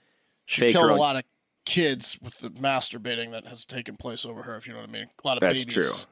She 0.46 0.72
killed 0.72 0.90
a 0.92 0.96
lot 0.96 1.16
of 1.16 1.24
kids 1.66 2.18
with 2.22 2.38
the 2.40 2.50
masturbating 2.50 3.32
that 3.32 3.48
has 3.48 3.66
taken 3.66 3.96
place 3.96 4.26
over 4.26 4.44
her, 4.44 4.56
if 4.56 4.68
you 4.68 4.74
know 4.74 4.80
what 4.80 4.90
I 4.90 4.92
mean. 4.92 5.08
A 5.24 5.28
lot 5.28 5.38
of 5.38 5.42
That's 5.42 5.66
babies. 5.66 5.74
true. 5.74 6.06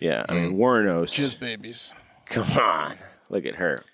Yeah, 0.00 0.24
I 0.28 0.34
mean 0.34 0.54
Wuornos. 0.56 1.14
Jizz 1.14 1.38
babies. 1.38 1.92
Come 2.26 2.46
on. 2.58 2.94
Look 3.28 3.44
at 3.44 3.56
her. 3.56 3.84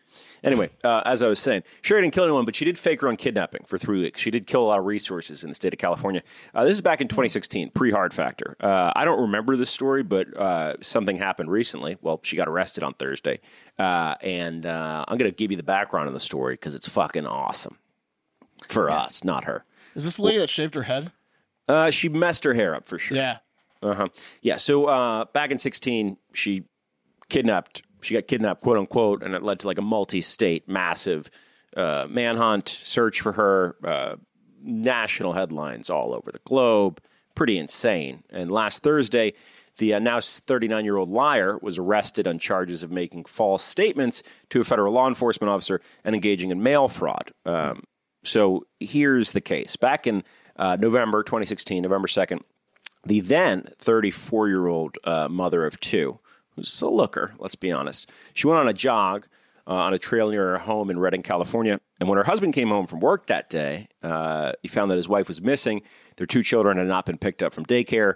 Anyway, 0.45 0.71
uh, 0.85 1.03
as 1.05 1.23
I 1.23 1.29
was 1.29 1.39
saying, 1.39 1.63
Sherri 1.83 2.03
didn't 2.03 2.15
kill 2.15 2.25
anyone, 2.25 2.45
but 2.45 2.55
she 2.55 2.65
did 2.65 2.79
fake 2.79 3.01
her 3.01 3.09
own 3.09 3.17
kidnapping 3.17 3.65
for 3.67 3.79
three 3.79 4.01
weeks. 4.03 4.21
She 4.21 4.31
did 4.31 4.47
kill 4.47 4.63
a 4.63 4.67
lot 4.67 4.79
of 4.79 4.85
resources 4.85 5.43
in 5.43 5.51
the 5.51 5.55
state 5.55 5.73
of 5.73 5.79
California. 5.79 6.23
Uh, 6.55 6.65
this 6.65 6.75
is 6.75 6.81
back 6.83 7.01
in 7.01 7.09
2016, 7.09 7.71
pre 7.71 7.91
Hard 7.91 8.13
Factor. 8.13 8.57
Uh, 8.61 8.93
I 8.95 9.05
don't 9.05 9.21
remember 9.21 9.57
this 9.57 9.71
story, 9.71 10.03
but 10.03 10.37
uh, 10.37 10.75
something 10.81 11.17
happened 11.17 11.51
recently. 11.51 11.97
Well, 12.03 12.21
she 12.23 12.37
got 12.37 12.49
arrested 12.49 12.83
on 12.83 12.93
Thursday. 12.95 13.41
Uh, 13.79 14.15
and 14.21 14.67
uh, 14.67 15.05
I'm 15.09 15.19
going 15.19 15.31
to 15.31 15.37
give 15.37 15.51
you 15.51 15.57
the 15.57 15.63
background 15.63 16.09
of 16.09 16.15
the 16.15 16.21
story 16.21 16.55
because 16.55 16.75
it's 16.75 16.89
fucking 16.89 17.27
awesome 17.27 17.79
for 18.69 18.91
us, 18.91 19.25
not 19.25 19.45
her. 19.45 19.65
Is 19.95 20.05
this 20.05 20.17
the 20.17 20.23
lady 20.23 20.39
that 20.39 20.51
shaved 20.51 20.75
her 20.75 20.83
head? 20.85 21.13
Uh, 21.69 21.91
she 21.91 22.09
messed 22.09 22.45
her 22.45 22.55
hair 22.55 22.75
up 22.75 22.89
for 22.89 22.99
sure. 22.99 23.17
Yeah. 23.17 23.39
Uh 23.83 23.95
huh. 23.95 24.09
Yeah. 24.43 24.57
So 24.57 24.87
uh, 24.87 25.25
back 25.27 25.51
in 25.51 25.59
16, 25.59 26.17
she 26.33 26.65
kidnapped. 27.29 27.83
She 28.07 28.15
got 28.15 28.29
kidnapped, 28.29 28.63
quote 28.63 28.79
unquote, 28.79 29.23
and 29.23 29.35
it 29.35 29.43
led 29.43 29.61
to 29.61 29.67
like 29.67 29.79
a 29.79 29.83
multi-state, 29.83 30.69
massive 30.69 31.29
uh, 31.77 32.07
manhunt, 32.09 32.69
search 32.69 33.21
for 33.21 33.33
her, 33.33 33.77
uh, 33.85 34.17
national 34.63 35.33
headlines 35.33 35.91
all 35.91 36.15
over 36.15 36.31
the 36.31 36.41
globe. 36.45 37.01
Pretty 37.35 37.59
insane. 37.59 38.23
And 38.31 38.51
last 38.51 38.83
Thursday, 38.83 39.35
the 39.79 39.95
uh, 39.95 39.99
now 39.99 40.19
39-year-old 40.19 41.11
liar 41.11 41.59
was 41.61 41.79
arrested 41.79 42.27
on 42.27 42.39
charges 42.39 42.83
of 42.83 42.91
making 42.91 43.25
false 43.25 43.63
statements 43.63 44.23
to 44.51 44.61
a 44.61 44.65
federal 44.65 44.93
law 44.93 45.07
enforcement 45.07 45.51
officer 45.51 45.81
and 46.05 46.15
engaging 46.15 46.51
in 46.51 46.63
mail 46.63 46.89
fraud. 46.89 47.33
Um, 47.45 47.85
so 48.25 48.67
here's 48.81 49.33
the 49.33 49.41
case. 49.41 49.77
Back 49.77 50.07
in 50.07 50.25
uh, 50.57 50.77
November 50.81 51.23
2016, 51.23 51.83
November 51.83 52.09
2nd, 52.09 52.41
the 53.05 53.21
then 53.21 53.69
34 53.79 54.49
year 54.49 54.67
old 54.67 54.99
uh, 55.05 55.29
mother 55.29 55.65
of 55.65 55.79
two, 55.81 56.19
who's 56.57 56.81
a 56.83 56.89
looker, 56.89 57.33
let's 57.39 57.55
be 57.55 57.71
honest, 57.71 58.11
she 58.35 58.47
went 58.47 58.59
on 58.59 58.69
a 58.69 58.73
jog 58.73 59.27
uh, 59.69 59.73
on 59.75 59.95
a 59.95 59.99
trail 59.99 60.31
near 60.31 60.49
her 60.51 60.59
home 60.59 60.91
in 60.91 60.99
Redding, 60.99 61.23
California. 61.23 61.81
And 62.01 62.09
when 62.09 62.17
her 62.19 62.25
husband 62.25 62.55
came 62.55 62.69
home 62.69 62.87
from 62.87 63.01
work 63.01 63.27
that 63.27 63.51
day, 63.51 63.89
uh, 64.03 64.53
he 64.63 64.69
found 64.69 64.91
that 64.91 64.97
his 64.97 65.09
wife 65.09 65.29
was 65.29 65.41
missing. 65.43 65.83
Their 66.17 66.27
two 66.27 66.43
children 66.43 66.79
had 66.79 66.87
not 66.87 67.05
been 67.07 67.19
picked 67.19 67.43
up 67.43 67.53
from 67.53 67.65
daycare. 67.67 68.15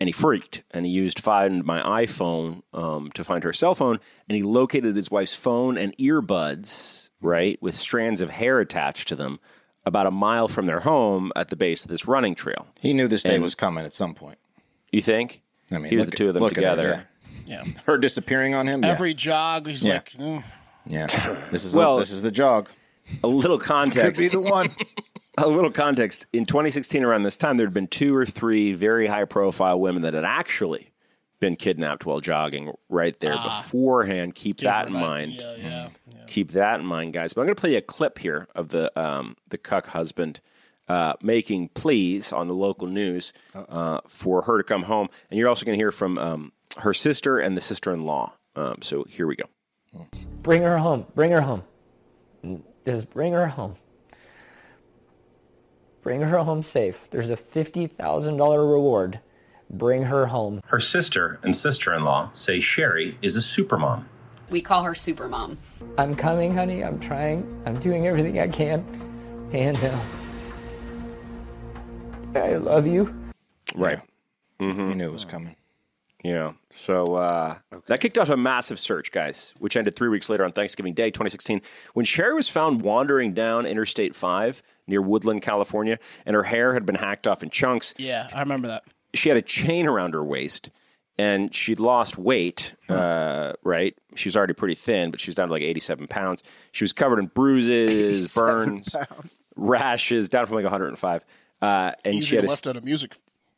And 0.00 0.08
he 0.08 0.12
freaked 0.12 0.64
and 0.72 0.84
he 0.84 0.90
used 0.90 1.20
Find 1.20 1.64
My 1.64 1.80
iPhone 2.04 2.62
um, 2.72 3.12
to 3.12 3.22
find 3.22 3.44
her 3.44 3.52
cell 3.52 3.74
phone. 3.76 4.00
And 4.28 4.36
he 4.36 4.42
located 4.42 4.96
his 4.96 5.08
wife's 5.10 5.34
phone 5.34 5.78
and 5.78 5.96
earbuds, 5.98 7.10
right, 7.20 7.60
with 7.62 7.74
strands 7.76 8.20
of 8.20 8.30
hair 8.30 8.58
attached 8.60 9.06
to 9.08 9.16
them 9.16 9.38
about 9.86 10.06
a 10.06 10.10
mile 10.10 10.48
from 10.48 10.66
their 10.66 10.80
home 10.80 11.30
at 11.36 11.48
the 11.48 11.56
base 11.56 11.84
of 11.84 11.90
this 11.90 12.06
running 12.08 12.34
trail. 12.34 12.66
He 12.80 12.92
knew 12.92 13.06
this 13.06 13.22
day 13.22 13.34
And- 13.34 13.42
was 13.42 13.54
coming 13.54 13.84
at 13.84 13.94
some 13.94 14.14
point. 14.14 14.38
You 14.90 15.00
think? 15.02 15.42
I 15.70 15.78
mean, 15.78 15.90
here's 15.90 16.06
look 16.06 16.10
the 16.10 16.16
two 16.16 16.24
at- 16.24 16.28
of 16.30 16.34
them 16.34 16.44
at 16.44 16.50
her, 16.50 16.54
together. 16.54 17.08
Yeah. 17.46 17.64
Her 17.86 17.98
disappearing 17.98 18.54
on 18.54 18.66
him. 18.66 18.82
Yeah. 18.82 18.90
Every 18.90 19.14
jog, 19.14 19.66
he's 19.66 19.84
Yeah. 19.84 19.94
like, 19.94 20.10
mm. 20.12 20.44
yeah. 20.86 21.06
This 21.50 21.64
is 21.64 21.74
Well- 21.74 21.96
the, 21.96 22.02
this 22.02 22.10
is 22.12 22.22
the 22.22 22.30
jog. 22.32 22.68
A 23.22 23.28
little 23.28 23.58
context. 23.58 24.20
Could 24.20 24.30
context. 24.30 24.32
be 24.32 24.36
the 24.36 24.40
one. 24.40 24.70
a 25.38 25.46
little 25.46 25.70
context. 25.70 26.26
In 26.32 26.46
2016, 26.46 27.04
around 27.04 27.22
this 27.24 27.36
time, 27.36 27.56
there 27.58 27.66
had 27.66 27.74
been 27.74 27.86
two 27.86 28.14
or 28.16 28.24
three 28.24 28.72
very 28.72 29.06
high-profile 29.06 29.78
women 29.78 30.02
that 30.02 30.14
had 30.14 30.24
actually 30.24 30.90
been 31.40 31.54
kidnapped 31.56 32.06
while 32.06 32.20
jogging 32.20 32.72
right 32.88 33.18
there 33.20 33.36
beforehand. 33.42 34.34
Keep 34.34 34.58
that 34.58 34.86
in 34.86 34.94
mind. 34.94 35.32
idea, 35.32 35.56
Yeah. 35.58 35.88
yeah. 36.14 36.24
Keep 36.26 36.52
that 36.52 36.80
in 36.80 36.86
mind, 36.86 37.12
guys. 37.12 37.34
But 37.34 37.42
I'm 37.42 37.46
going 37.48 37.56
to 37.56 37.60
play 37.60 37.72
you 37.72 37.78
a 37.78 37.82
clip 37.82 38.18
here 38.18 38.48
of 38.54 38.68
the 38.70 38.90
um, 38.98 39.36
the 39.48 39.58
cuck 39.58 39.88
husband 39.88 40.40
uh, 40.88 41.14
making 41.20 41.68
pleas 41.70 42.32
on 42.32 42.48
the 42.48 42.54
local 42.54 42.86
news 42.86 43.32
uh, 43.54 44.00
for 44.08 44.42
her 44.42 44.56
to 44.58 44.64
come 44.64 44.82
home, 44.84 45.08
and 45.30 45.38
you're 45.38 45.48
also 45.48 45.66
going 45.66 45.76
to 45.76 45.82
hear 45.82 45.92
from 45.92 46.16
um, 46.16 46.52
her 46.78 46.92
sister 46.92 47.38
and 47.38 47.56
the 47.56 47.60
sister-in-law. 47.60 48.32
Um, 48.56 48.76
so 48.82 49.04
here 49.04 49.26
we 49.26 49.36
go. 49.36 49.44
Bring 50.42 50.62
her 50.62 50.78
home. 50.78 51.06
Bring 51.14 51.30
her 51.30 51.42
home. 51.42 51.64
Just 52.84 53.10
bring 53.10 53.32
her 53.32 53.48
home. 53.48 53.76
Bring 56.02 56.20
her 56.20 56.38
home 56.38 56.62
safe. 56.62 57.08
There's 57.10 57.30
a 57.30 57.36
$50,000 57.36 58.70
reward. 58.70 59.20
Bring 59.70 60.02
her 60.02 60.26
home. 60.26 60.60
Her 60.66 60.80
sister 60.80 61.40
and 61.42 61.56
sister-in-law 61.56 62.30
say 62.34 62.60
Sherri 62.60 63.16
is 63.22 63.36
a 63.36 63.40
supermom. 63.40 64.04
We 64.50 64.60
call 64.60 64.82
her 64.82 64.92
Supermom. 64.92 65.56
I'm 65.96 66.14
coming, 66.14 66.54
honey. 66.54 66.84
I'm 66.84 67.00
trying. 67.00 67.46
I'm 67.64 67.80
doing 67.80 68.06
everything 68.06 68.38
I 68.38 68.48
can. 68.48 68.84
And 69.52 69.76
uh, 69.82 70.00
I 72.34 72.54
love 72.56 72.86
you. 72.86 73.14
Right. 73.74 74.00
He 74.58 74.66
knew 74.66 75.08
it 75.08 75.12
was 75.12 75.24
coming. 75.24 75.56
Yeah. 76.24 76.52
So 76.70 77.16
uh, 77.16 77.58
that 77.86 78.00
kicked 78.00 78.16
off 78.16 78.30
a 78.30 78.36
massive 78.36 78.80
search, 78.80 79.12
guys, 79.12 79.52
which 79.58 79.76
ended 79.76 79.94
three 79.94 80.08
weeks 80.08 80.30
later 80.30 80.44
on 80.44 80.52
Thanksgiving 80.52 80.94
Day, 80.94 81.10
2016, 81.10 81.60
when 81.92 82.06
Sherri 82.06 82.34
was 82.34 82.48
found 82.48 82.80
wandering 82.80 83.34
down 83.34 83.66
Interstate 83.66 84.16
5 84.16 84.62
near 84.86 85.02
Woodland, 85.02 85.42
California, 85.42 85.98
and 86.24 86.34
her 86.34 86.44
hair 86.44 86.72
had 86.72 86.86
been 86.86 86.94
hacked 86.94 87.26
off 87.26 87.42
in 87.42 87.50
chunks. 87.50 87.94
Yeah, 87.98 88.28
I 88.34 88.40
remember 88.40 88.68
that. 88.68 88.84
She 89.12 89.28
had 89.28 89.36
a 89.36 89.42
chain 89.42 89.86
around 89.86 90.14
her 90.14 90.24
waist, 90.24 90.70
and 91.18 91.54
she'd 91.54 91.78
lost 91.78 92.16
weight, 92.16 92.74
uh, 92.88 93.52
right? 93.62 93.94
She 94.14 94.30
was 94.30 94.36
already 94.36 94.54
pretty 94.54 94.74
thin, 94.76 95.10
but 95.10 95.20
she 95.20 95.28
was 95.28 95.34
down 95.34 95.48
to 95.48 95.52
like 95.52 95.62
87 95.62 96.08
pounds. 96.08 96.42
She 96.72 96.84
was 96.84 96.94
covered 96.94 97.18
in 97.18 97.26
bruises, 97.26 98.34
burns, 98.34 98.96
rashes, 99.56 100.30
down 100.30 100.46
from 100.46 100.56
like 100.56 100.64
105. 100.64 101.24
Uh, 101.60 101.92
and 102.04 102.14
Easy 102.14 102.26
she 102.26 102.36
had 102.36 102.42
to 102.42 102.48
a, 102.48 102.50
left 102.50 102.66
at 102.66 102.76
a 102.78 102.80
music 102.80 103.14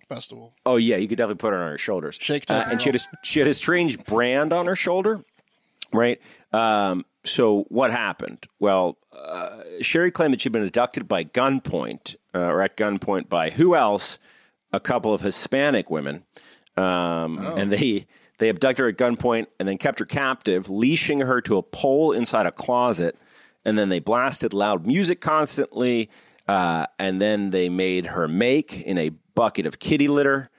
festival. 0.08 0.54
Oh 0.64 0.76
yeah, 0.76 0.96
you 0.96 1.08
could 1.08 1.18
definitely 1.18 1.40
put 1.40 1.54
it 1.54 1.60
on 1.60 1.70
her 1.70 1.78
shoulders. 1.78 2.18
Shake, 2.20 2.50
uh, 2.50 2.64
and 2.70 2.80
she 2.80 2.88
had 2.88 2.96
a, 2.96 2.98
she 3.22 3.38
had 3.40 3.48
a 3.48 3.54
strange 3.54 4.02
brand 4.04 4.52
on 4.52 4.66
her 4.66 4.76
shoulder, 4.76 5.24
right? 5.92 6.20
Um, 6.52 7.04
so 7.24 7.62
what 7.68 7.90
happened? 7.90 8.46
Well, 8.58 8.98
uh, 9.12 9.62
Sherri 9.80 10.10
claimed 10.10 10.32
that 10.34 10.40
she'd 10.40 10.52
been 10.52 10.64
abducted 10.64 11.08
by 11.08 11.24
gunpoint, 11.24 12.16
uh, 12.34 12.38
or 12.38 12.62
at 12.62 12.76
gunpoint 12.76 13.28
by 13.28 13.50
who 13.50 13.74
else? 13.74 14.18
A 14.72 14.80
couple 14.80 15.14
of 15.14 15.22
Hispanic 15.22 15.90
women, 15.90 16.24
um, 16.76 17.38
and 17.38 17.72
they 17.72 18.06
they 18.38 18.48
abducted 18.48 18.82
her 18.82 18.88
at 18.88 18.96
gunpoint 18.96 19.46
and 19.58 19.68
then 19.68 19.78
kept 19.78 20.00
her 20.00 20.04
captive, 20.04 20.68
leashing 20.68 21.20
her 21.20 21.40
to 21.42 21.56
a 21.56 21.62
pole 21.62 22.12
inside 22.12 22.46
a 22.46 22.52
closet, 22.52 23.16
and 23.64 23.78
then 23.78 23.88
they 23.88 24.00
blasted 24.00 24.52
loud 24.52 24.86
music 24.86 25.20
constantly. 25.20 26.10
Uh, 26.48 26.86
and 27.00 27.20
then 27.20 27.50
they 27.50 27.68
made 27.68 28.06
her 28.06 28.28
make 28.28 28.80
in 28.82 28.98
a 28.98 29.10
bucket 29.36 29.66
of 29.66 29.78
kitty 29.78 30.08
litter. 30.08 30.50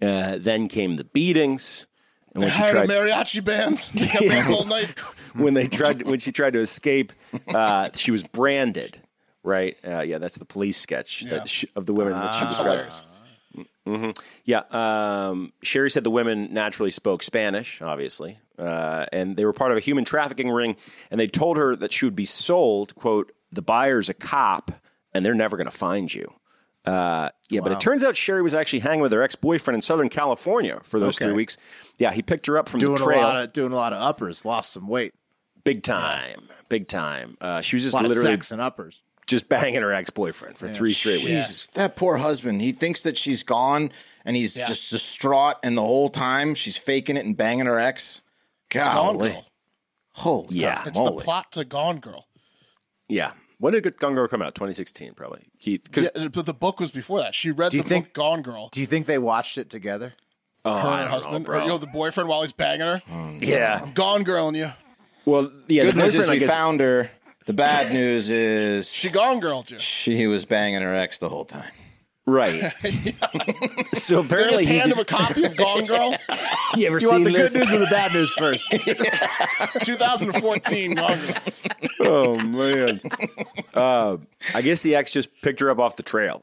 Uh, 0.00 0.36
then 0.40 0.66
came 0.66 0.96
the 0.96 1.04
beatings. 1.04 1.86
And 2.34 2.42
They 2.42 2.46
when 2.46 2.52
she 2.52 2.58
hired 2.58 2.72
tried, 2.72 2.90
a 2.90 2.92
mariachi 2.92 3.44
band. 3.44 3.78
Kept 3.96 4.50
all 4.50 4.64
night. 4.64 4.98
when 5.34 5.54
they 5.54 5.68
tried, 5.68 6.02
when 6.02 6.18
she 6.18 6.32
tried 6.32 6.54
to 6.54 6.58
escape, 6.58 7.12
uh, 7.54 7.90
she 7.94 8.10
was 8.10 8.24
branded. 8.24 9.00
Right? 9.44 9.76
Uh, 9.86 10.00
yeah, 10.00 10.18
that's 10.18 10.38
the 10.38 10.44
police 10.44 10.76
sketch 10.76 11.20
that 11.22 11.48
she, 11.48 11.68
of 11.76 11.86
the 11.86 11.92
women 11.92 12.14
that 12.14 12.34
she 12.34 12.44
described. 12.46 13.06
Hilarious. 13.84 14.18
Yeah. 14.44 14.62
Um, 14.70 15.52
Sherri 15.62 15.90
said 15.90 16.04
the 16.04 16.10
women 16.10 16.52
naturally 16.54 16.90
spoke 16.90 17.22
Spanish, 17.22 17.82
obviously, 17.82 18.38
uh, 18.58 19.06
and 19.12 19.36
they 19.36 19.44
were 19.44 19.52
part 19.52 19.72
of 19.72 19.76
a 19.76 19.80
human 19.80 20.04
trafficking 20.04 20.48
ring. 20.48 20.76
And 21.10 21.18
they 21.20 21.26
told 21.26 21.56
her 21.56 21.74
that 21.76 21.92
she 21.92 22.04
would 22.04 22.16
be 22.16 22.24
sold. 22.24 22.94
"quote 22.94 23.32
The 23.50 23.62
buyer's 23.62 24.08
a 24.08 24.14
cop, 24.14 24.70
and 25.12 25.26
they're 25.26 25.34
never 25.34 25.56
going 25.56 25.68
to 25.68 25.76
find 25.76 26.12
you." 26.12 26.32
Uh, 26.84 27.28
yeah, 27.48 27.60
but 27.60 27.70
it 27.72 27.78
turns 27.80 28.02
out 28.02 28.16
Sherri 28.16 28.42
was 28.42 28.54
actually 28.54 28.80
hanging 28.80 29.00
with 29.00 29.12
her 29.12 29.22
ex 29.22 29.34
boyfriend 29.36 29.76
in 29.76 29.82
Southern 29.82 30.08
California 30.08 30.80
for 30.82 30.98
those 30.98 31.16
Okay. 31.16 31.26
three 31.26 31.34
weeks. 31.34 31.56
Yeah, 31.98 32.12
he 32.12 32.22
picked 32.22 32.46
her 32.46 32.58
up 32.58 32.68
from 32.68 32.80
doing 32.80 32.96
the 32.96 33.04
a 33.04 33.20
lot 33.22 33.36
of 33.36 33.52
doing 33.52 33.72
a 33.72 33.76
lot 33.76 33.92
of 33.92 34.02
uppers. 34.02 34.44
Lost 34.44 34.72
some 34.72 34.88
weight. 34.88 35.14
big 35.64 35.84
time, 35.84 36.48
big 36.68 36.88
time. 36.88 37.36
Uh, 37.40 37.60
she 37.60 37.76
was 37.76 37.84
A 37.84 37.86
just 37.86 37.94
lot 37.94 38.04
of 38.04 38.08
literally 38.08 38.32
sex 38.32 38.50
and 38.50 38.60
uppers. 38.60 39.02
just 39.28 39.48
banging 39.48 39.80
her 39.82 39.92
ex 39.92 40.10
boyfriend 40.10 40.58
for 40.58 40.66
three 40.66 40.92
straight 40.92 41.22
weeks. 41.24 41.68
That 41.74 41.94
poor 41.94 42.16
husband. 42.16 42.60
He 42.62 42.72
thinks 42.72 43.02
that 43.02 43.16
she's 43.16 43.44
gone 43.44 43.92
and 44.24 44.34
he's 44.36 44.56
Yeah. 44.56 44.66
just 44.66 44.90
distraught, 44.90 45.56
and 45.62 45.78
the 45.78 45.82
whole 45.82 46.10
time 46.10 46.56
she's 46.56 46.76
faking 46.76 47.16
it 47.16 47.24
and 47.24 47.36
banging 47.36 47.66
her 47.66 47.78
ex. 47.78 48.22
Gone 48.70 48.92
Golly. 49.16 49.30
Girl. 49.30 49.46
Holy 50.14 50.56
Yeah. 50.58 50.82
It's 50.86 50.98
moly. 50.98 51.18
the 51.18 51.24
plot 51.24 51.52
to 51.52 51.64
Gone 51.64 52.00
Girl. 52.00 52.26
Yeah. 53.08 53.32
When 53.62 53.74
did 53.74 53.96
Gone 53.96 54.16
Girl 54.16 54.26
come 54.26 54.42
out? 54.42 54.56
2016, 54.56 55.14
probably. 55.14 55.44
Keith, 55.60 55.84
because 55.84 56.08
Yeah, 56.16 56.26
but 56.26 56.46
the 56.46 56.52
book 56.52 56.80
was 56.80 56.90
before 56.90 57.20
that. 57.20 57.32
She 57.32 57.52
read 57.52 57.70
Do 57.70 57.76
you 57.76 57.84
the 57.84 57.88
think- 57.88 58.06
book 58.06 58.14
Gone 58.14 58.42
Girl. 58.42 58.68
Do 58.72 58.80
you 58.80 58.86
think 58.88 59.06
they 59.06 59.18
watched 59.18 59.56
it 59.56 59.70
together? 59.70 60.14
oh, 60.64 60.72
her 60.72 60.78
and 60.78 60.82
don't 60.82 60.98
her 60.98 61.04
know, 61.04 61.10
husband, 61.10 61.44
bro. 61.44 61.58
or 61.58 61.62
you 61.62 61.68
know, 61.68 61.78
the 61.78 61.86
boyfriend 61.86 62.28
while 62.28 62.42
he's 62.42 62.50
banging 62.52 62.80
her. 62.88 63.02
Mm. 63.08 63.38
yeah. 63.46 63.80
I'm 63.84 63.92
gone, 63.92 64.24
girl, 64.24 64.48
and 64.48 64.56
you. 64.56 64.72
Well, 65.24 65.52
yeah. 65.68 65.84
Good 65.84 65.94
the 65.94 66.02
news 66.02 66.14
is 66.16 66.28
we 66.28 66.38
guess, 66.40 66.52
found 66.52 66.80
her. 66.80 67.08
The 67.46 67.52
bad 67.52 67.92
news 67.92 68.30
is 68.30 68.90
She 68.90 69.10
gone, 69.10 69.38
girl, 69.38 69.64
you. 69.68 69.78
she 69.78 70.26
was 70.26 70.44
banging 70.44 70.82
her 70.82 70.92
ex 70.94 71.18
the 71.18 71.28
whole 71.28 71.44
time. 71.44 71.70
Right. 72.32 72.72
so 73.94 74.22
They 74.22 74.26
apparently 74.26 74.64
just 74.64 74.68
he 74.68 74.78
hand 74.78 74.94
just, 74.94 74.96
him 74.96 74.98
a 75.00 75.04
copy 75.04 75.44
of 75.44 75.56
Gone 75.56 75.86
Girl, 75.86 76.16
you 76.76 76.86
ever 76.86 76.98
You 77.00 77.10
want 77.10 77.24
the 77.24 77.30
this? 77.32 77.52
good 77.52 77.60
news 77.68 77.72
or 77.72 77.78
the 77.78 77.86
bad 77.86 78.12
news 78.12 78.30
first? 78.32 78.70
2014 79.84 80.94
Gone 80.94 81.18
Girl. 81.18 81.36
oh 82.00 82.38
man. 82.38 83.00
Uh, 83.74 84.16
I 84.54 84.62
guess 84.62 84.82
the 84.82 84.94
ex 84.96 85.12
just 85.12 85.28
picked 85.42 85.60
her 85.60 85.70
up 85.70 85.78
off 85.78 85.96
the 85.96 86.02
trail, 86.02 86.42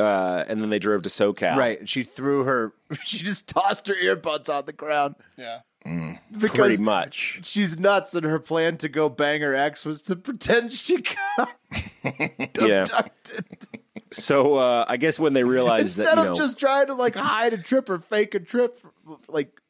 uh, 0.00 0.44
and 0.48 0.60
then 0.62 0.70
they 0.70 0.78
drove 0.78 1.02
to 1.02 1.08
SoCal. 1.08 1.56
right. 1.56 1.88
She 1.88 2.02
threw 2.04 2.44
her. 2.44 2.72
She 3.04 3.18
just 3.24 3.48
tossed 3.48 3.86
her 3.88 3.94
earbuds 3.94 4.48
on 4.52 4.66
the 4.66 4.72
ground 4.72 5.16
Yeah. 5.36 5.60
Because 6.32 6.50
Pretty 6.56 6.82
much. 6.82 7.40
she's 7.42 7.78
nuts, 7.78 8.14
and 8.14 8.24
her 8.24 8.38
plan 8.38 8.76
to 8.78 8.88
go 8.88 9.08
bang 9.08 9.40
her 9.42 9.54
ex 9.54 9.84
was 9.84 10.02
to 10.02 10.16
pretend 10.16 10.72
she 10.72 11.02
got 11.02 11.50
Yeah. 12.60 12.82
abducted 12.82 13.66
So 14.12 14.54
uh, 14.54 14.84
I 14.88 14.96
guess 14.96 15.18
when 15.18 15.32
they 15.32 15.44
realized 15.44 15.98
instead 15.98 16.16
that 16.16 16.22
you 16.22 16.28
of 16.30 16.38
know, 16.38 16.42
just 16.44 16.58
trying 16.58 16.86
to 16.86 16.94
like 16.94 17.14
hide 17.16 17.52
a 17.52 17.58
trip 17.58 17.88
or 17.90 17.98
fake 17.98 18.34
a 18.34 18.40
trip. 18.40 18.78
Like 19.28 19.60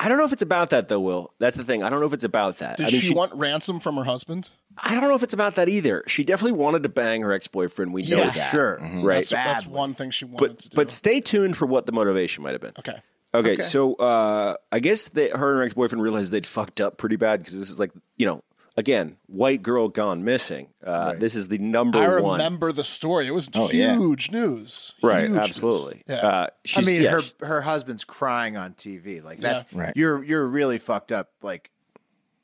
I 0.00 0.08
don't 0.08 0.18
know 0.18 0.24
if 0.24 0.32
it's 0.32 0.42
about 0.42 0.70
that 0.70 0.88
though, 0.88 1.00
Will. 1.00 1.32
That's 1.38 1.56
the 1.56 1.64
thing. 1.64 1.82
I 1.82 1.90
don't 1.90 2.00
know 2.00 2.06
if 2.06 2.12
it's 2.12 2.24
about 2.24 2.58
that. 2.58 2.76
Did 2.76 2.86
I 2.86 2.90
mean, 2.90 3.00
she, 3.00 3.14
want 3.14 3.32
ransom 3.34 3.80
from 3.80 3.96
her 3.96 4.04
husband? 4.04 4.50
I 4.76 4.94
don't 4.94 5.02
know 5.08 5.14
if 5.16 5.22
it's 5.24 5.34
about 5.34 5.56
that 5.56 5.68
either. 5.68 6.04
She 6.06 6.22
definitely 6.22 6.52
wanted 6.58 6.84
to 6.84 6.88
bang 6.88 7.22
her 7.22 7.32
ex 7.32 7.48
boyfriend. 7.48 7.92
We 7.92 8.02
know 8.02 8.18
Yeah. 8.18 8.30
that. 8.30 8.50
sure, 8.52 8.78
Right. 8.80 9.16
That's, 9.28 9.30
that's 9.30 9.66
one 9.66 9.94
thing 9.94 10.10
she 10.12 10.24
wanted 10.24 10.38
But 10.38 10.58
to 10.60 10.68
do. 10.68 10.74
but 10.76 10.90
stay 10.92 11.20
tuned 11.20 11.56
for 11.56 11.66
what 11.66 11.86
the 11.86 11.92
motivation 11.92 12.44
might 12.44 12.52
have 12.52 12.60
been. 12.60 12.74
okay. 12.78 13.00
Okay, 13.34 13.58
so 13.60 13.94
uh, 13.94 14.56
I 14.72 14.80
guess 14.80 15.08
that 15.10 15.36
her 15.36 15.50
and 15.50 15.58
her 15.58 15.62
ex 15.64 15.74
boyfriend 15.74 16.02
realized 16.02 16.32
they'd 16.32 16.46
fucked 16.46 16.80
up 16.80 16.96
pretty 16.96 17.16
bad 17.16 17.40
because 17.40 17.58
this 17.58 17.70
is 17.70 17.78
like 17.78 17.90
you 18.16 18.24
know 18.26 18.42
again 18.76 19.16
white 19.26 19.60
girl 19.62 19.88
gone 19.88 20.24
missing. 20.24 20.68
Uh, 20.84 21.12
This 21.14 21.34
is 21.34 21.48
the 21.48 21.58
number 21.58 21.98
I 21.98 22.20
one. 22.22 22.38
remember 22.38 22.72
the 22.72 22.84
story. 22.84 23.26
It 23.26 23.32
was 23.34 23.50
Oh, 23.54 23.70
yeah. 23.70 23.96
huge 23.96 24.30
news. 24.30 24.94
Right, 25.02 25.22
Huge 25.24 25.30
news. 25.32 25.46
absolutely. 25.48 26.02
Yeah. 26.08 26.14
Uh, 26.16 26.46
I 26.76 26.80
mean, 26.82 27.02
yeah, 27.02 27.10
her 27.10 27.20
she- 27.20 27.32
her 27.40 27.60
husband's 27.60 28.04
crying 28.04 28.56
on 28.56 28.72
TV. 28.74 29.22
Like 29.22 29.40
that's 29.40 29.64
Yeah. 29.72 29.80
Right. 29.80 29.92
You're 29.94 30.22
you're 30.24 30.46
really 30.46 30.78
fucked 30.78 31.12
up. 31.12 31.28
Like 31.42 31.70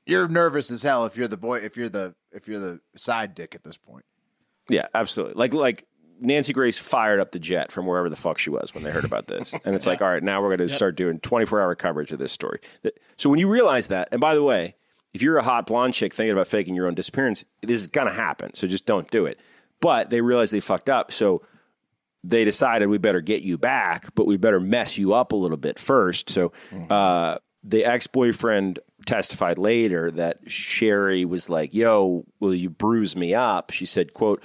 you're 0.07 0.28
nervous 0.28 0.70
as 0.70 0.82
hell 0.82 1.07
if 1.07 1.16
you're 1.16 1.28
the 1.28 1.39
boy 1.39 1.61
if 1.61 1.76
you're 1.78 1.89
the 1.89 2.14
if 2.30 2.47
you're 2.47 2.59
the 2.61 2.80
side 2.95 3.35
dick 3.35 3.55
at 3.55 3.64
this 3.64 3.76
point. 3.78 4.05
yeah, 4.68 4.87
absolutely. 4.95 5.35
Like 5.35 5.55
like 5.55 5.87
Nancy 6.21 6.53
Grace 6.53 6.79
fired 6.79 7.21
up 7.21 7.33
the 7.33 7.39
jet 7.39 7.73
from 7.73 7.87
wherever 7.87 8.09
the 8.09 8.17
fuck 8.17 8.39
she 8.39 8.51
was 8.51 8.73
when 8.75 8.83
they 8.85 8.91
heard 8.91 9.05
about 9.05 9.27
this, 9.27 9.53
and 9.65 9.75
it's 9.75 9.87
like, 9.87 10.01
all 10.03 10.09
right, 10.09 10.23
now 10.23 10.41
we're 10.43 10.57
going 10.57 10.69
to 10.69 10.75
start 10.75 10.97
doing 10.97 11.19
twenty 11.21 11.47
four 11.47 11.61
hour 11.61 11.75
coverage 11.75 12.12
of 12.12 12.19
this 12.19 12.33
story. 12.33 12.61
So 13.17 13.31
when 13.31 13.39
you 13.39 13.49
realize 13.49 13.89
that, 13.89 14.09
and 14.12 14.21
by 14.21 14.35
the 14.35 14.43
way, 14.43 14.75
if 15.12 15.23
you're 15.23 15.37
a 15.39 15.43
hot 15.43 15.67
blonde 15.67 15.95
chick 15.95 16.12
thinking 16.15 16.33
about 16.33 16.47
faking 16.47 16.75
your 16.75 16.87
own 16.87 16.95
disappearance, 16.95 17.45
this 17.62 17.81
is 17.81 17.87
going 17.87 18.09
to 18.09 18.12
happen. 18.12 18.55
So 18.55 18.67
just 18.67 18.87
don't 18.87 19.11
do 19.11 19.27
it. 19.27 19.39
But 19.81 20.11
they 20.11 20.21
realized 20.21 20.53
they 20.53 20.61
fucked 20.61 20.89
up, 20.89 21.12
so 21.12 21.43
they 22.23 22.45
decided 22.45 22.89
we 22.89 22.99
better 22.99 23.21
get 23.21 23.43
you 23.43 23.59
back, 23.59 24.15
but 24.15 24.27
we 24.27 24.37
better 24.37 24.61
mess 24.61 24.97
you 24.97 25.12
up 25.12 25.33
a 25.33 25.37
little 25.37 25.59
bit 25.59 25.79
first. 25.79 26.31
So 26.31 26.53
uh, 26.91 27.39
the 27.62 27.85
ex 27.85 28.07
boyfriend 28.07 28.79
testified 29.05 29.59
later 29.59 30.11
that 30.12 30.39
Sherri 30.47 31.25
was 31.25 31.51
like, 31.51 31.75
"Yo, 31.75 32.25
will 32.41 32.55
you 32.55 32.71
bruise 32.71 33.15
me 33.15 33.35
up?" 33.35 33.71
She 33.73 33.85
said, 33.85 34.15
"quote 34.15 34.43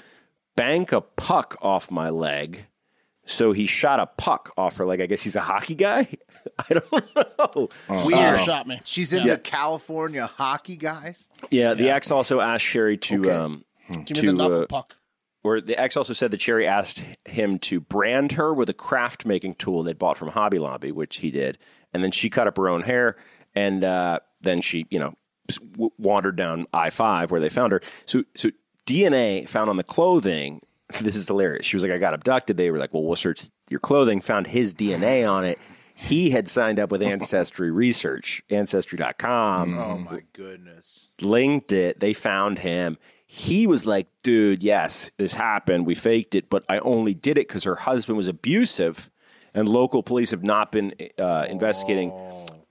Bank 0.59 0.91
a 0.91 1.01
puck 1.01 1.57
off 1.61 1.89
my 1.91 2.09
leg." 2.09 2.65
So 3.25 3.51
he 3.51 3.67
shot 3.67 3.99
a 3.99 4.07
puck 4.07 4.51
off 4.57 4.77
her 4.77 4.85
leg. 4.87 5.01
I 5.01 5.05
guess 5.05 5.21
he's 5.21 5.35
a 5.35 5.41
hockey 5.41 5.75
guy. 5.75 6.07
I 6.69 6.73
don't 6.73 6.91
know. 6.91 7.69
Weird. 8.05 8.39
shot 8.39 8.65
me. 8.65 8.81
She's 8.83 9.13
into 9.13 9.37
California 9.37 10.25
hockey 10.25 10.75
guys. 10.75 11.27
Yeah, 11.51 11.75
the 11.75 11.91
ex 11.91 12.09
also 12.09 12.39
asked 12.39 12.65
Sherri 12.65 12.97
to 12.97 13.25
Okay. 13.25 13.31
um, 13.35 13.65
Give 14.05 14.17
me 14.17 14.21
to 14.21 14.27
the 14.27 14.33
knuckle 14.33 14.61
uh, 14.63 14.65
puck. 14.65 14.95
or 15.43 15.61
the 15.61 15.79
ex 15.79 15.95
also 15.95 16.13
said 16.13 16.31
that 16.31 16.41
Sherri 16.41 16.65
asked 16.65 17.03
him 17.25 17.59
to 17.59 17.79
brand 17.79 18.31
her 18.31 18.51
with 18.51 18.67
a 18.69 18.73
craft 18.73 19.27
making 19.27 19.55
tool 19.55 19.83
they'd 19.83 19.99
bought 19.99 20.17
from 20.17 20.29
Hobby 20.29 20.57
Lobby, 20.57 20.91
which 20.91 21.17
he 21.17 21.29
did, 21.29 21.59
and 21.93 22.03
then 22.03 22.09
she 22.11 22.31
cut 22.31 22.47
up 22.47 22.57
her 22.57 22.67
own 22.67 22.81
hair, 22.81 23.15
and 23.53 23.83
uh, 23.83 24.21
then 24.41 24.61
she, 24.61 24.87
you 24.89 24.97
know, 24.97 25.13
wandered 25.99 26.35
down 26.35 26.65
I 26.73 26.89
five 26.89 27.29
where 27.29 27.39
they 27.39 27.49
found 27.49 27.73
her. 27.73 27.81
So, 28.07 28.23
so 28.35 28.49
DNA 28.89 29.47
found 29.47 29.69
on 29.69 29.77
the 29.77 29.83
clothing. 29.83 30.61
This 31.01 31.15
is 31.15 31.27
hilarious. 31.27 31.67
She 31.67 31.75
was 31.75 31.83
like, 31.83 31.91
"I 31.91 31.99
got 31.99 32.15
abducted." 32.15 32.57
They 32.57 32.71
were 32.71 32.79
like, 32.79 32.91
"Well, 32.95 33.03
we'll 33.03 33.15
search 33.15 33.43
your 33.69 33.79
clothing." 33.79 34.21
Found 34.21 34.47
his 34.47 34.73
DNA 34.73 35.29
on 35.31 35.45
it. 35.45 35.59
He 35.93 36.31
had 36.31 36.47
signed 36.47 36.79
up 36.79 36.91
with 36.91 37.03
Ancestry 37.03 37.69
Research, 37.71 38.41
Ancestry.com 38.49 39.77
Oh 39.77 39.97
my 39.99 40.21
goodness. 40.33 41.13
linked 41.21 41.71
it. 41.71 41.99
They 41.99 42.13
found 42.13 42.59
him. 42.59 42.97
He 43.27 43.67
was 43.67 43.85
like, 43.85 44.07
dude, 44.23 44.63
yes, 44.63 45.11
this 45.17 45.33
happened. 45.35 45.85
We 45.85 45.93
faked 45.93 46.33
it, 46.33 46.49
but 46.49 46.63
I 46.67 46.79
only 46.79 47.13
did 47.13 47.37
it 47.37 47.47
because 47.47 47.65
her 47.65 47.75
husband 47.75 48.17
was 48.17 48.27
abusive, 48.27 49.11
and 49.53 49.69
local 49.69 50.01
police 50.01 50.31
have 50.31 50.41
not 50.43 50.71
been 50.71 50.95
uh, 51.19 51.45
investigating 51.49 52.11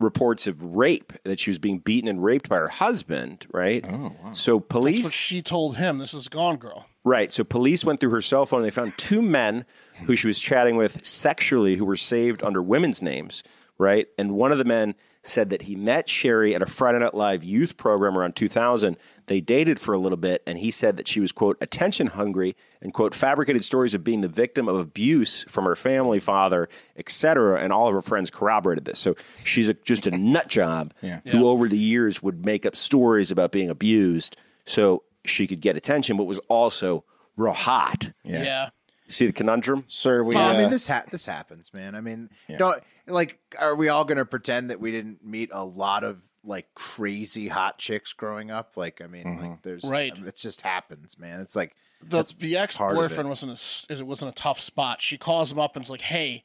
reports 0.01 0.47
of 0.47 0.63
rape 0.63 1.13
that 1.25 1.41
she 1.41 1.51
was 1.51 1.59
being 1.59 1.79
beaten 1.79 2.09
and 2.09 2.23
raped 2.23 2.49
by 2.49 2.57
her 2.57 2.69
husband. 2.69 3.47
Right. 3.53 3.85
Oh, 3.89 4.15
wow. 4.23 4.33
So 4.33 4.59
That's 4.59 4.69
police. 4.69 5.05
what 5.05 5.13
she 5.13 5.43
told 5.43 5.77
him. 5.77 5.99
This 5.99 6.15
is 6.15 6.29
Gone 6.29 6.57
Girl. 6.57 6.87
Right. 7.05 7.33
So 7.33 7.45
police 7.45 7.85
went 7.85 8.01
through 8.01 8.11
her 8.11 8.23
cell 8.23 8.47
phone 8.47 8.61
and 8.61 8.67
they 8.67 8.71
found 8.71 8.97
two 8.97 9.23
men 9.23 9.65
who 10.07 10.15
she 10.17 10.27
was 10.27 10.39
chatting 10.39 10.77
with 10.77 11.05
sexually 11.07 11.77
who 11.77 11.85
were 11.85 11.97
saved 11.97 12.43
under 12.43 12.63
women's 12.63 13.03
names. 13.03 13.43
Right. 13.79 14.07
And 14.19 14.33
one 14.33 14.53
of 14.53 14.59
the 14.59 14.65
men 14.65 14.95
said 15.23 15.51
that 15.51 15.62
he 15.62 15.75
met 15.75 16.09
Sherri 16.09 16.55
at 16.55 16.62
a 16.62 16.66
Friday 16.66 16.99
Night 17.01 17.14
Live 17.14 17.45
youth 17.45 17.77
program 17.77 18.16
around 18.16 18.37
2000. 18.37 18.97
They 19.27 19.41
dated 19.41 19.79
for 19.79 19.93
a 19.93 19.99
little 19.99 20.16
bit 20.16 20.43
and 20.47 20.59
he 20.59 20.71
said 20.71 20.97
that 20.97 21.09
she 21.09 21.21
was, 21.21 21.33
quote, 21.33 21.57
attention 21.61 22.09
hungry 22.09 22.57
and, 22.81 22.95
quote, 22.95 23.14
fabricated 23.14 23.64
stories 23.64 23.95
of 23.95 24.05
being 24.05 24.21
the 24.21 24.29
victim 24.29 24.69
of 24.69 24.79
abuse 24.79 25.45
from 25.45 25.64
her 25.64 25.77
family, 25.77 26.21
father, 26.21 26.69
etc. 26.97 27.62
And 27.62 27.73
all 27.73 27.89
of 27.89 27.95
her 27.95 28.03
friends 28.03 28.31
corroborated 28.31 28.85
this. 28.85 28.99
So 28.99 29.16
she's 29.45 29.69
a, 29.69 29.75
just 29.75 30.07
a 30.07 30.16
nut 30.16 30.49
job 30.49 30.95
who 31.27 31.49
over 31.49 31.69
the 31.69 31.79
years 31.79 32.23
would 32.23 32.45
make 32.45 32.64
up 32.64 32.77
stories 32.77 33.31
about 33.31 33.53
being 33.53 33.71
abused 33.71 34.37
so 34.64 35.03
she 35.25 35.47
could 35.47 35.61
get 35.61 35.77
attention, 35.77 36.16
but 36.16 36.25
was 36.25 36.39
also 36.49 37.05
real 37.37 37.53
hot. 37.53 38.12
Yeah. 38.25 38.71
See 39.09 39.27
the 39.27 39.33
conundrum? 39.33 39.85
Sir, 39.89 40.23
we. 40.23 40.35
Well, 40.35 40.47
I 40.47 40.55
uh, 40.55 40.59
mean, 40.59 40.71
this 40.71 40.87
ha- 40.87 41.05
this 41.11 41.25
happens, 41.25 41.73
man. 41.73 41.95
I 41.95 42.03
mean, 42.03 42.29
don't 42.59 42.83
like. 43.09 43.39
Are 43.59 43.75
we 43.75 43.89
all 43.89 44.05
going 44.05 44.19
to 44.19 44.25
pretend 44.25 44.71
that 44.71 44.81
we 44.81 44.91
didn't 44.93 45.25
meet 45.25 45.51
a 45.53 45.65
lot 45.65 46.05
of 46.05 46.21
like 46.45 46.69
crazy 46.75 47.49
hot 47.49 47.79
chicks 47.79 48.13
growing 48.13 48.51
up? 48.51 48.77
Like, 48.77 49.01
I 49.03 49.07
mean, 49.07 49.41
like 49.41 49.63
there's 49.63 49.85
Right. 49.85 50.13
I 50.13 50.19
mean, 50.19 50.27
it 50.29 50.37
just 50.37 50.61
happens, 50.63 51.19
man. 51.19 51.41
It's 51.41 51.57
like 51.57 51.75
The, 52.01 52.07
that's 52.19 52.33
the 52.33 52.57
ex 52.57 52.79
boyfriend 52.79 53.29
was 53.29 53.43
in 53.43 53.49
a 53.49 53.53
s- 53.53 53.87
it 53.91 54.07
was 54.07 54.23
in 54.23 54.29
a 54.29 54.33
tough 54.33 54.61
spot. 54.61 55.01
She 55.03 55.19
calls 55.19 55.51
him 55.53 55.59
up 55.59 55.75
and 55.77 55.85
is 55.85 55.91
like, 55.91 56.03
"Hey, 56.03 56.45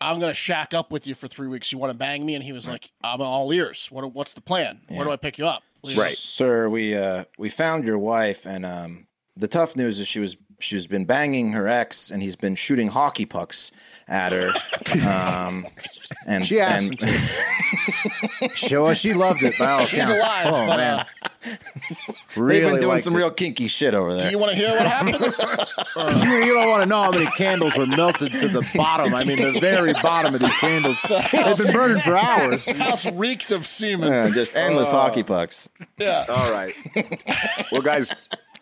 I'm 0.00 0.18
gonna 0.18 0.34
shack 0.34 0.74
up 0.74 0.90
with 0.90 1.06
you 1.06 1.14
for 1.14 1.28
three 1.28 1.46
weeks. 1.46 1.70
You 1.72 1.78
want 1.78 1.90
to 1.92 1.96
bang 1.96 2.24
me?" 2.26 2.34
And 2.34 2.42
he 2.44 2.52
was 2.52 2.68
like, 2.68 2.90
"I'm 3.04 3.20
all 3.20 3.52
ears. 3.52 3.88
What 3.90 4.12
what's 4.12 4.32
the 4.34 4.40
plan? 4.40 4.80
Where 4.88 5.04
do 5.04 5.10
I 5.10 5.16
pick 5.16 5.38
you 5.38 5.46
up?" 5.46 5.62
Please. 5.82 6.18
Sir, 6.18 6.68
we 6.68 6.94
uh 6.96 7.24
we 7.38 7.48
found 7.50 7.84
your 7.84 7.98
wife 7.98 8.44
and 8.46 8.66
um 8.66 9.06
the 9.36 9.48
tough 9.48 9.76
news 9.76 10.00
is 10.00 10.08
she 10.08 10.18
was 10.20 10.36
she's 10.60 10.86
been 10.86 11.04
banging 11.04 11.52
her 11.52 11.66
ex 11.68 12.10
and 12.10 12.22
he's 12.22 12.36
been 12.36 12.54
shooting 12.54 12.88
hockey 12.88 13.26
pucks 13.26 13.70
at 14.08 14.32
her. 14.32 14.52
um 15.46 15.66
and 16.26 16.44
She 16.44 16.60
asked 16.60 16.90
and, 16.90 17.00
him 17.00 17.08
to. 18.40 18.48
she, 18.54 18.76
well, 18.76 18.94
she 18.94 19.14
loved 19.14 19.42
it 19.42 19.54
by 19.58 19.70
all 19.70 19.84
She's 19.84 20.00
accounts. 20.02 20.18
alive, 20.20 20.46
Oh 20.48 20.66
but 20.66 20.76
man, 20.78 20.98
uh, 20.98 21.04
really 22.36 22.60
they've 22.60 22.68
been 22.70 22.76
doing 22.80 22.88
liked 22.88 23.04
some 23.04 23.14
it. 23.14 23.18
real 23.18 23.30
kinky 23.30 23.68
shit 23.68 23.94
over 23.94 24.14
there. 24.14 24.24
do 24.26 24.30
you 24.30 24.38
want 24.38 24.50
to 24.52 24.56
hear 24.58 24.70
what 24.70 24.86
happened? 24.86 25.14
you, 26.24 26.30
you 26.46 26.54
don't 26.54 26.68
want 26.68 26.82
to 26.82 26.86
know 26.88 27.02
how 27.02 27.10
many 27.12 27.26
candles 27.36 27.76
were 27.76 27.86
melted 27.86 28.32
to 28.32 28.48
the 28.48 28.68
bottom. 28.74 29.14
I 29.14 29.24
mean, 29.24 29.36
the 29.40 29.58
very 29.60 29.92
bottom 29.94 30.34
of 30.34 30.40
these 30.40 30.54
candles. 30.56 31.00
They've 31.08 31.56
been 31.56 31.72
burning 31.72 32.02
for 32.02 32.16
hours. 32.16 32.64
the 32.66 32.74
house 32.74 33.06
reeked 33.12 33.50
of 33.52 33.66
semen. 33.66 34.08
Yeah, 34.08 34.30
just 34.30 34.56
endless 34.56 34.90
hockey 34.90 35.22
pucks. 35.22 35.68
Yeah. 35.98 36.26
All 36.28 36.52
right. 36.52 36.74
well, 37.72 37.82
guys, 37.82 38.10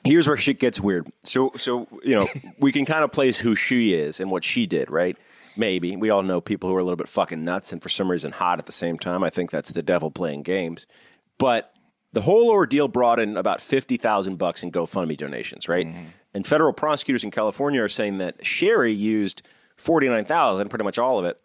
here's 0.09 0.27
where 0.27 0.37
shit 0.37 0.59
gets 0.59 0.81
weird. 0.81 1.07
So, 1.25 1.53
so 1.57 1.87
you 2.03 2.15
know, 2.15 2.29
we 2.59 2.73
can 2.73 2.85
kind 2.85 3.05
of 3.05 3.13
place 3.13 3.39
who 3.39 3.55
she 3.55 3.95
is 3.95 4.21
and 4.21 4.31
what 4.31 4.45
she 4.45 4.67
did, 4.67 4.91
right? 4.91 5.17
Maybe 5.57 5.97
we 5.97 6.11
all 6.11 6.23
know 6.23 6.41
people 6.41 6.69
who 6.71 6.77
are 6.77 6.81
a 6.81 6.85
little 6.85 6.97
bit 6.97 7.09
fucking 7.09 7.45
nuts 7.45 7.73
and 7.73 7.83
for 7.83 7.89
some 7.89 8.11
reason 8.11 8.33
hot 8.33 8.59
at 8.59 8.67
the 8.67 8.73
same 8.73 8.99
time. 8.99 9.25
I 9.25 9.31
think 9.31 9.51
that's 9.51 9.73
the 9.73 9.83
devil 9.83 10.11
playing 10.11 10.43
games. 10.43 10.87
But 11.37 11.73
the 12.13 12.23
whole 12.23 12.51
ordeal 12.51 12.89
brought 12.89 13.19
in 13.19 13.37
about 13.37 13.61
fifty 13.61 13.97
thousand 13.97 14.37
bucks 14.37 14.63
in 14.63 14.73
GoFundMe 14.73 15.17
donations, 15.17 15.69
right? 15.69 15.87
And 16.35 16.47
federal 16.47 16.73
prosecutors 16.73 17.25
in 17.25 17.31
California 17.31 17.83
are 17.83 17.89
saying 17.89 18.19
that 18.19 18.45
Sherri 18.45 18.93
used 18.93 19.43
forty 19.77 20.09
nine 20.09 20.25
thousand, 20.25 20.69
pretty 20.69 20.85
much 20.85 20.99
all 20.99 21.19
of 21.19 21.25
it, 21.25 21.41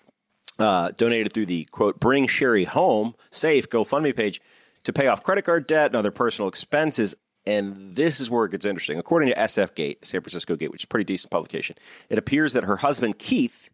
uh, 0.59 0.91
donated 0.91 1.34
through 1.34 1.47
the 1.47 1.66
quote 1.66 1.99
"Bring 1.99 2.28
Sherri 2.28 2.64
Home" 2.66 3.16
safe 3.30 3.70
GoFundMe 3.70 4.16
page 4.16 4.41
to 4.84 4.93
pay 4.93 5.07
off 5.07 5.24
credit 5.24 5.43
card 5.43 5.68
debt 5.68 5.88
and 5.88 5.95
other 5.95 6.11
personal 6.11 6.47
expenses. 6.47 7.16
And 7.46 7.96
this 7.96 8.20
is 8.20 8.30
where 8.30 8.46
it 8.46 8.52
gets 8.52 8.66
interesting. 8.66 8.98
According 8.98 9.30
to 9.30 9.36
SF 9.36 9.76
Gate, 9.76 10.06
San 10.06 10.22
Francisco 10.22 10.56
Gate, 10.56 10.72
which 10.72 10.82
is 10.82 10.86
a 10.86 10.88
pretty 10.88 11.04
decent 11.04 11.32
publication, 11.32 11.76
it 12.10 12.18
appears 12.18 12.54
that 12.54 12.64
her 12.64 12.78
husband 12.78 13.20
Keith 13.20 13.70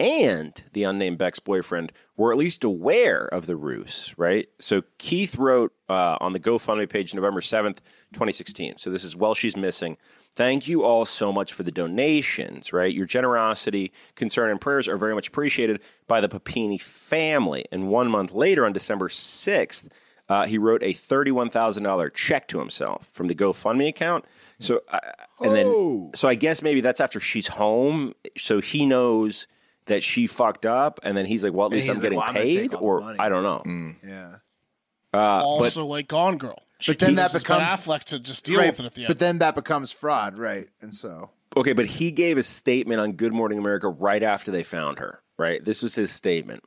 and 0.00 0.64
the 0.72 0.82
unnamed 0.82 1.18
Beck's 1.18 1.38
boyfriend 1.38 1.92
were 2.16 2.32
at 2.32 2.38
least 2.38 2.64
aware 2.64 3.26
of 3.26 3.46
the 3.46 3.54
ruse, 3.54 4.12
right? 4.16 4.48
So 4.58 4.82
Keith 4.98 5.36
wrote 5.36 5.72
uh, 5.88 6.16
on 6.20 6.32
the 6.32 6.40
GoFundMe 6.40 6.88
page 6.88 7.14
November 7.14 7.40
7th, 7.40 7.78
2016. 8.12 8.78
So 8.78 8.90
this 8.90 9.04
is 9.04 9.14
Well 9.14 9.34
She's 9.34 9.56
Missing. 9.56 9.98
Thank 10.34 10.66
you 10.66 10.82
all 10.82 11.04
so 11.04 11.30
much 11.30 11.52
for 11.52 11.62
the 11.62 11.70
donations, 11.70 12.72
right? 12.72 12.92
Your 12.92 13.04
generosity, 13.04 13.92
concern, 14.14 14.50
and 14.50 14.60
prayers 14.60 14.88
are 14.88 14.96
very 14.96 15.14
much 15.14 15.28
appreciated 15.28 15.80
by 16.08 16.20
the 16.20 16.28
Papini 16.28 16.78
family. 16.78 17.66
And 17.70 17.88
one 17.88 18.10
month 18.10 18.32
later, 18.32 18.64
on 18.64 18.72
December 18.72 19.08
6th, 19.08 19.88
uh, 20.32 20.46
he 20.46 20.56
wrote 20.58 20.82
a 20.82 20.92
$31,000 20.94 22.14
check 22.14 22.48
to 22.48 22.58
himself 22.58 23.08
from 23.12 23.26
the 23.26 23.34
GoFundMe 23.34 23.88
account. 23.88 24.24
So, 24.58 24.80
uh, 24.88 24.98
and 25.40 25.54
then, 25.54 26.10
so 26.14 26.28
I 26.28 26.34
guess 26.34 26.62
maybe 26.62 26.80
that's 26.80 27.00
after 27.00 27.20
she's 27.20 27.48
home. 27.48 28.14
So 28.36 28.60
he 28.60 28.86
knows 28.86 29.46
that 29.86 30.02
she 30.02 30.26
fucked 30.26 30.64
up, 30.64 31.00
and 31.02 31.16
then 31.16 31.26
he's 31.26 31.42
like, 31.42 31.52
"Well, 31.52 31.66
at 31.66 31.72
least 31.72 31.88
I'm 31.88 31.96
like, 31.96 32.02
getting 32.02 32.18
"Well, 32.18 32.28
I'm 32.28 32.34
paid," 32.34 32.74
or 32.74 33.00
money. 33.00 33.18
I 33.18 33.28
don't 33.28 33.42
know. 33.42 33.94
Yeah. 34.06 34.36
also, 35.12 35.84
like 35.84 36.08
Gone 36.08 36.38
Girl. 36.38 36.62
She 36.78 36.92
But 36.92 36.98
then 37.00 37.14
that 37.16 37.32
becomes- 37.32 37.70
Affleck 37.70 38.04
to 38.04 38.18
just 38.18 38.44
deal 38.44 38.58
Right, 38.58 38.70
with 38.70 38.80
it 38.80 38.86
at 38.86 38.94
the 38.94 39.02
end. 39.02 39.08
But 39.08 39.18
then 39.20 39.38
that 39.38 39.54
becomes 39.54 39.92
fraud, 39.92 40.38
right? 40.38 40.68
And 40.80 40.92
so 40.94 41.30
Okay, 41.56 41.74
but 41.74 41.86
he 41.86 42.10
gave 42.10 42.38
a 42.38 42.42
statement 42.42 43.00
on 43.00 43.12
Good 43.12 43.32
Morning 43.32 43.58
America 43.58 43.88
right 43.88 44.22
after 44.22 44.50
they 44.50 44.62
found 44.64 44.98
her. 44.98 45.20
Right, 45.38 45.64
this 45.64 45.82
was 45.82 45.94
his 45.94 46.10
statement. 46.12 46.62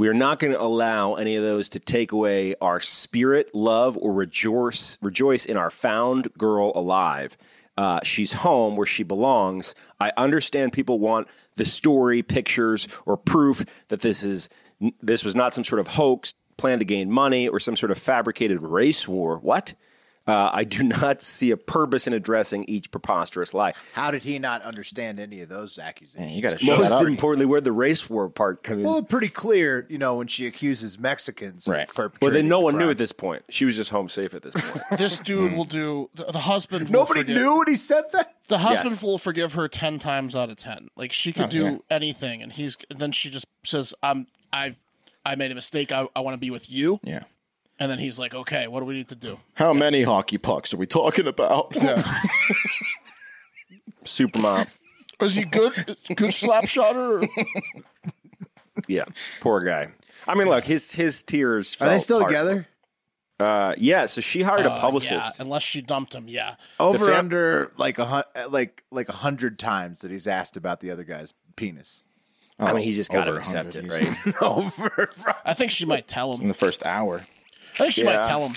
We 0.00 0.08
are 0.08 0.14
not 0.14 0.38
going 0.38 0.54
to 0.54 0.62
allow 0.62 1.16
any 1.16 1.36
of 1.36 1.42
those 1.42 1.68
to 1.68 1.78
take 1.78 2.10
away 2.10 2.54
our 2.58 2.80
spirit, 2.80 3.54
love, 3.54 3.98
or 3.98 4.14
rejoice 4.14 4.96
rejoice 5.02 5.44
in 5.44 5.58
our 5.58 5.68
found 5.68 6.32
girl 6.38 6.72
alive. 6.74 7.36
Uh, 7.76 8.00
she's 8.02 8.32
home 8.32 8.76
where 8.76 8.86
she 8.86 9.02
belongs. 9.02 9.74
I 10.00 10.10
understand 10.16 10.72
people 10.72 10.98
want 10.98 11.28
the 11.56 11.66
story, 11.66 12.22
pictures, 12.22 12.88
or 13.04 13.18
proof 13.18 13.66
that 13.88 14.00
this 14.00 14.22
is 14.22 14.48
this 15.02 15.22
was 15.22 15.36
not 15.36 15.52
some 15.52 15.64
sort 15.64 15.80
of 15.80 15.88
hoax 15.88 16.32
plan 16.56 16.78
to 16.78 16.86
gain 16.86 17.10
money 17.10 17.46
or 17.46 17.60
some 17.60 17.76
sort 17.76 17.92
of 17.92 17.98
fabricated 17.98 18.62
race 18.62 19.06
war. 19.06 19.36
What? 19.36 19.74
Uh, 20.26 20.50
I 20.52 20.64
do 20.64 20.82
not 21.00 21.22
see 21.22 21.50
a 21.50 21.56
purpose 21.56 22.06
in 22.06 22.12
addressing 22.12 22.64
each 22.64 22.90
preposterous 22.90 23.52
lie. 23.54 23.72
how 23.94 24.10
did 24.10 24.22
he 24.22 24.38
not 24.38 24.64
understand 24.64 25.18
any 25.18 25.40
of 25.40 25.48
those 25.48 25.78
accusations? 25.78 26.20
Man, 26.20 26.34
you 26.36 26.42
got 26.42 26.58
to 26.58 26.64
shut 26.64 26.78
Most 26.78 26.92
up. 26.92 27.06
importantly, 27.06 27.46
where'd 27.46 27.64
the 27.64 27.72
race 27.72 28.08
war 28.08 28.28
part 28.28 28.62
come 28.62 28.78
in? 28.80 28.84
well, 28.84 29.02
pretty 29.02 29.28
clear, 29.28 29.86
you 29.88 29.98
know, 29.98 30.16
when 30.16 30.26
she 30.28 30.46
accuses 30.46 30.98
Mexicans 30.98 31.66
Right. 31.66 31.90
of 31.98 32.12
well, 32.22 32.30
then 32.30 32.48
no 32.48 32.58
the 32.58 32.64
one 32.64 32.78
knew 32.78 32.90
at 32.90 32.98
this 32.98 33.12
point. 33.12 33.42
She 33.48 33.64
was 33.64 33.76
just 33.76 33.90
home 33.90 34.08
safe 34.08 34.34
at 34.34 34.42
this 34.42 34.54
point. 34.54 34.84
this 34.98 35.18
dude 35.18 35.54
will 35.56 35.64
do 35.64 36.10
the, 36.14 36.26
the 36.26 36.40
husband. 36.40 36.90
Nobody 36.90 37.20
forgive- 37.20 37.36
knew 37.36 37.58
when 37.58 37.68
he 37.68 37.74
said 37.74 38.04
that. 38.12 38.34
The 38.48 38.58
husband 38.58 38.90
Yes. 38.90 39.02
will 39.02 39.18
forgive 39.18 39.52
her 39.54 39.68
ten 39.68 39.98
times 40.00 40.34
out 40.36 40.50
of 40.50 40.56
ten. 40.56 40.88
Like 40.96 41.12
she 41.12 41.32
could 41.32 41.50
do 41.50 41.62
yeah. 41.64 41.76
anything, 41.88 42.42
and 42.42 42.52
he's 42.52 42.76
and 42.90 42.98
then 42.98 43.12
she 43.12 43.30
just 43.30 43.46
says, 43.64 43.94
"I'm 44.02 44.26
I've 44.52 44.76
I 45.24 45.36
made 45.36 45.52
a 45.52 45.54
mistake. 45.54 45.92
I, 45.92 46.08
I 46.16 46.20
want 46.20 46.34
to 46.34 46.38
be 46.38 46.50
with 46.50 46.68
you." 46.68 46.98
Yeah. 47.04 47.22
And 47.80 47.90
then 47.90 47.98
he's 47.98 48.18
like, 48.18 48.34
"Okay, 48.34 48.68
what 48.68 48.80
do 48.80 48.86
we 48.86 48.94
need 48.94 49.08
to 49.08 49.14
do?" 49.16 49.38
How 49.54 49.72
many 49.72 50.02
hockey 50.02 50.36
pucks 50.38 50.72
are 50.74 50.76
we 50.76 50.86
talking 50.86 51.26
about? 51.26 51.72
Yeah. 51.82 52.02
Supermom. 54.04 54.66
Is 55.20 55.34
he 55.34 55.44
good? 55.44 55.96
good 56.16 56.32
slap 56.32 56.66
shotter? 56.66 57.26
Yeah, 58.88 59.04
poor 59.40 59.60
guy. 59.60 59.88
I 60.26 60.34
mean, 60.34 60.48
look, 60.48 60.64
his 60.64 60.92
his 60.92 61.22
tears. 61.22 61.76
Are 61.80 61.84
they 61.84 61.90
felt 61.94 62.02
still 62.02 62.18
hard. 62.20 62.30
together? 62.30 62.66
Uh, 63.38 63.74
yeah. 63.76 64.06
So 64.06 64.22
she 64.22 64.40
hired 64.42 64.64
a 64.64 64.70
Uh, 64.70 64.74
yeah, 64.76 64.80
publicist. 64.80 65.38
unless 65.40 65.62
she 65.64 65.82
dumped 65.82 66.14
him. 66.14 66.28
Yeah. 66.28 66.54
Over 66.78 67.06
fam- 67.08 67.16
under 67.16 67.72
like 67.76 67.98
a 67.98 68.06
hun- 68.06 68.24
like 68.48 68.84
like 68.90 69.08
a 69.10 69.16
hundred 69.16 69.58
times 69.58 70.00
that 70.00 70.10
he's 70.10 70.26
asked 70.26 70.56
about 70.56 70.80
the 70.80 70.90
other 70.90 71.04
guy's 71.04 71.34
penis. 71.56 72.04
I 72.58 72.72
mean, 72.72 72.84
he's 72.84 72.96
just 72.96 73.12
got 73.12 73.24
to 73.24 73.30
over 73.30 73.38
accept 73.38 73.74
it, 73.74 73.84
he's- 73.84 74.16
right? 74.26 74.42
Over. 74.42 75.10
I 75.44 75.52
think 75.52 75.72
she 75.72 75.84
might 75.84 76.08
tell 76.08 76.32
him. 76.32 76.42
In 76.42 76.48
the 76.48 76.54
first 76.54 76.86
hour. 76.86 77.22
I 77.74 77.78
think 77.78 77.92
she 77.92 78.04
Yeah. 78.04 78.16
might 78.22 78.28
tell 78.28 78.48
him 78.48 78.54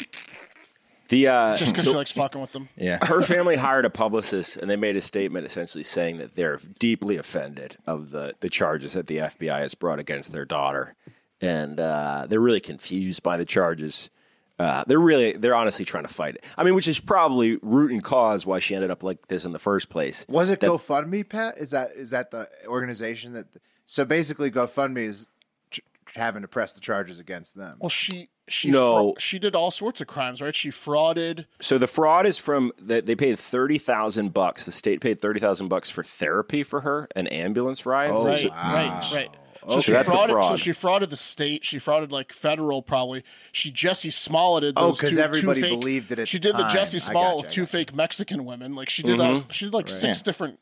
The 1.10 1.28
uh, 1.28 1.58
just 1.58 1.72
because 1.74 1.86
she 1.86 1.94
likes 1.94 2.12
fucking 2.12 2.42
with 2.42 2.52
them. 2.54 2.70
Yeah. 2.76 3.06
her 3.06 3.22
family 3.22 3.56
hired 3.58 3.86
a 3.86 3.90
publicist 3.90 4.58
and 4.58 4.70
they 4.70 4.76
made 4.76 4.96
a 4.96 5.02
statement 5.02 5.46
essentially 5.46 5.84
saying 5.84 6.18
that 6.18 6.36
they're 6.36 6.60
deeply 6.80 7.18
offended 7.18 7.78
of 7.86 8.12
the, 8.12 8.34
the 8.40 8.50
charges 8.50 8.94
that 8.94 9.08
the 9.08 9.18
FBI 9.18 9.60
has 9.60 9.76
brought 9.76 10.00
against 10.00 10.32
their 10.32 10.46
daughter. 10.46 10.96
And 11.42 11.80
uh, 11.80 12.26
they're 12.30 12.40
really 12.40 12.62
confused 12.62 13.22
by 13.22 13.36
the 13.38 13.46
charges. 13.46 14.10
Uh, 14.58 14.84
they're 14.88 15.00
really, 15.00 15.34
they're 15.34 15.56
honestly 15.56 15.84
trying 15.84 16.06
to 16.06 16.14
fight 16.14 16.36
it. 16.36 16.46
I 16.58 16.64
mean, 16.64 16.74
which 16.74 16.88
is 16.88 17.00
probably 17.00 17.58
root 17.62 17.92
and 17.92 18.02
cause 18.04 18.46
why 18.46 18.60
she 18.60 18.76
ended 18.76 18.92
up 18.92 19.04
like 19.04 19.28
this 19.28 19.44
in 19.44 19.52
the 19.52 19.60
first 19.60 19.90
place. 19.90 20.26
Was 20.30 20.50
it 20.50 20.62
That- 20.62 20.70
GoFundMe, 20.70 21.28
Pat? 21.28 21.58
Is 21.58 21.72
that 21.72 21.90
is 21.98 22.12
that 22.12 22.32
the 22.32 22.48
organization 22.66 23.34
that? 23.34 23.48
So 23.86 24.06
basically, 24.06 24.50
GoFundMe 24.52 25.00
is 25.06 25.28
ch- 25.72 25.82
having 26.16 26.44
to 26.44 26.48
press 26.48 26.74
the 26.74 26.82
charges 26.82 27.20
against 27.20 27.56
them. 27.58 27.78
Well, 27.80 27.90
she 27.90 28.30
she 28.48 28.70
No. 28.72 29.14
fra- 29.14 29.22
she 29.22 29.40
did 29.40 29.56
all 29.56 29.72
sorts 29.72 30.02
of 30.02 30.08
crimes, 30.08 30.42
right? 30.42 30.56
She 30.56 30.70
frauded. 30.70 31.46
So 31.62 31.78
the 31.78 31.88
fraud 31.88 32.26
is 32.26 32.38
from 32.38 32.72
that 32.80 33.06
they 33.06 33.16
paid 33.16 33.40
thirty 33.40 33.78
thousand 33.78 34.34
bucks. 34.34 34.66
The 34.66 34.72
state 34.72 35.00
paid 35.02 35.22
thirty 35.22 35.40
thousand 35.40 35.70
bucks 35.70 35.90
for 35.90 36.04
therapy 36.04 36.64
for 36.64 36.82
her 36.82 37.08
and 37.16 37.32
ambulance 37.32 37.86
rides. 37.86 38.14
Oh, 38.16 38.28
right, 38.28 38.40
So- 38.40 38.50
right, 38.50 39.04
right. 39.16 39.30
So 39.66 39.70
Okay. 39.76 39.82
she 39.82 39.92
That's 39.94 40.10
the 40.10 40.16
frauded. 40.16 40.44
So 40.50 40.56
she 40.58 40.72
frauded 40.72 41.10
the 41.10 41.16
state. 41.16 41.64
She 41.64 41.78
frauded 41.78 42.12
like 42.12 42.34
federal, 42.34 42.82
probably. 42.82 43.24
She 43.54 43.72
Jesse 43.72 44.10
Smolletted. 44.10 44.74
Oh, 44.76 44.88
those 44.90 45.00
'cause 45.00 45.10
two- 45.12 45.16
two 45.16 45.22
everybody 45.22 45.62
fake- 45.62 45.80
believed 45.80 46.12
it 46.12 46.20
at 46.20 46.28
She 46.28 46.38
the 46.38 46.50
did 46.50 46.58
the 46.58 46.64
time. 46.64 46.74
Jesse 46.74 46.98
I 46.98 47.00
Smollett 47.00 47.46
with 47.46 47.54
two 47.54 47.66
fake 47.66 47.96
Mexican 47.96 48.44
women. 48.44 48.76
Like 48.76 48.90
she 48.90 49.04
did. 49.04 49.20
Mm-hmm. 49.20 49.38
Uh, 49.50 49.54
she 49.54 49.64
did 49.66 49.74
like 49.74 49.88
six 49.88 50.22
different 50.22 50.60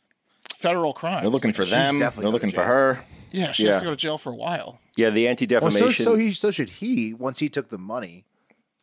federal 0.56 0.94
crimes. 0.94 1.22
They're 1.24 1.32
looking 1.32 1.48
Like, 1.50 1.56
for 1.56 1.66
them. 1.66 1.98
They're 1.98 2.12
looking 2.30 2.52
for 2.52 2.62
her. 2.64 3.04
Yeah, 3.32 3.52
she 3.52 3.66
has 3.66 3.80
to 3.80 3.86
go 3.86 3.90
to 3.92 3.96
jail 3.96 4.18
for 4.18 4.32
a 4.32 4.36
while. 4.36 4.80
Yeah, 4.98 5.10
the 5.10 5.28
anti 5.28 5.46
Well, 5.50 5.62
so, 5.62 5.70
defamation. 5.70 6.04
so 6.06 6.16
he 6.16 6.34
so 6.34 6.52
should 6.52 6.70
he 6.70 7.14
once 7.14 7.40
he 7.40 7.50
took 7.50 7.70
the 7.70 7.78
money. 7.78 8.26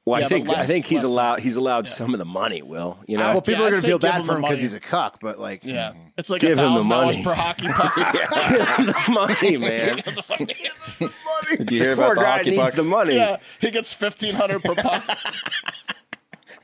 Well, 0.06 0.20
Yeah, 0.20 0.24
I 0.24 0.28
but 0.28 0.34
think 0.34 0.48
I 0.48 0.52
less- 0.52 0.66
think 0.66 0.86
he's 0.86 0.96
less- 0.96 1.04
allowed 1.04 1.40
he's 1.40 1.56
allowed 1.56 1.86
some 1.86 2.14
of 2.14 2.18
the 2.18 2.24
money. 2.24 2.62
Will 2.62 2.98
you 3.06 3.18
know? 3.18 3.24
well, 3.32 3.42
people 3.42 3.60
yeah, 3.60 3.64
are 3.64 3.66
I'd 3.66 3.70
going 3.70 3.74
to 3.74 3.80
say 3.82 3.88
feel 3.88 3.98
give 3.98 4.10
bad 4.10 4.20
him 4.20 4.26
for 4.26 4.32
the 4.32 4.36
him 4.36 4.42
because 4.42 4.60
he's 4.62 4.72
a 4.72 4.80
cuck, 4.80 5.18
but 5.20 5.38
like, 5.38 5.60
Yeah, 5.64 5.92
hmm. 5.92 5.98
it's 6.16 6.30
like 6.30 6.40
Give 6.40 6.58
a 6.58 6.62
him 6.62 6.74
the 6.74 6.80
thousand 6.80 6.90
dollars 6.90 7.16
money. 7.16 7.24
per 7.24 7.34
hockey 7.34 7.68
puck. 7.72 7.94
the 8.78 9.10
money, 9.10 9.56
man. 9.58 9.96
Did 11.58 11.70
you 11.72 11.82
hear 11.82 11.94
Poor 11.94 12.04
about 12.12 12.14
the 12.16 12.20
guy 12.22 12.36
hockey 12.38 12.50
needs 12.50 12.62
pucks? 12.62 12.74
the 12.74 12.82
money. 12.84 13.14
yeah, 13.16 13.36
he 13.60 13.70
gets 13.70 13.92
fifteen 13.92 14.32
hundred 14.34 14.62
per 14.64 14.74
puck. 14.74 15.04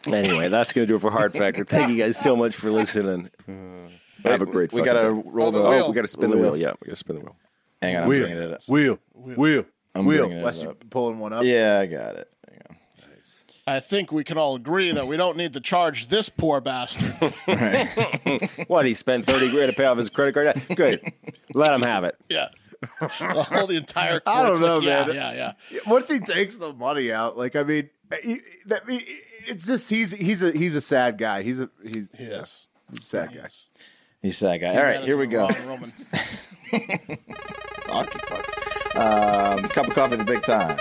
Anyway, 0.06 0.48
that's 0.48 0.72
gonna 0.72 0.86
do 0.86 0.96
it 0.96 1.00
for 1.00 1.10
Hard 1.10 1.32
Factor. 1.34 1.64
Thank 1.64 1.90
you 1.92 1.98
guys 1.98 2.16
so 2.18 2.36
much 2.36 2.56
for 2.56 2.70
listening. 2.70 3.30
Hmm. 3.46 3.86
Have 4.24 4.40
a 4.42 4.46
great. 4.46 4.72
We 4.72 4.80
fucking 4.80 4.92
gotta 4.94 5.14
day. 5.14 5.22
roll 5.26 5.50
the. 5.50 5.60
Oh, 5.60 5.84
Oh, 5.84 5.88
we 5.90 5.94
gotta 5.94 6.08
spin 6.08 6.30
the 6.30 6.36
wheel. 6.38 6.56
Yeah, 6.56 6.72
we 6.80 6.86
gotta 6.86 6.96
spin 6.96 7.16
the 7.16 7.22
wheel. 7.22 7.36
Hang 7.84 7.96
on, 7.96 8.02
I'm 8.02 8.08
bringing 8.08 8.30
it 8.38 8.52
up. 8.52 8.62
wheel, 8.68 8.98
wheel, 9.14 9.64
I'm 9.94 10.04
wheel. 10.06 10.26
bringing 10.26 10.38
it 10.38 10.44
Wes, 10.44 10.62
you 10.62 10.70
up. 10.70 10.84
pulling 10.90 11.18
one 11.18 11.32
up. 11.32 11.42
Yeah, 11.44 11.78
I 11.82 11.86
got 11.86 12.16
it. 12.16 12.30
Hang 12.48 12.60
on. 12.70 12.76
I 13.66 13.80
think 13.80 14.12
we 14.12 14.24
can 14.24 14.36
all 14.36 14.56
agree 14.56 14.90
that 14.92 15.06
we 15.06 15.16
don't 15.16 15.36
need 15.38 15.54
to 15.54 15.60
charge 15.60 16.08
this 16.08 16.28
poor 16.28 16.60
bastard. 16.60 17.14
What? 18.68 18.84
He 18.86 18.94
spent 18.94 19.24
thirty 19.24 19.50
grand 19.50 19.70
to 19.70 19.76
pay 19.76 19.84
off 19.86 19.98
his 19.98 20.10
credit 20.10 20.34
card. 20.34 20.46
Yeah, 20.68 20.74
Good. 20.74 21.12
Let 21.54 21.72
him 21.74 21.82
have 21.82 22.04
it. 22.04 22.16
Yeah. 22.28 22.48
The 23.00 23.08
whole 23.48 23.66
the 23.66 23.76
entire 23.76 24.20
I 24.26 24.42
don't 24.42 24.46
court's 24.48 24.60
know, 24.60 24.78
like, 24.78 24.86
yeah, 24.86 25.06
man. 25.06 25.14
Yeah, 25.14 25.54
yeah. 25.70 25.80
Once 25.86 26.10
he 26.10 26.18
takes 26.20 26.56
the 26.58 26.74
money 26.74 27.10
out, 27.12 27.38
like 27.38 27.56
I 27.56 27.62
mean, 27.62 27.88
he, 28.22 28.38
that 28.66 28.86
mean, 28.86 29.00
it's 29.48 29.66
just 29.66 29.88
he's 29.88 30.12
he's 30.12 30.42
a 30.42 30.50
he's 30.52 30.76
a 30.76 30.80
sad 30.82 31.16
guy. 31.16 31.42
He's 31.42 31.60
a 31.60 31.70
he's 31.82 32.14
Yes. 32.18 32.66
he's 32.90 32.98
a 32.98 33.02
sad 33.02 33.28
guy. 33.34 33.48
He's 34.20 34.38
that 34.40 34.58
guy. 34.58 34.76
All 34.76 34.82
right, 34.82 35.00
here 35.00 35.16
we 35.16 35.26
go. 35.26 35.48
Roman. 35.66 35.90
Hockey 36.70 38.18
pucks. 38.28 38.96
Um, 38.96 39.64
cup 39.70 39.88
of 39.88 39.94
coffee, 39.94 40.16
the 40.16 40.24
big 40.24 40.42
time. 40.42 40.76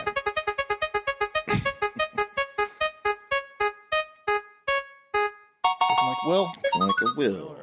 like 6.08 6.24
Will. 6.26 6.52
It's 6.60 6.76
like 6.76 6.92
a 7.02 7.18
will. 7.18 7.58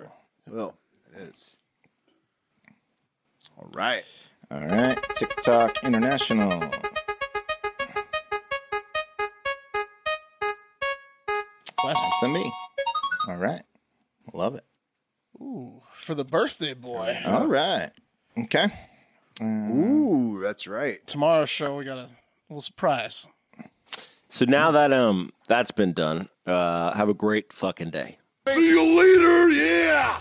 Well, 0.49 0.75
it 1.17 1.23
is. 1.23 1.57
All 3.57 3.69
right. 3.73 4.05
All 4.51 4.61
right, 4.61 4.99
TikTok 5.15 5.85
International. 5.85 6.59
Wes. 11.85 11.99
That's 12.21 12.23
me. 12.33 12.53
All 13.29 13.37
right, 13.37 13.63
love 14.35 14.55
it. 14.57 14.65
Ooh, 15.41 15.83
for 15.95 16.15
the 16.15 16.25
birthday 16.25 16.75
boy. 16.75 17.17
All 17.27 17.47
right, 17.47 17.91
okay. 18.45 18.69
Ooh, 19.43 20.41
that's 20.43 20.67
right. 20.67 21.07
Tomorrow's 21.07 21.51
show 21.51 21.77
we 21.77 21.85
got 21.85 21.99
a 21.99 22.09
little 22.49 22.61
surprise. 22.63 23.27
So 24.29 24.45
now 24.45 24.71
that 24.71 24.93
um 24.93 25.33
that's 25.49 25.71
been 25.71 25.93
done, 25.93 26.29
uh, 26.47 26.93
have 26.93 27.09
a 27.09 27.15
great 27.15 27.53
fucking 27.53 27.91
day. 27.91 28.19
See 28.49 28.69
you 28.69 28.99
later, 28.99 29.51
yeah! 29.51 30.21